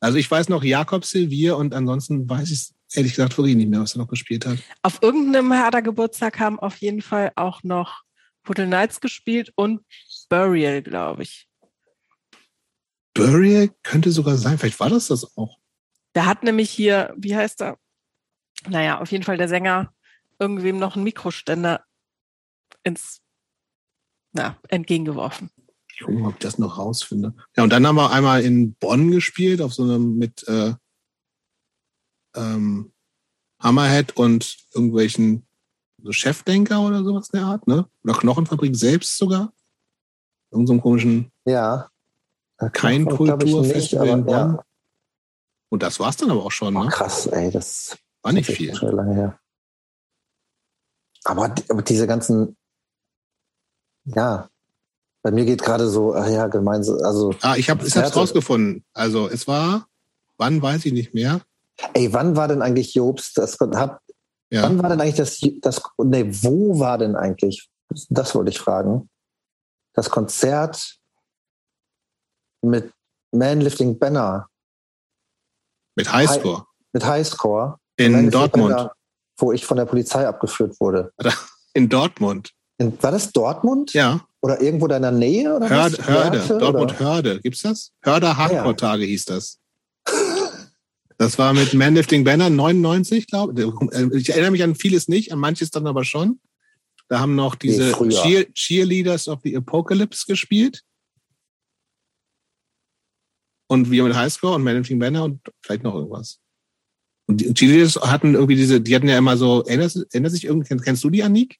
[0.00, 3.80] Also ich weiß noch Jakobsee, wir und ansonsten weiß ich ehrlich gesagt wirklich nicht mehr,
[3.80, 4.58] was er noch gespielt hat.
[4.82, 8.02] Auf irgendeinem Herder Geburtstag haben auf jeden Fall auch noch
[8.42, 9.80] Brutal Knights gespielt und
[10.28, 11.46] Burial, glaube ich.
[13.14, 15.58] Burial könnte sogar sein, vielleicht war das das auch.
[16.14, 17.78] Der hat nämlich hier, wie heißt er?
[18.68, 19.92] Naja, auf jeden Fall der Sänger
[20.38, 21.84] irgendwem noch einen Mikroständer
[22.82, 23.20] ins,
[24.32, 25.50] na, entgegengeworfen.
[25.92, 27.34] Ich gucke mal, ob ich das noch rausfinde.
[27.56, 30.74] Ja, und dann haben wir einmal in Bonn gespielt, auf so einem mit äh,
[32.34, 32.92] ähm,
[33.60, 35.46] Hammerhead und irgendwelchen
[36.02, 37.88] so Chefdenker oder sowas in der Art, ne?
[38.02, 39.52] Oder Knochenfabrik selbst sogar.
[40.50, 41.90] Irgend so einem komischen Ja.
[42.72, 44.34] Kein Kulturfestival in Bonn.
[44.34, 44.64] ja.
[45.70, 46.88] Und das war's dann aber auch schon, Oh, ne?
[46.90, 48.74] krass, ey, das War nicht viel.
[48.74, 49.38] Schon lange her.
[51.24, 52.56] Aber, aber diese ganzen,
[54.04, 54.48] ja,
[55.22, 58.14] bei mir geht gerade so, ach ja, gemeinsam, also, Ah, ich habe Konzerte.
[58.14, 58.84] rausgefunden.
[58.92, 59.88] Also es war,
[60.36, 61.40] wann weiß ich nicht mehr.
[61.94, 63.98] ey, wann war denn eigentlich Jobst, das hat,
[64.50, 64.62] Ja.
[64.62, 67.68] wann war denn eigentlich das, das, nee, wo war denn eigentlich,
[68.10, 69.08] das wollte ich fragen,
[69.94, 70.98] das Konzert
[72.64, 72.90] mit
[73.32, 74.48] Manlifting Banner,
[75.96, 76.66] Mit Highscore.
[76.92, 77.78] mit Highscore.
[77.96, 78.76] In Manlifting Dortmund.
[78.76, 78.92] Banner,
[79.38, 81.12] wo ich von der Polizei abgeführt wurde.
[81.74, 82.52] In Dortmund.
[82.78, 83.92] In, war das Dortmund?
[83.92, 84.24] Ja.
[84.40, 85.54] Oder irgendwo da in der Nähe?
[85.54, 86.06] Oder Hörde, was?
[86.08, 86.38] Hörde.
[86.38, 86.98] Werte, Dortmund oder?
[87.00, 87.40] Hörde.
[87.40, 87.92] Gibt's das?
[88.02, 88.36] Hörder ja.
[88.36, 89.58] Hardcore-Tage hieß das.
[91.16, 94.12] Das war mit Manlifting Banner 99, glaube ich.
[94.12, 96.40] Ich erinnere mich an vieles nicht, an manches dann aber schon.
[97.08, 98.10] Da haben noch diese früher.
[98.10, 100.82] Cheer Cheerleaders of the Apocalypse gespielt.
[103.74, 106.38] Und wir mit Highscore und Manlifting Banner und vielleicht noch irgendwas.
[107.26, 110.76] Und die Cheerleaders hatten irgendwie diese, die hatten ja immer so, erinnert, erinnert sich irgendwie,
[110.76, 111.58] kennst du die, Anik?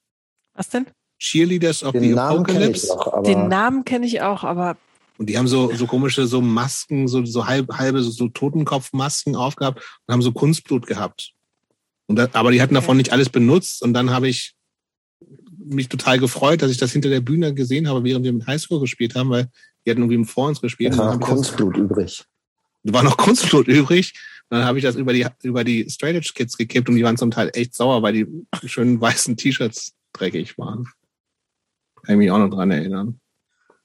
[0.54, 0.86] Was denn?
[1.18, 3.12] Cheerleaders of Den the Namen kenne ich Apocalypse.
[3.12, 4.76] aber Den Namen kenne ich auch, aber
[5.18, 9.36] Und die haben so, so komische, so Masken, so, so halb, halbe, so, so Totenkopfmasken
[9.36, 11.32] aufgehabt und haben so Kunstblut gehabt.
[12.06, 13.82] Und da, aber die hatten davon nicht alles benutzt.
[13.82, 14.54] Und dann habe ich
[15.64, 18.80] mich total gefreut, dass ich das hinter der Bühne gesehen habe, während wir mit Highschool
[18.80, 19.48] gespielt haben, weil
[19.84, 20.92] die hatten irgendwie vor uns gespielt.
[20.92, 22.24] dann war noch das- Kunstblut übrig.
[22.84, 24.14] war noch Kunstblut übrig.
[24.50, 27.02] Und dann habe ich das über die, über die Straight Edge Kids gekippt und die
[27.04, 28.26] waren zum Teil echt sauer, weil die
[28.68, 30.84] schönen weißen T-Shirts dreckig waren.
[32.02, 33.20] Kann ich mich auch noch dran erinnern.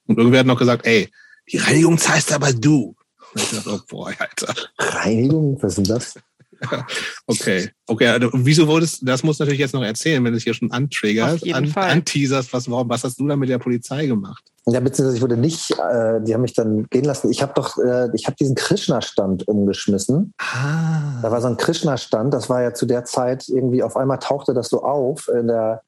[0.06, 1.10] Und irgendwer hat noch gesagt, ey,
[1.52, 2.96] die Reinigung zahlst aber du.
[3.34, 4.54] Und ich dachte, oh boy, Alter.
[4.80, 6.20] Reinigung, was ist denn das?
[7.28, 7.70] Okay.
[7.88, 10.70] Okay, also, wieso wurdest, das muss natürlich jetzt noch erzählen, wenn du es hier schon
[10.70, 14.44] jeden an, anteaserst, was, warum, was hast du da mit der Polizei gemacht?
[14.68, 17.32] Ja, beziehungsweise ich wurde nicht, äh, die haben mich dann gehen lassen.
[17.32, 20.34] Ich habe doch, äh, ich habe diesen Krishna-Stand umgeschmissen.
[20.38, 21.22] Ah.
[21.22, 24.54] Da war so ein Krishna-Stand, das war ja zu der Zeit irgendwie, auf einmal tauchte
[24.54, 25.82] das so auf in der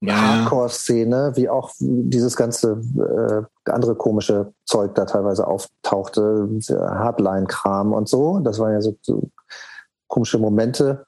[0.00, 8.08] ja, Hardcore-Szene, wie auch dieses ganze äh, andere komische Zeug da teilweise auftauchte, Hardline-Kram und
[8.08, 8.40] so.
[8.40, 9.30] Das waren ja so, so
[10.08, 11.06] komische Momente.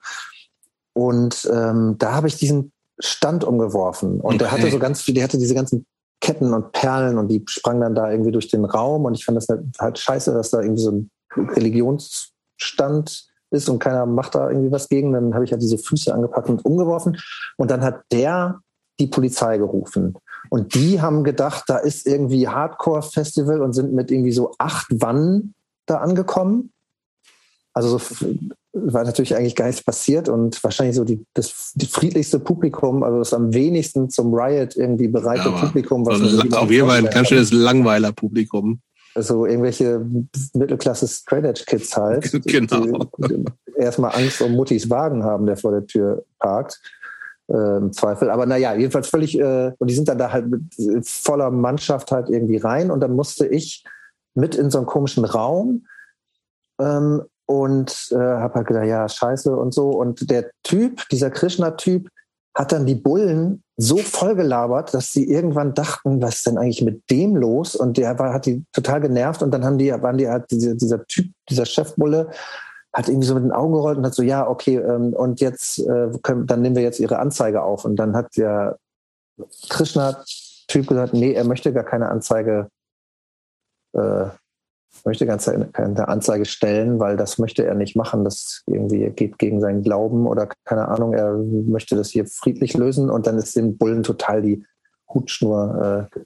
[0.95, 4.21] Und ähm, da habe ich diesen Stand umgeworfen.
[4.21, 4.63] Und der Okay.
[4.63, 5.87] hatte so ganz viel, der hatte diese ganzen
[6.21, 9.05] Ketten und Perlen und die sprangen dann da irgendwie durch den Raum.
[9.05, 13.79] Und ich fand das halt, halt scheiße, dass da irgendwie so ein Religionsstand ist und
[13.79, 15.13] keiner macht da irgendwie was gegen.
[15.13, 17.17] Dann habe ich halt diese Füße angepackt und umgeworfen.
[17.57, 18.61] Und dann hat der
[18.99, 20.17] die Polizei gerufen.
[20.51, 25.55] Und die haben gedacht, da ist irgendwie Hardcore-Festival und sind mit irgendwie so acht Wannen
[25.87, 26.73] da angekommen.
[27.73, 28.27] Also so
[28.73, 33.19] war natürlich eigentlich gar nichts passiert und wahrscheinlich so die, das die friedlichste Publikum, also
[33.19, 36.99] das am wenigsten zum Riot irgendwie bereite Ja, Publikum, was Also, überhaupt auf jeden Fall
[36.99, 38.81] ein ganz schönes Langweiler-Publikum.
[39.15, 40.05] Also irgendwelche
[40.55, 42.31] Mittelklasse Straight Edge Kids halt.
[42.47, 43.11] Genau.
[43.19, 43.45] Die, die
[43.77, 46.81] erstmal Angst um Muttis Wagen haben, der vor der Tür parkt.
[47.49, 48.29] Im Zweifel.
[48.29, 50.63] Aber naja, jedenfalls völlig, äh, und die sind dann da halt mit
[51.09, 53.85] voller Mannschaft halt irgendwie rein und dann musste ich
[54.35, 55.87] mit in so einen komischen Raum
[56.79, 59.89] ähm, und äh, habe halt gedacht, ja, scheiße und so.
[59.89, 62.09] Und der Typ, dieser Krishna-Typ,
[62.55, 67.09] hat dann die Bullen so vollgelabert, dass sie irgendwann dachten, was ist denn eigentlich mit
[67.09, 67.77] dem los?
[67.77, 70.75] Und der war, hat die total genervt und dann haben die, waren die halt, diese,
[70.75, 72.31] dieser Typ, dieser Chefbulle,
[72.93, 75.79] hat irgendwie so mit den Augen gerollt und hat so, ja, okay, ähm, und jetzt
[75.79, 77.85] äh, können, dann nehmen wir jetzt ihre Anzeige auf.
[77.85, 78.79] Und dann hat der
[79.69, 82.71] Krishna-Typ gesagt, nee, er möchte gar keine Anzeige
[83.93, 84.27] äh,
[85.05, 88.25] möchte ganz keine Anzeige stellen, weil das möchte er nicht machen.
[88.25, 91.15] Das irgendwie geht gegen seinen Glauben oder keine Ahnung.
[91.15, 94.65] Er möchte das hier friedlich lösen und dann ist dem Bullen total die
[95.09, 96.21] Hutschnur, äh,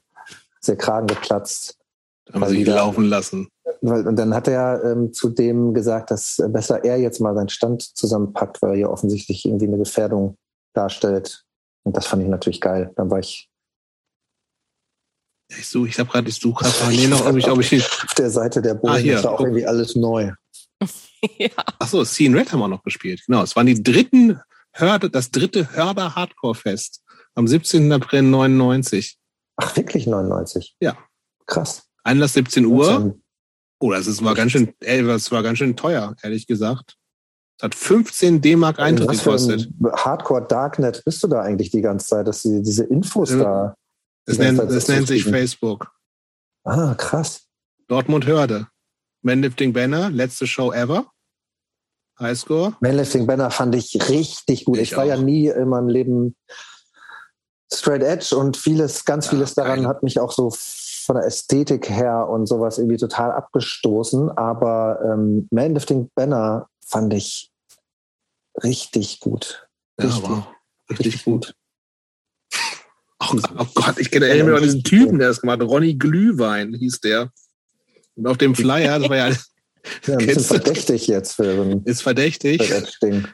[0.67, 1.77] der Kragen geplatzt.
[2.31, 3.49] Haben sie ihn laufen lassen.
[3.81, 7.49] Weil, und dann hat er ähm, zu dem gesagt, dass besser er jetzt mal seinen
[7.49, 10.37] Stand zusammenpackt, weil er hier offensichtlich irgendwie eine Gefährdung
[10.73, 11.43] darstellt.
[11.83, 12.91] Und das fand ich natürlich geil.
[12.95, 13.49] Dann war ich
[15.49, 18.13] ich suche, ich habe gerade, ich suche gerade parallel noch, ob ich, ob ich auf
[18.17, 20.31] der Seite der Bullen ah, hier, ist auch irgendwie alles neu.
[21.37, 21.49] ja.
[21.79, 23.21] Ach so, Scene Red haben wir noch gespielt.
[23.27, 24.39] Genau, es waren die dritten
[24.71, 27.01] Hörde, das dritte Hörder Hardcore Fest
[27.35, 27.91] am 17.
[27.91, 29.17] April 99.
[29.57, 30.75] Ach, wirklich 99?
[30.79, 30.97] Ja.
[31.45, 31.83] Krass.
[32.03, 33.15] Einlass 17 Uhr.
[33.79, 36.95] Oh, das ist, war ganz schön, ey, das war ganz schön teuer, ehrlich gesagt.
[37.57, 39.69] Es hat 15 D-Mark Eintritt gekostet.
[39.93, 43.75] Hardcore Darknet bist du da eigentlich die ganze Zeit, dass sie diese Infos äh, da
[44.25, 45.91] das, nennt, das nennt sich Facebook.
[46.63, 47.47] Ah, krass.
[47.87, 48.67] Dortmund Hörde.
[49.21, 51.07] Manlifting Banner, letzte Show ever.
[52.19, 52.75] Highscore.
[52.79, 54.77] Manlifting Banner fand ich richtig gut.
[54.77, 55.09] Ich, ich war auch.
[55.09, 56.35] ja nie in meinem Leben
[57.73, 59.87] straight edge und vieles, ganz vieles ja, daran geil.
[59.89, 60.53] hat mich auch so
[61.03, 64.29] von der Ästhetik her und sowas irgendwie total abgestoßen.
[64.31, 67.51] Aber ähm, Manlifting Banner fand ich
[68.63, 69.67] richtig gut.
[70.01, 70.47] Richtig, ja, wow.
[70.89, 71.45] richtig, richtig gut.
[71.47, 71.55] gut.
[73.19, 75.67] Oh, oh Gott, ich kenne erinnere mich an diesen Typen, der das gemacht hat.
[75.67, 77.31] Ronny Glühwein hieß der.
[78.15, 79.35] Und auf dem Flyer, das war ja.
[80.07, 82.71] Ja, ein bisschen verdächtig jetzt für Ist verdächtig.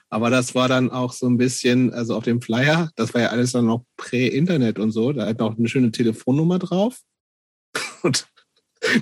[0.10, 3.28] Aber das war dann auch so ein bisschen, also auf dem Flyer, das war ja
[3.30, 5.14] alles dann noch Prä-Internet und so.
[5.14, 6.98] Da hat noch eine schöne Telefonnummer drauf.
[8.04, 8.28] Und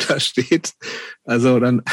[0.08, 0.74] da steht,
[1.24, 1.84] also dann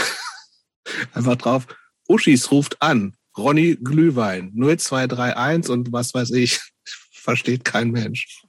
[1.13, 1.67] einfach drauf,
[2.09, 3.17] Uschis ruft an.
[3.37, 6.61] Ronny Glühwein 0231 und was weiß ich.
[7.13, 8.45] Versteht kein Mensch.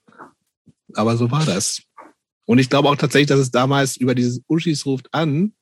[0.93, 1.81] Aber so war das.
[2.45, 5.53] Und ich glaube auch tatsächlich, dass es damals über dieses Uschis ruft an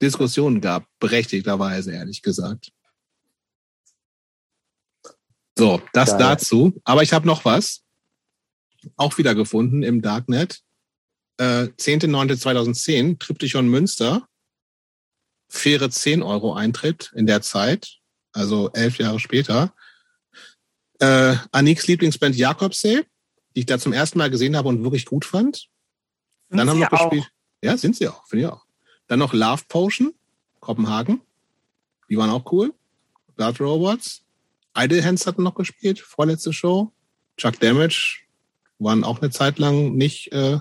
[0.00, 2.70] Diskussionen gab, berechtigterweise, ehrlich gesagt.
[5.56, 6.18] So, das Geil.
[6.18, 6.80] dazu.
[6.84, 7.82] Aber ich habe noch was.
[8.96, 10.60] Auch wieder gefunden im Darknet.
[11.38, 14.28] Äh, 10.9.2010, Triptychon Münster.
[15.48, 17.98] Faire 10 Euro Eintritt in der Zeit,
[18.32, 19.72] also elf Jahre später.
[20.98, 23.06] Äh, Aniks Lieblingsband Jakobsee
[23.58, 25.68] die ich da zum ersten Mal gesehen habe und wirklich gut fand.
[26.48, 27.28] Sind Dann haben wir noch gespielt.
[27.60, 28.64] Ja, sind sie auch, finde ich auch.
[29.08, 30.14] Dann noch Love Potion,
[30.60, 31.22] Kopenhagen.
[32.08, 32.72] Die waren auch cool.
[33.34, 34.22] Blood Robots.
[34.76, 36.92] Idle Hands hatten noch gespielt, vorletzte Show.
[37.36, 38.20] Chuck Damage
[38.78, 40.58] waren auch eine Zeit lang nicht, äh,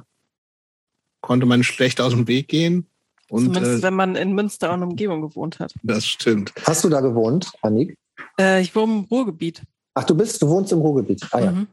[1.22, 2.88] konnte man schlecht aus dem Weg gehen.
[3.30, 5.74] Und, Zumindest, äh, wenn man in Münster und Umgebung gewohnt hat.
[5.84, 6.54] Das stimmt.
[6.64, 7.98] Hast du da gewohnt, Annik?
[8.40, 9.64] Äh, ich wohne im Ruhrgebiet.
[9.94, 11.28] Ach, du bist, du wohnst im Ruhrgebiet.
[11.32, 11.52] Ah ja.
[11.52, 11.68] Mhm.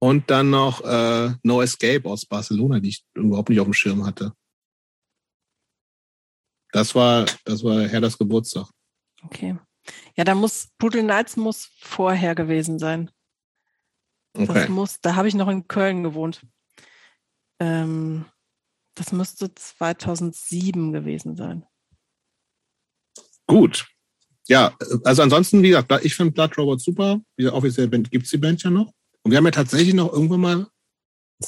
[0.00, 4.06] Und dann noch äh, No Escape aus Barcelona, die ich überhaupt nicht auf dem Schirm
[4.06, 4.32] hatte.
[6.72, 8.68] Das war, das war Herders Geburtstag.
[9.24, 9.56] Okay.
[10.16, 13.10] Ja, da muss, Brutal Nights muss vorher gewesen sein.
[14.34, 14.46] Okay.
[14.46, 16.42] Das muss, da habe ich noch in Köln gewohnt.
[17.58, 18.26] Ähm,
[18.98, 21.64] das müsste 2007 gewesen sein.
[23.46, 23.86] Gut.
[24.48, 27.20] Ja, also ansonsten, wie gesagt, ich finde Blood Robot super.
[27.36, 28.92] Wie offiziell gibt es die Band ja noch.
[29.22, 30.66] Und wir haben ja tatsächlich noch irgendwann mal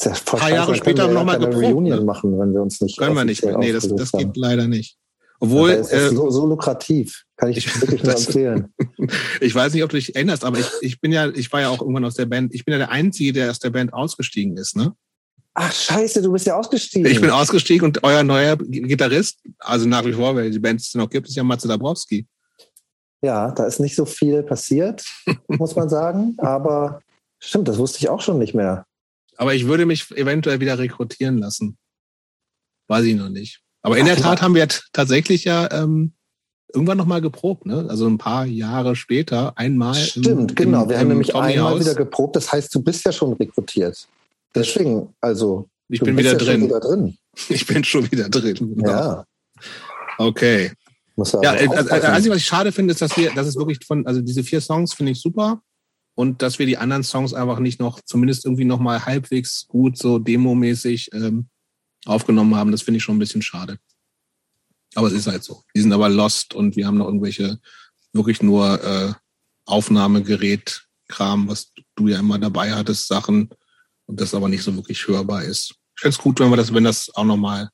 [0.04, 2.04] ein paar Jahre später nochmal eine Reunion ne?
[2.04, 2.98] machen, wenn wir uns nicht.
[2.98, 3.44] Können wir nicht.
[3.44, 4.96] Nee, das, das geht leider nicht.
[5.40, 5.76] Obwohl.
[5.76, 7.24] Das ist äh, so, so, lukrativ.
[7.36, 8.74] Kann ich, ich wirklich nur empfehlen.
[9.40, 11.70] ich weiß nicht, ob du dich erinnerst, aber ich, ich bin ja, ich war ja
[11.70, 12.54] auch irgendwann aus der Band.
[12.54, 14.94] Ich bin ja der Einzige, der aus der Band ausgestiegen ist, ne?
[15.54, 17.10] Ach, scheiße, du bist ja ausgestiegen.
[17.10, 20.94] Ich bin ausgestiegen und euer neuer Gitarrist, also nach wie vor, weil die Band es
[20.94, 22.26] noch gibt, ist ja Matze Dabrowski.
[23.22, 25.04] Ja, da ist nicht so viel passiert,
[25.48, 26.36] muss man sagen.
[26.38, 27.02] Aber
[27.40, 28.84] Stimmt, das wusste ich auch schon nicht mehr.
[29.36, 31.78] Aber ich würde mich eventuell wieder rekrutieren lassen.
[32.88, 33.62] Weiß ich noch nicht.
[33.82, 36.12] Aber in Ach, der Tat haben wir tatsächlich ja ähm,
[36.72, 37.86] irgendwann nochmal geprobt, ne?
[37.88, 39.94] Also ein paar Jahre später einmal.
[39.94, 40.88] Stimmt, im, genau.
[40.88, 42.36] Wir im, haben nämlich einmal wieder geprobt.
[42.36, 44.06] Das heißt, du bist ja schon rekrutiert.
[44.54, 45.68] Deswegen, also.
[45.88, 46.62] Ich bin wieder, ja drin.
[46.62, 47.16] wieder drin.
[47.48, 48.54] Ich bin schon wieder drin.
[48.54, 48.90] Genau.
[48.90, 49.24] Ja.
[50.18, 50.72] Okay.
[51.16, 54.06] ja, also, also, Einzige, was ich schade finde, ist, dass wir, das ist wirklich von,
[54.06, 55.62] also diese vier Songs finde ich super
[56.14, 59.96] und dass wir die anderen Songs einfach nicht noch, zumindest irgendwie noch mal halbwegs gut
[59.96, 61.48] so demomäßig ähm,
[62.04, 63.78] aufgenommen haben, das finde ich schon ein bisschen schade.
[64.94, 65.62] Aber es ist halt so.
[65.74, 67.58] Die sind aber lost und wir haben noch irgendwelche
[68.12, 69.12] wirklich nur äh,
[69.66, 73.50] Aufnahmegerät-Kram, was du ja immer dabei hattest, Sachen
[74.10, 75.74] und das aber nicht so wirklich hörbar ist.
[75.96, 77.68] Ich fände es gut, wenn wir das, wenn das auch nochmal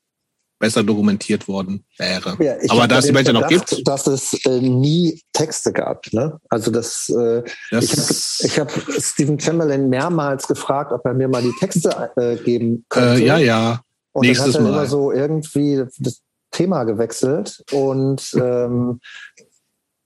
[0.58, 2.36] besser dokumentiert worden wäre.
[2.42, 3.86] Ja, Aber da es die Band ja noch gibt.
[3.86, 6.10] Dass es äh, nie Texte gab.
[6.12, 6.38] Ne?
[6.48, 11.42] Also das, äh, das ich habe hab Stephen Chamberlain mehrmals gefragt, ob er mir mal
[11.42, 13.22] die Texte äh, geben könnte.
[13.22, 13.80] Äh, ja, ja.
[14.12, 14.78] Und Nächstes dann hat er Mal.
[14.78, 17.62] immer so irgendwie das Thema gewechselt.
[17.72, 19.00] Und ähm,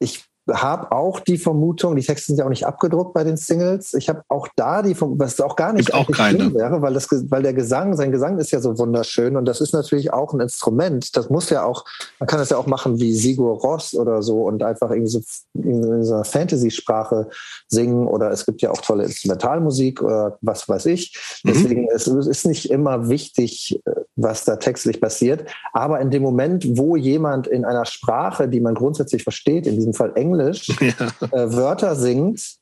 [0.01, 3.95] ich habe auch die Vermutung, die Texte sind ja auch nicht abgedruckt bei den Singles.
[3.95, 6.53] Ich habe auch da die, was auch gar nicht auch keine.
[6.55, 9.73] wäre, weil das, weil der Gesang, sein Gesang ist ja so wunderschön und das ist
[9.73, 11.17] natürlich auch ein Instrument.
[11.17, 11.85] Das muss ja auch,
[12.19, 15.21] man kann das ja auch machen wie Sigur Ross oder so und einfach irgendwie so
[15.55, 17.29] in so einer Fantasy-Sprache
[17.69, 21.17] singen oder es gibt ja auch tolle Instrumentalmusik oder was weiß ich.
[21.45, 21.49] Mhm.
[21.49, 21.89] Deswegen mhm.
[21.95, 25.45] es ist nicht immer wichtig, äh, was da textlich passiert.
[25.73, 29.95] Aber in dem Moment, wo jemand in einer Sprache, die man grundsätzlich versteht, in diesem
[29.95, 31.29] Fall Englisch, Englisch ja.
[31.31, 32.57] äh, Wörter singt,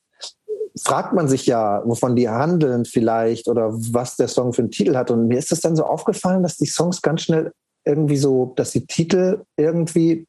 [0.81, 4.95] fragt man sich ja, wovon die handeln vielleicht oder was der Song für einen Titel
[4.95, 5.11] hat.
[5.11, 7.51] Und mir ist es dann so aufgefallen, dass die Songs ganz schnell
[7.85, 10.27] irgendwie so, dass die Titel irgendwie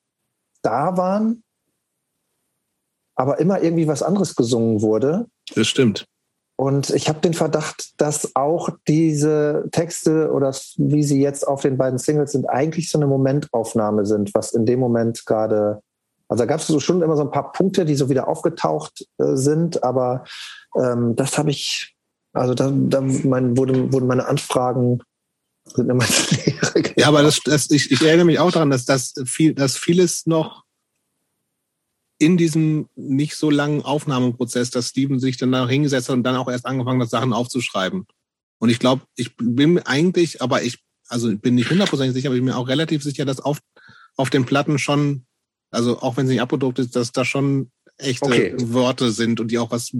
[0.62, 1.42] da waren,
[3.16, 5.26] aber immer irgendwie was anderes gesungen wurde.
[5.54, 6.06] Das stimmt.
[6.56, 11.78] Und ich habe den Verdacht, dass auch diese Texte oder wie sie jetzt auf den
[11.78, 15.80] beiden Singles sind, eigentlich so eine Momentaufnahme sind, was in dem Moment gerade
[16.30, 19.04] also da gab es so schon immer so ein paar Punkte, die so wieder aufgetaucht
[19.18, 20.24] äh, sind, aber
[20.80, 21.96] ähm, das habe ich,
[22.32, 25.02] also da, da mein, wurde, wurden meine Anfragen
[25.64, 26.04] sind immer.
[26.96, 30.26] Ja, aber das, das, ich, ich erinnere mich auch daran, dass das viel, dass vieles
[30.26, 30.64] noch
[32.18, 36.36] in diesem nicht so langen Aufnahmeprozess, dass Steven sich dann da hingesetzt hat und dann
[36.36, 38.06] auch erst angefangen hat, Sachen aufzuschreiben.
[38.58, 40.78] Und ich glaube, ich bin eigentlich, aber ich,
[41.08, 43.58] also bin nicht hundertprozentig sicher, aber ich bin mir auch relativ sicher, dass auf,
[44.16, 45.24] auf den Platten schon
[45.70, 48.54] also auch wenn sie nicht abgedruckt ist, dass da schon echte okay.
[48.58, 49.92] Worte sind und die auch was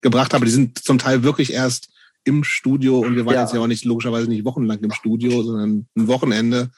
[0.00, 0.44] gebracht haben.
[0.44, 1.88] Die sind zum Teil wirklich erst
[2.24, 3.42] im Studio und wir waren ja.
[3.42, 6.70] jetzt ja auch nicht logischerweise nicht wochenlang im Studio, sondern ein Wochenende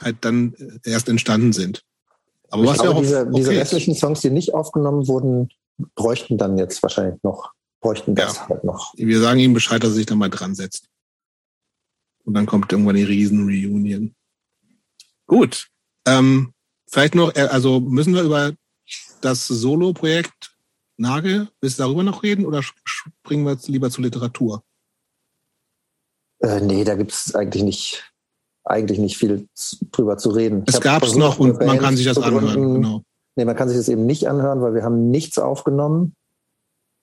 [0.00, 1.82] halt dann erst entstanden sind.
[2.50, 5.48] Aber was ja auch diese, okay diese restlichen Songs, die nicht aufgenommen wurden,
[5.94, 8.48] bräuchten dann jetzt wahrscheinlich noch, bräuchten das ja.
[8.48, 8.92] halt noch.
[8.96, 10.88] Wir sagen ihm Bescheid, dass er sich da mal dran setzt.
[12.24, 14.14] Und dann kommt irgendwann die Riesen-Reunion.
[15.26, 15.68] Gut.
[16.06, 16.52] Ähm,
[16.90, 18.52] Vielleicht noch, äh, also müssen wir über
[19.20, 20.56] das Solo-Projekt
[20.96, 24.62] Nagel, willst du darüber noch reden oder springen wir jetzt lieber zur Literatur?
[26.40, 28.12] Äh, nee, da gibt es eigentlich nicht,
[28.64, 29.48] eigentlich nicht viel
[29.92, 30.64] drüber zu reden.
[30.66, 33.02] Es gab es noch und man kann sich das anhören, genau.
[33.36, 36.14] Nee, man kann sich das eben nicht anhören, weil wir haben nichts aufgenommen.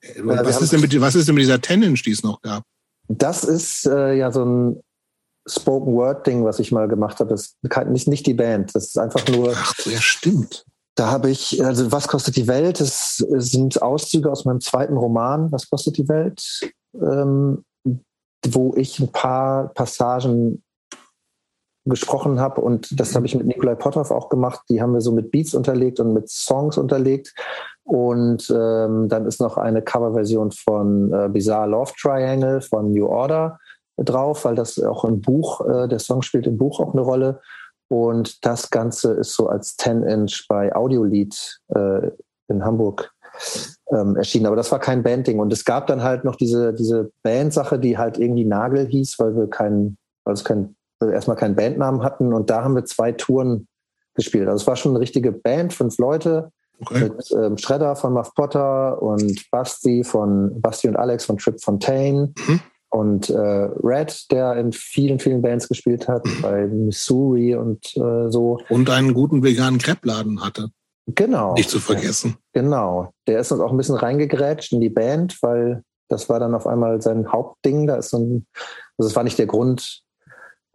[0.00, 2.62] Äh, was, ist denn mit, was ist denn mit dieser Tenninch, die es noch gab?
[3.08, 4.82] Das ist äh, ja so ein
[5.48, 7.30] Spoken Word Ding, was ich mal gemacht habe.
[7.30, 8.74] Das ist nicht, nicht die Band.
[8.74, 9.52] Das ist einfach nur.
[9.54, 10.64] Ach, ja, stimmt.
[10.94, 12.80] Da habe ich, also was kostet die Welt?
[12.80, 16.42] Das sind Auszüge aus meinem zweiten Roman, Was kostet die Welt?
[17.00, 17.64] Ähm,
[18.46, 20.62] wo ich ein paar Passagen
[21.84, 24.60] gesprochen habe und das habe ich mit Nikolai Potthoff auch gemacht.
[24.68, 27.34] Die haben wir so mit Beats unterlegt und mit Songs unterlegt.
[27.84, 33.58] Und ähm, dann ist noch eine Coverversion von äh, Bizarre Love Triangle von New Order
[33.98, 37.40] drauf, weil das auch im Buch, äh, der Song spielt im Buch auch eine Rolle.
[37.88, 42.10] Und das Ganze ist so als 10-Inch bei Audiolied äh,
[42.48, 43.10] in Hamburg
[43.90, 44.46] ähm, erschienen.
[44.46, 45.38] Aber das war kein Bandding.
[45.38, 49.36] Und es gab dann halt noch diese, diese Bandsache, die halt irgendwie Nagel hieß, weil
[49.36, 52.32] wir keinen, weil es kein, weil wir erstmal keinen Bandnamen hatten.
[52.32, 53.66] Und da haben wir zwei Touren
[54.14, 54.48] gespielt.
[54.48, 56.50] Also es war schon eine richtige Band, fünf Leute.
[56.80, 57.04] Okay.
[57.04, 62.32] Mit ähm, Shredder von Muff Potter und Basti von Basti und Alex von Trip Fontaine.
[62.46, 62.60] Mhm
[62.90, 68.60] und äh, Red, der in vielen, vielen Bands gespielt hat, bei Missouri und äh, so.
[68.68, 70.68] Und einen guten veganen Kreppladen hatte.
[71.06, 71.54] Genau.
[71.54, 72.36] Nicht zu vergessen.
[72.52, 73.12] Genau.
[73.26, 76.66] Der ist uns auch ein bisschen reingegrätscht in die Band, weil das war dann auf
[76.66, 77.86] einmal sein Hauptding.
[77.86, 78.46] Da ist so ein,
[78.98, 80.02] also es war nicht der Grund,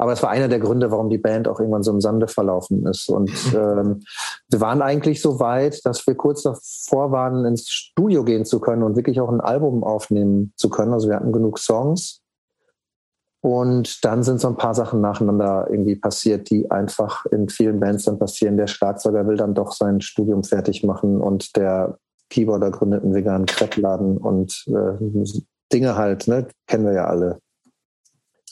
[0.03, 2.85] aber es war einer der Gründe, warum die Band auch irgendwann so im Sande verlaufen
[2.85, 3.07] ist.
[3.07, 3.57] Und mhm.
[3.57, 4.03] ähm,
[4.49, 8.83] wir waren eigentlich so weit, dass wir kurz davor waren, ins Studio gehen zu können
[8.83, 10.91] und wirklich auch ein Album aufnehmen zu können.
[10.91, 12.19] Also wir hatten genug Songs.
[13.39, 18.03] Und dann sind so ein paar Sachen nacheinander irgendwie passiert, die einfach in vielen Bands
[18.03, 18.57] dann passieren.
[18.57, 21.97] Der Schlagzeuger will dann doch sein Studium fertig machen und der
[22.29, 25.33] Keyboarder gründet einen veganen Kreppladen und äh,
[25.71, 26.49] Dinge halt, ne?
[26.67, 27.39] Kennen wir ja alle.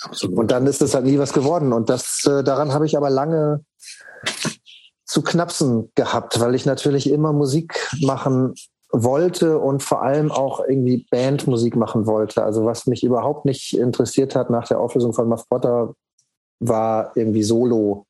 [0.02, 0.38] Absolut.
[0.38, 1.74] Und dann ist es halt nie was geworden.
[1.74, 3.64] Und das, äh, daran habe ich aber lange
[5.06, 8.54] zu knapsen gehabt, weil ich natürlich immer Musik machen
[8.92, 12.44] wollte und vor allem auch irgendwie Bandmusik machen wollte.
[12.44, 15.94] Also was mich überhaupt nicht interessiert hat nach der Auflösung von Muff Potter
[16.60, 18.06] war irgendwie Solo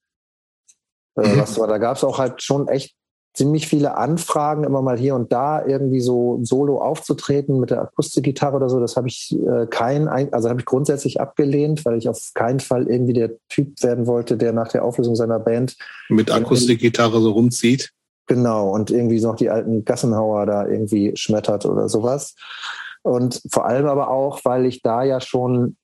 [1.17, 1.41] Äh, mhm.
[1.41, 2.95] was, da gab es auch halt schon echt
[3.33, 8.57] ziemlich viele Anfragen, immer mal hier und da irgendwie so solo aufzutreten mit der Akustikgitarre
[8.57, 8.79] oder so.
[8.79, 12.87] Das habe ich äh, kein, also habe ich grundsätzlich abgelehnt, weil ich auf keinen Fall
[12.87, 15.77] irgendwie der Typ werden wollte, der nach der Auflösung seiner Band
[16.09, 17.91] mit Akustikgitarre so rumzieht.
[18.27, 22.35] Genau, und irgendwie noch die alten Gassenhauer da irgendwie schmettert oder sowas.
[23.01, 25.75] Und vor allem aber auch, weil ich da ja schon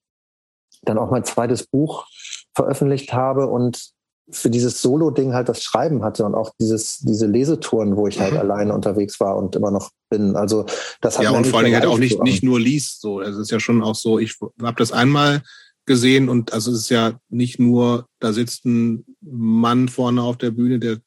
[0.83, 2.05] dann auch mein zweites Buch
[2.53, 3.91] veröffentlicht habe und
[4.29, 8.33] für dieses Solo-Ding halt das Schreiben hatte und auch dieses, diese Lesetouren, wo ich halt
[8.33, 8.39] mhm.
[8.39, 10.35] alleine unterwegs war und immer noch bin.
[10.35, 10.65] Also
[11.01, 13.01] das hat Ja, und vor allen Dingen halt auch nicht, nicht nur liest.
[13.01, 15.43] So, es ist ja schon auch so, ich habe das einmal
[15.85, 20.51] gesehen und also es ist ja nicht nur, da sitzt ein Mann vorne auf der
[20.51, 20.97] Bühne, der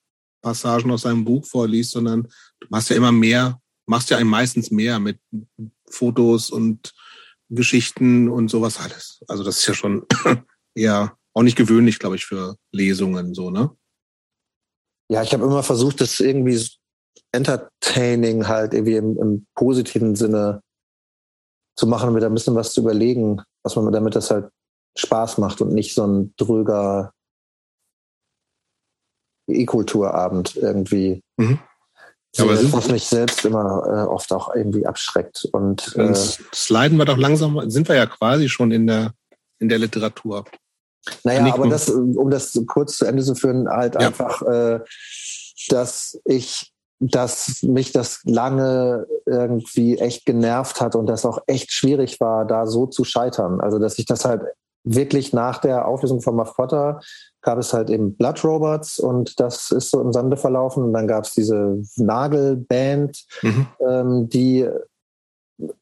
[0.42, 2.22] Passagen aus seinem Buch vorliest, sondern
[2.60, 5.18] du machst ja immer mehr, machst ja meistens mehr mit
[5.90, 6.94] Fotos und
[7.50, 9.22] Geschichten und sowas alles.
[9.28, 10.06] Also das ist ja schon
[10.74, 13.70] eher auch nicht gewöhnlich, glaube ich, für Lesungen so, ne?
[15.10, 16.64] Ja, ich habe immer versucht, das irgendwie
[17.32, 20.62] entertaining halt irgendwie im, im, positiven Sinne
[21.76, 24.50] zu machen, mit ein bisschen was zu überlegen, was man damit das halt
[24.96, 27.12] Spaß macht und nicht so ein dröger
[29.48, 31.22] E-Kulturabend irgendwie.
[31.36, 31.58] Mhm.
[32.36, 35.48] Ja, aber was mich selbst immer äh, oft auch irgendwie abschreckt.
[35.52, 39.12] Und äh, sliden wir doch langsam, sind wir ja quasi schon in der,
[39.58, 40.44] in der Literatur.
[41.24, 44.08] Naja, aber das, um das kurz zu Ende zu führen, halt ja.
[44.08, 44.80] einfach, äh,
[45.68, 52.20] dass ich, dass mich das lange irgendwie echt genervt hat und das auch echt schwierig
[52.20, 53.60] war, da so zu scheitern.
[53.60, 54.42] Also, dass ich das halt
[54.84, 57.00] wirklich nach der Auflösung von Muff Potter
[57.42, 60.84] gab es halt eben Blood Robots und das ist so im Sande verlaufen.
[60.84, 63.66] Und dann gab es diese Nagelband, mhm.
[63.86, 64.68] ähm, die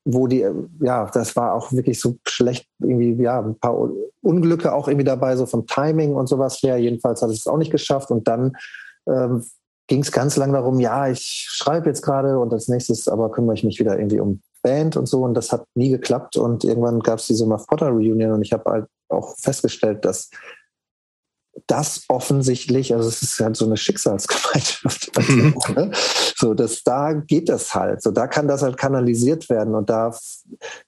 [0.04, 0.46] wo die,
[0.80, 3.88] ja, das war auch wirklich so schlecht, irgendwie, ja, ein paar
[4.22, 6.78] Unglücke auch irgendwie dabei, so vom Timing und sowas her.
[6.78, 8.10] Jedenfalls hat es auch nicht geschafft.
[8.10, 8.52] Und dann
[9.08, 9.44] ähm,
[9.86, 13.54] ging es ganz lang darum, ja, ich schreibe jetzt gerade und als nächstes aber kümmere
[13.54, 15.22] ich mich wieder irgendwie um Band und so.
[15.22, 16.36] Und das hat nie geklappt.
[16.36, 20.30] Und irgendwann gab es diese Muff Potter Reunion und ich habe halt auch festgestellt, dass
[21.66, 25.54] das offensichtlich, also es ist halt so eine Schicksalsgemeinschaft, mhm.
[25.74, 25.90] ne?
[26.36, 30.14] so dass da geht das halt, so da kann das halt kanalisiert werden und da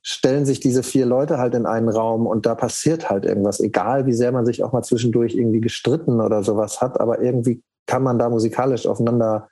[0.03, 4.07] stellen sich diese vier Leute halt in einen Raum und da passiert halt irgendwas, egal
[4.07, 8.03] wie sehr man sich auch mal zwischendurch irgendwie gestritten oder sowas hat, aber irgendwie kann
[8.03, 9.49] man da musikalisch aufeinander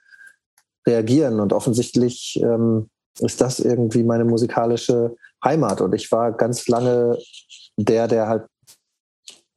[0.87, 2.89] reagieren und offensichtlich ähm,
[3.19, 7.17] ist das irgendwie meine musikalische Heimat und ich war ganz lange
[7.77, 8.45] der, der halt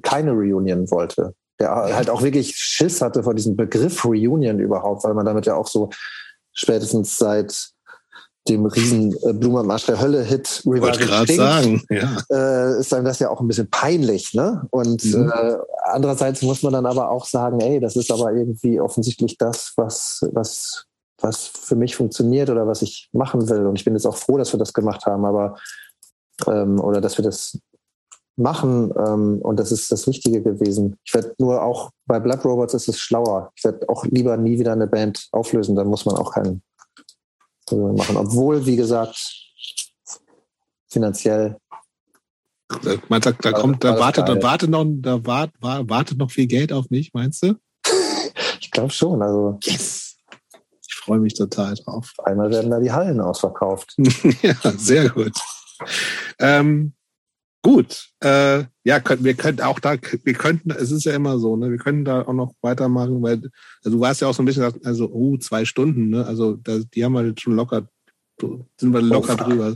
[0.03, 5.15] keine Reunion wollte der halt auch wirklich Schiss hatte vor diesem Begriff Reunion überhaupt, weil
[5.15, 5.91] man damit ja auch so
[6.53, 7.73] spätestens seit
[8.49, 12.17] dem riesen äh, Blume am Arsch der Hölle Hit Revival gerade sagen, ja.
[12.31, 14.67] äh, ist einem das ja auch ein bisschen peinlich, ne?
[14.71, 15.31] Und mhm.
[15.33, 19.73] äh, andererseits muss man dann aber auch sagen, ey, das ist aber irgendwie offensichtlich das,
[19.77, 20.87] was was
[21.21, 23.67] was für mich funktioniert oder was ich machen will.
[23.67, 25.57] Und ich bin jetzt auch froh, dass wir das gemacht haben, aber
[26.49, 27.59] ähm, oder dass wir das
[28.37, 28.93] machen.
[28.97, 30.97] Ähm, und das ist das Wichtige gewesen.
[31.05, 33.53] Ich werde nur auch bei Blood Robots ist es schlauer.
[33.57, 35.77] Ich werde auch lieber nie wieder eine Band auflösen.
[35.77, 36.63] Dann muss man auch keinen
[37.71, 38.17] machen.
[38.17, 39.17] Obwohl, wie gesagt,
[40.91, 41.57] finanziell.
[43.09, 46.73] Man sagt, da kommt, da wartet, da wartet noch, da wart, wartet noch viel Geld
[46.73, 47.55] auf mich, meinst du?
[48.61, 49.23] ich glaube schon.
[49.23, 50.17] Also yes.
[50.87, 52.13] Ich freue mich total drauf.
[52.25, 53.95] Einmal werden da die Hallen ausverkauft.
[54.43, 55.33] ja, sehr gut.
[56.39, 56.95] Ähm,
[57.63, 61.57] Gut, äh, ja, können, wir könnten auch da, wir könnten, es ist ja immer so,
[61.57, 63.51] ne, wir können da auch noch weitermachen, weil
[63.85, 66.79] also du warst ja auch so ein bisschen, also, oh, zwei Stunden, ne, also da,
[66.79, 67.89] die haben wir jetzt schon locker,
[68.41, 69.69] sind wir locker oh, drüber.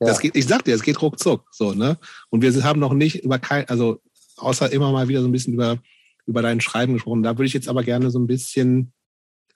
[0.00, 0.06] Ja.
[0.06, 1.98] Das geht, ich sag dir, es geht ruckzuck, so, ne,
[2.30, 4.00] und wir haben noch nicht über kein, also
[4.36, 5.78] außer immer mal wieder so ein bisschen über
[6.26, 7.22] über dein Schreiben gesprochen.
[7.22, 8.92] Da würde ich jetzt aber gerne so ein bisschen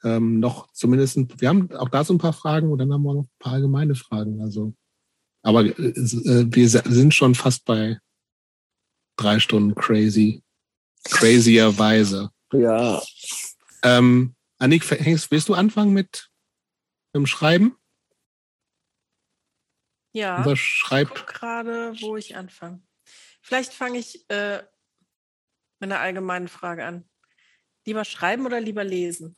[0.05, 3.15] ähm, noch zumindest, wir haben auch da so ein paar Fragen und dann haben wir
[3.15, 4.41] noch ein paar allgemeine Fragen.
[4.41, 4.75] Also
[5.49, 7.99] aber äh, wir sind schon fast bei
[9.17, 10.43] drei Stunden crazy.
[11.05, 12.31] Crazierweise.
[12.53, 13.03] Ja.
[13.83, 14.85] Ähm, Annik,
[15.31, 16.31] willst du anfangen mit
[17.15, 17.79] dem Schreiben?
[20.13, 20.45] Ja.
[20.45, 21.27] Was schreibt?
[21.27, 22.83] gerade, wo ich anfange.
[23.41, 24.59] Vielleicht fange ich äh,
[25.81, 27.09] mit einer allgemeinen Frage an.
[27.87, 29.35] Lieber schreiben oder lieber lesen?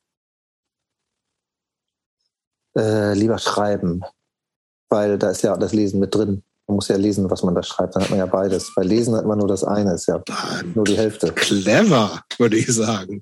[2.75, 4.03] Äh, lieber schreiben
[4.91, 6.43] weil da ist ja das Lesen mit drin.
[6.67, 7.97] Man muss ja lesen, was man da schreibt.
[7.97, 8.73] Dann hat man ja beides.
[8.75, 10.23] Bei Lesen hat man nur das eine, ist ja
[10.75, 11.33] nur die Hälfte.
[11.33, 13.21] Clever, würde ich sagen.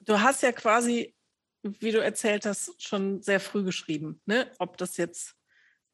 [0.00, 1.14] Du hast ja quasi,
[1.62, 4.20] wie du erzählt hast, schon sehr früh geschrieben.
[4.26, 4.50] Ne?
[4.58, 5.34] Ob das jetzt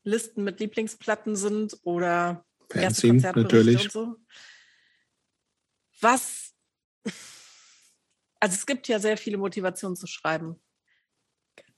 [0.04, 3.84] Listen mit Lieblingsplatten sind oder Fanzine, natürlich.
[3.84, 4.16] Und so.
[6.00, 6.54] Was
[8.40, 10.60] Also es gibt ja sehr viele Motivationen zu schreiben.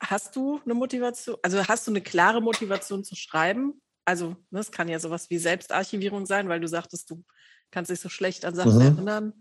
[0.02, 3.80] Hast du eine Motivation, also hast du eine klare Motivation zu schreiben?
[4.04, 7.22] Also, das ne, kann ja sowas wie Selbstarchivierung sein, weil du sagtest, du
[7.70, 8.80] kannst dich so schlecht an Sachen mhm.
[8.80, 9.32] erinnern.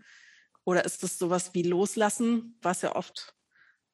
[0.64, 3.34] Oder ist das sowas wie Loslassen, was ja oft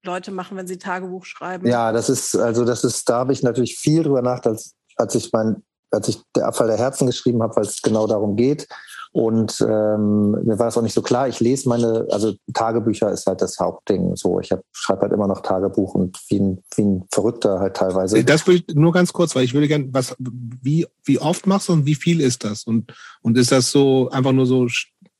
[0.04, 1.66] Leute machen, wenn sie Tagebuch schreiben?
[1.66, 5.14] Ja, das ist, also das ist, da habe ich natürlich viel drüber nachgedacht, als, als
[5.14, 8.68] ich mein, als ich der Abfall der Herzen geschrieben habe, weil es genau darum geht.
[9.16, 11.26] Und ähm, mir war es auch nicht so klar.
[11.26, 14.14] Ich lese meine, also Tagebücher ist halt das Hauptding.
[14.14, 18.22] So, ich schreibe halt immer noch Tagebuch und wie ein, wie ein Verrückter halt teilweise.
[18.22, 21.70] Das will ich nur ganz kurz, weil ich würde gerne, was, wie, wie oft machst
[21.70, 22.64] du und wie viel ist das?
[22.64, 24.66] Und, und ist das so einfach nur so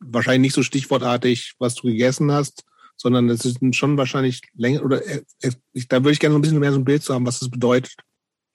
[0.00, 2.64] wahrscheinlich nicht so stichwortartig, was du gegessen hast,
[2.98, 5.52] sondern es ist schon wahrscheinlich länger oder äh, äh,
[5.88, 7.48] da würde ich gerne so ein bisschen mehr so ein Bild zu haben, was das
[7.48, 7.94] bedeutet.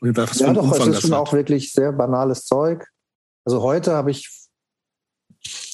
[0.02, 2.86] Und was ja, doch, Umfang es ist schon auch wirklich sehr banales Zeug.
[3.44, 4.41] Also heute habe ich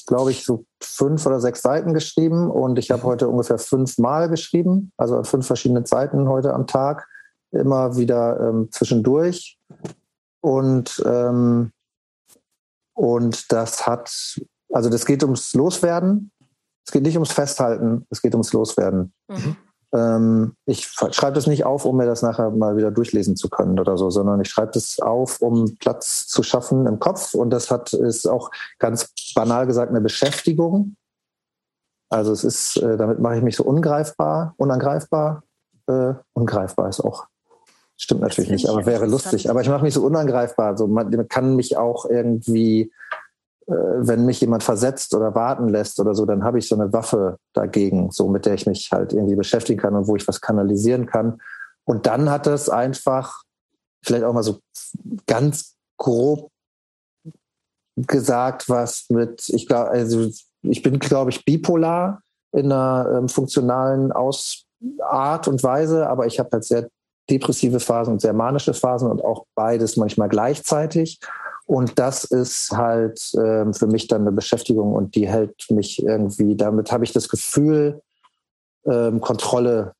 [0.08, 4.90] glaube ich, so fünf oder sechs Seiten geschrieben und ich habe heute ungefähr fünfmal geschrieben,
[4.96, 7.06] also an fünf verschiedenen Seiten heute am Tag,
[7.50, 9.58] immer wieder ähm, zwischendurch.
[10.40, 11.72] Und, ähm,
[12.94, 14.10] und das hat,
[14.72, 16.30] also das geht ums Loswerden.
[16.86, 19.12] Es geht nicht ums Festhalten, es geht ums Loswerden.
[19.28, 19.56] Mhm.
[19.94, 23.80] Ähm, ich schreibe das nicht auf, um mir das nachher mal wieder durchlesen zu können
[23.80, 27.34] oder so, sondern ich schreibe das auf, um Platz zu schaffen im Kopf.
[27.34, 30.96] Und das hat ist auch ganz banal gesagt eine Beschäftigung.
[32.10, 35.42] Also es ist, äh, damit mache ich mich so ungreifbar, unangreifbar.
[35.86, 37.26] Äh, ungreifbar ist auch
[38.00, 39.50] Stimmt natürlich nicht, aber wäre lustig.
[39.50, 40.68] Aber ich mache mich so unangreifbar.
[40.68, 42.92] Also man, man, kann mich auch irgendwie
[43.68, 47.36] wenn mich jemand versetzt oder warten lässt oder so, dann habe ich so eine Waffe
[47.52, 51.06] dagegen, so mit der ich mich halt irgendwie beschäftigen kann und wo ich was kanalisieren
[51.06, 51.40] kann.
[51.84, 53.42] Und dann hat es einfach
[54.02, 54.60] vielleicht auch mal so
[55.26, 56.50] ganz grob
[57.96, 60.30] gesagt, was mit, ich glaube, also
[60.62, 62.22] ich bin, glaube ich, bipolar
[62.52, 66.88] in einer ähm, funktionalen Ausart und Weise, aber ich habe halt sehr
[67.28, 71.20] depressive Phasen und sehr manische Phasen und auch beides manchmal gleichzeitig.
[71.68, 76.56] Und das ist halt ähm, für mich dann eine Beschäftigung und die hält mich irgendwie,
[76.56, 78.00] damit habe ich das Gefühl,
[78.86, 79.92] ähm, Kontrolle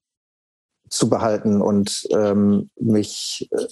[0.89, 3.67] zu behalten und ähm, mich äh,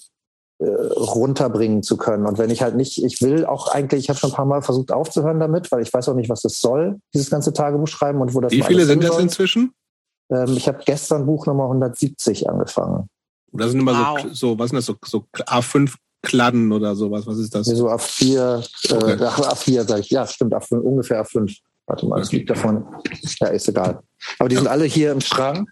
[0.62, 2.26] äh, runterbringen zu können.
[2.26, 4.60] Und wenn ich halt nicht, ich will auch eigentlich, ich habe schon ein paar Mal
[4.60, 8.20] versucht aufzuhören damit, weil ich weiß auch nicht, was das soll, dieses ganze Tagebuch schreiben
[8.20, 9.73] und wo das Wie viele sind das inzwischen?
[10.31, 13.08] Ähm, ich habe gestern Buch Nummer 170 angefangen.
[13.52, 14.20] Das sind immer wow.
[14.20, 15.94] so, so, was sind das, so, so A5
[16.26, 17.26] Kladden oder sowas.
[17.26, 17.66] Was ist das?
[17.66, 18.58] So A4,
[18.90, 19.12] äh, okay.
[19.12, 20.10] äh, A4 sage ich.
[20.10, 21.56] Ja, stimmt, A5, ungefähr A5.
[21.86, 22.84] Warte mal, das liegt davon.
[23.38, 24.02] Ja, ist egal.
[24.38, 25.70] Aber die sind alle hier im Schrank.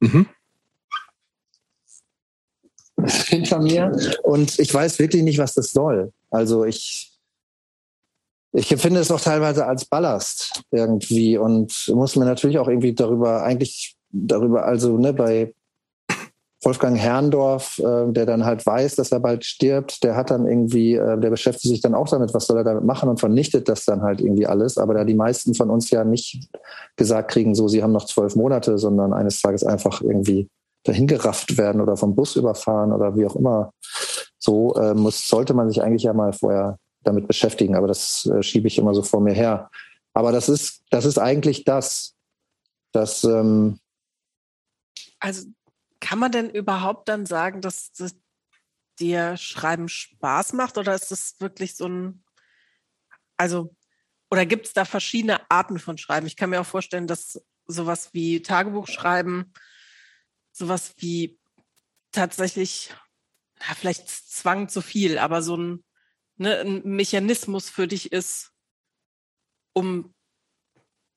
[0.00, 0.26] Mhm.
[3.26, 3.92] Hinter mir.
[4.22, 6.12] Und ich weiß wirklich nicht, was das soll.
[6.30, 7.12] Also ich,
[8.52, 13.42] ich empfinde es auch teilweise als Ballast irgendwie und muss mir natürlich auch irgendwie darüber,
[13.42, 15.54] eigentlich darüber, also ne, bei
[16.64, 20.94] Wolfgang Herrndorf, äh, der dann halt weiß, dass er bald stirbt, der hat dann irgendwie,
[20.94, 23.84] äh, der beschäftigt sich dann auch damit, was soll er damit machen und vernichtet das
[23.84, 24.78] dann halt irgendwie alles.
[24.78, 26.48] Aber da die meisten von uns ja nicht
[26.96, 30.48] gesagt kriegen, so, sie haben noch zwölf Monate, sondern eines Tages einfach irgendwie
[30.84, 33.72] dahingerafft werden oder vom Bus überfahren oder wie auch immer.
[34.38, 37.74] So äh, muss, sollte man sich eigentlich ja mal vorher damit beschäftigen.
[37.76, 39.70] Aber das äh, schiebe ich immer so vor mir her.
[40.12, 42.14] Aber das ist, das ist eigentlich das,
[42.92, 43.78] dass ähm,
[45.18, 45.46] also
[46.04, 48.14] kann man denn überhaupt dann sagen, dass, dass
[49.00, 52.22] dir Schreiben Spaß macht oder ist das wirklich so ein,
[53.38, 53.74] also,
[54.30, 56.26] oder gibt es da verschiedene Arten von Schreiben?
[56.26, 59.50] Ich kann mir auch vorstellen, dass sowas wie Tagebuch schreiben,
[60.52, 61.38] sowas wie
[62.12, 62.90] tatsächlich,
[63.66, 65.84] ja, vielleicht Zwang zu viel, aber so ein,
[66.36, 68.52] ne, ein Mechanismus für dich ist,
[69.72, 70.14] um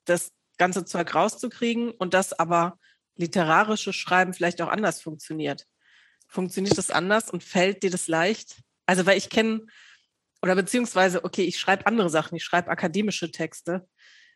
[0.06, 2.80] das ganze Zeug rauszukriegen und das aber
[3.18, 5.66] literarische Schreiben vielleicht auch anders funktioniert.
[6.28, 8.62] Funktioniert das anders und fällt dir das leicht?
[8.86, 9.66] Also, weil ich kenne,
[10.42, 13.88] oder beziehungsweise, okay, ich schreibe andere Sachen, ich schreibe akademische Texte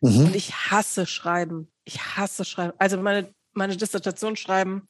[0.01, 0.25] mhm.
[0.25, 1.71] und ich hasse Schreiben.
[1.83, 2.73] Ich hasse Schreiben.
[2.77, 4.89] Also meine, meine Dissertation schreiben,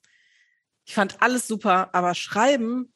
[0.85, 2.93] ich fand alles super, aber Schreiben,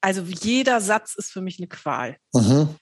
[0.00, 2.18] also jeder Satz ist für mich eine Qual.
[2.32, 2.76] Mhm.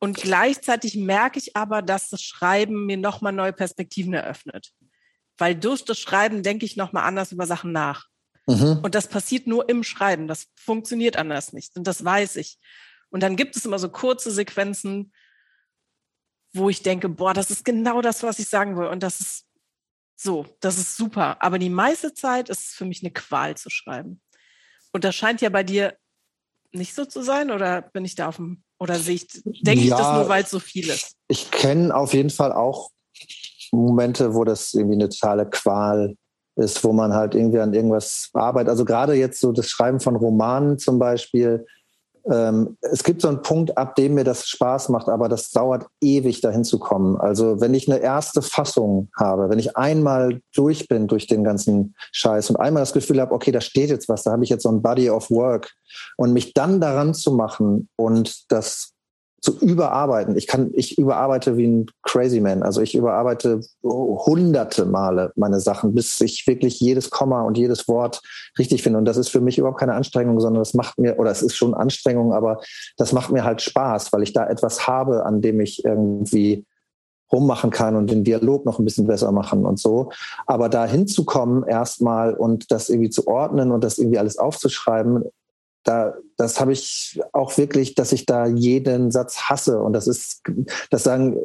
[0.00, 4.72] Und gleichzeitig merke ich aber, dass das Schreiben mir nochmal neue Perspektiven eröffnet
[5.42, 8.06] weil durch das Schreiben denke ich nochmal anders über Sachen nach.
[8.46, 8.78] Mhm.
[8.80, 10.28] Und das passiert nur im Schreiben.
[10.28, 11.76] Das funktioniert anders nicht.
[11.76, 12.60] Und das weiß ich.
[13.10, 15.12] Und dann gibt es immer so kurze Sequenzen,
[16.52, 18.86] wo ich denke, boah, das ist genau das, was ich sagen will.
[18.86, 19.46] Und das ist
[20.14, 21.42] so, das ist super.
[21.42, 24.20] Aber die meiste Zeit ist es für mich eine Qual zu schreiben.
[24.92, 25.98] Und das scheint ja bei dir
[26.70, 29.96] nicht so zu sein oder bin ich da auf dem, oder sehe ich, denke ja,
[29.96, 31.16] ich das nur, weil es so viel ist?
[31.26, 32.92] Ich kenne auf jeden Fall auch
[33.72, 36.14] Momente, wo das irgendwie eine totale Qual
[36.56, 38.68] ist, wo man halt irgendwie an irgendwas arbeitet.
[38.68, 41.64] Also gerade jetzt so das Schreiben von Romanen zum Beispiel,
[42.30, 45.86] ähm, es gibt so einen Punkt, ab dem mir das Spaß macht, aber das dauert
[46.00, 47.16] ewig, dahin zu kommen.
[47.16, 51.94] Also wenn ich eine erste Fassung habe, wenn ich einmal durch bin durch den ganzen
[52.12, 54.62] Scheiß und einmal das Gefühl habe, okay, da steht jetzt was, da habe ich jetzt
[54.62, 55.72] so ein Body of Work
[56.16, 58.91] und mich dann daran zu machen und das
[59.42, 60.36] zu überarbeiten.
[60.36, 62.62] Ich kann, ich überarbeite wie ein Crazy Man.
[62.62, 68.22] Also ich überarbeite hunderte Male meine Sachen, bis ich wirklich jedes Komma und jedes Wort
[68.56, 69.00] richtig finde.
[69.00, 71.56] Und das ist für mich überhaupt keine Anstrengung, sondern das macht mir, oder es ist
[71.56, 72.60] schon Anstrengung, aber
[72.96, 76.64] das macht mir halt Spaß, weil ich da etwas habe, an dem ich irgendwie
[77.32, 80.12] rummachen kann und den Dialog noch ein bisschen besser machen und so.
[80.46, 85.24] Aber da hinzukommen erstmal und das irgendwie zu ordnen und das irgendwie alles aufzuschreiben,
[85.84, 89.78] da, das habe ich auch wirklich, dass ich da jeden Satz hasse.
[89.78, 90.42] Und das ist,
[90.90, 91.36] das sagen,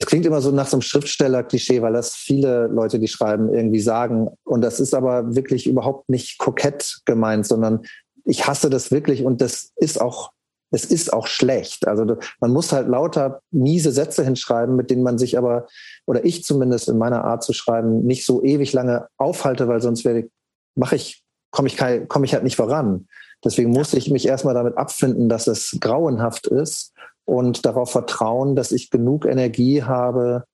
[0.00, 3.80] es klingt immer so nach so einem Schriftsteller-Klischee, weil das viele Leute, die schreiben, irgendwie
[3.80, 4.28] sagen.
[4.44, 7.80] Und das ist aber wirklich überhaupt nicht kokett gemeint, sondern
[8.24, 10.32] ich hasse das wirklich und das ist auch,
[10.70, 11.88] es ist auch schlecht.
[11.88, 15.66] Also man muss halt lauter miese Sätze hinschreiben, mit denen man sich aber,
[16.06, 20.04] oder ich zumindest in meiner Art zu schreiben, nicht so ewig lange aufhalte, weil sonst
[20.04, 20.30] werde,
[20.76, 21.76] mache ich, komme ich,
[22.08, 23.08] komme ich halt nicht voran.
[23.44, 26.92] Deswegen musste ich mich erstmal damit abfinden, dass es grauenhaft ist
[27.24, 30.44] und darauf vertrauen, dass ich genug Energie habe,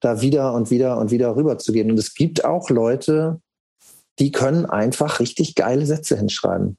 [0.00, 1.90] da wieder und wieder und wieder rüberzugehen.
[1.90, 3.40] Und es gibt auch Leute,
[4.18, 6.76] die können einfach richtig geile Sätze hinschreiben.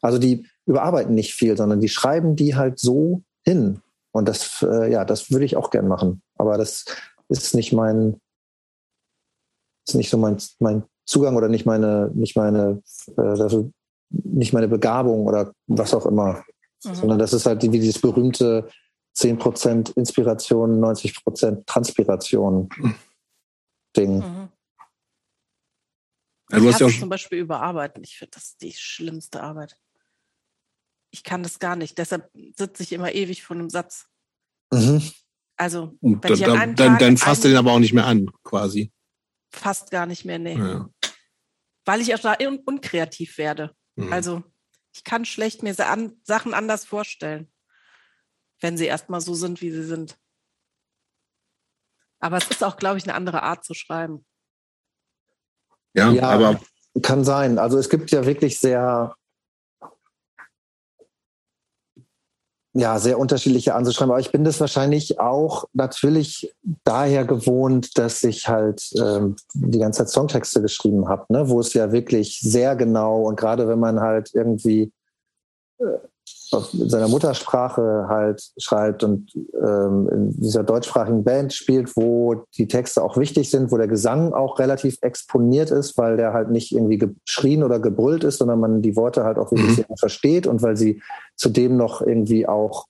[0.00, 3.80] Also die überarbeiten nicht viel, sondern die schreiben die halt so hin.
[4.12, 6.22] Und das, äh, ja, das würde ich auch gern machen.
[6.36, 6.84] Aber das
[7.28, 8.20] ist nicht mein,
[9.86, 12.82] ist nicht so mein, mein Zugang oder nicht meine, nicht meine,
[13.16, 13.70] äh, dafür
[14.10, 16.44] nicht meine Begabung oder was auch immer,
[16.84, 16.94] mhm.
[16.94, 18.68] sondern das ist halt wie dieses berühmte
[19.16, 22.68] 10% Inspiration, 90% Transpiration
[23.96, 24.18] Ding.
[24.18, 24.48] Mhm.
[26.50, 28.02] Ich hasse ja zum Beispiel überarbeiten.
[28.04, 29.76] Ich finde das die schlimmste Arbeit.
[31.10, 31.98] Ich kann das gar nicht.
[31.98, 34.08] Deshalb sitze ich immer ewig vor einem Satz.
[34.72, 35.02] Mhm.
[35.56, 37.92] Also, wenn da, ich an einem dann, Tag dann fasst du den aber auch nicht
[37.92, 38.92] mehr an, quasi.
[39.50, 40.56] Fast gar nicht mehr, nee.
[40.56, 40.88] Ja.
[41.84, 43.74] Weil ich auch da un unkreativ werde.
[43.98, 44.12] Mhm.
[44.12, 44.42] Also
[44.92, 47.52] ich kann schlecht mir Sachen anders vorstellen,
[48.60, 50.18] wenn sie erstmal so sind, wie sie sind.
[52.20, 54.24] Aber es ist auch, glaube ich, eine andere Art zu schreiben.
[55.94, 56.60] Ja, ja, aber
[57.02, 57.58] kann sein.
[57.58, 59.16] Also es gibt ja wirklich sehr
[62.78, 64.12] ja, sehr unterschiedliche anzuschreiben.
[64.12, 69.98] Aber ich bin das wahrscheinlich auch natürlich daher gewohnt, dass ich halt ähm, die ganze
[69.98, 71.48] Zeit Songtexte geschrieben habe, ne?
[71.48, 74.92] wo es ja wirklich sehr genau und gerade wenn man halt irgendwie
[76.52, 83.02] auf seiner Muttersprache halt schreibt und ähm, in dieser deutschsprachigen Band spielt, wo die Texte
[83.02, 86.98] auch wichtig sind, wo der Gesang auch relativ exponiert ist, weil der halt nicht irgendwie
[86.98, 89.96] geschrien oder gebrüllt ist, sondern man die Worte halt auch wirklich mhm.
[89.96, 91.02] versteht und weil sie
[91.36, 92.86] zudem noch irgendwie auch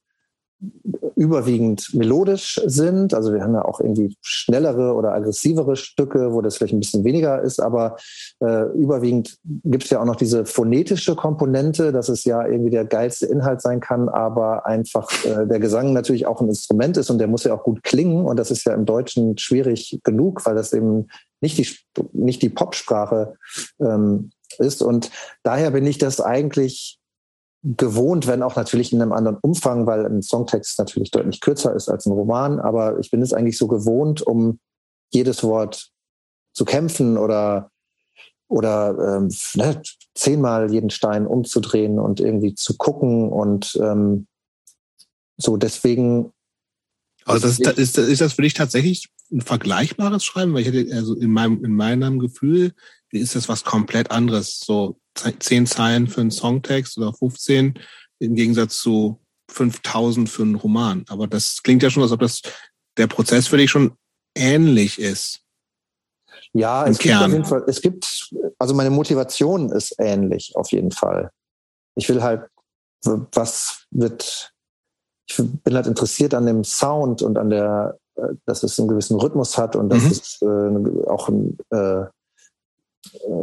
[1.19, 3.13] überwiegend melodisch sind.
[3.13, 7.05] Also wir haben ja auch irgendwie schnellere oder aggressivere Stücke, wo das vielleicht ein bisschen
[7.05, 7.97] weniger ist, aber
[8.41, 12.85] äh, überwiegend gibt es ja auch noch diese phonetische Komponente, dass es ja irgendwie der
[12.85, 17.19] geilste Inhalt sein kann, aber einfach äh, der Gesang natürlich auch ein Instrument ist und
[17.19, 20.55] der muss ja auch gut klingen und das ist ja im Deutschen schwierig genug, weil
[20.55, 21.09] das eben
[21.41, 21.69] nicht die,
[22.13, 23.35] nicht die Popsprache
[23.81, 25.11] ähm, ist und
[25.43, 26.98] daher bin ich das eigentlich
[27.63, 31.89] gewohnt, wenn auch natürlich in einem anderen Umfang, weil ein Songtext natürlich deutlich kürzer ist
[31.89, 32.61] als ein Roman.
[32.61, 34.61] Aber ich bin es eigentlich so gewohnt, um
[35.11, 35.91] jedes Wort
[36.53, 37.71] zu kämpfen oder
[38.49, 39.83] oder ähm, ne,
[40.15, 44.27] zehnmal jeden Stein umzudrehen und irgendwie zu gucken und ähm,
[45.37, 46.33] so deswegen.
[47.25, 50.55] Also das, ist, ist, ist das für dich tatsächlich ein vergleichbares Schreiben?
[50.55, 52.73] Weil ich hätte also in meinem in meinem Gefühl
[53.11, 54.61] ist das was komplett anderes.
[54.61, 54.99] So
[55.41, 57.79] zehn Zeilen für einen Songtext oder 15
[58.21, 59.19] im Gegensatz zu
[59.51, 61.05] 5000 für einen Roman.
[61.09, 62.43] Aber das klingt ja schon, als ob das
[62.97, 63.93] der Prozess für dich schon
[64.35, 65.41] ähnlich ist.
[66.53, 70.91] Ja, es gibt auf jeden Fall, es gibt, also meine Motivation ist ähnlich auf jeden
[70.91, 71.31] Fall.
[71.95, 72.49] Ich will halt,
[73.05, 74.53] was wird,
[75.29, 79.19] ich bin halt interessiert an dem Sound und an der, äh, dass es einen gewissen
[79.21, 80.11] Rhythmus hat und dass mhm.
[80.11, 82.07] es äh, auch ein, äh,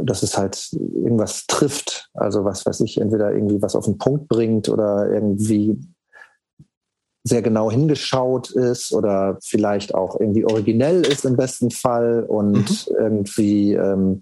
[0.03, 2.09] dass es halt irgendwas trifft.
[2.13, 5.79] Also was weiß ich, entweder irgendwie was auf den Punkt bringt oder irgendwie
[7.23, 12.95] sehr genau hingeschaut ist oder vielleicht auch irgendwie originell ist im besten Fall und mhm.
[12.99, 14.21] irgendwie ähm,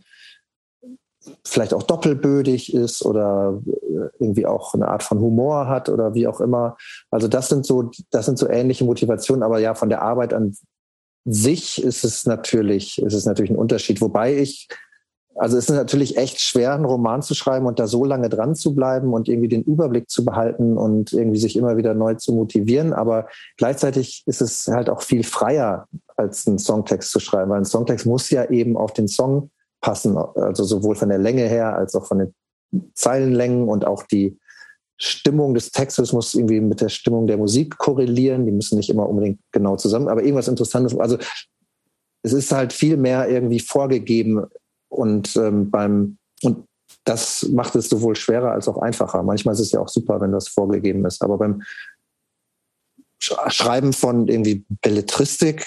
[1.46, 6.28] vielleicht auch doppelbödig ist oder äh, irgendwie auch eine Art von Humor hat oder wie
[6.28, 6.78] auch immer.
[7.12, 10.56] Also das sind so, das sind so ähnliche Motivationen, aber ja, von der Arbeit an
[11.26, 14.02] sich ist es natürlich, ist es natürlich ein Unterschied.
[14.02, 14.68] Wobei ich,
[15.36, 18.56] also es ist natürlich echt schwer, einen Roman zu schreiben und da so lange dran
[18.56, 22.34] zu bleiben und irgendwie den Überblick zu behalten und irgendwie sich immer wieder neu zu
[22.34, 22.94] motivieren.
[22.94, 27.66] Aber gleichzeitig ist es halt auch viel freier, als einen Songtext zu schreiben, weil ein
[27.66, 29.50] Songtext muss ja eben auf den Song
[29.82, 32.34] passen, also sowohl von der Länge her als auch von den
[32.94, 34.38] Zeilenlängen und auch die
[34.98, 38.46] Stimmung des Textes muss irgendwie mit der Stimmung der Musik korrelieren.
[38.46, 40.98] Die müssen nicht immer unbedingt genau zusammen, aber irgendwas Interessantes.
[40.98, 41.18] Also
[42.22, 44.46] es ist halt viel mehr irgendwie vorgegeben
[44.94, 46.68] und ähm, beim und
[47.06, 49.24] das macht es sowohl schwerer als auch einfacher.
[49.24, 51.64] Manchmal ist es ja auch super, wenn das vorgegeben ist, aber beim
[53.20, 55.66] Schreiben von irgendwie Belletristik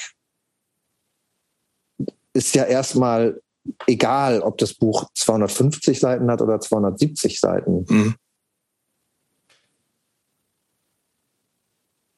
[2.33, 3.41] ist ja erstmal
[3.87, 7.85] egal, ob das Buch 250 Seiten hat oder 270 Seiten.
[7.89, 8.15] Mhm.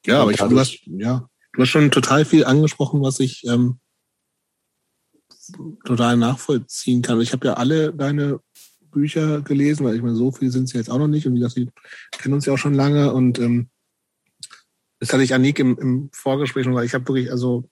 [0.05, 3.79] Ja, aber ich, du, hast, ja, du hast schon total viel angesprochen, was ich ähm,
[5.85, 7.21] total nachvollziehen kann.
[7.21, 8.39] Ich habe ja alle deine
[8.91, 11.27] Bücher gelesen, weil ich meine, so viel sind es jetzt auch noch nicht.
[11.27, 11.67] Und wie gesagt, wir
[12.11, 13.13] kennen uns ja auch schon lange.
[13.13, 13.69] Und ähm,
[14.99, 16.87] das hatte ich Anik im, im Vorgespräch schon gesagt.
[16.87, 17.69] Ich habe wirklich, also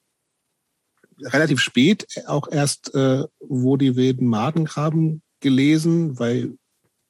[1.22, 6.58] relativ spät auch erst äh, Wo die wilden Maden graben gelesen, weil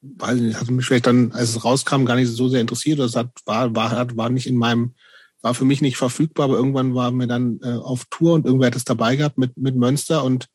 [0.00, 2.98] weiß ich nicht, hat mich vielleicht dann, als es rauskam, gar nicht so sehr interessiert.
[2.98, 4.94] Das hat, war, war, war nicht in meinem,
[5.42, 8.68] war für mich nicht verfügbar, aber irgendwann war mir dann äh, auf Tour und irgendwer
[8.68, 10.48] hat es dabei gehabt mit, mit Mönster und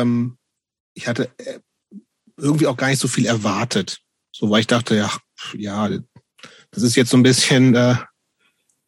[0.00, 0.38] ähm,
[0.94, 1.60] ich hatte äh,
[2.36, 4.00] irgendwie auch gar nicht so viel erwartet.
[4.34, 5.10] So, weil ich dachte, ja,
[5.54, 5.88] ja,
[6.70, 7.96] das ist jetzt so ein bisschen äh,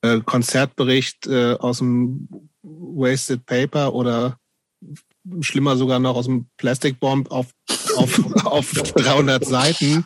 [0.02, 2.28] äh, Konzertbericht äh, aus dem
[2.62, 4.39] Wasted Paper oder
[5.41, 7.50] schlimmer sogar noch aus dem Plastic Bomb auf,
[7.97, 10.05] auf, auf 300 Seiten.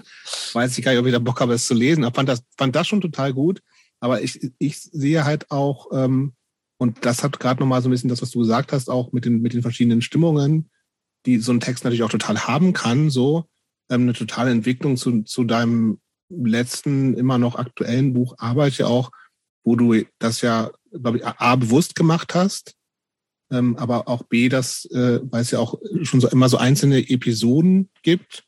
[0.53, 2.05] Weiß ich gar nicht, ob ich da Bock habe, es zu lesen.
[2.05, 3.61] Aber fand das, fand das schon total gut.
[4.01, 6.35] Aber ich, ich sehe halt auch, ähm,
[6.79, 9.25] und das hat gerade nochmal so ein bisschen das, was du gesagt hast, auch mit
[9.25, 10.71] den, mit den verschiedenen Stimmungen,
[11.27, 13.45] die so ein Text natürlich auch total haben kann, so
[13.91, 19.11] ähm, eine totale Entwicklung zu, zu deinem letzten, immer noch aktuellen Buch Arbeit ja auch,
[19.65, 22.75] wo du das ja glaube ich, A, bewusst gemacht hast,
[23.51, 26.99] ähm, aber auch B, dass, äh, weil es ja auch schon so immer so einzelne
[27.09, 28.45] Episoden gibt,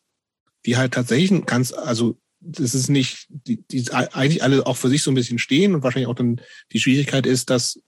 [0.67, 5.03] die halt tatsächlich ganz, also das ist nicht, die, die eigentlich alle auch für sich
[5.03, 6.41] so ein bisschen stehen und wahrscheinlich auch dann
[6.73, 7.81] die Schwierigkeit ist, dass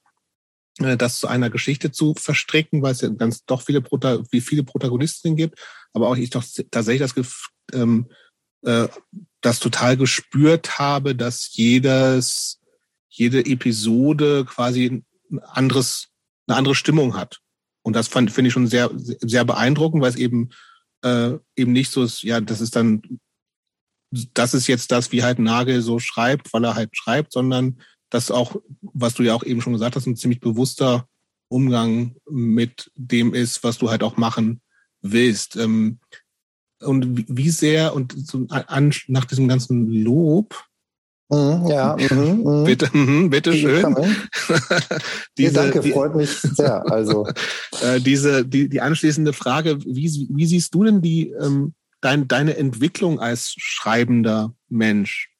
[0.78, 3.82] das zu einer Geschichte zu verstricken, weil es ja ganz doch viele,
[4.30, 5.58] wie viele Protagonistinnen gibt,
[5.92, 8.08] aber auch ich doch tatsächlich das ähm,
[8.64, 8.88] äh,
[9.42, 12.62] das total gespürt habe, dass jedes
[13.12, 16.08] jede Episode quasi ein anderes,
[16.46, 17.40] eine andere Stimmung hat.
[17.82, 20.50] Und das fand, finde ich schon sehr, sehr beeindruckend, weil es eben,
[21.02, 23.02] äh, eben nicht so ist, ja, das ist dann,
[24.34, 27.80] das ist jetzt das, wie halt Nagel so schreibt, weil er halt schreibt, sondern
[28.12, 31.08] das auch, was du ja auch eben schon gesagt hast, ein ziemlich bewusster
[31.48, 34.60] Umgang mit dem ist, was du halt auch machen
[35.00, 35.56] willst.
[35.56, 35.98] Ähm,
[36.80, 38.14] und wie sehr, und
[39.08, 40.64] nach diesem ganzen Lob,
[41.32, 42.64] Mhm, ja, mhm, mhm.
[42.64, 43.96] bitte, mhm, bitte schön.
[45.38, 46.84] diese, ja, danke, freut mich sehr.
[46.92, 47.26] Also
[47.82, 52.58] äh, diese die, die anschließende Frage: Wie, wie siehst du denn die ähm, dein, deine
[52.58, 55.31] Entwicklung als schreibender Mensch?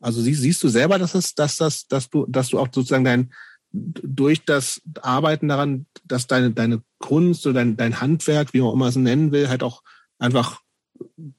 [0.00, 3.04] Also siehst, siehst du selber, dass es, dass das, dass du, dass du auch sozusagen
[3.04, 3.32] dein
[3.72, 8.88] durch das Arbeiten daran, dass deine deine Kunst oder dein dein Handwerk, wie man immer
[8.88, 9.82] es nennen will, halt auch
[10.18, 10.60] einfach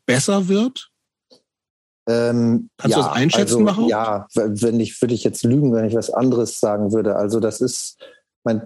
[0.06, 0.92] besser wird?
[2.08, 5.86] Ähm, Kannst ja, du das einschätzen also, Ja, wenn ich, würde ich jetzt lügen, wenn
[5.86, 7.16] ich was anderes sagen würde.
[7.16, 7.98] Also das ist,
[8.44, 8.64] mein,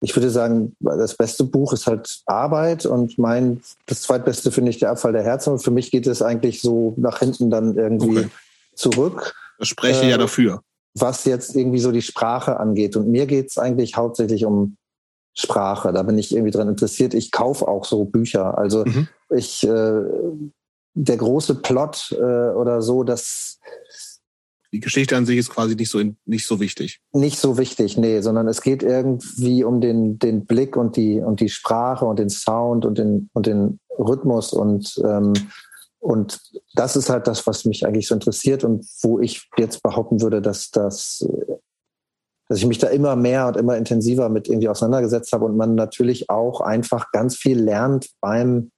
[0.00, 4.78] ich würde sagen, das beste Buch ist halt Arbeit und mein, das zweitbeste finde ich
[4.78, 5.52] der Abfall der Herzen.
[5.52, 8.30] Und für mich geht es eigentlich so nach hinten dann irgendwie okay.
[8.74, 9.34] Zurück.
[9.58, 10.62] Das spreche äh, ja dafür.
[10.94, 12.96] Was jetzt irgendwie so die Sprache angeht.
[12.96, 14.76] Und mir geht es eigentlich hauptsächlich um
[15.34, 15.92] Sprache.
[15.92, 17.14] Da bin ich irgendwie dran interessiert.
[17.14, 18.56] Ich kaufe auch so Bücher.
[18.56, 19.08] Also mhm.
[19.30, 20.00] ich äh,
[20.94, 23.58] der große Plot äh, oder so, das
[24.72, 27.00] die Geschichte an sich ist quasi nicht so nicht so wichtig.
[27.12, 31.38] Nicht so wichtig, nee, sondern es geht irgendwie um den den Blick und die und
[31.38, 35.32] die Sprache und den Sound und den und den Rhythmus und ähm,
[36.04, 36.38] und
[36.74, 40.42] das ist halt das, was mich eigentlich so interessiert und wo ich jetzt behaupten würde,
[40.42, 41.26] dass das
[42.46, 45.74] dass ich mich da immer mehr und immer intensiver mit irgendwie auseinandergesetzt habe und man
[45.74, 48.70] natürlich auch einfach ganz viel lernt beim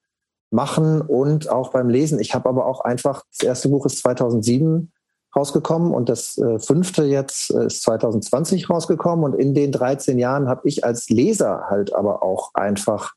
[0.52, 2.20] machen und auch beim Lesen.
[2.20, 4.92] Ich habe aber auch einfach, das erste Buch ist 2007
[5.34, 10.48] rausgekommen und das äh, fünfte jetzt äh, ist 2020 rausgekommen und in den 13 Jahren
[10.48, 13.14] habe ich als Leser halt aber auch einfach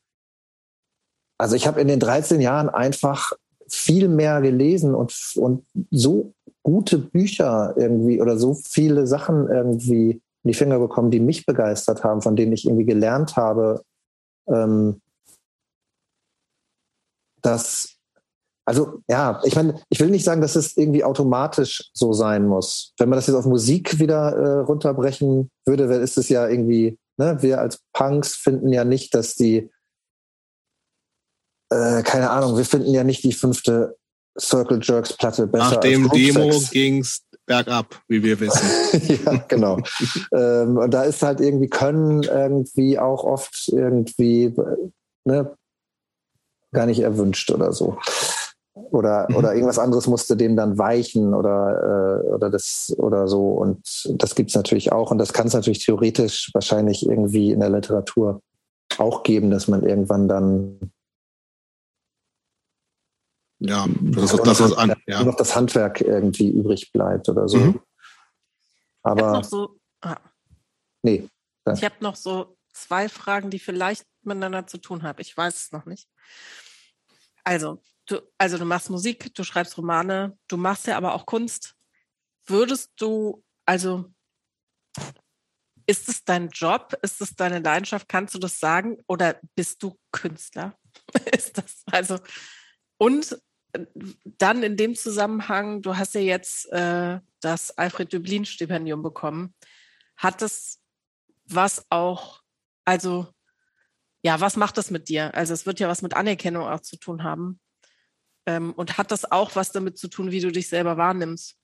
[1.38, 3.32] also ich habe in den 13 Jahren einfach
[3.70, 6.32] viel mehr gelesen und, und so
[6.62, 12.04] gute Bücher irgendwie oder so viele Sachen irgendwie in die Finger bekommen, die mich begeistert
[12.04, 13.82] haben, von denen ich irgendwie gelernt habe,
[14.48, 15.00] ähm,
[17.42, 17.96] dass,
[18.66, 22.94] also ja, ich meine, ich will nicht sagen, dass es irgendwie automatisch so sein muss.
[22.98, 27.38] Wenn man das jetzt auf Musik wieder äh, runterbrechen würde, ist es ja irgendwie, ne,
[27.40, 29.70] wir als Punks finden ja nicht, dass die
[31.70, 33.96] äh, keine Ahnung, wir finden ja nicht die fünfte
[34.38, 35.70] Circle Jerks Platte besser.
[35.70, 38.68] Nach dem Demo ging's bergab, wie wir wissen.
[39.24, 39.78] ja, genau.
[40.32, 44.54] ähm, und da ist halt irgendwie Können irgendwie auch oft irgendwie
[45.24, 45.56] ne,
[46.72, 47.98] gar nicht erwünscht oder so.
[48.74, 49.36] Oder, mhm.
[49.36, 53.48] oder irgendwas anderes musste dem dann weichen oder, äh, oder das oder so.
[53.48, 55.10] Und das gibt's natürlich auch.
[55.10, 58.40] Und das kann es natürlich theoretisch wahrscheinlich irgendwie in der Literatur
[58.98, 60.92] auch geben, dass man irgendwann dann
[63.60, 65.22] ja, das ist das, was an, ja.
[65.22, 67.58] noch das Handwerk irgendwie übrig bleibt oder so.
[67.58, 67.80] Mhm.
[69.02, 69.40] Aber.
[69.40, 70.16] Ich so, ah.
[71.02, 71.28] Nee.
[71.72, 75.20] Ich habe noch so zwei Fragen, die vielleicht miteinander zu tun haben.
[75.20, 76.08] Ich weiß es noch nicht.
[77.44, 81.76] Also, du, also du machst Musik, du schreibst Romane, du machst ja aber auch Kunst.
[82.46, 84.06] Würdest du, also
[85.86, 86.98] ist es dein Job?
[87.02, 88.08] Ist es deine Leidenschaft?
[88.08, 88.98] Kannst du das sagen?
[89.06, 90.74] Oder bist du Künstler?
[91.32, 92.18] ist das also
[93.00, 93.40] und
[94.24, 99.54] dann in dem Zusammenhang, du hast ja jetzt äh, das Alfred Döblin Stipendium bekommen.
[100.16, 100.80] Hat das
[101.46, 102.42] was auch,
[102.84, 103.26] also
[104.22, 105.34] ja, was macht das mit dir?
[105.34, 107.60] Also es wird ja was mit Anerkennung auch zu tun haben.
[108.46, 111.56] Ähm, und hat das auch was damit zu tun, wie du dich selber wahrnimmst?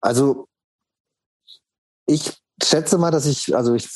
[0.00, 0.48] Also
[2.06, 3.88] ich schätze mal, dass ich, also ich,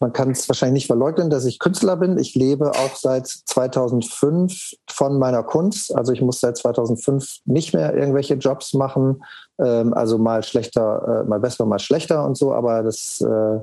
[0.00, 2.18] man kann es wahrscheinlich nicht verleugnen, dass ich Künstler bin.
[2.18, 5.94] Ich lebe auch seit 2005 von meiner Kunst.
[5.94, 9.24] Also ich muss seit 2005 nicht mehr irgendwelche Jobs machen.
[9.58, 12.52] Ähm, also mal schlechter, äh, mal besser, mal schlechter und so.
[12.52, 13.60] Aber das, äh,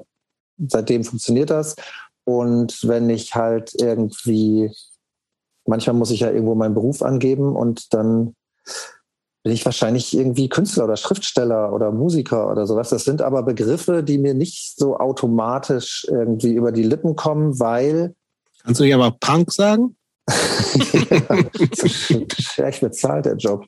[0.68, 1.76] seitdem funktioniert das.
[2.24, 4.72] Und wenn ich halt irgendwie,
[5.66, 8.36] manchmal muss ich ja irgendwo meinen Beruf angeben und dann
[9.44, 12.90] bin ich wahrscheinlich irgendwie Künstler oder Schriftsteller oder Musiker oder sowas.
[12.90, 18.14] Das sind aber Begriffe, die mir nicht so automatisch irgendwie über die Lippen kommen, weil.
[18.64, 19.96] Kannst du nicht aber Punk sagen?
[22.40, 23.66] Schlecht bezahlt, der Job.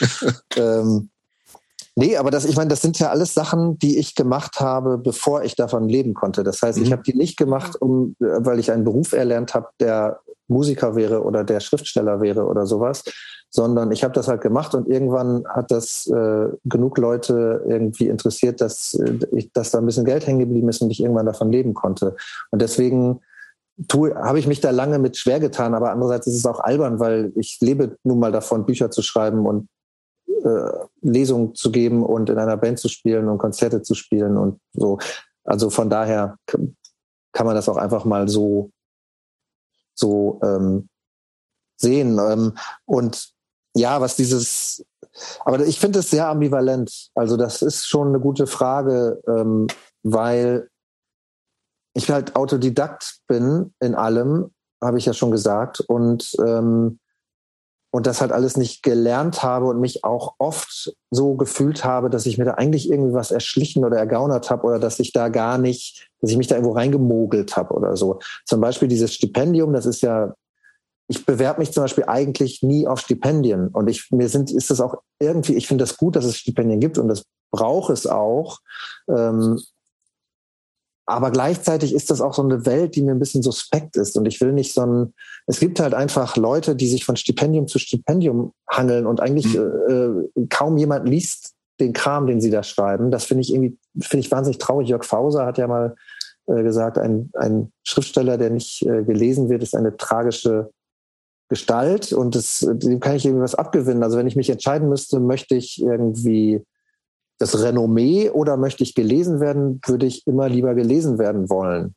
[0.56, 1.10] ähm,
[1.94, 5.44] nee, aber das, ich meine, das sind ja alles Sachen, die ich gemacht habe, bevor
[5.44, 6.42] ich davon leben konnte.
[6.42, 6.84] Das heißt, mhm.
[6.84, 11.22] ich habe die nicht gemacht, um, weil ich einen Beruf erlernt habe, der Musiker wäre
[11.22, 13.04] oder der Schriftsteller wäre oder sowas,
[13.50, 18.60] sondern ich habe das halt gemacht und irgendwann hat das äh, genug Leute irgendwie interessiert,
[18.60, 21.50] dass, äh, ich, dass da ein bisschen Geld hängen geblieben ist und ich irgendwann davon
[21.50, 22.16] leben konnte.
[22.50, 23.20] Und deswegen
[23.88, 27.32] habe ich mich da lange mit schwer getan, aber andererseits ist es auch albern, weil
[27.34, 29.68] ich lebe nun mal davon, Bücher zu schreiben und
[30.44, 30.70] äh,
[31.00, 34.98] Lesungen zu geben und in einer Band zu spielen und Konzerte zu spielen und so.
[35.44, 38.70] Also von daher kann man das auch einfach mal so
[40.00, 40.88] so ähm,
[41.80, 42.18] sehen.
[42.18, 43.30] Ähm, und
[43.74, 44.84] ja, was dieses,
[45.44, 47.10] aber ich finde es sehr ambivalent.
[47.14, 49.68] Also das ist schon eine gute Frage, ähm,
[50.02, 50.68] weil
[51.94, 56.99] ich halt Autodidakt bin in allem, habe ich ja schon gesagt, und ähm,
[57.90, 62.26] und das halt alles nicht gelernt habe und mich auch oft so gefühlt habe, dass
[62.26, 65.58] ich mir da eigentlich irgendwie was erschlichen oder ergaunert habe oder dass ich da gar
[65.58, 68.20] nicht, dass ich mich da irgendwo reingemogelt habe oder so.
[68.46, 70.34] Zum Beispiel dieses Stipendium, das ist ja
[71.10, 73.66] ich bewerbe mich zum Beispiel eigentlich nie auf Stipendien.
[73.68, 76.78] Und ich, mir sind, ist das auch irgendwie, ich finde das gut, dass es Stipendien
[76.78, 78.60] gibt und das braucht es auch.
[79.08, 79.60] Ähm,
[81.10, 84.16] aber gleichzeitig ist das auch so eine Welt, die mir ein bisschen suspekt ist.
[84.16, 85.14] Und ich will nicht so ein,
[85.46, 90.28] es gibt halt einfach Leute, die sich von Stipendium zu Stipendium hangeln und eigentlich mhm.
[90.36, 93.10] äh, kaum jemand liest den Kram, den sie da schreiben.
[93.10, 94.88] Das finde ich irgendwie, finde ich wahnsinnig traurig.
[94.88, 95.96] Jörg Fauser hat ja mal
[96.46, 100.70] äh, gesagt, ein, ein Schriftsteller, der nicht äh, gelesen wird, ist eine tragische
[101.48, 104.04] Gestalt und das, dem kann ich irgendwie was abgewinnen.
[104.04, 106.62] Also wenn ich mich entscheiden müsste, möchte ich irgendwie
[107.40, 111.94] das Renommee oder möchte ich gelesen werden, würde ich immer lieber gelesen werden wollen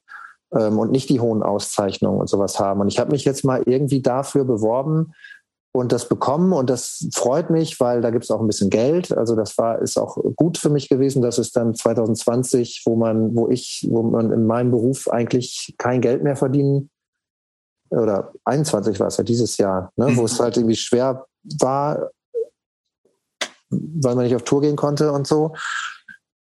[0.56, 2.80] ähm, und nicht die hohen Auszeichnungen und sowas haben.
[2.82, 5.14] Und ich habe mich jetzt mal irgendwie dafür beworben
[5.76, 9.12] und das bekommen und das freut mich, weil da gibt es auch ein bisschen Geld.
[9.16, 11.22] Also das war ist auch gut für mich gewesen.
[11.22, 16.00] Das ist dann 2020, wo man, wo ich, wo man in meinem Beruf eigentlich kein
[16.00, 16.90] Geld mehr verdienen
[17.90, 20.44] oder 21 war es ja dieses Jahr, ne, wo es mhm.
[20.44, 21.26] halt irgendwie schwer
[21.60, 22.12] war,
[24.02, 25.54] weil man nicht auf Tour gehen konnte und so.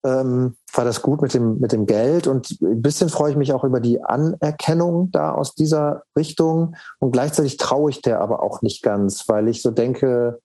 [0.05, 3.53] ähm, war das gut mit dem, mit dem Geld und ein bisschen freue ich mich
[3.53, 8.61] auch über die Anerkennung da aus dieser Richtung und gleichzeitig traue ich der aber auch
[8.61, 10.39] nicht ganz, weil ich so denke,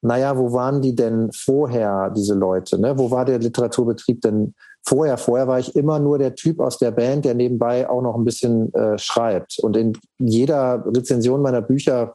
[0.00, 2.78] naja, wo waren die denn vorher, diese Leute?
[2.78, 2.98] Ne?
[2.98, 4.54] Wo war der Literaturbetrieb denn
[4.86, 5.18] vorher?
[5.18, 8.24] Vorher war ich immer nur der Typ aus der Band, der nebenbei auch noch ein
[8.24, 9.58] bisschen äh, schreibt.
[9.58, 12.14] Und in jeder Rezension meiner Bücher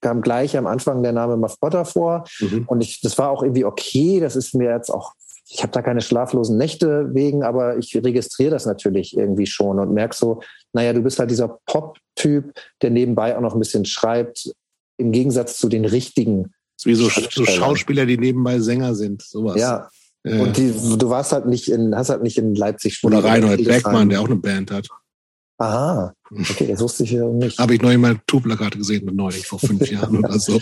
[0.00, 2.24] kam gleich am Anfang der Name Muff Potter vor.
[2.40, 2.64] Mhm.
[2.66, 4.20] Und ich, das war auch irgendwie okay.
[4.20, 5.12] Das ist mir jetzt auch,
[5.48, 9.92] ich habe da keine schlaflosen Nächte wegen, aber ich registriere das natürlich irgendwie schon und
[9.92, 10.40] merke so,
[10.72, 12.52] naja, du bist halt dieser Pop-Typ,
[12.82, 14.50] der nebenbei auch noch ein bisschen schreibt,
[14.98, 16.52] im Gegensatz zu den richtigen.
[16.84, 19.58] Wie so, so Schauspieler, die nebenbei Sänger sind, sowas.
[19.58, 19.88] Ja.
[20.24, 20.42] ja.
[20.42, 24.08] Und die, du warst halt nicht in, hast halt nicht in Leipzig Oder Reinhold Beckmann,
[24.08, 24.88] der auch eine Band hat.
[25.58, 27.58] Aha, okay, das wusste ich ja nicht.
[27.58, 30.60] Habe ich neulich mal Tourplakate gesehen, neulich, vor fünf Jahren oder so.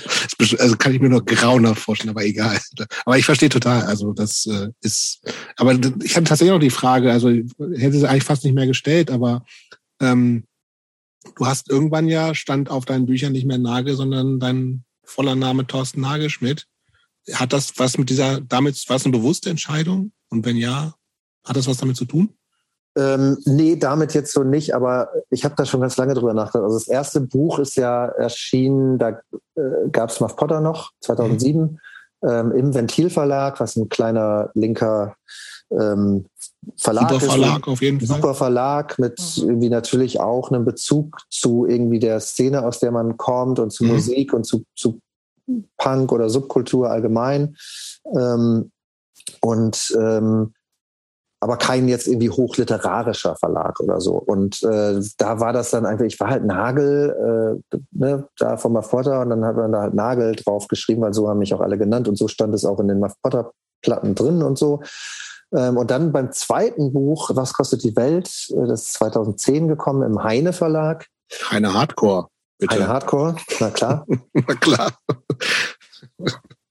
[0.59, 2.61] Also kann ich mir noch grauenhaft vorstellen, aber egal.
[3.05, 5.21] Aber ich verstehe total, also das äh, ist,
[5.57, 7.45] aber ich hatte tatsächlich noch die Frage, also ich
[7.77, 9.45] hätte sie eigentlich fast nicht mehr gestellt, aber
[10.01, 10.45] ähm,
[11.37, 15.67] du hast irgendwann ja, stand auf deinen Büchern nicht mehr Nagel, sondern dein voller Name
[15.67, 16.67] Thorsten Nagelschmidt.
[17.33, 20.13] Hat das was mit dieser, damit, war es eine bewusste Entscheidung?
[20.29, 20.95] Und wenn ja,
[21.45, 22.35] hat das was damit zu tun?
[22.97, 26.65] Ähm, nee, damit jetzt so nicht, aber ich habe da schon ganz lange drüber nachgedacht.
[26.65, 29.21] Also das erste Buch ist ja erschienen, da
[29.57, 31.79] äh, gab es Muff Potter noch, 2007, mhm.
[32.29, 35.17] ähm, im Ventilverlag, was ein kleiner linker
[35.73, 36.27] ähm,
[36.77, 38.17] Verlag Super Verlag auf jeden Fall.
[38.17, 39.49] Super Verlag mit mhm.
[39.49, 43.85] irgendwie natürlich auch einem Bezug zu irgendwie der Szene, aus der man kommt und zu
[43.85, 43.93] mhm.
[43.93, 45.01] Musik und zu, zu
[45.77, 47.57] Punk oder Subkultur allgemein.
[48.17, 48.71] Ähm,
[49.41, 50.55] und ähm,
[51.45, 54.15] aber kein jetzt irgendwie hochliterarischer Verlag oder so.
[54.15, 58.73] Und äh, da war das dann einfach, ich war halt Nagel, äh, ne, da von
[58.73, 61.53] Muff Potter und dann hat man da halt Nagel drauf geschrieben, weil so haben mich
[61.53, 64.57] auch alle genannt und so stand es auch in den Muff Potter Platten drin und
[64.57, 64.81] so.
[65.55, 70.03] Ähm, und dann beim zweiten Buch, Was kostet die Welt, äh, das ist 2010 gekommen
[70.03, 71.09] im Heine Verlag.
[71.51, 72.29] Heine Hardcore.
[72.59, 72.75] Bitte.
[72.75, 74.07] Heine Hardcore, na klar.
[74.33, 74.93] na klar.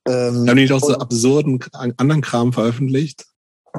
[0.07, 3.27] Ähm, haben die nicht auch so absurden anderen Kram veröffentlicht?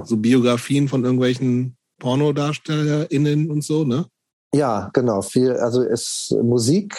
[0.03, 4.07] So Biografien von irgendwelchen PornodarstellerInnen und so, ne?
[4.55, 5.23] Ja, genau.
[5.23, 6.97] Viel, also ist Musik,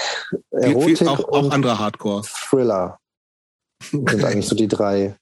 [0.51, 2.24] Erotik viel, auch, auch andere Hardcore.
[2.24, 2.99] Thriller
[3.93, 4.15] okay.
[4.15, 5.17] sind eigentlich so die drei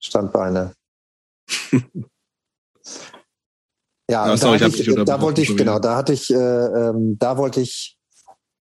[0.00, 0.74] Standbeine.
[4.10, 7.18] ja, ja sorry, da, ich, ich da wollte ich, genau, da hatte ich, äh, ähm,
[7.18, 7.98] da wollte ich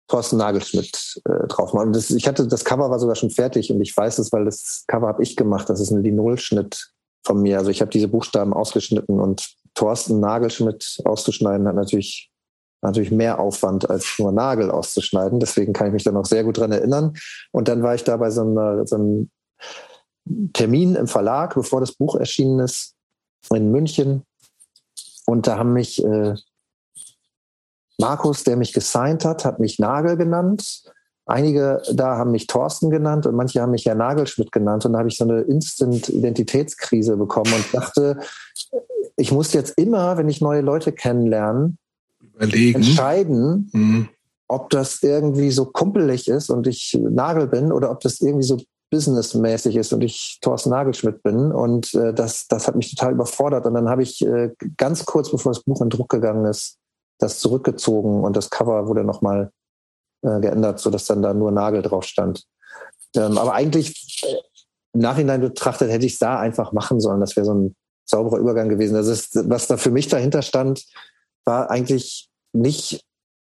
[0.08, 1.94] Thorsten Nagelschmidt äh, drauf machen.
[1.94, 4.84] Das, ich hatte, das Cover war sogar schon fertig und ich weiß es, weil das
[4.88, 5.70] Cover habe ich gemacht.
[5.70, 6.93] Das ist ein Linolschnitt
[7.26, 7.58] von mir.
[7.58, 12.30] Also ich habe diese Buchstaben ausgeschnitten und Thorsten Nagelschmidt auszuschneiden hat natürlich
[12.84, 15.40] natürlich mehr Aufwand als nur Nagel auszuschneiden.
[15.40, 17.14] Deswegen kann ich mich da noch sehr gut dran erinnern.
[17.52, 19.32] Und dann war ich da bei so, einer, so einem
[20.54, 22.96] Termin im Verlag, bevor das Buch erschienen ist,
[23.54, 24.24] in München.
[25.26, 26.36] Und da haben mich äh,
[27.98, 30.84] Markus, der mich gesigned hat, hat mich Nagel genannt.
[31.26, 34.86] Einige da haben mich Thorsten genannt und manche haben mich Herr Nagelschmidt genannt.
[34.86, 38.20] Und da habe ich so eine Instant-Identitätskrise bekommen und dachte,
[39.16, 41.78] ich muss jetzt immer, wenn ich neue Leute kennenlerne,
[42.34, 42.76] Überlegen.
[42.76, 44.10] entscheiden, mhm.
[44.50, 48.60] ob das irgendwie so kumpelig ist und ich Nagel bin oder ob das irgendwie so
[48.92, 51.52] businessmäßig ist und ich Thorsten Nagelschmidt bin.
[51.52, 53.66] Und äh, das, das hat mich total überfordert.
[53.66, 56.78] Und dann habe ich äh, ganz kurz bevor das Buch in Druck gegangen ist,
[57.18, 59.52] das zurückgezogen und das Cover wurde nochmal
[60.24, 62.46] äh, geändert, sodass dann da nur Nagel drauf stand.
[63.16, 64.36] Ähm, aber eigentlich äh,
[64.94, 67.20] im Nachhinein betrachtet hätte ich es da einfach machen sollen.
[67.20, 68.94] Das wäre so ein sauberer Übergang gewesen.
[68.94, 70.86] Das ist, was da für mich dahinter stand,
[71.46, 73.04] war eigentlich nicht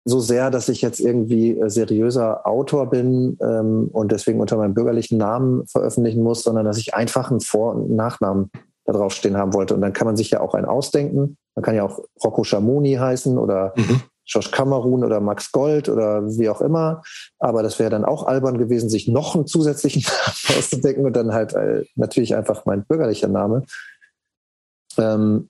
[0.05, 4.73] so sehr, dass ich jetzt irgendwie äh, seriöser Autor bin ähm, und deswegen unter meinem
[4.73, 8.51] bürgerlichen Namen veröffentlichen muss, sondern dass ich einfach einen Vor- und Nachnamen
[8.85, 9.75] da drauf stehen haben wollte.
[9.75, 11.37] Und dann kann man sich ja auch einen ausdenken.
[11.57, 14.01] Man kann ja auch Rocco Schamoni heißen oder mhm.
[14.27, 17.03] Josh Kamerun oder Max Gold oder wie auch immer.
[17.39, 21.33] Aber das wäre dann auch albern gewesen, sich noch einen zusätzlichen Namen auszudenken und dann
[21.33, 23.65] halt äh, natürlich einfach mein bürgerlicher Name.
[24.99, 25.49] Ähm,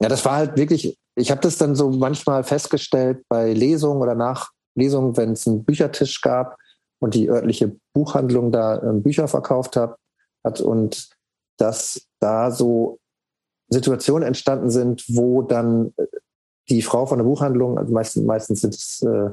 [0.00, 4.14] ja, das war halt wirklich, ich habe das dann so manchmal festgestellt bei Lesungen oder
[4.14, 6.58] Nachlesungen, wenn es einen Büchertisch gab
[7.00, 9.96] und die örtliche Buchhandlung da äh, Bücher verkauft hat,
[10.44, 11.08] hat und
[11.58, 12.98] dass da so
[13.68, 16.06] Situationen entstanden sind, wo dann äh,
[16.74, 19.30] die Frau von der Buchhandlung, also meistens, meistens sind es äh,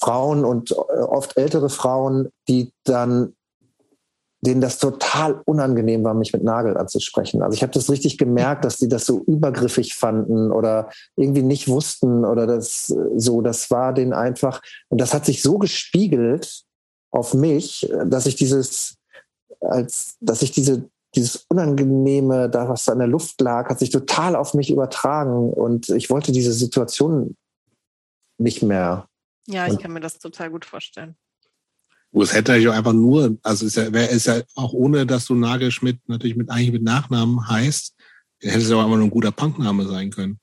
[0.00, 3.34] Frauen und äh, oft ältere Frauen, die dann
[4.44, 7.42] denen das total unangenehm war, mich mit Nagel anzusprechen.
[7.42, 11.68] Also ich habe das richtig gemerkt, dass die das so übergriffig fanden oder irgendwie nicht
[11.68, 16.64] wussten oder das so, das war denen einfach, und das hat sich so gespiegelt
[17.12, 18.96] auf mich, dass ich dieses,
[19.60, 23.90] als, dass ich diese dieses Unangenehme, da was da in der Luft lag, hat sich
[23.90, 27.36] total auf mich übertragen und ich wollte diese Situation
[28.38, 29.08] nicht mehr.
[29.46, 31.16] Ja, ich kann mir das total gut vorstellen.
[32.12, 35.34] Wo es hätte ja einfach nur, also ist ja, ist ja auch ohne, dass du
[35.34, 37.94] Nagelschmidt natürlich mit eigentlich mit Nachnamen heißt,
[38.40, 40.38] hätte es ja auch einfach nur ein guter Punkname sein können.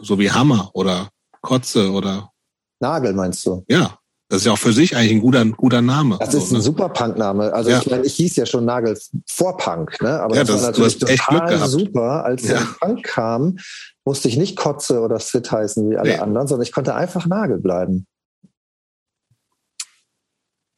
[0.00, 2.30] So wie Hammer oder Kotze oder
[2.80, 3.64] Nagel meinst du?
[3.68, 3.97] Ja.
[4.28, 6.18] Das ist ja auch für sich eigentlich ein guter, guter Name.
[6.20, 6.60] Das ist ein ne?
[6.60, 7.50] super Punk-Name.
[7.52, 7.78] Also ja.
[7.78, 10.20] ich meine, ich hieß ja schon Nagel vor Punk, ne?
[10.20, 12.24] Aber ja, das, das war natürlich total super.
[12.24, 12.58] Als ja.
[12.58, 13.56] der Punk kam,
[14.04, 16.18] musste ich nicht Kotze oder Sid heißen wie alle nee.
[16.18, 18.06] anderen, sondern ich konnte einfach Nagel bleiben.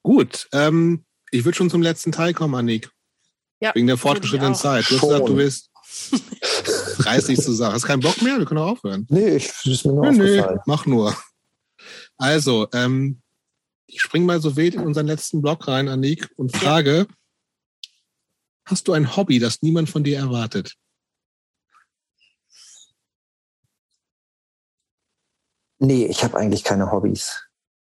[0.04, 2.90] Gut, ähm, ich würde schon zum letzten Teil kommen, Annik.
[3.60, 4.88] Ja, Wegen der fortgeschrittenen Zeit.
[4.88, 5.70] Du hast gesagt, du willst
[6.98, 7.74] 30 zu sagen.
[7.74, 8.38] Hast keinen Bock mehr?
[8.38, 9.06] Wir können auch aufhören.
[9.10, 10.54] Nee, ich ist mir nur nee, aufgefallen.
[10.54, 11.16] Nee, mach nur.
[12.16, 13.20] Also, ähm,
[13.93, 17.07] ich springe mal so wild in unseren letzten Blog rein, Annik, und frage,
[18.65, 20.77] hast du ein Hobby, das niemand von dir erwartet?
[25.78, 27.43] Nee, ich habe eigentlich keine Hobbys.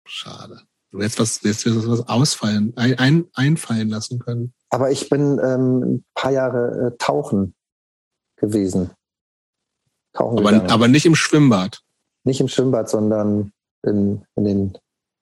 [0.06, 0.62] Schade.
[0.92, 4.54] Du hättest was, jetzt was ausfallen, ein, ein, einfallen lassen können.
[4.70, 7.54] Aber ich bin ähm, ein paar Jahre äh, tauchen
[8.38, 8.92] gewesen.
[10.14, 11.82] Tauchen aber, aber nicht im Schwimmbad.
[12.24, 14.78] Nicht im Schwimmbad, sondern in, in den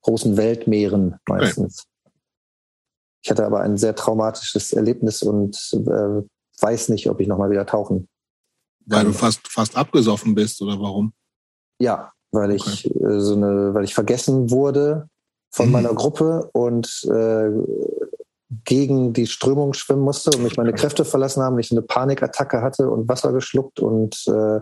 [0.09, 1.85] großen Weltmeeren meistens.
[1.85, 2.13] Okay.
[3.21, 6.23] Ich hatte aber ein sehr traumatisches Erlebnis und äh,
[6.61, 8.07] weiß nicht, ob ich nochmal wieder tauchen.
[8.85, 11.13] Weil du fast, fast abgesoffen bist oder warum?
[11.79, 13.05] Ja, weil ich okay.
[13.05, 15.09] äh, so eine, weil ich vergessen wurde
[15.51, 15.73] von mhm.
[15.73, 17.51] meiner Gruppe und äh,
[18.65, 22.89] gegen die Strömung schwimmen musste und mich meine Kräfte verlassen haben, ich eine Panikattacke hatte
[22.89, 24.59] und Wasser geschluckt und äh,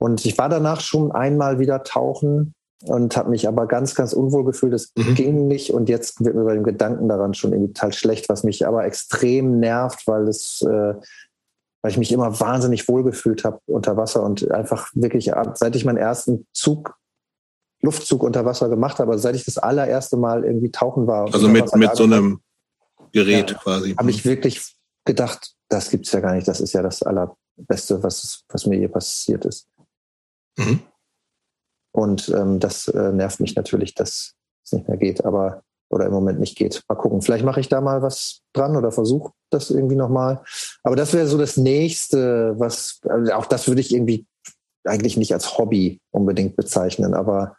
[0.00, 4.44] und ich war danach schon einmal wieder tauchen und habe mich aber ganz, ganz unwohl
[4.44, 4.72] gefühlt.
[4.72, 5.14] Es mhm.
[5.14, 8.44] ging nicht und jetzt wird mir bei dem Gedanken daran schon irgendwie total schlecht, was
[8.44, 10.94] mich aber extrem nervt, weil es, äh,
[11.82, 15.84] weil ich mich immer wahnsinnig wohl gefühlt habe unter Wasser und einfach wirklich, seit ich
[15.84, 16.94] meinen ersten Zug
[17.80, 21.32] Luftzug unter Wasser gemacht habe, also seit ich das allererste Mal irgendwie tauchen war.
[21.32, 22.40] Also mit, mit so einem
[23.12, 23.94] Gerät ja, quasi.
[23.94, 24.74] Habe ich wirklich
[25.04, 26.48] gedacht, das gibt's ja gar nicht.
[26.48, 29.68] Das ist ja das Allerbeste, was, was mir hier passiert ist.
[30.56, 30.80] Mhm.
[31.98, 36.12] Und ähm, das äh, nervt mich natürlich, dass es nicht mehr geht, aber oder im
[36.12, 36.84] Moment nicht geht.
[36.88, 37.22] Mal gucken.
[37.22, 40.44] Vielleicht mache ich da mal was dran oder versuche das irgendwie nochmal.
[40.84, 44.26] Aber das wäre so das nächste, was, also auch das würde ich irgendwie
[44.84, 47.56] eigentlich nicht als Hobby unbedingt bezeichnen, aber.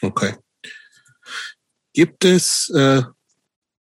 [0.00, 0.36] Okay.
[1.92, 3.02] Gibt es, äh,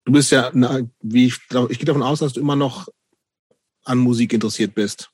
[0.06, 2.88] du bist ja, na, wie ich, ich gehe davon aus, dass du immer noch
[3.84, 5.10] an Musik interessiert bist.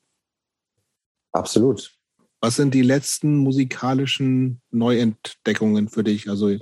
[1.32, 1.99] Absolut.
[2.40, 6.28] Was sind die letzten musikalischen Neuentdeckungen für dich?
[6.28, 6.56] Also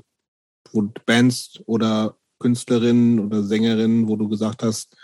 [1.06, 4.96] Bands oder Künstlerinnen oder Sängerinnen, wo du gesagt hast,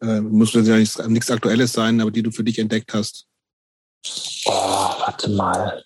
[0.00, 3.26] äh, muss ja nichts, nichts Aktuelles sein, aber die du für dich entdeckt hast?
[4.46, 5.84] Oh, warte mal.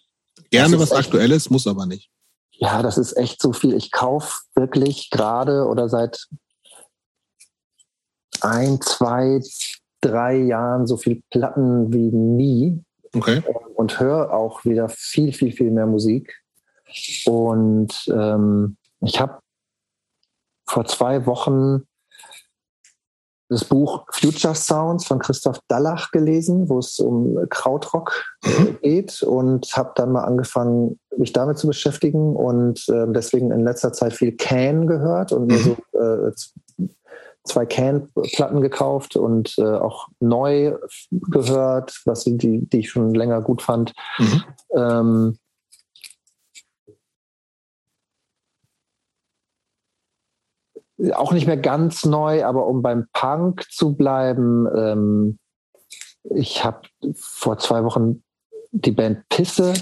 [0.50, 2.10] Gerne was echt, Aktuelles, muss aber nicht.
[2.52, 3.74] Ja, das ist echt so viel.
[3.74, 6.26] Ich kaufe wirklich gerade oder seit
[8.40, 9.40] ein, zwei,
[10.00, 12.84] drei Jahren so viel Platten wie nie.
[13.16, 13.42] Okay.
[13.74, 16.42] Und höre auch wieder viel, viel, viel mehr Musik.
[17.26, 19.40] Und ähm, ich habe
[20.68, 21.86] vor zwei Wochen
[23.48, 28.78] das Buch Future Sounds von Christoph Dallach gelesen, wo es um Krautrock mhm.
[28.82, 33.92] geht und habe dann mal angefangen, mich damit zu beschäftigen und äh, deswegen in letzter
[33.92, 35.76] Zeit viel Can gehört und mir mhm.
[35.92, 36.32] so äh,
[37.46, 40.76] zwei Can-Platten gekauft und äh, auch neu
[41.10, 43.92] gehört, was die, die ich schon länger gut fand.
[44.18, 44.44] Mhm.
[44.74, 45.38] Ähm,
[51.14, 55.38] auch nicht mehr ganz neu, aber um beim Punk zu bleiben, ähm,
[56.30, 58.22] ich habe vor zwei Wochen
[58.72, 59.74] die Band Pisse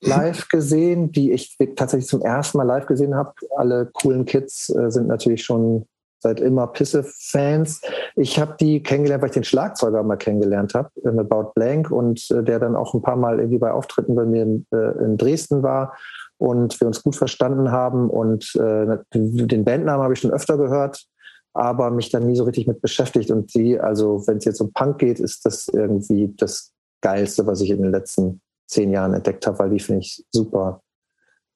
[0.00, 3.34] live gesehen, die ich tatsächlich zum ersten Mal live gesehen habe.
[3.56, 5.86] Alle coolen Kids äh, sind natürlich schon
[6.20, 7.80] seit immer Pisse-Fans.
[8.16, 12.30] Ich habe die kennengelernt, weil ich den Schlagzeuger mal kennengelernt habe, in About Blank, und
[12.30, 15.16] äh, der dann auch ein paar Mal irgendwie bei Auftritten bei mir in, äh, in
[15.16, 15.96] Dresden war
[16.38, 18.10] und wir uns gut verstanden haben.
[18.10, 21.04] Und äh, den Bandnamen habe ich schon öfter gehört,
[21.52, 23.30] aber mich dann nie so richtig mit beschäftigt.
[23.30, 27.60] Und die, also wenn es jetzt um Punk geht, ist das irgendwie das Geilste, was
[27.60, 30.82] ich in den letzten zehn Jahren entdeckt habe, weil die finde ich super.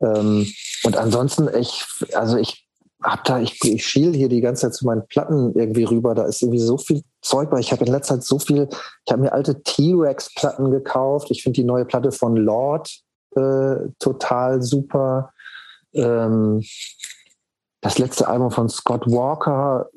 [0.01, 0.47] Ähm,
[0.85, 1.85] und ansonsten, ich,
[2.15, 2.67] also ich
[3.03, 6.15] hab da, ich, ich schiel hier die ganze Zeit zu meinen Platten irgendwie rüber.
[6.15, 7.59] Da ist irgendwie so viel Zeug bei.
[7.59, 8.69] Ich habe in letzter Zeit so viel,
[9.05, 11.31] ich habe mir alte T-Rex-Platten gekauft.
[11.31, 13.03] Ich finde die neue Platte von Lord
[13.37, 15.33] äh, total super.
[15.93, 16.63] Ähm,
[17.81, 19.89] das letzte Album von Scott Walker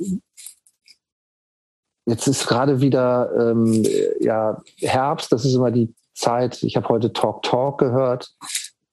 [2.05, 3.83] jetzt ist gerade wieder ähm,
[4.19, 6.63] ja, Herbst, das ist immer die Zeit.
[6.63, 8.33] Ich habe heute Talk Talk gehört.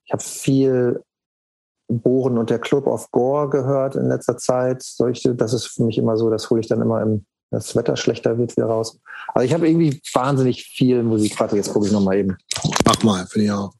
[0.05, 1.03] Ich habe viel
[2.01, 4.83] Bohren und der Club of Gore gehört in letzter Zeit.
[4.83, 7.95] Solche, das ist für mich immer so, das hole ich dann immer im, das Wetter
[7.95, 8.99] schlechter wird wieder raus.
[9.33, 11.39] Also ich habe irgendwie wahnsinnig viel Musik.
[11.39, 12.37] Warte, jetzt gucke ich nochmal eben.
[12.85, 13.73] Mach mal, finde ich auch.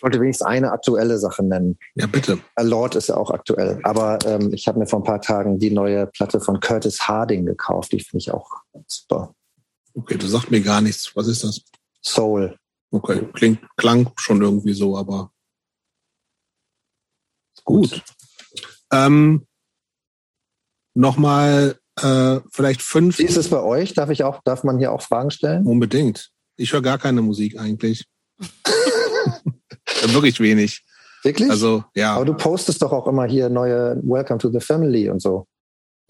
[0.00, 1.78] Ich wollte wenigstens eine aktuelle Sache nennen.
[1.94, 2.38] Ja, bitte.
[2.54, 3.80] A Lord ist ja auch aktuell.
[3.82, 7.44] Aber ähm, ich habe mir vor ein paar Tagen die neue Platte von Curtis Harding
[7.44, 7.92] gekauft.
[7.92, 8.50] Die finde ich auch
[8.86, 9.34] super.
[9.94, 11.10] Okay, du sagst mir gar nichts.
[11.14, 11.62] Was ist das?
[12.02, 12.56] Soul.
[12.90, 15.30] Okay, klingt, klang schon irgendwie so, aber
[17.64, 18.02] gut.
[18.92, 19.46] Ähm,
[20.94, 23.18] Nochmal äh, vielleicht fünf.
[23.18, 23.94] Wie ist es bei euch?
[23.94, 25.66] Darf ich auch, darf man hier auch Fragen stellen?
[25.66, 26.30] Unbedingt.
[26.56, 28.04] Ich höre gar keine Musik eigentlich.
[30.06, 30.84] Wirklich wenig.
[31.22, 31.50] Wirklich?
[31.50, 32.14] Also, ja.
[32.14, 35.46] Aber du postest doch auch immer hier neue Welcome to the Family und so.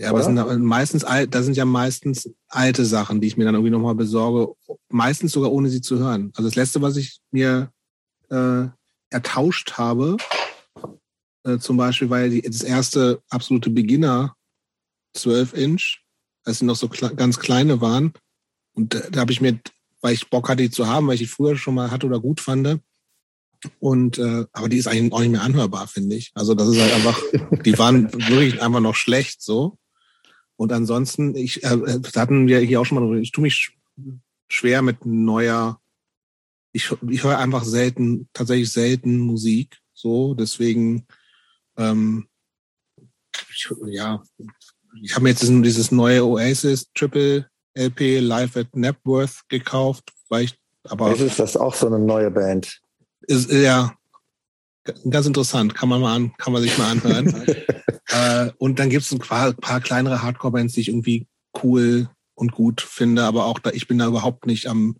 [0.01, 3.71] Ja, aber sind meistens da sind ja meistens alte Sachen, die ich mir dann irgendwie
[3.71, 4.55] nochmal besorge,
[4.89, 6.33] meistens sogar ohne sie zu hören.
[6.35, 7.71] Also das letzte, was ich mir
[8.31, 8.65] äh,
[9.11, 10.17] ertauscht habe,
[11.45, 14.35] äh, zum Beispiel, weil die, das erste absolute Beginner
[15.19, 15.99] 12 Inch,
[16.45, 18.15] als sie noch so kle ganz kleine waren.
[18.75, 19.61] Und da, da habe ich mir,
[20.01, 22.21] weil ich Bock hatte, die zu haben, weil ich die früher schon mal hatte oder
[22.21, 22.81] gut fand.
[23.81, 26.31] Und äh, aber die ist eigentlich auch nicht mehr anhörbar, finde ich.
[26.35, 27.21] Also das ist halt einfach,
[27.67, 29.77] die waren wirklich einfach noch schlecht so.
[30.61, 33.79] Und ansonsten, ich äh, das hatten wir hier auch schon mal, ich tue mich
[34.47, 35.81] schwer mit neuer,
[36.73, 39.79] ich, ich höre einfach selten, tatsächlich selten Musik.
[39.95, 41.07] So, deswegen,
[41.79, 42.29] ähm,
[43.49, 44.23] ich, ja,
[45.03, 50.45] ich habe mir jetzt dieses, dieses neue Oasis Triple LP Live at Napworth gekauft, weil
[50.45, 51.09] ich aber.
[51.09, 52.83] Das ist das auch so eine neue Band.
[53.23, 53.95] Ist ja
[55.09, 57.27] ganz interessant, kann man mal an, kann man sich mal anhören.
[58.09, 61.27] äh, und dann gibt es ein paar, paar kleinere Hardcore-Bands, die ich irgendwie
[61.63, 64.97] cool und gut finde, aber auch da, ich bin da überhaupt nicht am,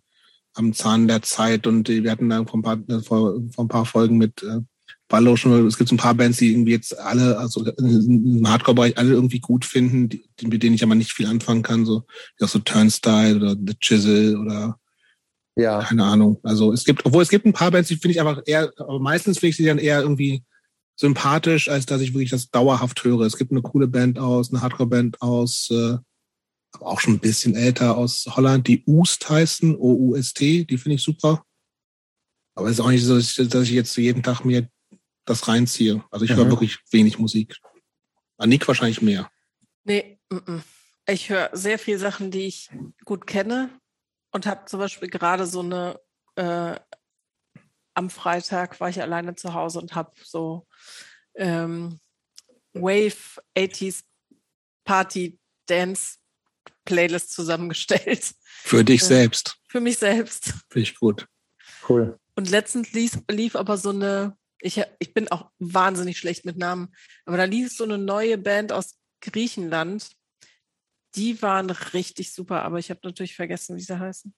[0.53, 1.67] am Zahn der Zeit.
[1.67, 4.59] Und wir hatten da vor ein paar, vor, vor ein paar Folgen mit äh,
[5.07, 8.97] Ballo schon, es gibt so ein paar Bands, die irgendwie jetzt alle, also im Hardcore-Bereich
[8.97, 12.03] alle irgendwie gut finden, die, mit denen ich aber nicht viel anfangen kann, so,
[12.41, 14.79] auch so Turnstyle oder The Chisel oder
[15.55, 15.83] ja.
[15.83, 16.39] keine Ahnung.
[16.43, 18.99] Also es gibt, obwohl es gibt ein paar Bands, die finde ich einfach eher, aber
[18.99, 20.43] meistens finde ich sie dann eher irgendwie
[20.95, 23.21] sympathisch, als dass ich wirklich das dauerhaft höre.
[23.21, 25.97] Es gibt eine coole Band aus, eine Hardcore-Band aus, äh,
[26.73, 31.03] aber auch schon ein bisschen älter aus Holland, die Ust heißen, O-U-S-T, die finde ich
[31.03, 31.43] super.
[32.55, 34.69] Aber es ist auch nicht so, dass ich jetzt jeden Tag mir
[35.25, 36.03] das reinziehe.
[36.11, 36.35] Also ich mhm.
[36.35, 37.57] höre wirklich wenig Musik.
[38.37, 39.29] Anik wahrscheinlich mehr.
[39.83, 40.61] Nee, m -m.
[41.07, 42.69] ich höre sehr viele Sachen, die ich
[43.05, 43.69] gut kenne
[44.31, 45.99] und habe zum Beispiel gerade so eine,
[46.35, 46.79] äh,
[47.93, 50.67] am Freitag war ich alleine zu Hause und habe so
[51.35, 51.99] ähm,
[52.73, 54.03] Wave 80s
[54.85, 56.17] Party Dance
[56.85, 58.33] Playlist zusammengestellt.
[58.63, 59.57] Für dich äh, selbst.
[59.67, 60.53] Für mich selbst.
[60.69, 61.27] Finde ich gut.
[61.87, 62.17] Cool.
[62.35, 66.93] Und letztens lief, lief aber so eine ich, ich bin auch wahnsinnig schlecht mit Namen,
[67.25, 70.11] aber da lief so eine neue Band aus Griechenland.
[71.15, 74.33] Die waren richtig super, aber ich habe natürlich vergessen, wie sie heißen.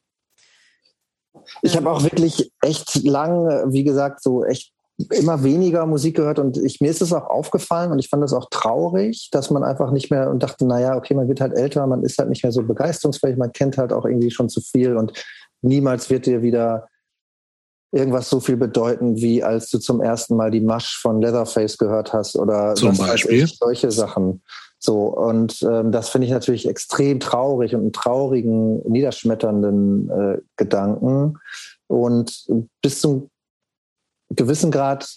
[1.61, 4.71] Ich habe auch wirklich echt lang, wie gesagt, so echt
[5.11, 8.33] immer weniger Musik gehört und ich, mir ist es auch aufgefallen und ich fand es
[8.33, 11.87] auch traurig, dass man einfach nicht mehr und dachte, naja, okay, man wird halt älter,
[11.87, 14.95] man ist halt nicht mehr so begeisterungsfähig, man kennt halt auch irgendwie schon zu viel
[14.95, 15.13] und
[15.61, 16.87] niemals wird dir wieder
[17.91, 22.13] irgendwas so viel bedeuten, wie als du zum ersten Mal die Masch von Leatherface gehört
[22.13, 24.43] hast oder zum Beispiel ich, solche Sachen.
[24.85, 31.39] So und ähm, das finde ich natürlich extrem traurig und einen traurigen, niederschmetternden äh, Gedanken.
[31.87, 32.45] Und
[32.81, 33.29] bis zum
[34.29, 35.09] gewissen Grad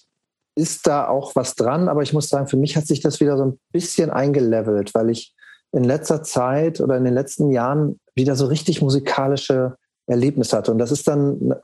[0.54, 3.36] ist da auch was dran, aber ich muss sagen, für mich hat sich das wieder
[3.36, 5.34] so ein bisschen eingelevelt, weil ich
[5.72, 10.70] in letzter Zeit oder in den letzten Jahren wieder so richtig musikalische Erlebnisse hatte.
[10.70, 11.56] Und das ist dann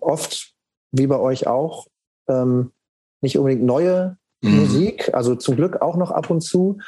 [0.00, 0.54] oft,
[0.92, 1.88] wie bei euch auch,
[2.26, 2.72] ähm,
[3.20, 4.60] nicht unbedingt neue mhm.
[4.60, 6.78] Musik, also zum Glück auch noch ab und zu,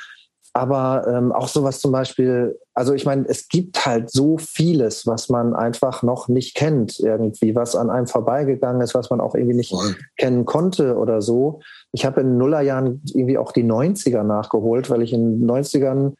[0.57, 5.29] aber ähm, auch sowas zum Beispiel, also ich meine, es gibt halt so vieles, was
[5.29, 9.57] man einfach noch nicht kennt, irgendwie, was an einem vorbeigegangen ist, was man auch irgendwie
[9.57, 9.95] nicht Voll.
[10.17, 11.61] kennen konnte oder so.
[11.93, 16.15] Ich habe in den Nullerjahren irgendwie auch die 90er nachgeholt, weil ich in den 90ern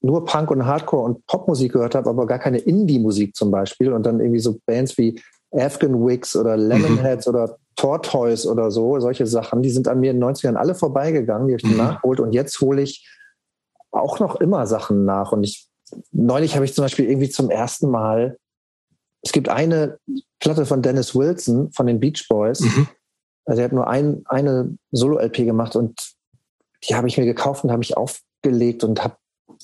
[0.00, 3.92] nur Punk und Hardcore und Popmusik gehört habe, aber gar keine Indie-Musik zum Beispiel.
[3.92, 5.20] Und dann irgendwie so Bands wie
[5.52, 7.34] Afghan Wigs oder Lemonheads mhm.
[7.34, 11.48] oder Tortoise oder so, solche Sachen, die sind an mir in den 90ern alle vorbeigegangen,
[11.48, 11.76] die habe ich mhm.
[11.76, 13.06] nachgeholt und jetzt hole ich
[13.94, 15.32] auch noch immer Sachen nach.
[15.32, 15.68] Und ich,
[16.12, 18.38] neulich habe ich zum Beispiel irgendwie zum ersten Mal,
[19.22, 19.98] es gibt eine
[20.40, 22.88] Platte von Dennis Wilson von den Beach Boys, mhm.
[23.46, 26.14] Also er hat nur ein, eine Solo-LP gemacht und
[26.88, 29.16] die habe ich mir gekauft und habe ich aufgelegt und habe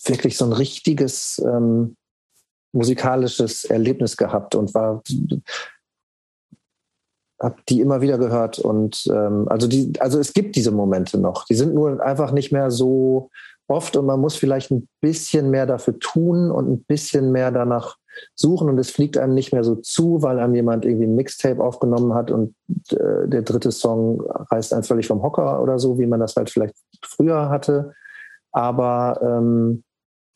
[0.05, 1.97] wirklich so ein richtiges ähm,
[2.73, 5.02] musikalisches Erlebnis gehabt und war
[7.42, 11.47] habe die immer wieder gehört und ähm, also die also es gibt diese Momente noch
[11.47, 13.31] die sind nur einfach nicht mehr so
[13.70, 17.97] oft und man muss vielleicht ein bisschen mehr dafür tun und ein bisschen mehr danach
[18.34, 21.62] suchen und es fliegt einem nicht mehr so zu, weil einem jemand irgendwie ein Mixtape
[21.62, 22.55] aufgenommen hat und
[22.90, 26.50] äh, der dritte Song reißt einen völlig vom Hocker oder so, wie man das halt
[26.50, 27.94] vielleicht früher hatte.
[28.52, 29.84] Aber, ähm,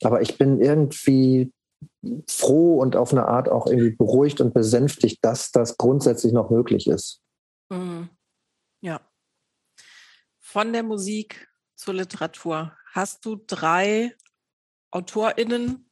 [0.03, 1.53] aber ich bin irgendwie
[2.29, 6.87] froh und auf eine Art auch irgendwie beruhigt und besänftigt, dass das grundsätzlich noch möglich
[6.87, 7.21] ist.
[7.71, 8.09] Mhm.
[8.81, 9.01] Ja.
[10.39, 12.73] Von der Musik zur Literatur.
[12.95, 14.15] Hast du drei
[14.93, 15.91] AutorInnen,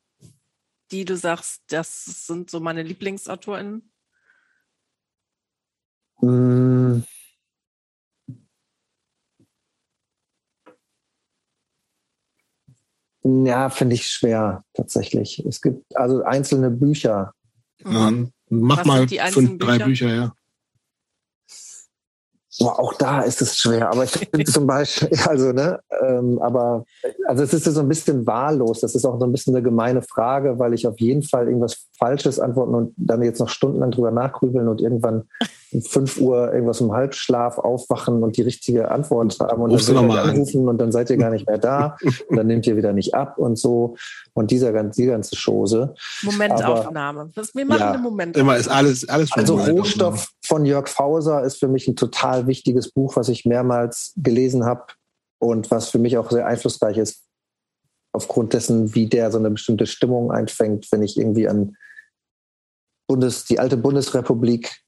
[0.92, 3.90] die du sagst, das sind so meine LieblingsautorInnen?
[6.20, 7.00] Mm.
[13.24, 15.44] Ja, finde ich schwer tatsächlich.
[15.44, 17.34] Es gibt also einzelne Bücher.
[17.84, 18.12] Ja,
[18.48, 20.36] mach Was mal fünf, drei Bücher, ja.
[22.58, 26.84] Boah, auch da ist es schwer, aber ich finde zum Beispiel, also, ne, ähm, aber,
[27.26, 28.80] also es ist so ein bisschen wahllos.
[28.80, 31.88] Das ist auch so ein bisschen eine gemeine Frage, weil ich auf jeden Fall irgendwas
[32.02, 35.28] Falsches antworten und dann jetzt noch stundenlang drüber nachgrübeln und irgendwann
[35.70, 40.10] um 5 Uhr irgendwas im Halbschlaf aufwachen und die richtige Antwort haben und Rufst dann
[40.10, 41.96] anrufen und dann seid ihr gar nicht mehr da
[42.28, 43.94] und dann nehmt ihr wieder nicht ab und so
[44.34, 45.94] und dieser die ganze Chose.
[46.24, 47.30] Momentaufnahme.
[47.36, 48.50] Was wir machen ja, eine Momentaufnahme.
[48.50, 52.90] Immer ist alles alles Also Rohstoff von Jörg Fauser ist für mich ein total wichtiges
[52.90, 54.86] Buch, was ich mehrmals gelesen habe
[55.38, 57.22] und was für mich auch sehr einflussreich ist
[58.12, 61.76] aufgrund dessen, wie der so eine bestimmte Stimmung einfängt, wenn ich irgendwie an
[63.12, 64.80] Bundes, die alte Bundesrepublik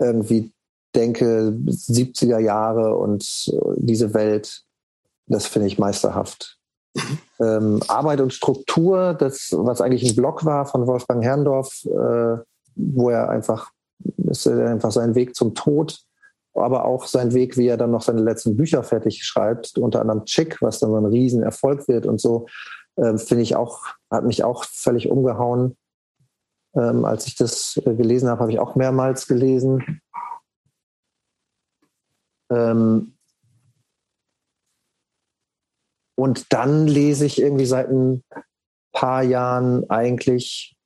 [0.00, 0.52] irgendwie
[0.92, 4.62] denke, 70er Jahre und diese Welt,
[5.28, 6.58] das finde ich meisterhaft.
[7.40, 12.38] Ähm, Arbeit und Struktur, das, was eigentlich ein Blog war von Wolfgang Herrndorf, äh,
[12.74, 13.70] wo er einfach,
[14.28, 16.00] ist einfach sein Weg zum Tod,
[16.54, 20.24] aber auch sein Weg, wie er dann noch seine letzten Bücher fertig schreibt, unter anderem
[20.24, 22.46] Chick, was dann so ein Riesenerfolg wird und so,
[22.96, 25.76] äh, finde ich auch, hat mich auch völlig umgehauen.
[26.76, 30.00] Ähm, als ich das äh, gelesen habe, habe ich auch mehrmals gelesen.
[32.50, 33.16] Ähm,
[36.16, 38.24] und dann lese ich irgendwie seit ein
[38.92, 40.76] paar Jahren eigentlich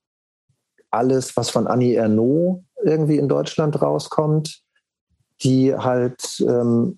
[0.91, 4.62] alles, was von Annie Ernaux irgendwie in Deutschland rauskommt,
[5.42, 6.97] die halt ähm,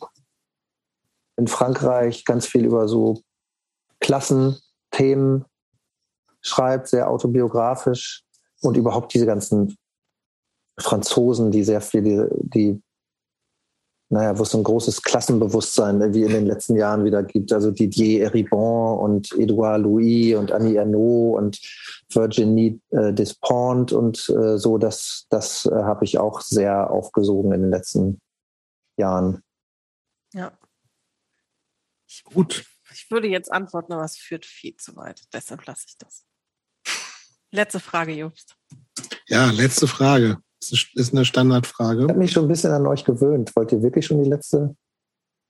[1.37, 3.23] in Frankreich ganz viel über so
[4.01, 5.45] Klassenthemen
[6.41, 8.25] schreibt, sehr autobiografisch
[8.63, 9.77] und überhaupt diese ganzen
[10.79, 12.83] Franzosen, die sehr viel, die, die
[14.13, 17.53] naja, wo es so ein großes Klassenbewusstsein wie in den letzten Jahren wieder gibt.
[17.53, 21.61] Also Didier Eribon und Edouard Louis und Annie Ernaux und
[22.13, 27.61] Virginie äh, Despont und äh, so, das, das äh, habe ich auch sehr aufgesogen in
[27.63, 28.21] den letzten
[28.99, 29.45] Jahren.
[30.35, 30.59] Ja.
[32.25, 32.65] Gut.
[32.93, 35.23] Ich würde jetzt antworten, aber es führt viel zu weit.
[35.33, 36.27] Deshalb lasse ich das.
[37.53, 38.57] Letzte Frage, Jobst.
[39.27, 40.39] Ja, letzte Frage.
[40.61, 42.03] Das ist eine Standardfrage.
[42.03, 43.55] Ich habe mich schon ein bisschen an euch gewöhnt.
[43.57, 44.77] Wollt ihr wirklich schon die letzte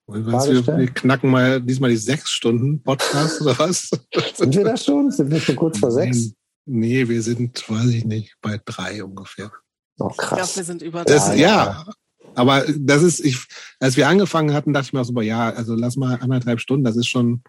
[0.06, 3.90] Frage wir, wir knacken mal diesmal die sechs Stunden Podcast oder was?
[4.34, 5.10] sind wir da schon?
[5.10, 6.32] Sind wir schon kurz vor sechs?
[6.66, 9.52] Nee, wir sind, weiß ich nicht, bei drei ungefähr.
[9.98, 10.30] Oh, krass.
[10.30, 11.14] Ich glaube, wir sind über drei.
[11.14, 11.84] Das, ja,
[12.34, 13.38] aber das ist, ich,
[13.78, 16.84] als wir angefangen hatten, dachte ich mir auch so, ja, also lass mal anderthalb Stunden,
[16.84, 17.42] das ist schon,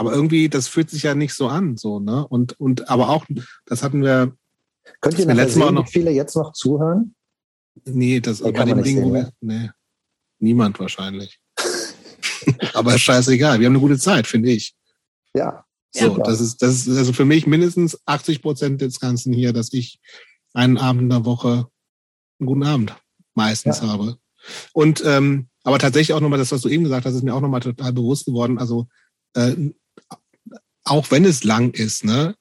[0.00, 2.26] aber irgendwie, das fühlt sich ja nicht so an, so, ne?
[2.26, 3.26] Und, und, aber auch,
[3.66, 4.34] das hatten wir.
[5.02, 7.14] Könnt ihr nachher sehen, noch, viele jetzt noch zuhören?
[7.84, 9.68] Nee, das bei dem Ding, sehen, wir, nee,
[10.38, 11.38] niemand wahrscheinlich.
[12.72, 14.74] aber scheißegal, wir haben eine gute Zeit, finde ich.
[15.34, 15.66] Ja.
[15.90, 16.22] So, ja.
[16.24, 20.00] das ist, das ist also für mich mindestens 80 Prozent des Ganzen hier, dass ich
[20.54, 21.66] einen Abend in der Woche
[22.38, 22.96] einen guten Abend
[23.34, 23.88] meistens ja.
[23.88, 24.16] habe.
[24.72, 27.42] Und ähm, aber tatsächlich auch nochmal das, was du eben gesagt hast, ist mir auch
[27.42, 28.56] nochmal total bewusst geworden.
[28.56, 28.88] Also
[29.34, 29.54] äh,
[30.84, 32.34] auch wenn es lang ist, ne?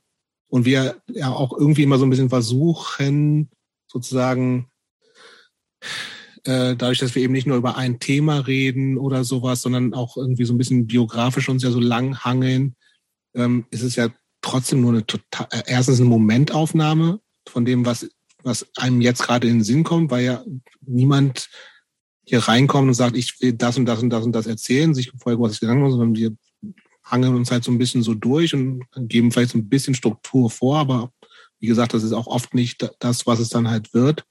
[0.48, 3.50] Und wir ja auch irgendwie immer so ein bisschen versuchen,
[3.88, 4.68] sozusagen,
[6.44, 10.18] äh, dadurch, dass wir eben nicht nur über ein Thema reden oder sowas, sondern auch
[10.18, 12.76] irgendwie so ein bisschen biografisch uns ja so lang hangeln,
[13.36, 14.10] ähm, ist es ja
[14.42, 18.10] trotzdem nur eine total, äh, erstens eine Momentaufnahme von dem, was,
[18.42, 20.44] was einem jetzt gerade in den Sinn kommt, weil ja
[20.82, 21.50] niemand
[22.26, 25.12] hier reinkommt und sagt, ich will das und das und das und das erzählen, sich
[25.18, 26.36] vorher großes Gedanken machen, sondern wir
[27.10, 30.50] hangeln uns halt so ein bisschen so durch und geben vielleicht so ein bisschen Struktur
[30.50, 31.12] vor, aber
[31.60, 34.24] wie gesagt, das ist auch oft nicht das, was es dann halt wird.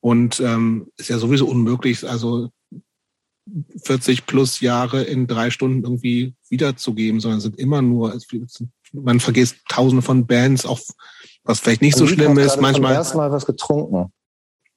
[0.00, 2.08] Und ähm, ist ja sowieso unmöglich.
[2.08, 2.50] Also
[3.84, 8.18] 40 plus Jahre in drei Stunden irgendwie wiederzugeben, sondern es sind immer nur,
[8.92, 10.80] man vergisst tausende von Bands, auch
[11.42, 12.60] was vielleicht nicht so schlimm ist.
[12.60, 13.02] Manchmal.
[13.04, 14.12] Zum Mal was getrunken.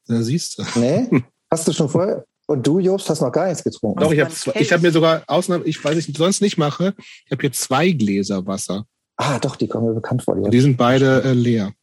[0.08, 0.80] Da siehst du.
[0.80, 1.24] Nee?
[1.52, 2.26] Hast du schon vorher?
[2.48, 4.00] Und du, Jobst, hast noch gar nichts getrunken.
[4.00, 6.96] Doch, ich habe ich hab mir sogar Ausnahmen, ich weiß nicht, sonst nicht mache,
[7.26, 8.86] ich habe hier zwei Gläser Wasser.
[9.18, 10.36] Ah, doch, die kommen mir bekannt vor.
[10.36, 11.74] Die, die sind beide äh, leer.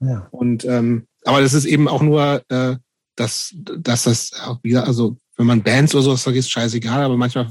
[0.00, 0.26] Ja.
[0.30, 2.76] Und ähm, aber das ist eben auch nur, äh,
[3.16, 7.48] dass, dass das auch wieder, also wenn man Bands oder sowas vergisst, scheißegal, aber manchmal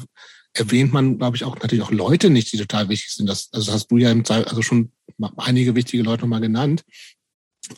[0.53, 3.27] erwähnt man, glaube ich, auch natürlich auch Leute nicht, die total wichtig sind.
[3.27, 4.91] Das, also hast du ja im Zeit, also schon
[5.37, 6.83] einige wichtige Leute nochmal genannt.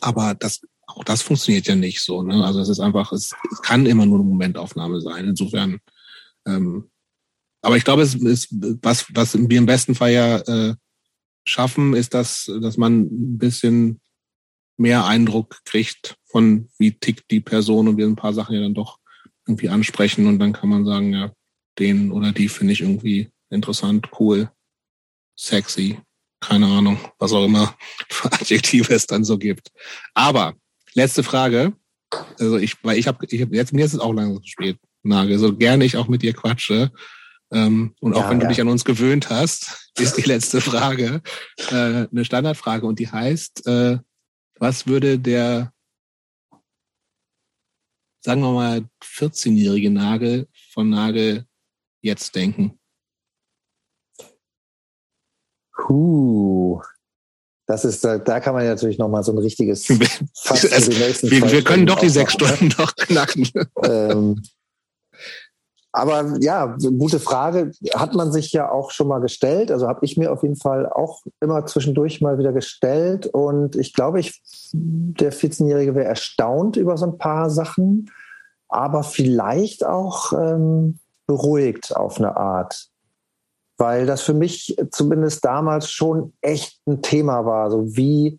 [0.00, 2.22] Aber das, auch das funktioniert ja nicht so.
[2.22, 2.44] Ne?
[2.44, 5.26] Also es ist einfach, es, es kann immer nur eine Momentaufnahme sein.
[5.26, 5.78] Insofern,
[6.46, 6.90] ähm,
[7.62, 8.48] aber ich glaube, es ist
[8.82, 10.74] was, was wir im besten Fall ja äh,
[11.44, 14.00] schaffen, ist, dass, dass man ein bisschen
[14.76, 18.74] mehr Eindruck kriegt von wie tickt die Person und wir ein paar Sachen ja dann
[18.74, 18.98] doch
[19.46, 21.32] irgendwie ansprechen und dann kann man sagen, ja,
[21.78, 24.50] den oder die finde ich irgendwie interessant, cool,
[25.36, 25.98] sexy,
[26.40, 27.76] keine Ahnung, was auch immer
[28.08, 29.70] für Adjektive es dann so gibt.
[30.14, 30.54] Aber
[30.94, 31.72] letzte Frage,
[32.38, 34.78] also ich, weil ich habe, ich hab, jetzt mir ist es auch langsam zu spät,
[35.02, 36.90] Nagel, so gerne ich auch mit dir quatsche.
[37.50, 38.44] Ähm, und auch ja, wenn ja.
[38.44, 41.22] du dich an uns gewöhnt hast, ist die letzte Frage
[41.70, 43.98] äh, eine Standardfrage und die heißt, äh,
[44.58, 45.72] was würde der,
[48.20, 51.46] sagen wir mal, 14-jährige Nagel von Nagel
[52.02, 52.78] jetzt denken?
[55.88, 56.82] Huh.
[57.68, 59.84] Das ist, da, da kann man ja natürlich nochmal so ein richtiges
[60.34, 60.88] Fass es,
[61.22, 63.46] wir, wir können doch die sechs Stunden noch knacken.
[63.84, 64.42] Ähm,
[65.92, 67.72] aber ja, gute Frage.
[67.94, 69.70] Hat man sich ja auch schon mal gestellt.
[69.70, 73.26] Also habe ich mir auf jeden Fall auch immer zwischendurch mal wieder gestellt.
[73.26, 74.40] Und ich glaube, ich,
[74.72, 78.10] der 14-Jährige wäre erstaunt über so ein paar Sachen,
[78.68, 82.87] aber vielleicht auch ähm, beruhigt auf eine Art.
[83.78, 87.70] Weil das für mich zumindest damals schon echt ein Thema war.
[87.70, 88.38] So wie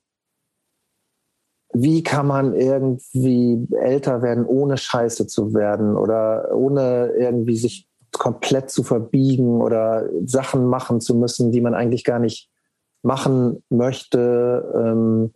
[1.72, 8.72] wie kann man irgendwie älter werden, ohne scheiße zu werden oder ohne irgendwie sich komplett
[8.72, 12.50] zu verbiegen oder Sachen machen zu müssen, die man eigentlich gar nicht
[13.04, 14.72] machen möchte.
[14.76, 15.32] Ähm,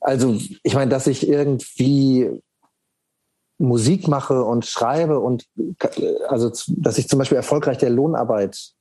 [0.00, 2.30] also ich meine, dass ich irgendwie
[3.58, 5.46] Musik mache und schreibe und
[6.28, 8.76] also dass ich zum Beispiel erfolgreich der Lohnarbeit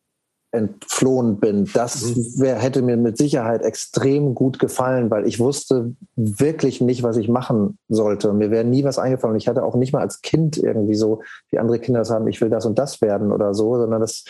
[0.56, 1.70] entflohen bin.
[1.74, 2.40] Das mhm.
[2.40, 7.28] wär, hätte mir mit Sicherheit extrem gut gefallen, weil ich wusste wirklich nicht, was ich
[7.28, 8.34] machen sollte.
[8.34, 9.36] Mir wäre nie was eingefallen.
[9.36, 11.22] Ich hatte auch nicht mal als Kind irgendwie so,
[11.52, 14.24] wie andere Kinder das haben, ich will das und das werden oder so, sondern das,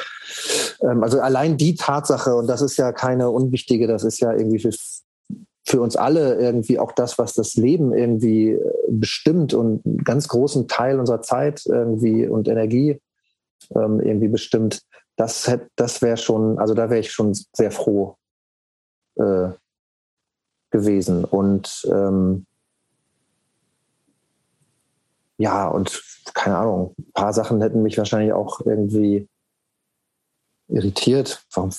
[0.81, 4.59] ähm, also allein die Tatsache, und das ist ja keine unwichtige, das ist ja irgendwie
[4.59, 4.71] für,
[5.65, 10.27] für uns alle irgendwie auch das, was das Leben irgendwie äh, bestimmt und einen ganz
[10.27, 13.01] großen Teil unserer Zeit irgendwie und Energie
[13.75, 14.83] ähm, irgendwie bestimmt
[15.15, 18.17] das das wäre schon, also da wäre ich schon sehr froh
[19.15, 19.49] äh,
[20.71, 21.23] gewesen.
[21.23, 22.45] Und ähm,
[25.37, 26.03] ja, und
[26.33, 29.27] keine Ahnung, ein paar Sachen hätten mich wahrscheinlich auch irgendwie
[30.67, 31.45] irritiert.
[31.53, 31.71] Warum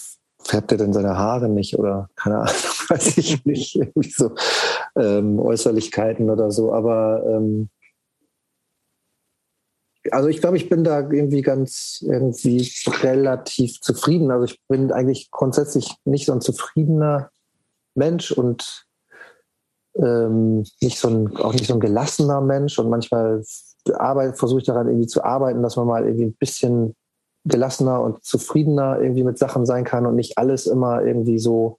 [0.47, 1.79] färbt er denn seine Haare nicht?
[1.79, 2.55] Oder keine Ahnung,
[2.89, 3.77] weiß ich nicht.
[3.77, 4.35] Irgendwie so
[4.97, 6.73] ähm, Äußerlichkeiten oder so.
[6.73, 7.69] Aber ähm,
[10.13, 12.71] also ich glaube, ich bin da irgendwie ganz irgendwie
[13.03, 14.31] relativ zufrieden.
[14.31, 17.31] Also ich bin eigentlich grundsätzlich nicht so ein zufriedener
[17.95, 18.87] Mensch und
[19.97, 22.79] ähm, nicht so ein, auch nicht so ein gelassener Mensch.
[22.79, 23.43] Und manchmal
[24.35, 26.95] versuche ich daran irgendwie zu arbeiten, dass man mal irgendwie ein bisschen
[27.47, 31.79] gelassener und zufriedener irgendwie mit Sachen sein kann und nicht alles immer irgendwie so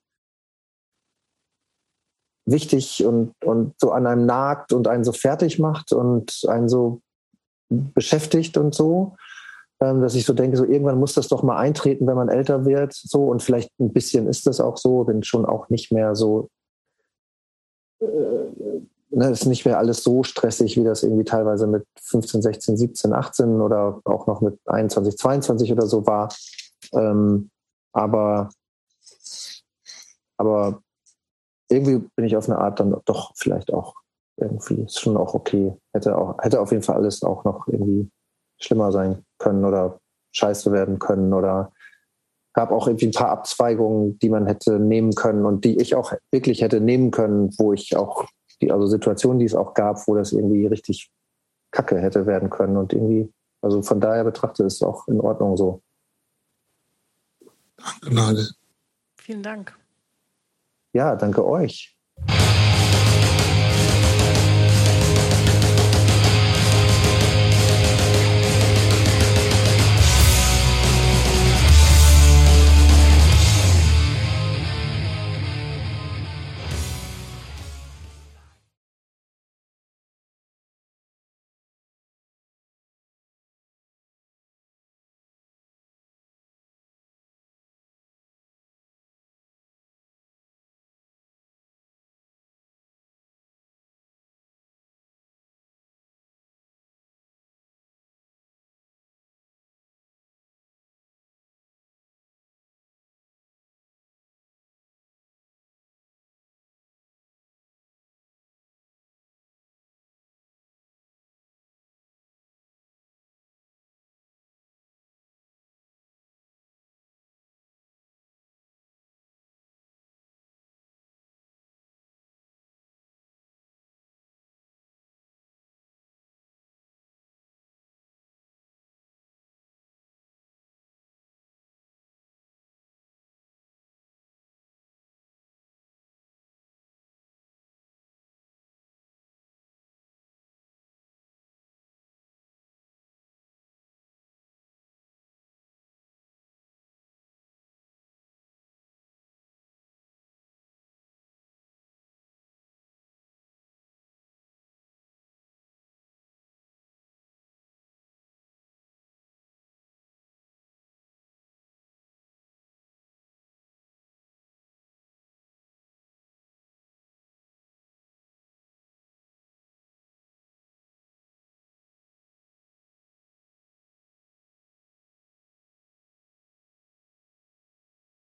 [2.46, 7.02] wichtig und, und so an einem nagt und einen so fertig macht und einen so
[7.70, 9.18] beschäftigt und so,
[9.82, 12.66] ähm, dass ich so denke, so irgendwann muss das doch mal eintreten, wenn man älter
[12.66, 13.26] wird, so.
[13.26, 16.50] Und vielleicht ein bisschen ist das auch so, bin schon auch nicht mehr so,
[18.02, 18.08] äh,
[19.10, 23.14] ne, ist nicht mehr alles so stressig, wie das irgendwie teilweise mit 15, 16, 17,
[23.14, 26.34] 18 oder auch noch mit 21, 22 oder so war.
[26.94, 27.50] Ähm,
[27.94, 28.50] aber,
[30.38, 30.82] aber
[31.70, 33.96] irgendwie bin ich auf eine Art dann doch vielleicht auch
[34.38, 35.74] irgendwie ist schon auch okay.
[35.94, 38.10] Hätte auch, hätte auf jeden Fall alles auch noch irgendwie
[38.60, 40.00] schlimmer sein können oder
[40.34, 41.72] scheiße werden können oder
[42.54, 46.14] gab auch irgendwie ein paar Abzweigungen, die man hätte nehmen können und die ich auch
[46.32, 48.26] wirklich hätte nehmen können, wo ich auch
[48.62, 51.12] die, also Situationen, die es auch gab, wo das irgendwie richtig
[51.72, 55.58] kacke hätte werden können und irgendwie, also von daher betrachtet ist es auch in Ordnung
[55.58, 55.82] so.
[57.78, 58.50] Danke, Nagel.
[59.20, 59.78] Vielen Dank.
[60.94, 61.97] Ja, danke euch.